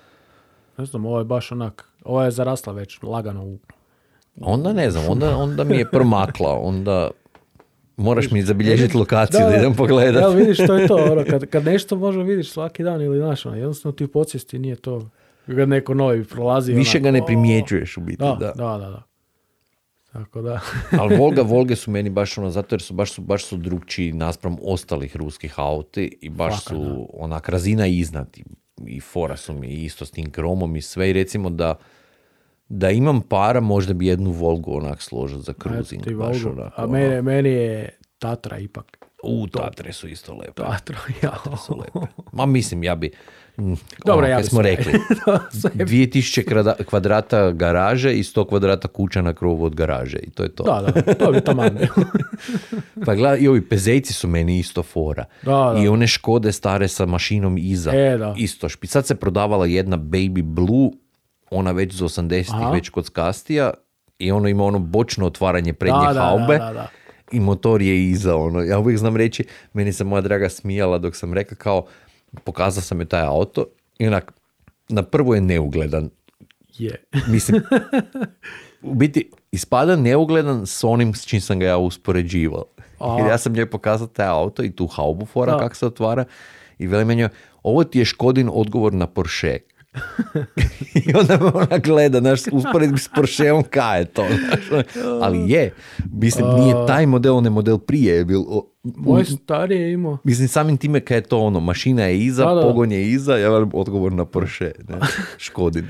Ne 0.78 0.86
znam, 0.86 1.06
ovo 1.06 1.20
je 1.20 1.26
baš 1.26 1.52
onak. 1.52 1.90
Ovo 2.04 2.24
je 2.24 2.32
zarasla 2.32 2.74
već 2.74 3.00
lagano 3.04 3.46
u... 3.46 3.58
Onda 4.42 4.74
ne 4.74 4.92
znam, 4.92 5.10
onda, 5.10 5.38
onda 5.38 5.64
mi 5.64 5.78
je 5.78 5.92
promakla, 5.92 6.60
onda 6.60 7.10
moraš 7.98 8.32
mi 8.32 8.42
zabilježiti 8.42 8.98
lokaciju 8.98 9.46
da, 9.50 9.56
idem 9.56 9.76
pogledat. 9.76 10.24
Evo 10.24 10.34
vidiš 10.34 10.64
što 10.64 10.76
je 10.76 10.88
to, 10.88 10.96
ono, 10.96 11.24
kad, 11.30 11.46
kad 11.52 11.66
nešto 11.66 11.96
može 11.96 12.24
vidiš 12.24 12.50
svaki 12.50 12.84
dan 12.84 13.02
ili 13.02 13.18
znaš, 13.18 13.46
ono, 13.46 13.56
jednostavno 13.56 13.96
ti 13.96 14.04
u 14.04 14.08
podsvijesti 14.08 14.60
nije 14.60 14.76
to, 14.76 15.10
kad 15.46 15.70
neko 15.70 15.94
novi 15.94 16.24
prolazi. 16.24 16.74
Više 16.74 16.98
onak, 16.98 17.04
ga 17.04 17.12
ne 17.12 17.26
primjećuješ 17.26 17.98
u 17.98 18.02
biti. 18.02 18.20
Da, 18.20 18.38
da. 18.40 18.54
da, 18.56 18.78
da, 18.78 18.90
da. 18.90 19.04
Tako 20.12 20.42
da, 20.42 20.60
Ali 21.00 21.16
Volga, 21.16 21.42
Volge 21.54 21.76
su 21.76 21.92
meni 21.92 22.10
baš 22.10 22.38
ono, 22.38 22.50
zato 22.50 22.76
jer 22.76 22.82
su 22.82 22.94
baš 22.94 23.12
su, 23.12 23.22
baš 23.22 23.46
su 23.46 23.58
drugčiji 23.58 24.14
naspram 24.14 24.58
ostalih 24.62 25.16
ruskih 25.16 25.54
auti 25.60 26.18
i 26.22 26.30
baš 26.30 26.54
Fakat, 26.54 26.68
su 26.68 27.10
onak 27.14 27.50
razina 27.50 27.88
iznad 27.88 28.38
i, 28.38 28.44
i 28.86 29.00
fora 29.02 29.38
su 29.38 29.54
mi 29.54 29.68
isto 29.68 30.06
s 30.06 30.12
tim 30.12 30.32
kromom 30.32 30.76
i 30.76 30.82
sve 30.82 31.10
i 31.10 31.14
recimo 31.14 31.50
da 31.50 31.76
da 32.70 32.92
imam 32.92 33.22
para 33.22 33.60
možda 33.60 33.94
bi 33.94 34.08
jednu 34.08 34.32
Volgu 34.32 34.74
onak 34.74 35.02
složio 35.02 35.40
za 35.40 35.54
cruising. 35.54 36.04
ti 36.04 36.16
baš 36.16 36.46
onako, 36.46 36.82
A 36.82 36.88
meni, 36.88 37.22
meni 37.22 37.50
je 37.50 37.90
Tatra 38.20 38.58
ipak. 38.58 38.98
U, 39.24 39.48
Tatre 39.48 39.94
su 39.94 40.08
isto 40.08 40.34
lepe. 40.34 40.52
Tatra, 40.54 40.98
ja. 41.24 41.34
su 41.58 41.76
lepe. 41.76 42.08
Ma 42.32 42.46
mislim, 42.46 42.84
ja 42.84 42.96
bi... 42.96 43.12
mm, 43.58 43.74
Dobro, 44.06 44.18
ono, 44.18 44.28
ja 44.28 44.44
smo 44.44 44.62
rekli. 44.62 44.94
2000 45.64 46.44
krada- 46.44 46.84
kvadrata 46.84 47.52
garaže 47.52 48.14
i 48.14 48.24
100 48.24 48.48
kvadrata 48.48 48.88
kuća 48.88 49.22
na 49.22 49.34
krovu 49.34 49.64
od 49.64 49.76
garaže 49.76 50.18
i 50.18 50.30
to 50.30 50.44
je 50.44 50.50
to. 50.50 50.64
Da, 50.64 50.82
da, 50.94 51.14
to 51.16 51.32
bi 51.32 51.42
taman. 51.42 51.78
Pa 53.06 53.16
gledaj, 53.16 53.40
i 53.40 53.48
ovi 53.48 53.62
pezejci 53.62 54.14
su 54.14 54.28
meni 54.28 54.60
isto 54.60 54.84
fora. 54.84 55.26
Da, 55.44 55.52
da. 55.74 55.80
I 55.80 55.88
one 55.88 56.08
škode 56.08 56.52
stare 56.52 56.88
sa 56.88 57.06
mašinom 57.06 57.58
iza. 57.58 57.92
E, 57.92 58.18
da. 58.18 58.34
Isto. 58.38 58.70
špi- 58.70 58.86
Sad 58.88 59.08
se 59.08 59.16
prodavala 59.16 59.66
jedna 59.66 59.98
Baby 59.98 60.44
Blue, 60.44 60.90
ona 61.56 61.72
već 61.72 61.94
iz 61.94 62.00
80-ih, 62.00 62.54
Aha. 62.54 62.72
već 62.72 62.90
kod 62.90 63.06
skastija. 63.06 63.74
I 64.20 64.32
ono 64.32 64.48
ima 64.48 64.64
ono 64.64 64.80
bočno 64.80 65.26
otvaranje 65.26 65.74
prednje 65.74 66.14
Da, 66.14 66.22
haube. 66.22 66.58
da, 66.58 66.66
da, 66.66 66.74
da. 66.74 66.88
I 67.32 67.40
motor 67.40 67.82
je 67.82 68.10
iza. 68.10 68.36
Ono. 68.36 68.62
Ja 68.62 68.80
uvijek 68.80 69.00
znam 69.00 69.18
reći, 69.18 69.44
meni 69.74 69.94
se 69.94 70.04
moja 70.04 70.22
draga 70.22 70.50
smijala 70.50 70.98
dok 70.98 71.16
sam 71.16 71.34
rekao 71.34 71.58
kao, 71.58 71.86
pokazao 72.44 72.82
sam 72.82 73.00
joj 73.00 73.06
taj 73.06 73.22
auto 73.22 73.66
i 74.00 74.08
onak, 74.08 74.34
na 74.90 75.04
prvo 75.04 75.36
je 75.36 75.42
neugledan. 75.42 76.10
Je. 76.78 77.04
Mislim, 77.34 77.62
u 78.82 78.94
biti 78.94 79.32
ispada 79.52 79.96
neugledan 79.96 80.68
s 80.68 80.84
onim 80.84 81.14
s 81.14 81.26
čim 81.26 81.42
sam 81.42 81.60
ga 81.60 81.66
ja 81.66 81.78
uspoređivao. 81.78 82.66
Jer 83.18 83.28
ja 83.28 83.38
sam 83.38 83.54
njoj 83.54 83.70
pokazao 83.70 84.08
taj 84.08 84.28
auto 84.28 84.64
i 84.64 84.72
tu 84.72 84.88
haubu 84.88 85.26
fora 85.26 85.58
kako 85.60 85.76
se 85.76 85.86
otvara 85.86 86.26
i 86.78 86.88
veli 86.88 87.06
meni, 87.06 87.28
ovo 87.64 87.84
ti 87.84 88.00
je 88.00 88.06
Škodin 88.06 88.50
odgovor 88.54 88.94
na 88.94 89.08
Porsche. 89.08 89.60
I 91.02 91.14
onda 91.14 91.38
me 91.38 91.46
ona 91.46 91.78
gleda, 91.80 92.20
znaš, 92.20 92.40
usporedbi 92.52 92.98
s 92.98 93.08
Porscheom, 93.08 93.64
kaj 93.64 94.00
je 94.00 94.06
to, 94.06 94.26
znaš, 94.40 94.84
ali 95.22 95.52
je, 95.52 95.74
mislim, 96.12 96.46
nije 96.50 96.76
taj 96.88 97.06
model, 97.06 97.36
on 97.36 97.44
je 97.44 97.52
model 97.52 97.78
prije 97.78 98.16
je 98.16 98.26
bil, 98.26 98.42
o- 98.42 98.72
Moj 98.86 99.26
stari 99.26 99.76
je 99.76 99.94
imao. 99.94 100.18
mislim, 100.24 100.48
samim 100.48 100.78
time 100.78 101.00
kaj 101.00 101.18
je 101.18 101.22
to 101.24 101.40
ono, 101.40 101.60
mašina 101.60 102.04
je 102.04 102.20
iza, 102.20 102.46
Da, 102.46 102.54
da. 102.54 102.62
pogon 102.62 102.92
je 102.92 103.04
iza, 103.04 103.36
ja 103.36 103.50
velim 103.50 103.70
odgovor 103.74 104.12
na 104.14 104.26
Porsche, 104.26 104.72
ne, 104.80 104.96
Škodin. 105.38 105.86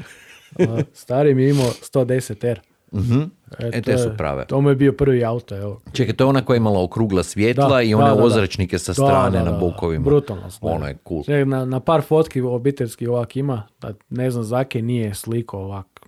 Stari 0.93 1.33
mi 1.33 1.43
je 1.43 1.49
imao 1.49 1.65
110R. 1.67 2.55
Mhm. 2.95 3.21
E, 3.59 3.67
E, 3.67 3.71
to 3.73 3.81
te 3.81 3.97
su 3.97 4.03
je- 4.03 4.17
prave. 4.17 4.45
To 4.45 4.61
mu 4.61 4.69
je 4.69 4.75
bio 4.75 4.93
prvi 4.93 5.25
auto, 5.25 5.57
evo. 5.57 5.81
Čekaj, 5.93 6.15
to 6.15 6.23
je 6.23 6.27
ona 6.27 6.41
koja 6.41 6.55
je 6.55 6.59
imala 6.59 6.83
okrugla 6.83 7.23
svjetla 7.23 7.67
Da, 7.67 7.81
i 7.81 7.93
one 7.93 8.09
da, 8.09 8.15
da, 8.15 8.23
ozračnike 8.23 8.79
sa 8.79 8.89
Da, 8.89 8.93
strane 8.95 9.37
da, 9.39 9.43
na 9.43 9.51
bokovima. 9.51 10.03
brutalno. 10.03 10.49
Ono 10.61 10.87
je 10.87 10.97
cool. 11.07 11.23
Na, 11.45 11.65
na 11.65 11.79
par 11.79 12.01
fotki 12.01 12.41
obiteljski 12.41 13.07
ovak 13.07 13.35
ima, 13.37 13.63
da 13.81 13.93
ne 14.09 14.31
znam 14.31 14.43
zake 14.43 14.81
nije 14.81 15.13
sliko 15.13 15.57
ovak 15.59 15.99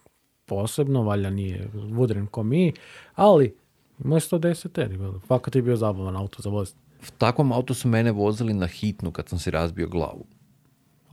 posebno, 0.45 1.03
valjda 1.03 1.29
nije 1.29 1.67
vudren 1.73 2.27
ko 2.27 2.43
mi, 2.43 2.73
ali 3.15 3.55
ima 3.99 4.15
110 4.15 4.81
R, 4.81 4.97
fakat 5.19 5.55
je 5.55 5.61
bio 5.61 5.75
zabavan 5.75 6.15
auto 6.15 6.41
za 6.41 6.49
voziti. 6.49 6.79
V 7.01 7.11
takvom 7.11 7.51
autu 7.51 7.73
su 7.73 7.87
mene 7.87 8.11
vozili 8.11 8.53
na 8.53 8.67
hitnu 8.67 9.11
kad 9.11 9.29
sam 9.29 9.39
si 9.39 9.51
razbio 9.51 9.87
glavu. 9.87 10.25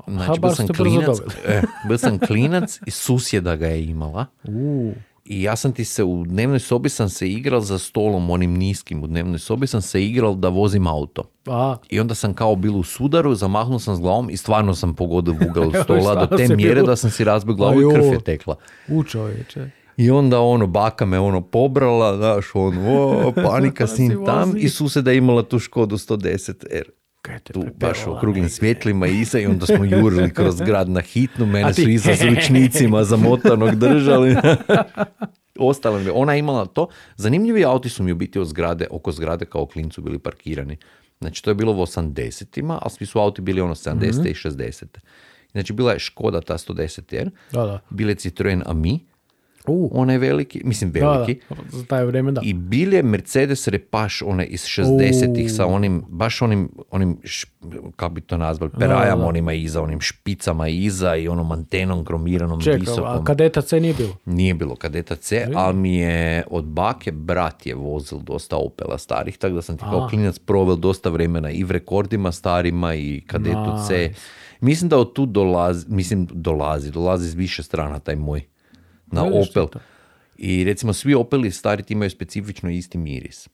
Znači, 0.06 0.30
bil 0.30 0.40
bar 0.40 0.54
sam, 0.54 0.66
klinac, 0.68 1.18
e, 1.92 1.98
sam 1.98 2.18
klinac 2.18 2.80
i 2.86 2.90
susjeda 2.90 3.56
ga 3.56 3.66
je 3.66 3.84
imala. 3.84 4.26
U, 4.44 4.92
I 5.26 5.42
ja 5.42 5.56
sam 5.56 5.72
ti 5.72 5.84
se 5.84 6.04
u 6.04 6.24
dnevnoj 6.24 6.58
sobi 6.60 6.88
sam 6.88 7.08
se 7.08 7.28
igral 7.28 7.60
za 7.60 7.78
stolom, 7.78 8.30
onim 8.30 8.54
niskim 8.54 9.02
u 9.02 9.06
dnevnoj 9.06 9.38
sobi 9.38 9.66
sam 9.66 9.82
se 9.82 10.04
igral 10.04 10.34
da 10.34 10.48
vozim 10.48 10.86
auto. 10.86 11.22
a, 11.46 11.76
I 11.90 12.00
onda 12.00 12.14
sam 12.14 12.34
kao 12.34 12.56
bil 12.56 12.76
u 12.76 12.82
sudaru, 12.82 13.34
zamahnuo 13.34 13.78
sam 13.78 13.96
s 13.96 14.00
glavom 14.00 14.30
i 14.30 14.36
stvarno 14.36 14.74
sam 14.74 14.94
pogodio 14.94 15.34
u 15.34 15.50
ugao 15.50 15.70
stola 15.84 16.14
do 16.16 16.36
te 16.36 16.48
mjere 16.48 16.74
bio- 16.74 16.82
da 16.82 16.96
sam 16.96 17.10
si 17.10 17.24
razbio 17.24 17.54
glavu 17.54 17.80
i 17.82 17.94
krv 17.94 18.04
je 18.04 18.20
tekla. 18.20 18.56
u 18.88 19.04
čovječe. 19.04 19.70
I 19.96 20.10
onda 20.10 20.40
ono, 20.40 20.66
baka 20.66 21.06
me 21.06 21.18
ono 21.18 21.40
pobrala, 21.40 22.16
znaš, 22.16 22.54
ono, 22.54 22.90
o, 23.18 23.32
panika 23.44 23.86
Si 23.86 23.96
sin 23.96 24.24
tam 24.26 24.48
vozi. 24.48 24.58
i 24.58 24.68
susjeda 24.68 25.12
imala 25.12 25.42
tu 25.42 25.58
Škodu 25.58 25.96
110 25.96 26.54
R. 26.70 26.82
Kaj 26.82 26.92
te 26.92 27.03
Tu 27.44 27.64
baš 27.76 28.06
u 28.06 28.12
okruglim 28.12 28.48
svjetlima 28.48 29.06
iza 29.06 29.38
i 29.38 29.46
onda 29.46 29.66
smo 29.66 29.84
jurili 29.86 30.30
kroz 30.30 30.60
grad 30.66 30.88
na 30.88 31.00
hitnu, 31.02 31.46
mene 31.46 31.72
ti- 31.72 31.82
su 31.82 31.90
iza 31.90 32.12
s 32.12 32.22
ručnicima 32.30 33.04
zamotanog 33.04 33.74
držali. 33.74 34.36
Ostalo 35.60 35.98
mi 35.98 36.04
je. 36.04 36.12
Ona 36.12 36.32
je 36.32 36.38
imala 36.38 36.66
to. 36.66 36.86
Zanimljivi 37.16 37.64
auti 37.64 37.88
su 37.88 38.02
mi 38.02 38.12
u 38.12 38.16
biti 38.16 38.38
od 38.38 38.46
zgrade, 38.46 38.86
oko 38.90 39.12
zgrade 39.12 39.44
kao 39.44 39.66
klincu 39.66 40.02
bili 40.02 40.18
parkirani. 40.18 40.76
Znači 41.20 41.42
to 41.42 41.50
je 41.50 41.54
bilo 41.54 41.72
u 41.72 41.76
80-ima, 41.76 42.78
ali 42.82 42.90
svi 42.90 43.06
su 43.06 43.18
auti 43.18 43.42
bili 43.42 43.60
ono 43.60 43.74
70 43.74 44.00
i 44.26 44.34
60 44.34 44.84
Znači 45.52 45.72
bila 45.72 45.92
je 45.92 45.98
Škoda 45.98 46.40
ta 46.40 46.54
110 46.54 47.14
R, 47.14 47.30
Da, 47.52 47.62
da. 47.62 47.80
bile 47.90 48.14
Citroen 48.14 48.62
Ami, 48.66 49.00
U. 49.66 49.90
onaj 49.92 50.18
veliki, 50.18 50.60
mislim 50.64 50.92
Da, 50.92 51.00
veliki. 51.02 51.40
da, 51.50 51.56
za 51.70 51.84
taj 51.84 52.04
vrijeme 52.04 52.32
da. 52.32 52.40
I 52.44 52.52
bil 52.54 52.94
je 52.94 53.02
Mercedes 53.02 53.68
Repaš 53.68 54.22
onaj 54.22 54.46
iz 54.46 54.60
60-ih 54.62 55.52
sa 55.52 55.66
onim, 55.66 56.04
baš 56.08 56.42
onim, 56.42 56.70
onim 56.90 57.18
š- 57.24 57.46
kako 57.96 58.14
bi 58.14 58.20
to 58.20 58.36
nazvali, 58.36 58.72
perajama 58.72 59.16
da. 59.16 59.28
onima 59.28 59.52
iza, 59.52 59.82
onim 59.82 60.00
špicama 60.00 60.68
iza 60.68 61.16
i 61.16 61.28
onom 61.28 61.52
antenom 61.52 62.04
kromiranom 62.04 62.60
Čekaj, 62.60 62.80
visokom. 62.80 63.04
a 63.04 63.24
kadeta 63.24 63.62
C 63.62 63.80
nije 63.80 63.94
bilo? 63.94 64.16
Nije 64.26 64.54
bilo 64.54 64.76
kadeta 64.76 65.16
C, 65.16 65.46
ali 65.54 65.74
mi 65.74 65.96
je 65.96 66.14
od 66.48 66.64
bake 66.64 67.12
brat 67.12 67.66
je 67.66 67.74
vozil 67.74 68.18
dosta 68.18 68.56
Opela 68.56 68.98
starih, 68.98 69.36
tako 69.36 69.54
da 69.54 69.62
sam 69.62 69.76
ti 69.76 69.82
kao 69.82 70.08
klinac 70.08 70.38
proveo 70.38 70.76
dosta 70.76 71.08
vremena 71.08 71.50
i 71.50 71.64
v 71.64 71.70
rekordima 71.70 72.32
starima 72.32 72.94
i 72.94 73.22
kadetu 73.22 73.58
C. 73.88 73.98
Nice. 73.98 74.14
Mislim 74.60 74.88
da 74.88 74.98
od 74.98 75.12
tu 75.12 75.26
dolazi, 75.26 75.86
mislim 75.88 76.26
dolazi, 76.26 76.90
dolazi 76.90 77.26
iz 77.26 77.34
više 77.34 77.62
strana 77.62 77.98
taj 77.98 78.16
moj 78.16 78.42
na 79.06 79.22
ti 79.22 79.30
Opel. 79.50 79.66
I 80.36 80.64
recimo 80.64 80.92
svi 80.92 81.14
Opeli 81.14 81.50
stari 81.50 81.82
ti 81.82 81.92
imaju 81.92 82.10
specifično 82.10 82.70
isti 82.70 82.98
miris. 82.98 83.48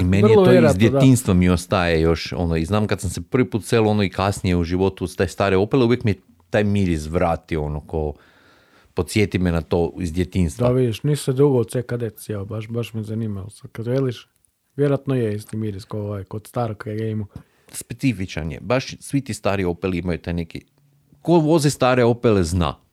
I 0.00 0.04
meni 0.10 0.30
je 0.30 0.34
to 0.34 0.42
iz 0.42 0.48
vjerojatno, 0.50 0.72
da. 0.72 0.90
djetinjstva 0.90 1.34
mi 1.34 1.48
ostaje 1.48 2.00
još, 2.00 2.32
ono, 2.32 2.56
i 2.56 2.64
znam 2.64 2.86
kad 2.86 3.00
sam 3.00 3.10
se 3.10 3.22
prvi 3.22 3.50
put 3.50 3.64
selo, 3.64 3.90
ono, 3.90 4.02
i 4.02 4.10
kasnije 4.10 4.56
u 4.56 4.64
životu 4.64 5.06
s 5.06 5.16
te 5.16 5.28
stare 5.28 5.56
Opele, 5.56 5.84
uvijek 5.84 6.04
mi 6.04 6.10
je 6.10 6.20
taj 6.50 6.64
miris 6.64 7.06
vratio, 7.06 7.64
ono, 7.64 7.80
ko, 7.80 8.14
podsjeti 8.94 9.38
me 9.38 9.52
na 9.52 9.60
to 9.60 9.92
iz 10.00 10.12
djetinjstva. 10.12 10.68
Da 10.68 10.74
vidiš, 10.74 11.02
nisi 11.02 11.24
se 11.24 11.32
dugo 11.32 11.58
u 11.58 11.64
C 11.64 11.82
kadet 11.82 12.18
sjeo, 12.18 12.44
baš, 12.44 12.68
baš 12.68 12.94
me 12.94 13.02
zanimalo. 13.02 13.50
Sad 13.50 13.70
kad 13.72 13.86
veliš, 13.86 14.28
vjerojatno 14.76 15.14
je 15.14 15.34
isti 15.34 15.56
miris 15.56 15.84
kao 15.84 16.00
ovaj, 16.00 16.24
kod 16.24 16.46
starog 16.46 16.84
imao. 17.10 17.26
Specifičan 17.72 18.52
je, 18.52 18.60
baš 18.60 18.94
svi 19.00 19.20
ti 19.20 19.34
stari 19.34 19.64
Opeli 19.64 19.98
imaju 19.98 20.18
taj 20.18 20.34
neki, 20.34 20.60
ko 21.22 21.32
vozi 21.32 21.70
stare 21.70 22.04
Opele 22.04 22.44
zna. 22.44 22.87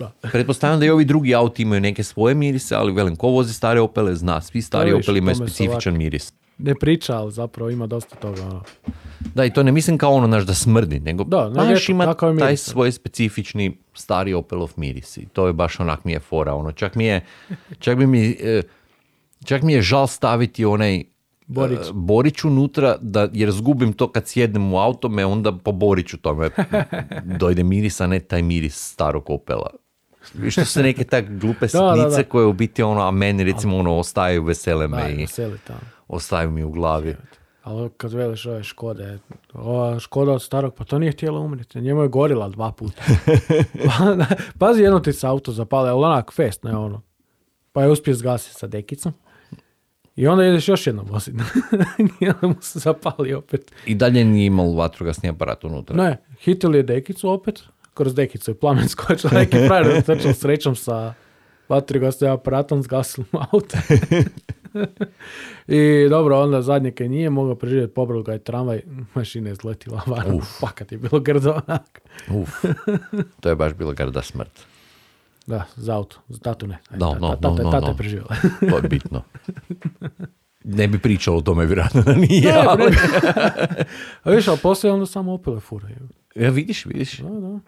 Da. 0.00 0.12
Pretpostavljam 0.32 0.80
da 0.80 0.86
i 0.86 0.90
ovi 0.90 1.04
drugi 1.04 1.34
auti 1.34 1.62
imaju 1.62 1.80
neke 1.80 2.02
svoje 2.02 2.34
mirise, 2.34 2.74
ali 2.74 2.92
velim, 2.92 3.16
ko 3.16 3.28
vozi 3.28 3.54
stare 3.54 3.80
Opele 3.80 4.14
zna, 4.14 4.40
svi 4.40 4.62
stari 4.62 4.92
Opeli 4.92 5.18
imaju 5.18 5.34
specifičan 5.34 5.96
miris. 5.96 6.32
Ne 6.58 6.74
priča, 6.74 7.16
ali 7.16 7.32
zapravo 7.32 7.70
ima 7.70 7.86
dosta 7.86 8.16
toga. 8.16 8.42
Ono. 8.42 8.62
Da, 9.34 9.44
i 9.44 9.52
to 9.52 9.62
ne 9.62 9.72
mislim 9.72 9.98
kao 9.98 10.12
ono 10.12 10.26
naš 10.26 10.44
da 10.44 10.54
smrdi, 10.54 11.00
nego 11.00 11.24
Da, 11.24 11.50
baš 11.54 11.88
ima 11.88 12.04
je 12.04 12.14
taj 12.18 12.32
miris. 12.32 12.64
svoj 12.64 12.92
specifični 12.92 13.76
stari 13.94 14.34
Opelov 14.34 14.72
miris 14.76 15.16
i 15.16 15.26
to 15.32 15.46
je 15.46 15.52
baš 15.52 15.80
onak 15.80 16.04
mi 16.04 16.12
je 16.12 16.20
fora, 16.20 16.54
ono, 16.54 16.72
čak 16.72 16.94
mi 16.94 17.04
je, 17.04 17.24
čak 17.84 17.98
bi 17.98 18.06
mi, 18.06 18.36
e, 18.40 18.62
čak 19.44 19.62
mi 19.62 19.72
je 19.72 19.82
žal 19.82 20.06
staviti 20.06 20.64
onaj 20.64 21.04
Borić. 21.46 21.78
e, 21.78 21.92
Borić 21.92 22.44
unutra, 22.44 22.96
da, 23.00 23.28
jer 23.32 23.50
zgubim 23.50 23.92
to 23.92 24.08
kad 24.08 24.28
sjednem 24.28 24.72
u 24.72 24.78
auto, 24.78 25.08
me 25.08 25.26
onda 25.26 25.52
po 25.52 25.72
Boriću 25.72 26.16
tome 26.16 26.50
dojde 27.40 27.62
miris, 27.62 28.00
a 28.00 28.06
ne 28.06 28.20
taj 28.20 28.42
miris 28.42 28.92
starog 28.92 29.30
Opela. 29.30 29.70
Što 30.50 30.64
su 30.64 30.82
neke 30.82 31.04
tak 31.04 31.38
glupe 31.38 31.66
Da, 31.66 31.80
da, 31.80 31.94
sitnice 31.94 32.22
da. 32.22 32.28
koje 32.28 32.46
u 32.46 32.52
biti 32.52 32.82
ono, 32.82 33.00
a 33.00 33.10
meni 33.10 33.44
recimo 33.44 33.76
ono 33.76 33.96
ostaju 33.96 34.44
vesele 34.44 34.88
me 34.88 35.12
i 35.12 35.16
veseli 35.16 35.58
tamo. 35.66 35.80
ostaju 36.08 36.50
mi 36.50 36.64
u 36.64 36.70
glavi. 36.70 37.16
Ali 37.62 37.90
kad 37.96 38.12
veliš 38.12 38.46
ove 38.46 38.62
Škode, 38.62 39.18
ova 39.52 39.98
Škoda 39.98 40.32
od 40.32 40.42
starog, 40.42 40.74
pa 40.74 40.84
to 40.84 40.98
nije 40.98 41.12
htjela 41.12 41.40
umriti. 41.40 41.80
Njemu 41.80 42.02
je 42.02 42.08
gorila 42.08 42.48
dva 42.48 42.72
puta. 42.72 43.02
Pa, 43.86 44.26
Pazi, 44.58 44.82
jedno 44.82 45.00
ti 45.00 45.12
se 45.12 45.26
auto 45.26 45.52
zapale, 45.52 45.90
ali 45.90 46.04
onak 46.04 46.32
fest, 46.32 46.62
ne 46.64 46.76
ono. 46.76 47.02
Pa 47.72 47.82
je 47.82 47.90
uspio 47.90 48.14
zgasiti 48.14 48.54
sa 48.54 48.66
dekicom. 48.66 49.12
I 50.16 50.26
onda 50.26 50.44
ideš 50.44 50.68
još 50.68 50.86
jednom 50.86 51.06
voziti. 51.10 51.38
I 52.20 52.28
onda 52.28 52.46
mu 52.46 52.54
se 52.60 52.78
zapali 52.78 53.34
opet. 53.34 53.72
I 53.86 53.94
dalje 53.94 54.24
nije 54.24 54.46
imao 54.46 54.72
vatrogasni 54.72 55.28
aparat 55.28 55.64
unutra. 55.64 55.96
Ne, 55.96 56.22
hitili 56.40 56.78
je 56.78 56.82
dekicu 56.82 57.30
opet, 57.30 57.62
kroz 57.94 58.14
dekicu 58.14 58.50
je 58.50 58.54
plamen 58.54 58.88
skočio, 58.88 59.30
neki 59.32 59.56
frajer 59.58 60.02
trčao 60.02 60.32
srećom 60.34 60.76
sa 60.76 61.14
vatrogasnim 61.68 62.30
aparatom, 62.30 62.82
zgasili 62.82 63.26
mu 63.32 63.40
auto. 63.42 63.76
I 65.68 66.08
dobro, 66.08 66.40
onda 66.40 66.62
zadnje 66.62 66.90
kaj 66.90 67.08
nije 67.08 67.30
mogao 67.30 67.54
preživjeti, 67.54 67.94
pobrao 67.94 68.22
ga 68.22 68.32
je 68.32 68.38
tramvaj, 68.38 68.80
mašina 69.14 69.48
je 69.48 69.54
zletila 69.54 70.02
van, 70.06 70.40
pakat 70.60 70.92
je 70.92 70.98
bilo 70.98 71.20
grdo 71.20 71.50
onak. 71.52 72.00
Uf, 72.30 72.64
to 73.40 73.48
je 73.48 73.56
baš 73.56 73.72
bila 73.74 73.92
grda 73.92 74.22
smrt. 74.22 74.60
Da, 75.46 75.64
za 75.76 75.94
auto, 75.94 76.16
za 76.28 76.38
tatu 76.38 76.66
ne. 76.66 76.78
Aj, 76.90 76.98
No, 76.98 77.16
no, 77.20 77.28
tata, 77.30 77.48
no, 77.50 77.54
no, 77.56 77.70
tata 77.70 77.86
je 77.86 77.96
preživjela. 77.96 78.36
To 78.60 78.76
je 78.76 78.82
bitno. 78.82 79.22
Ne 80.64 80.88
bi 80.88 80.98
pričao 80.98 81.36
o 81.36 81.40
tome, 81.40 81.66
vjerojatno 81.66 82.02
da 82.02 82.12
nije. 82.14 82.42
Ne, 82.42 82.64
ali- 82.66 82.92
viš, 84.36 84.48
ali 84.48 84.58
poslije 84.58 84.92
onda 84.92 85.06
samo 85.06 85.32
opele 85.32 85.60
furaju. 85.60 85.96
Ja, 86.34 86.50
vidiš, 86.50 86.86
vidiš. 86.86 87.18
Da, 87.18 87.28
da, 87.30 87.58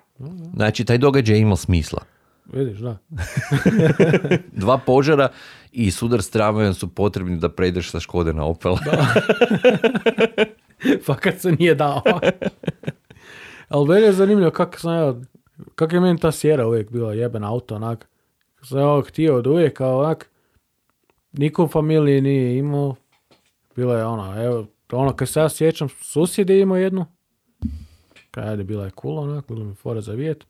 Znači, 0.55 0.85
taj 0.85 0.99
događaj 0.99 1.36
je 1.36 1.40
imao 1.40 1.57
smisla. 1.57 2.03
vidiš, 2.53 2.78
da. 2.78 2.99
Dva 4.62 4.78
požara 4.78 5.28
i 5.73 5.90
sudar 5.90 6.23
s 6.23 6.31
tramvajem 6.31 6.74
su 6.74 6.89
potrebni 6.89 7.36
da 7.36 7.49
prejdeš 7.49 7.90
sa 7.90 8.01
Škode 8.01 8.32
na 8.32 8.44
Opel. 8.44 8.77
pa 11.07 11.15
kad 11.23 11.40
se 11.40 11.53
nije 11.53 11.74
dao. 11.74 12.03
Ali 13.69 13.89
meni 13.89 14.07
je 14.07 14.12
zanimljivo 14.12 14.51
kako 14.51 14.78
sam 14.78 14.94
ja, 14.94 15.15
kako 15.74 15.94
je 15.94 16.01
meni 16.01 16.19
ta 16.19 16.32
sjera 16.32 16.66
uvijek 16.66 16.90
bila 16.90 17.15
jeben 17.15 17.44
auto, 17.44 17.74
onak. 17.74 18.09
Sam 18.62 18.78
ja 18.78 19.03
htio 19.09 19.36
od 19.36 19.47
uvijek, 19.47 19.77
kao 19.77 20.01
onak, 20.01 20.31
niko 21.32 21.65
u 21.65 21.69
familiji 21.69 22.20
nije 22.20 22.59
imao. 22.59 22.94
Bilo 23.77 23.97
je 23.97 24.05
ono, 24.05 24.44
evo, 24.44 24.66
ono 24.93 25.16
kad 25.16 25.28
se 25.28 25.40
ja 25.40 25.49
sjećam, 25.49 25.89
susjed 25.89 26.51
je 26.51 26.61
imao 26.61 26.77
jednu. 26.77 27.07
Kaj 28.33 28.49
ajde, 28.49 28.65
bila 28.65 28.85
je 28.85 28.91
cool, 29.03 29.19
onak, 29.19 29.49
bilo 29.49 29.65
mi 29.65 29.75
fora 29.75 30.01
za 30.01 30.13
vijet. 30.13 30.45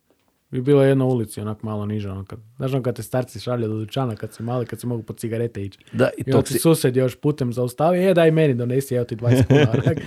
I 0.52 0.60
bila 0.60 0.82
je 0.84 0.88
jedna 0.88 1.04
ulici, 1.04 1.40
onak 1.40 1.62
malo 1.62 1.86
niže, 1.86 2.10
ono, 2.10 2.24
kad, 2.24 2.38
znaš 2.56 2.72
ono 2.72 2.82
kad 2.82 2.96
te 2.96 3.02
starci 3.02 3.40
šalje 3.40 3.68
do 3.68 3.74
dućana, 3.74 4.16
kad 4.16 4.34
si 4.34 4.42
mali, 4.42 4.66
kad 4.66 4.80
si 4.80 4.86
mogu 4.86 5.02
po 5.02 5.12
cigarete 5.12 5.64
ići. 5.64 5.78
Da, 5.92 6.10
i 6.18 6.20
I 6.20 6.32
to 6.32 6.42
ti 6.42 6.58
susjed 6.58 6.96
još 6.96 7.16
putem 7.20 7.52
zaustavi, 7.52 8.04
e 8.04 8.14
daj 8.14 8.30
meni 8.30 8.54
donesi, 8.54 8.94
evo 8.94 9.04
ti 9.04 9.16
20 9.16 9.46
kuna. 9.46 9.66
onak. 9.72 9.98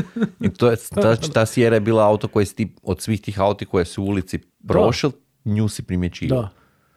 I 0.46 0.48
to 0.48 0.70
je, 0.70 0.76
ta, 0.94 1.16
ta 1.16 1.46
sjera 1.46 1.76
je 1.76 1.80
bila 1.80 2.08
auto 2.08 2.28
koje 2.28 2.46
si 2.46 2.54
ti, 2.54 2.74
od 2.82 3.00
svih 3.00 3.20
tih 3.20 3.40
auti 3.40 3.66
koje 3.66 3.84
su 3.84 4.02
u 4.02 4.06
ulici 4.06 4.38
prošel, 4.68 5.10
nju 5.44 5.68
si 5.68 5.82
primjećivao. 5.82 6.42
Da. 6.42 6.48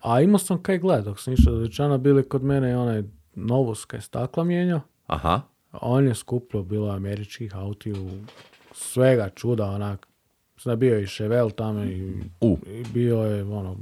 A 0.02 0.22
imao 0.22 0.40
sam 0.40 0.64
kaj 0.64 0.78
gledat, 0.78 1.06
dok 1.06 1.20
sam 1.20 1.34
išao 1.34 1.54
do 1.54 1.60
dućana, 1.60 1.98
bili 1.98 2.30
kod 2.30 2.44
mene 2.44 2.72
i 2.72 2.74
onaj 2.74 3.04
Novus 3.36 3.86
kaj 3.86 4.02
stakla 4.02 4.44
mijenjao. 4.44 4.82
Aha. 5.08 5.42
On 5.72 6.08
je 6.08 6.16
skupljao 6.16 6.64
bilo 6.64 6.90
američkih 6.90 7.56
auti 7.56 7.92
u 7.92 8.10
svega 8.72 9.30
čuda, 9.30 9.66
onak. 9.66 10.08
Sada 10.58 10.76
bio 10.76 10.96
je 10.96 11.04
i 11.04 11.08
Chevelle 11.08 11.52
tamo 11.52 11.84
i, 11.84 12.14
U. 12.42 12.58
i 12.68 12.84
bio 12.94 13.18
je 13.18 13.44
ono, 13.44 13.78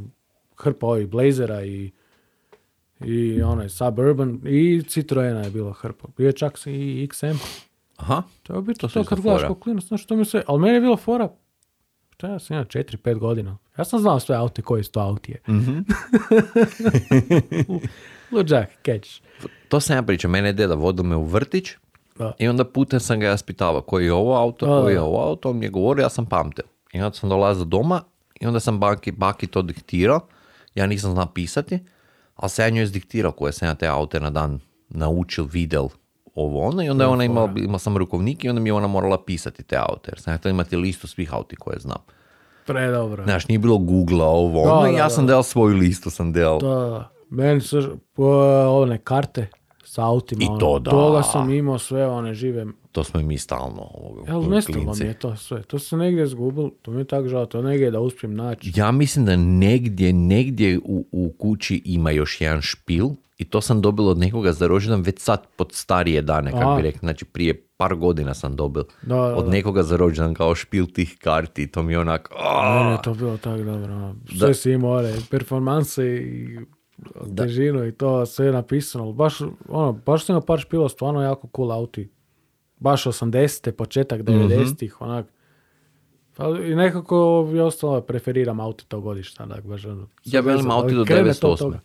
hrpa 0.58 0.88
ovih 0.88 1.08
Blazera 1.08 1.64
i 1.66 1.92
i 3.06 3.42
onaj 3.42 3.70
Suburban 3.70 4.40
i 4.46 4.84
Citroena 4.88 5.42
je 5.42 5.50
bilo 5.50 5.72
hrpa. 5.72 6.08
Bio 6.18 6.28
je 6.28 6.34
čak 6.34 6.60
i 6.66 7.08
XM. 7.12 7.38
Aha. 7.96 8.24
To 8.44 8.56
je 8.56 8.62
biti 8.62 8.80
To 8.80 8.88
to, 8.88 9.04
kad 9.04 9.22
gledaš 9.22 9.42
klinac, 9.60 9.84
znaš 9.84 10.04
što 10.04 10.16
mi 10.16 10.26
se, 10.26 10.44
ali 10.48 10.60
meni 10.60 10.74
je 10.74 10.82
bilo 10.82 10.98
fora, 10.98 11.30
šta 12.14 12.28
ja 12.28 12.40
sam 12.40 12.58
ja, 12.58 12.66
4-5 12.66 13.18
godina. 13.18 13.58
Ja 13.78 13.86
sam 13.86 14.00
znao 14.00 14.20
sve 14.20 14.36
aute 14.36 14.62
koji 14.62 14.84
su 14.84 14.92
to 14.92 15.00
autije. 15.00 15.42
Mhm. 15.50 15.80
Luđak, 18.32 18.70
catch. 18.86 19.22
To 19.68 19.80
sam 19.80 19.96
ja 19.96 20.04
pričao, 20.04 20.32
mene 20.32 20.50
je 20.50 20.54
deda 20.54 20.74
vodio 20.74 21.04
me 21.04 21.16
u 21.16 21.24
vrtić 21.24 21.70
Da. 22.20 22.34
i 22.40 22.48
onda 22.48 22.66
putem 22.66 23.00
sam 23.00 23.20
ga 23.20 23.26
ja 23.26 23.38
spitavao 23.38 23.82
koji 23.82 24.06
je 24.06 24.14
ovo 24.14 24.36
auto, 24.36 24.66
Da, 24.66 24.82
koji 24.82 24.94
je 24.94 24.98
da. 24.98 25.04
ovo 25.04 25.24
auto, 25.30 25.50
on 25.50 25.58
mi 25.58 25.66
je 25.66 25.70
govorio, 25.70 26.04
ja 26.04 26.10
sam 26.10 26.26
pamtio. 26.26 26.64
I 26.94 27.02
onda 27.02 27.16
sam 27.16 27.30
dolazio 27.30 27.66
doma 27.66 28.02
i 28.42 28.46
onda 28.48 28.60
sam 28.60 28.80
baki, 28.80 29.12
baki 29.12 29.48
to 29.48 29.62
diktirao, 29.62 30.20
ja 30.76 30.86
nisam 30.88 31.12
znao 31.12 31.26
pisati, 31.26 31.80
ali 32.36 32.50
sam 32.50 32.66
ja 32.66 32.70
njoj 32.70 32.84
izdiktirao 32.84 33.32
koje 33.32 33.54
sam 33.54 33.68
ja 33.68 33.76
te 33.76 33.88
aute 33.88 34.20
na 34.20 34.30
dan 34.30 34.60
naučil, 34.90 35.46
videl, 35.52 35.88
ovo 36.36 36.62
ono 36.68 36.84
i 36.84 36.90
onda 36.90 37.04
je 37.04 37.08
ona 37.08 37.24
imala, 37.24 37.52
imao 37.56 37.80
sam 37.80 37.98
rukovnik 37.98 38.44
i 38.44 38.50
onda 38.50 38.62
mi 38.62 38.70
je 38.70 38.74
ona 38.74 38.88
morala 38.88 39.24
pisati 39.24 39.64
te 39.64 39.78
aute, 39.78 40.12
jer 40.12 40.20
sam 40.22 40.38
htio 40.38 40.50
imati 40.50 40.76
listu 40.76 41.08
svih 41.08 41.34
auti 41.34 41.56
koje 41.56 41.80
znam. 41.80 41.98
Predobro. 42.66 43.24
Znaš, 43.24 43.48
nije 43.48 43.60
bilo 43.60 43.78
Google 43.78 44.24
ovo, 44.24 44.66
Da, 44.66 44.74
ono, 44.74 44.88
i 44.88 44.92
da, 44.92 44.98
ja 44.98 45.04
da. 45.04 45.10
sam 45.10 45.28
dao 45.28 45.44
svoju 45.44 45.76
listu, 45.78 46.10
sam 46.10 46.34
dao. 46.34 46.60
Da, 46.60 47.10
meni 47.30 47.62
su 47.62 47.98
po, 48.14 48.24
one 48.82 48.98
karte 48.98 49.48
sa 49.90 50.06
autima. 50.06 50.44
I 50.44 50.48
ono, 50.48 50.60
to 50.60 50.80
da. 50.80 50.92
Toga 50.92 51.24
sam 51.24 51.50
imao 51.50 51.78
sve 51.80 52.08
one 52.08 52.34
žive. 52.34 52.66
To 52.92 53.04
smo 53.04 53.20
i 53.20 53.24
mi 53.24 53.38
stalno. 53.38 53.90
ovoga, 53.94 54.32
Jel 54.32 54.50
nestalo 54.50 54.94
mi 55.00 55.06
je 55.06 55.14
to 55.14 55.36
sve. 55.36 55.62
To 55.64 55.80
se 55.80 55.98
negdje 55.98 56.24
izgubilo. 56.24 56.72
To 56.82 56.92
mi 56.92 57.02
je 57.02 57.06
tako 57.06 57.28
žao. 57.28 57.46
To 57.46 57.62
negdje 57.62 57.92
da 57.92 58.00
uspijem 58.00 58.36
naći. 58.36 58.72
Ja 58.76 58.92
mislim 58.92 59.26
da 59.26 59.36
negdje, 59.36 60.14
negdje 60.14 60.80
u, 60.84 61.06
u 61.12 61.34
kući 61.38 61.82
ima 61.86 62.12
još 62.12 62.42
jedan 62.42 62.62
špil 62.62 63.08
i 63.38 63.46
to 63.46 63.62
sam 63.62 63.82
dobil 63.82 64.08
od 64.08 64.18
nekoga 64.18 64.54
za 64.54 64.68
rođendan 64.68 65.02
već 65.02 65.20
sad 65.20 65.48
pod 65.56 65.70
starije 65.72 66.22
dane, 66.22 66.52
kako 66.52 66.76
bi 66.76 66.82
rekli. 66.82 67.00
Znači 67.00 67.26
prije 67.26 67.64
par 67.78 67.96
godina 67.96 68.34
sam 68.34 68.56
dobil 68.56 68.84
Da, 69.02 69.16
da, 69.16 69.36
od 69.36 69.50
nekoga 69.50 69.84
za 69.84 69.98
rođendan 69.98 70.34
kao 70.34 70.56
špil 70.56 70.86
tih 70.86 71.18
karti. 71.22 71.68
To 71.68 71.84
mi 71.84 71.94
je 71.94 72.00
onak... 72.00 72.30
Meni 72.80 72.92
je 72.92 73.02
to 73.04 73.14
bilo 73.14 73.38
tako 73.38 73.64
dobro. 73.64 73.94
ono. 73.94 74.16
Sve 74.40 74.54
si 74.54 74.72
imao 74.72 75.04
performanse 75.30 76.06
i 76.06 76.60
težinu 77.38 77.86
i 77.86 77.92
to 77.92 78.26
sve 78.26 78.46
je 78.46 78.52
napisano. 78.52 79.12
Baš, 79.14 79.38
ono, 79.68 79.94
baš 79.96 80.26
sam 80.26 80.36
ga 80.36 80.42
par 80.42 80.60
špila, 80.60 80.90
stvarno 80.90 81.22
jako 81.22 81.48
cool 81.48 81.72
auti. 81.72 82.10
Baš 82.78 83.06
80. 83.06 83.72
početak 83.72 84.22
Mhm. 84.22 84.28
90-ih, 84.30 85.02
onak. 85.02 85.26
Ali 86.38 86.72
i 86.72 86.76
nekako 86.76 87.16
i 87.50 87.60
ostalo 87.60 88.02
preferiram 88.02 88.60
auto 88.60 88.84
to 88.86 89.02
godišta. 89.02 89.44
Onak, 89.44 89.64
baš, 89.64 89.86
ono, 89.86 90.08
Ja 90.26 90.42
velim 90.42 90.72
auto 90.72 90.90
do 90.90 91.06
krene 91.06 91.24
to 91.26 91.48
98. 91.48 91.52
od 91.52 91.60
toga. 91.60 91.80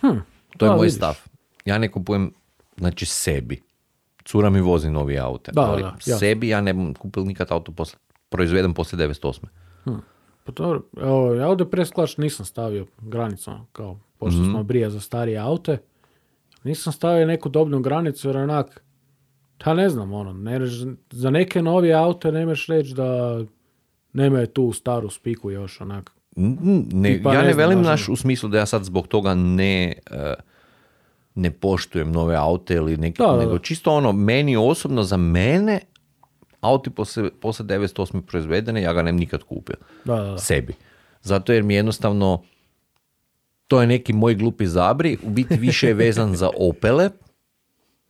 Hm, 0.00 0.18
To 0.56 0.64
je 0.64 0.68
da, 0.68 0.76
moj 0.76 0.82
vidiš. 0.82 0.96
stav. 0.96 1.18
Ja 1.64 1.78
ne 1.78 1.90
kupujem, 1.90 2.32
znači 2.76 3.06
sebi. 3.06 3.62
Cura 4.24 4.50
mi 4.50 4.60
vozi 4.60 4.90
novi 4.90 5.18
aute. 5.18 5.52
Da, 5.52 5.60
ali 5.62 5.82
da, 5.82 5.96
sebi 5.98 6.48
ja 6.48 6.60
ne 6.60 6.74
bom 6.74 6.94
kupil 6.94 7.24
nikad 7.24 7.52
auto 7.52 7.72
posle, 7.72 7.98
proizveden 8.28 8.74
poslije 8.74 9.08
98. 9.08 9.44
Pa 10.48 10.52
dobro, 10.54 10.82
evo, 10.98 11.34
ja 11.34 11.48
ovdje 11.48 11.70
presklač 11.70 12.16
nisam 12.16 12.46
stavio 12.46 12.86
granicu, 12.98 13.50
ono, 13.50 13.66
kao, 13.72 13.98
pošto 14.18 14.40
Mhm. 14.40 14.50
smo 14.50 14.62
brije 14.62 14.90
za 14.90 15.00
starije 15.00 15.38
aute, 15.38 15.78
nisam 16.64 16.92
stavio 16.92 17.26
neku 17.26 17.48
dobnu 17.48 17.80
granicu, 17.80 18.28
jer 18.28 18.36
onak, 18.36 18.82
ja 19.58 19.74
ne 19.74 19.88
znam, 19.88 20.12
ono, 20.12 20.32
ne, 20.32 20.60
za 21.10 21.30
neke 21.30 21.62
novije 21.62 21.94
aute 21.94 22.32
nemaš 22.32 22.66
reći 22.66 22.94
da 22.94 23.40
nemaju 24.12 24.46
tu 24.46 24.72
staru 24.72 25.10
spiku 25.10 25.50
još, 25.50 25.80
onak. 25.80 26.10
Ne, 26.36 27.12
Tipa, 27.12 27.34
ja 27.34 27.40
ne 27.40 27.46
ne 27.46 27.52
znam, 27.52 27.58
velim 27.60 27.82
naš 27.82 28.08
ono. 28.08 28.12
u 28.12 28.16
smislu 28.16 28.48
da 28.48 28.58
ja 28.58 28.66
sad 28.66 28.84
zbog 28.84 29.06
toga 29.08 29.34
ne, 29.34 29.84
e, 30.10 30.34
ne 31.34 31.50
poštujem 31.50 32.12
nove 32.12 32.36
aute 32.36 32.74
ili 32.74 32.96
neki, 32.96 33.18
Da, 33.18 33.26
da, 33.26 33.36
nego 33.36 33.58
čisto 33.58 33.92
ono, 33.92 34.12
meni 34.12 34.56
osobno, 34.56 35.02
za 35.02 35.16
mene, 35.16 35.80
auti 36.60 36.90
poslije, 36.90 37.30
poslije 37.32 37.66
98. 37.68 38.20
proizvedene, 38.20 38.82
ja 38.82 38.92
ga 38.92 39.02
ne 39.02 39.12
bi 39.12 39.18
nikad 39.18 39.42
kupio. 39.42 39.76
Da, 40.04 40.14
da, 40.14 40.22
da. 40.22 40.38
Sebi. 40.38 40.74
Zato 41.22 41.52
jer 41.52 41.62
mi 41.62 41.74
jednostavno, 41.74 42.42
to 43.66 43.80
je 43.80 43.86
neki 43.86 44.12
moj 44.12 44.34
glupi 44.34 44.66
zabri, 44.66 45.18
u 45.22 45.30
biti 45.30 45.56
više 45.56 45.86
je 45.86 45.94
vezan 45.94 46.36
za 46.36 46.50
Opele, 46.58 47.10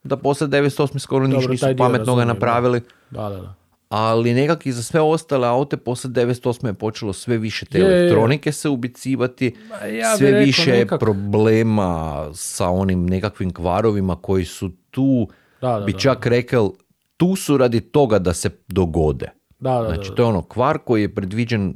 da 0.05 0.17
poslije 0.17 0.49
98. 0.49 0.99
skoro 0.99 1.27
ništa 1.27 1.51
nisu 1.51 1.67
pametnoga 1.79 2.25
napravili. 2.25 2.81
Da, 3.11 3.23
da, 3.23 3.37
da. 3.37 3.55
Ali 3.89 4.35
nekak 4.35 4.67
i 4.67 4.73
za 4.73 4.83
sve 4.83 5.01
ostale 5.01 5.49
aute 5.49 5.77
poslije 5.77 6.13
98. 6.13 6.67
je 6.67 6.75
počelo 6.75 7.13
sve 7.13 7.39
više 7.39 7.67
te 7.67 7.79
Je, 7.79 7.85
elektronike 7.87 8.53
se 8.53 8.69
ubicivati, 8.69 9.57
ja 9.93 10.17
sve 10.17 10.33
više 10.35 10.73
nekak- 10.75 11.01
problema 11.01 12.05
sa 12.35 12.69
onim 12.69 13.07
nekakvim 13.07 13.53
kvarovima 13.53 14.17
koji 14.17 14.45
su 14.45 14.71
tu, 14.91 15.29
Da, 15.61 15.69
da, 15.71 15.81
bi 15.81 15.93
da. 15.93 15.99
čak 15.99 16.27
rekao, 16.27 16.73
tu 17.19 17.37
su 17.37 17.57
radi 17.57 17.81
toga 17.81 18.19
da 18.19 18.35
se 18.35 18.51
dogode. 18.69 19.31
Da, 19.59 19.71
da, 19.73 19.89
Znači, 19.95 20.09
da. 20.09 20.15
to 20.15 20.23
je 20.23 20.27
ono 20.27 20.43
kvar 20.43 20.79
koji 20.79 21.03
je 21.03 21.15
predviđen 21.15 21.75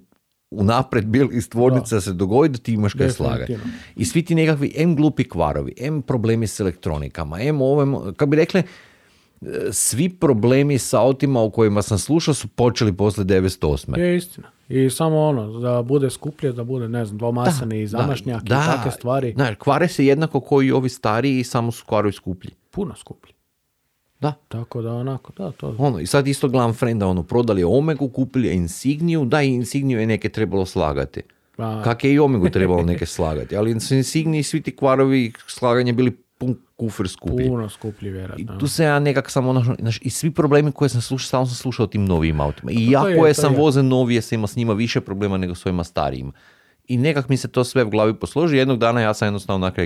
unaprijed 0.51 1.07
bil 1.07 1.29
iz 1.33 1.49
tvornice 1.49 1.95
da. 1.95 2.01
se 2.01 2.13
dogodi 2.13 2.49
da 2.49 2.59
ti 2.59 2.73
imaš 2.73 2.93
kaj 2.93 3.11
slagati. 3.11 3.57
I 3.97 4.05
svi 4.05 4.25
ti 4.25 4.35
nekakvi 4.35 4.73
M 4.77 4.97
glupi 4.97 5.25
kvarovi, 5.25 5.75
M 5.79 6.03
problemi 6.03 6.47
s 6.47 6.61
elektronikama, 6.61 7.41
M 7.41 7.61
ovim, 7.63 7.97
kako 8.17 8.27
bi 8.27 8.37
rekli, 8.37 8.61
e, 8.61 8.65
svi 9.73 10.09
problemi 10.09 10.79
sa 10.79 11.01
autima 11.01 11.43
o 11.43 11.51
kojima 11.51 11.83
sam 11.83 11.99
slušao 11.99 12.35
su 12.35 12.49
počeli 12.49 12.93
poslije 12.93 13.25
98. 13.25 13.99
Je 13.99 14.17
istina. 14.17 14.49
I 14.69 14.91
samo 14.91 15.19
ono, 15.21 15.61
da 15.61 15.83
bude 15.83 16.11
skuplje, 16.11 16.53
da 16.53 16.65
bude, 16.65 16.89
ne 16.89 17.05
znam, 17.05 17.19
dvomasani 17.19 17.87
zamašnjak 17.87 18.43
i 18.43 18.49
takve 18.49 18.91
stvari, 18.91 19.33
Znaš, 19.33 19.55
kvare 19.59 19.89
se 19.89 20.07
jednako 20.07 20.41
koji 20.41 20.67
i 20.67 20.73
ovi 20.73 20.89
stariji, 20.89 21.45
samo 21.45 21.73
su 21.73 21.85
kvarovi 21.87 22.13
skuplji. 22.13 22.51
puno 22.71 22.95
skuplje. 22.97 23.32
Da. 24.23 24.33
Tako 24.49 24.83
da 24.83 24.93
onako, 24.93 25.33
da, 25.37 25.51
to 25.51 25.75
Ono, 25.79 25.99
I 26.01 26.07
sad 26.07 26.29
isto 26.29 26.49
gledam 26.49 26.73
frenda, 26.73 27.07
ono, 27.07 27.23
prodali 27.23 27.65
Omegu, 27.65 28.09
kupili 28.09 28.55
Insigniju, 28.55 29.25
da 29.25 29.43
i 29.43 29.49
Insigniju 29.49 30.01
je 30.01 30.07
neke 30.07 30.29
trebalo 30.29 30.67
slagati. 30.67 31.23
Pa- 31.57 31.83
Kak 31.83 32.05
je 32.05 32.13
i 32.13 32.19
Omegu 32.19 32.51
trebalo 32.51 32.83
neke 32.83 33.07
slagati, 33.07 33.57
ali 33.57 33.81
su 33.81 33.95
Insigniji 33.95 34.43
svi 34.43 34.63
ti 34.63 34.77
kvarovi 34.77 35.33
slaganja 35.47 35.93
bili 35.93 36.11
pun 36.39 36.57
kufer 36.77 37.09
skuplji. 37.09 37.49
puno 37.49 37.69
skuplji 37.69 38.09
I 38.09 38.13
vjerojatno. 38.13 38.59
tu 38.59 38.69
se 38.69 38.85
ja 38.85 38.99
nekak 38.99 39.31
sam 39.31 39.47
ono, 39.47 39.75
znaš, 39.79 39.99
i 40.03 40.11
svi 40.11 40.31
problemi 40.31 40.73
koje 40.73 40.89
sam 40.89 41.01
slušao, 41.01 41.29
samo 41.29 41.47
sam 41.47 41.55
slušao 41.55 41.85
o 41.85 41.87
tim 41.87 42.05
novijim 42.05 42.41
autima. 42.41 42.73
I 42.73 42.91
ja 42.91 43.03
to 43.03 43.09
je, 43.09 43.19
koje 43.19 43.35
sam 43.35 43.53
je. 43.53 43.59
voze 43.59 43.83
novije 43.83 44.23
sam 44.23 44.37
imao 44.37 44.47
s 44.47 44.57
njima 44.57 44.73
više 44.73 45.01
problema 45.01 45.37
nego 45.39 45.55
s 45.55 45.67
ovima 45.67 45.85
starijima. 45.85 46.33
I 46.89 46.97
nekak 46.97 47.29
mi 47.29 47.37
se 47.37 47.49
to 47.49 47.65
sve 47.65 47.85
u 47.85 47.91
glavi 47.91 48.15
posloži. 48.15 48.57
Jednog 48.57 48.79
dana 48.79 49.01
ja 49.01 49.15
sam 49.15 49.27
jednostavno 49.27 49.67
onak 49.67 49.79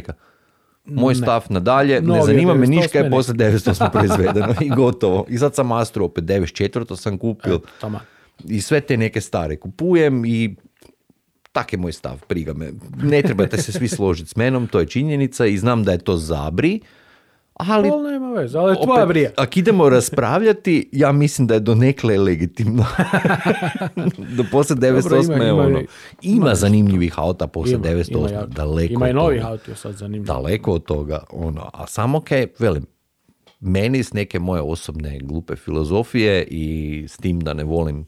moj 0.86 1.14
stav 1.14 1.46
nadalje, 1.48 2.00
ne 2.00 2.06
Novije 2.06 2.24
zanima 2.24 2.54
me 2.54 2.66
98 2.66 2.70
ništa 2.70 2.98
je 2.98 3.04
ne. 3.04 3.10
poslije 3.10 3.34
908 3.36 3.92
proizvedeno 3.92 4.54
i 4.60 4.68
gotovo. 4.68 5.26
I 5.28 5.38
sad 5.38 5.54
sam 5.54 5.72
Astro 5.72 6.04
opet 6.04 6.24
94. 6.24 6.96
sam 6.96 7.18
kupio 7.18 7.60
Tama. 7.80 8.00
i 8.44 8.60
sve 8.60 8.80
te 8.80 8.96
neke 8.96 9.20
stare 9.20 9.56
kupujem 9.56 10.24
i 10.24 10.56
tak 11.52 11.72
je 11.72 11.78
moj 11.78 11.92
stav, 11.92 12.20
briga 12.28 12.52
me. 12.52 12.72
Ne 13.02 13.22
trebate 13.22 13.62
se 13.62 13.72
svi 13.72 13.88
složiti 13.88 14.30
s 14.30 14.36
menom, 14.36 14.66
to 14.66 14.80
je 14.80 14.86
činjenica 14.86 15.46
i 15.46 15.58
znam 15.58 15.84
da 15.84 15.92
je 15.92 15.98
to 15.98 16.16
zabri, 16.16 16.80
ali 17.56 17.90
Ali 17.90 18.02
nema 18.04 18.30
veze, 18.30 18.58
ali 18.58 18.72
je 18.72 18.82
tvoja 18.82 19.06
brija. 19.06 19.30
ako 19.36 19.52
idemo 19.56 19.88
raspravljati, 19.90 20.88
ja 20.92 21.12
mislim 21.12 21.46
da 21.46 21.54
je 21.54 21.60
donekle 21.60 22.18
legitimno. 22.18 22.84
Do 24.36 24.44
poslije 24.52 24.76
98. 24.76 25.02
Dobro, 25.02 25.22
ima- 25.26 25.44
je 25.44 25.50
ima- 25.50 25.62
ono, 25.62 25.82
ima 26.22 26.54
zanimljivih 26.54 27.18
auta 27.18 27.46
poslije 27.46 27.74
Ima, 27.74 27.84
908. 27.84 28.18
ima 28.18 28.30
jako. 28.30 28.46
daleko 28.46 28.92
Ima 28.92 29.06
i 29.06 29.10
od 29.10 29.16
novih 29.16 29.40
toga. 29.40 29.52
auto 29.52 29.74
sad 29.74 29.94
zanimljivo. 29.94 30.26
Daleko 30.26 30.72
od 30.72 30.84
toga. 30.84 31.24
Ono, 31.32 31.70
a 31.72 31.86
samo 31.86 32.20
kaj, 32.20 32.46
velim, 32.58 32.86
meni 33.60 34.02
s 34.02 34.12
neke 34.12 34.38
moje 34.38 34.62
osobne 34.62 35.18
glupe 35.18 35.56
filozofije 35.56 36.44
i 36.44 36.66
s 37.08 37.16
tim 37.16 37.40
da 37.40 37.52
ne 37.52 37.64
volim 37.64 38.06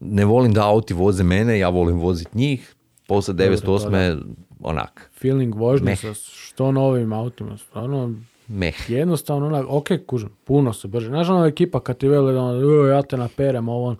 ne 0.00 0.24
volim 0.24 0.52
da 0.52 0.64
auti 0.64 0.94
voze 0.94 1.24
mene, 1.24 1.58
ja 1.58 1.68
volim 1.68 1.98
voziti 1.98 2.38
njih. 2.38 2.74
Poslije 3.08 3.34
908. 3.50 4.22
onak, 4.60 5.10
Feeling 5.14 5.54
vožnje 5.54 5.96
sa 5.96 6.14
što 6.14 6.72
novim 6.72 7.12
autima, 7.12 7.58
stvarno 7.58 8.14
meh. 8.52 8.90
jednostavno 8.90 9.46
onak, 9.46 9.66
ok, 9.68 9.88
kužim, 10.06 10.28
puno 10.44 10.72
se 10.72 10.88
brže. 10.88 11.06
Znaš 11.06 11.28
ona 11.28 11.46
ekipa 11.46 11.80
kad 11.80 11.96
ti 11.96 12.08
veli 12.08 12.32
da 12.32 12.40
ono, 12.40 12.86
"E, 12.86 12.90
ja 12.90 13.02
te 13.02 13.16
naperem 13.16 13.68
ovo, 13.68 13.88
on." 13.88 13.96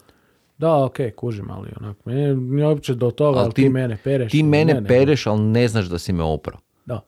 da, 0.58 0.84
ok, 0.84 0.96
kužim, 1.16 1.50
ali 1.50 1.68
onak, 1.80 1.96
meni 2.04 2.34
nije 2.36 2.66
uopće 2.66 2.94
do 2.94 3.10
toga, 3.10 3.40
ali 3.40 3.52
ti, 3.52 3.68
mene 3.68 3.98
pereš. 4.04 4.32
Ti 4.32 4.42
mene 4.42 4.74
Ne, 4.74 4.80
ne, 4.80 4.88
pereš, 4.88 5.26
ali 5.26 5.40
ne 5.40 5.68
znaš 5.68 5.86
da 5.86 5.98
si 5.98 6.12
me 6.12 6.22
oprao. 6.22 6.58
Da. 6.86 7.00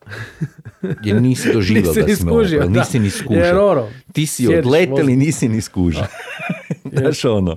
Jer 1.04 1.22
nisi 1.22 1.52
doživio 1.52 1.82
Nisi 1.82 2.00
da 2.00 2.06
si 2.06 2.24
me 2.24 2.30
skužio, 2.30 2.60
da. 2.60 2.66
nisi 2.80 2.98
ni 2.98 3.10
skužio. 3.10 3.70
Ono, 3.70 3.88
Ti 4.12 4.26
si 4.26 4.42
sjediš, 4.44 4.58
odletel 4.58 4.98
i 4.98 5.02
voziš. 5.02 5.16
nisi 5.16 5.48
ni 5.48 5.60
skužio. 5.60 6.04
Znaš 6.98 7.24
ono. 7.24 7.56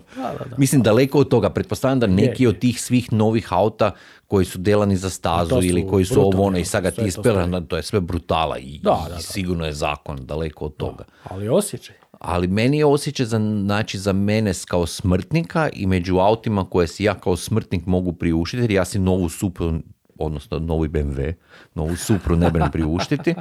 Mislim, 0.57 0.81
daleko 0.81 1.19
od 1.19 1.29
toga. 1.29 1.49
Pretpostavljam 1.49 1.99
da 1.99 2.07
neki 2.07 2.43
je. 2.43 2.49
od 2.49 2.59
tih 2.59 2.81
svih 2.81 3.13
novih 3.13 3.53
auta 3.53 3.91
koji 4.27 4.45
su 4.45 4.57
delani 4.57 4.95
za 4.97 5.09
stazu 5.09 5.59
ili 5.63 5.87
koji 5.87 6.05
su 6.05 6.13
brutalni 6.13 6.35
ovo 6.35 6.43
ono 6.43 6.57
i 6.57 6.65
sad 6.65 6.83
ga 6.83 6.91
ti 6.91 7.01
ispela, 7.05 7.61
to 7.61 7.77
je 7.77 7.83
sve 7.83 8.01
brutala 8.01 8.57
i, 8.57 8.79
Da, 8.83 8.89
da, 8.89 9.07
i 9.09 9.15
da. 9.15 9.19
sigurno 9.21 9.65
je 9.65 9.73
zakon 9.73 10.25
daleko 10.25 10.65
od 10.65 10.75
toga. 10.75 11.03
Ali 11.23 11.49
osjećaj. 11.49 11.95
Ali 12.11 12.47
meni 12.47 12.77
je 12.77 12.85
osjećaj 12.85 13.25
za, 13.25 13.37
znači, 13.63 13.99
za 13.99 14.13
mene 14.13 14.51
kao 14.67 14.85
smrtnika 14.85 15.69
i 15.73 15.85
među 15.87 16.17
autima 16.17 16.65
koje 16.65 16.87
si 16.87 17.03
ja 17.03 17.13
kao 17.13 17.35
smrtnik 17.35 17.85
mogu 17.85 18.13
priuštiti, 18.13 18.63
jer 18.63 18.71
ja 18.71 18.85
si 18.85 18.99
novu 18.99 19.29
supru, 19.29 19.73
odnosno 20.19 20.59
novi 20.59 20.87
BMW, 20.87 21.33
novu 21.75 21.95
supru 21.95 22.35
ne 22.35 22.51
bem 22.51 22.71
priuštiti, 22.71 23.35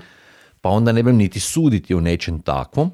pa 0.61 0.69
onda 0.69 0.93
ne 0.93 1.03
bem 1.03 1.17
niti 1.17 1.41
suditi 1.41 1.95
o 1.95 2.01
nečem 2.01 2.41
takvom. 2.41 2.91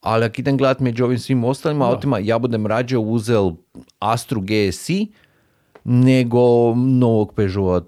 Ali 0.00 0.24
ako 0.24 0.34
idem 0.38 0.56
gledat 0.56 0.80
među 0.80 1.04
ovim 1.04 1.18
svim 1.18 1.44
ostalim 1.44 1.82
autima, 1.82 2.18
ja 2.18 2.38
budem 2.38 2.66
rađe 2.66 2.98
uzel 2.98 3.52
Astru 3.98 4.40
GSI 4.40 5.12
nego 5.84 6.74
novog 6.74 7.34
Peugeota, 7.34 7.86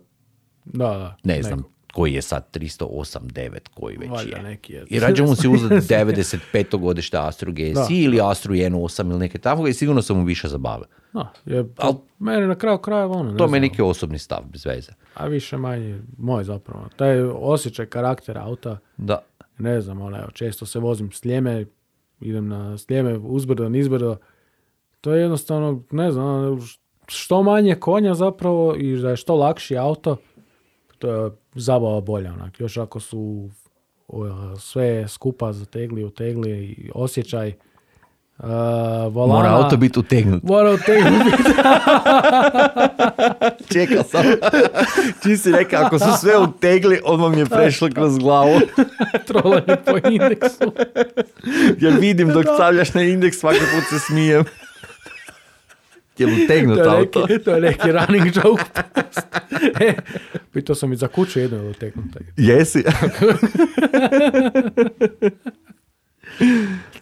Da, 0.64 0.88
da. 0.88 1.16
ne 1.24 1.42
znam, 1.42 1.64
koji 1.92 2.12
je 2.12 2.22
sad 2.22 2.48
308, 2.50 2.78
9, 3.20 3.58
koji 3.70 3.96
već 3.96 4.10
Valjda 4.10 4.36
je. 4.36 4.42
neki 4.42 4.72
je. 4.72 4.84
I 4.88 5.00
rađe 5.00 5.22
mu 5.22 5.34
si 5.34 5.48
uzeti 5.54 5.74
95. 5.74 6.38
godište 6.76 7.18
Astru 7.18 7.52
GSI 7.52 7.72
Da. 7.72 7.86
ili 7.90 8.20
Astru 8.22 8.54
1.8 8.54 9.10
ili 9.10 9.18
neke 9.18 9.38
tako 9.38 9.66
i 9.66 9.74
sigurno 9.74 10.02
sam 10.02 10.16
mu 10.16 10.24
više 10.24 10.48
zabavio. 10.48 10.86
Da, 11.12 11.32
je, 11.46 11.64
Al- 11.76 11.94
meni 12.18 12.46
na 12.46 12.54
kraju 12.54 12.78
krajeva 12.78 13.12
ono, 13.12 13.30
ne 13.30 13.36
To 13.36 13.46
mi 13.46 13.56
je 13.56 13.60
neki 13.60 13.82
osobni 13.82 14.18
stav, 14.18 14.42
bez 14.44 14.66
veze. 14.66 14.92
a 15.14 15.26
više 15.26 15.56
manje 15.56 16.02
moj 16.18 16.44
zapravo. 16.44 16.88
Taj 16.96 17.20
osjećaj 17.22 17.86
karaktera 17.86 18.42
auta, 18.42 18.78
Da. 18.96 19.18
ne 19.58 19.80
znam, 19.80 20.00
ono, 20.00 20.18
evo, 20.18 20.30
često 20.30 20.66
se 20.66 20.78
vozim 20.78 21.12
slijeme, 21.12 21.66
idem 22.20 22.48
na 22.48 22.78
slijeme, 22.78 23.18
uzbrdo, 23.18 23.68
nizbrdo. 23.68 24.16
To 25.00 25.12
je 25.12 25.20
jednostavno, 25.20 25.82
ne 25.90 26.10
znam, 26.12 26.24
ono, 26.26 26.60
što 27.06 27.42
manje 27.42 27.74
konja 27.74 28.14
zapravo 28.14 28.74
i 28.76 28.96
da 28.96 29.10
je 29.10 29.16
što 29.16 29.36
lakši 29.36 29.76
auto, 29.76 30.16
to 30.98 31.10
je 31.10 31.30
zabava 31.54 32.00
bolja. 32.00 32.32
Onak. 32.32 32.60
Još 32.60 32.76
ako 32.76 33.00
su 33.00 33.50
sve 34.58 35.08
skupa 35.08 35.52
zategli, 35.52 36.04
utegli 36.04 36.50
i 36.50 36.90
osjećaj 36.94 37.48
uh, 38.38 38.44
volana. 39.14 39.34
Mora 39.34 39.48
auto 39.48 39.76
biti 39.76 39.98
utegnut. 39.98 40.42
Mora 40.42 40.70
utegnuti 40.70 41.30
Čekao 43.72 44.02
sam. 44.02 44.24
Čim 45.22 45.36
si 45.36 45.52
rekao, 45.52 45.84
ako 45.84 45.98
su 45.98 46.08
sve 46.20 46.38
utegli, 46.38 47.00
odmah 47.04 47.32
mi 47.32 47.38
je 47.38 47.46
prešlo 47.46 47.88
kroz 47.94 48.18
glavu. 48.18 48.60
trolanje 49.26 49.76
po 49.86 50.08
indeksu. 50.08 50.72
Jer 51.78 51.92
vidim 52.00 52.28
dok 52.28 52.44
stavljaš 52.54 52.94
na 52.94 53.02
indeks, 53.02 53.38
svaki 53.38 53.58
put 53.58 53.84
se 53.90 53.98
smijem. 53.98 54.44
Je 56.22 56.26
li 56.28 56.44
utegnut 56.44 56.78
To 56.78 56.90
auto? 56.90 57.20
neki, 57.20 57.38
to 57.38 57.50
je 57.50 57.60
neki 57.60 57.92
running 57.92 58.26
joke. 58.36 58.62
e, 59.80 59.94
pitao 60.52 60.74
sam 60.74 60.92
i 60.92 60.96
za 60.96 61.08
kuću 61.08 61.40
jedno 61.40 61.58
je 61.58 61.70
uteknuta. 61.70 62.18
Jesi? 62.36 62.84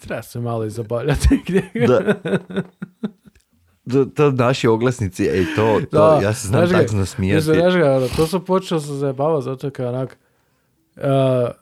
Treba 0.01 0.23
se 0.23 0.41
malo 0.41 0.65
i 0.65 0.71
zabavljati 0.71 1.29
gdje. 1.47 1.71
da. 1.87 2.15
to, 3.93 4.05
to 4.07 4.31
naši 4.33 4.69
oglasnici, 4.69 5.25
ej, 5.25 5.45
to, 5.57 5.81
to 5.83 5.99
Da, 5.99 6.21
ja 6.23 6.35
se 6.35 6.49
znam 6.49 6.61
ga- 6.63 6.79
tako 6.79 6.97
nasmijati. 6.97 7.45
znaš 7.45 7.75
ga, 7.75 7.93
ono, 7.93 8.09
to 8.09 8.27
sam 8.27 8.45
počeo 8.45 8.81
se 8.81 8.93
zajebavati 8.93 9.45
zato 9.45 9.71
kao 9.71 9.89
onak, 9.89 10.19
uh, 10.97 11.03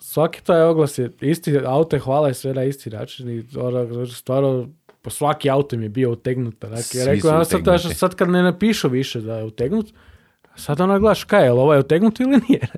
svaki 0.00 0.44
taj 0.44 0.62
oglas 0.62 0.98
je 0.98 1.10
isti 1.20 1.58
auto 1.58 1.96
je 1.96 2.00
hvala 2.00 2.30
i 2.30 2.34
sve 2.34 2.54
na 2.54 2.64
isti 2.64 2.90
način 2.90 3.30
i 3.30 3.44
onak, 3.56 3.92
znači, 3.92 4.14
stvarno 4.14 4.68
po 5.02 5.10
svaki 5.10 5.50
auto 5.50 5.76
mi 5.76 5.84
je 5.84 5.88
bio 5.88 6.12
utegnut. 6.12 6.64
Svi 6.82 6.98
ja 6.98 7.04
rekao, 7.04 7.34
ono, 7.34 7.44
sad, 7.44 7.60
sad, 7.94 8.14
kad 8.14 8.28
ne 8.28 8.42
napišu 8.42 8.88
više 8.88 9.20
da 9.20 9.36
je 9.36 9.44
utegnut, 9.44 9.92
sad 10.56 10.80
ona 10.80 10.98
gledaš 10.98 11.24
kaj, 11.24 11.44
je 11.44 11.52
li 11.52 11.60
ovaj 11.60 11.80
utegnut 11.80 12.20
ili 12.20 12.40
nije? 12.48 12.66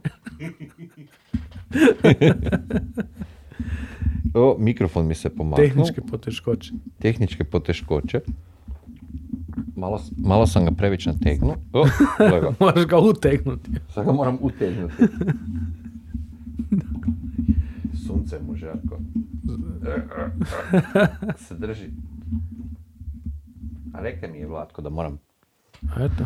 O, 4.35 4.57
mikrofon 4.59 5.07
mi 5.07 5.15
se 5.15 5.31
pomaknuo. 5.31 5.67
Tehničke 5.67 6.01
poteškoće. 6.01 6.73
tehničke 6.99 7.45
poteškoće. 7.45 8.21
Malo, 9.77 10.01
malo 10.17 10.47
sam 10.47 10.65
ga 10.65 10.71
previše 10.71 11.13
nategnuo. 11.13 11.57
Ga. 12.19 12.53
Moraš 12.61 12.87
ga 12.87 12.99
utegnuti. 12.99 13.71
Sad 13.95 14.07
ga 14.07 14.13
moram 14.13 14.39
utegnuti. 14.41 14.95
Sunce 18.07 18.39
mu 18.47 18.57
žarko. 18.57 18.99
Se 21.47 21.55
drži. 21.55 21.91
A 23.95 24.01
reka 24.01 24.29
mi 24.29 24.39
je 24.39 24.47
Vlatko 24.47 24.83
da 24.83 24.91
moram... 24.91 25.19
Eto. 25.83 26.25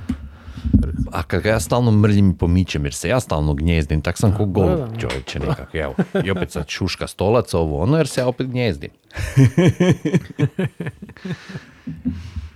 A 1.13 1.23
kad 1.23 1.43
ga 1.43 1.49
ja 1.49 1.61
stalno 1.61 1.91
mrljim 1.91 2.31
i 2.31 2.39
pomičem 2.39 2.85
jer 2.85 2.95
se 2.95 3.09
ja 3.09 3.21
stalno 3.21 3.55
gnjezdim, 3.55 4.03
tak 4.03 4.19
sam 4.19 4.37
ko 4.37 4.47
gol 4.47 4.89
čovječe 4.99 5.41
nekak, 5.41 5.75
evo. 5.75 5.95
I 6.25 6.31
opet 6.31 6.51
sad 6.51 6.69
šuška 6.69 7.07
stolac, 7.07 7.55
ovo 7.55 7.83
ono, 7.83 7.97
jer 7.97 8.09
se 8.09 8.21
ja 8.21 8.29
opet 8.29 8.47
gnjezdim. 8.47 8.91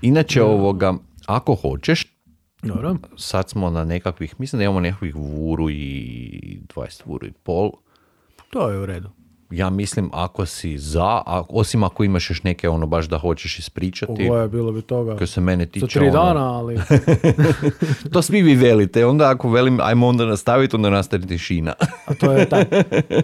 Inače 0.03 0.43
ovoga, 0.43 0.95
ako 1.27 1.55
hoćeš, 1.55 2.07
Dobro. 2.63 2.97
sad 3.17 3.51
smo 3.51 3.71
na 3.71 3.85
nekakvih, 3.85 4.41
mislim 4.41 4.59
da 4.59 4.65
imamo 4.65 4.81
nekakvih 4.81 5.15
vuru 5.15 5.71
i 5.71 6.61
20 6.75 7.03
vuru 7.07 7.27
i 7.27 7.33
pol. 7.33 7.71
To 8.51 8.71
je 8.71 8.79
u 8.79 8.87
redu. 8.87 9.11
Ja 9.51 9.71
mislim 9.71 10.11
ako 10.13 10.47
si 10.47 10.79
za, 10.79 11.23
a, 11.27 11.43
osim 11.49 11.83
ako 11.83 12.05
imaš 12.05 12.31
još 12.31 12.43
neke 12.43 12.69
ono 12.69 12.87
baš 12.87 13.09
da 13.09 13.19
hoćeš 13.19 13.59
ispričati, 13.59 14.27
Ovo 14.29 14.39
je 14.39 14.49
bilo 14.49 14.73
bi 14.73 14.83
toga. 14.83 15.17
što 15.17 15.27
se 15.27 15.41
mene 15.41 15.67
tiče. 15.67 15.81
Za 15.81 16.01
tri 16.01 16.09
ono, 16.09 16.13
dana, 16.13 16.59
ali 16.59 16.79
To 18.13 18.23
svi 18.23 18.43
vi 18.43 18.55
velite, 18.55 19.07
onda 19.07 19.31
ako 19.31 19.51
velim 19.51 19.79
ajmo 19.83 20.07
onda 20.07 20.27
nastaviti, 20.27 20.77
onda 20.77 20.91
nastaje 20.91 21.27
tišina. 21.27 21.75
a 22.07 22.15
to 22.15 22.33
je 22.33 22.49
taj 22.49 22.65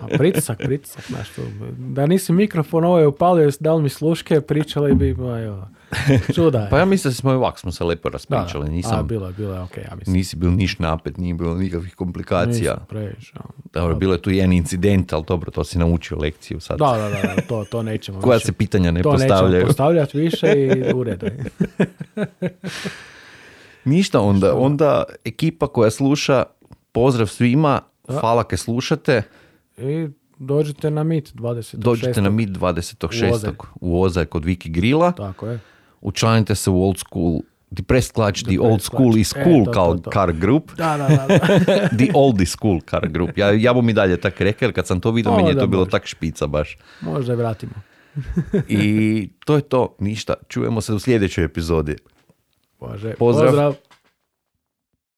a 0.00 0.06
pritisak, 0.18 0.58
pritisak. 0.58 1.04
Znaš, 1.06 1.28
to, 1.28 1.42
da 1.78 2.06
nisi 2.06 2.32
mikrofon 2.32 2.84
ovaj 2.84 3.06
upalio, 3.06 3.50
dal 3.60 3.78
mi 3.78 3.88
sluške, 3.88 4.40
pričali 4.40 4.94
bi, 4.94 5.14
ma 5.14 5.38
jo, 5.38 5.68
čuda. 6.34 6.66
Pa 6.70 6.78
ja 6.78 6.84
mislim 6.84 7.10
da 7.10 7.14
smo 7.14 7.32
i 7.32 7.36
ovak 7.36 7.58
smo 7.58 7.72
se 7.72 7.84
lepo 7.84 8.02
Da, 8.02 8.10
da. 8.10 8.12
raspričali, 8.12 8.66
A, 8.66 8.70
nisam, 8.70 9.06
bilo 9.06 9.26
je, 9.26 9.32
bilo 9.32 9.54
je, 9.54 9.60
ok, 9.60 9.76
ja 9.78 9.94
mislim. 9.96 10.16
nisi 10.16 10.36
bil 10.36 10.50
niš 10.50 10.78
napet, 10.78 11.16
nije 11.16 11.34
bilo 11.34 11.54
nikakvih 11.54 11.94
komplikacija. 11.94 12.72
Nisam 12.72 12.86
previše, 12.88 13.32
ono. 13.34 13.52
Dobro, 13.74 13.94
bilo 13.94 14.12
je 14.12 14.22
tu 14.22 14.30
jedan 14.30 14.52
incident, 14.52 15.12
ali 15.12 15.24
dobro, 15.28 15.50
to 15.50 15.64
si 15.64 15.78
naučio 15.78 16.18
lekciju 16.18 16.60
sad. 16.60 16.78
Da, 16.78 16.86
da, 16.88 17.08
da, 17.10 17.34
da, 17.34 17.42
to, 17.42 17.64
to 17.64 17.82
nećemo 17.82 18.20
Koja 18.20 18.34
više. 18.34 18.46
se 18.46 18.52
pitanja 18.52 18.90
ne 18.90 19.02
to 19.02 19.10
postavljaju. 19.12 19.52
nećemo 19.52 19.66
postavljati 19.66 20.18
više 20.18 20.46
i 20.48 20.82
u 20.94 21.02
redu. 21.04 21.26
Ništa, 23.84 24.20
onda, 24.20 24.54
onda 24.56 25.04
ekipa 25.24 25.66
koja 25.66 25.90
sluša, 25.90 26.42
pozdrav 26.92 27.26
svima, 27.26 27.80
hvala 28.10 28.44
ke 28.44 28.56
slušate, 28.56 29.22
I 29.78 30.08
dođite 30.38 30.90
na 30.90 31.02
mit 31.04 31.34
20. 31.34 31.76
dođite 31.76 32.22
na 32.22 32.30
Meet 32.30 32.48
26. 32.50 33.30
U 33.30 33.34
Ozaj. 33.34 33.50
u 33.74 34.02
Ozaj 34.02 34.24
kod 34.24 34.44
Viki 34.44 34.70
Grila, 34.70 35.12
Tako 35.12 35.46
je. 35.46 35.58
Učlanite 36.04 36.54
se 36.54 36.70
u 36.70 36.82
Old 36.82 36.98
School, 36.98 37.40
Depressed 37.70 38.12
Clutch, 38.12 38.42
The 38.42 38.50
Old 38.52 38.70
Depressed 38.70 38.80
School 38.82 39.02
Clutch. 39.04 39.18
is 39.18 39.36
E, 39.36 39.44
Cool 39.44 39.64
to, 39.64 39.70
kao 39.72 39.94
to, 39.94 40.00
to. 40.00 40.10
car 40.10 40.32
group, 40.32 40.70
Da, 40.74 40.96
da, 40.96 41.08
da. 41.08 41.26
da. 41.28 41.58
The 41.98 42.08
Old 42.14 42.40
is 42.40 42.56
Cool 42.56 42.80
car 42.80 43.08
group. 43.08 43.38
Ja, 43.38 43.50
ja 43.50 43.72
bom 43.72 43.88
i 43.88 43.92
dalje 43.92 44.16
tak 44.16 44.40
rekao, 44.40 44.66
jer 44.66 44.74
kad 44.74 44.86
sam 44.86 45.00
to 45.00 45.10
vidio, 45.10 45.36
meni 45.36 45.48
je 45.48 45.54
to 45.54 45.66
bilo 45.66 45.84
tak 45.86 46.06
špica 46.06 46.46
baš. 46.46 46.76
Možda 47.00 47.32
je 47.32 47.36
vratimo. 47.36 47.72
I 48.68 48.82
to 49.44 49.56
je 49.56 49.62
to, 49.62 49.96
ništa. 49.98 50.34
Čujemo 50.48 50.80
se 50.80 50.92
u 50.92 50.98
sljedećoj 50.98 51.44
epizodi. 51.44 51.96
Bože, 52.80 53.14
Pozdrav. 53.14 53.46
pozdrav. 53.46 53.74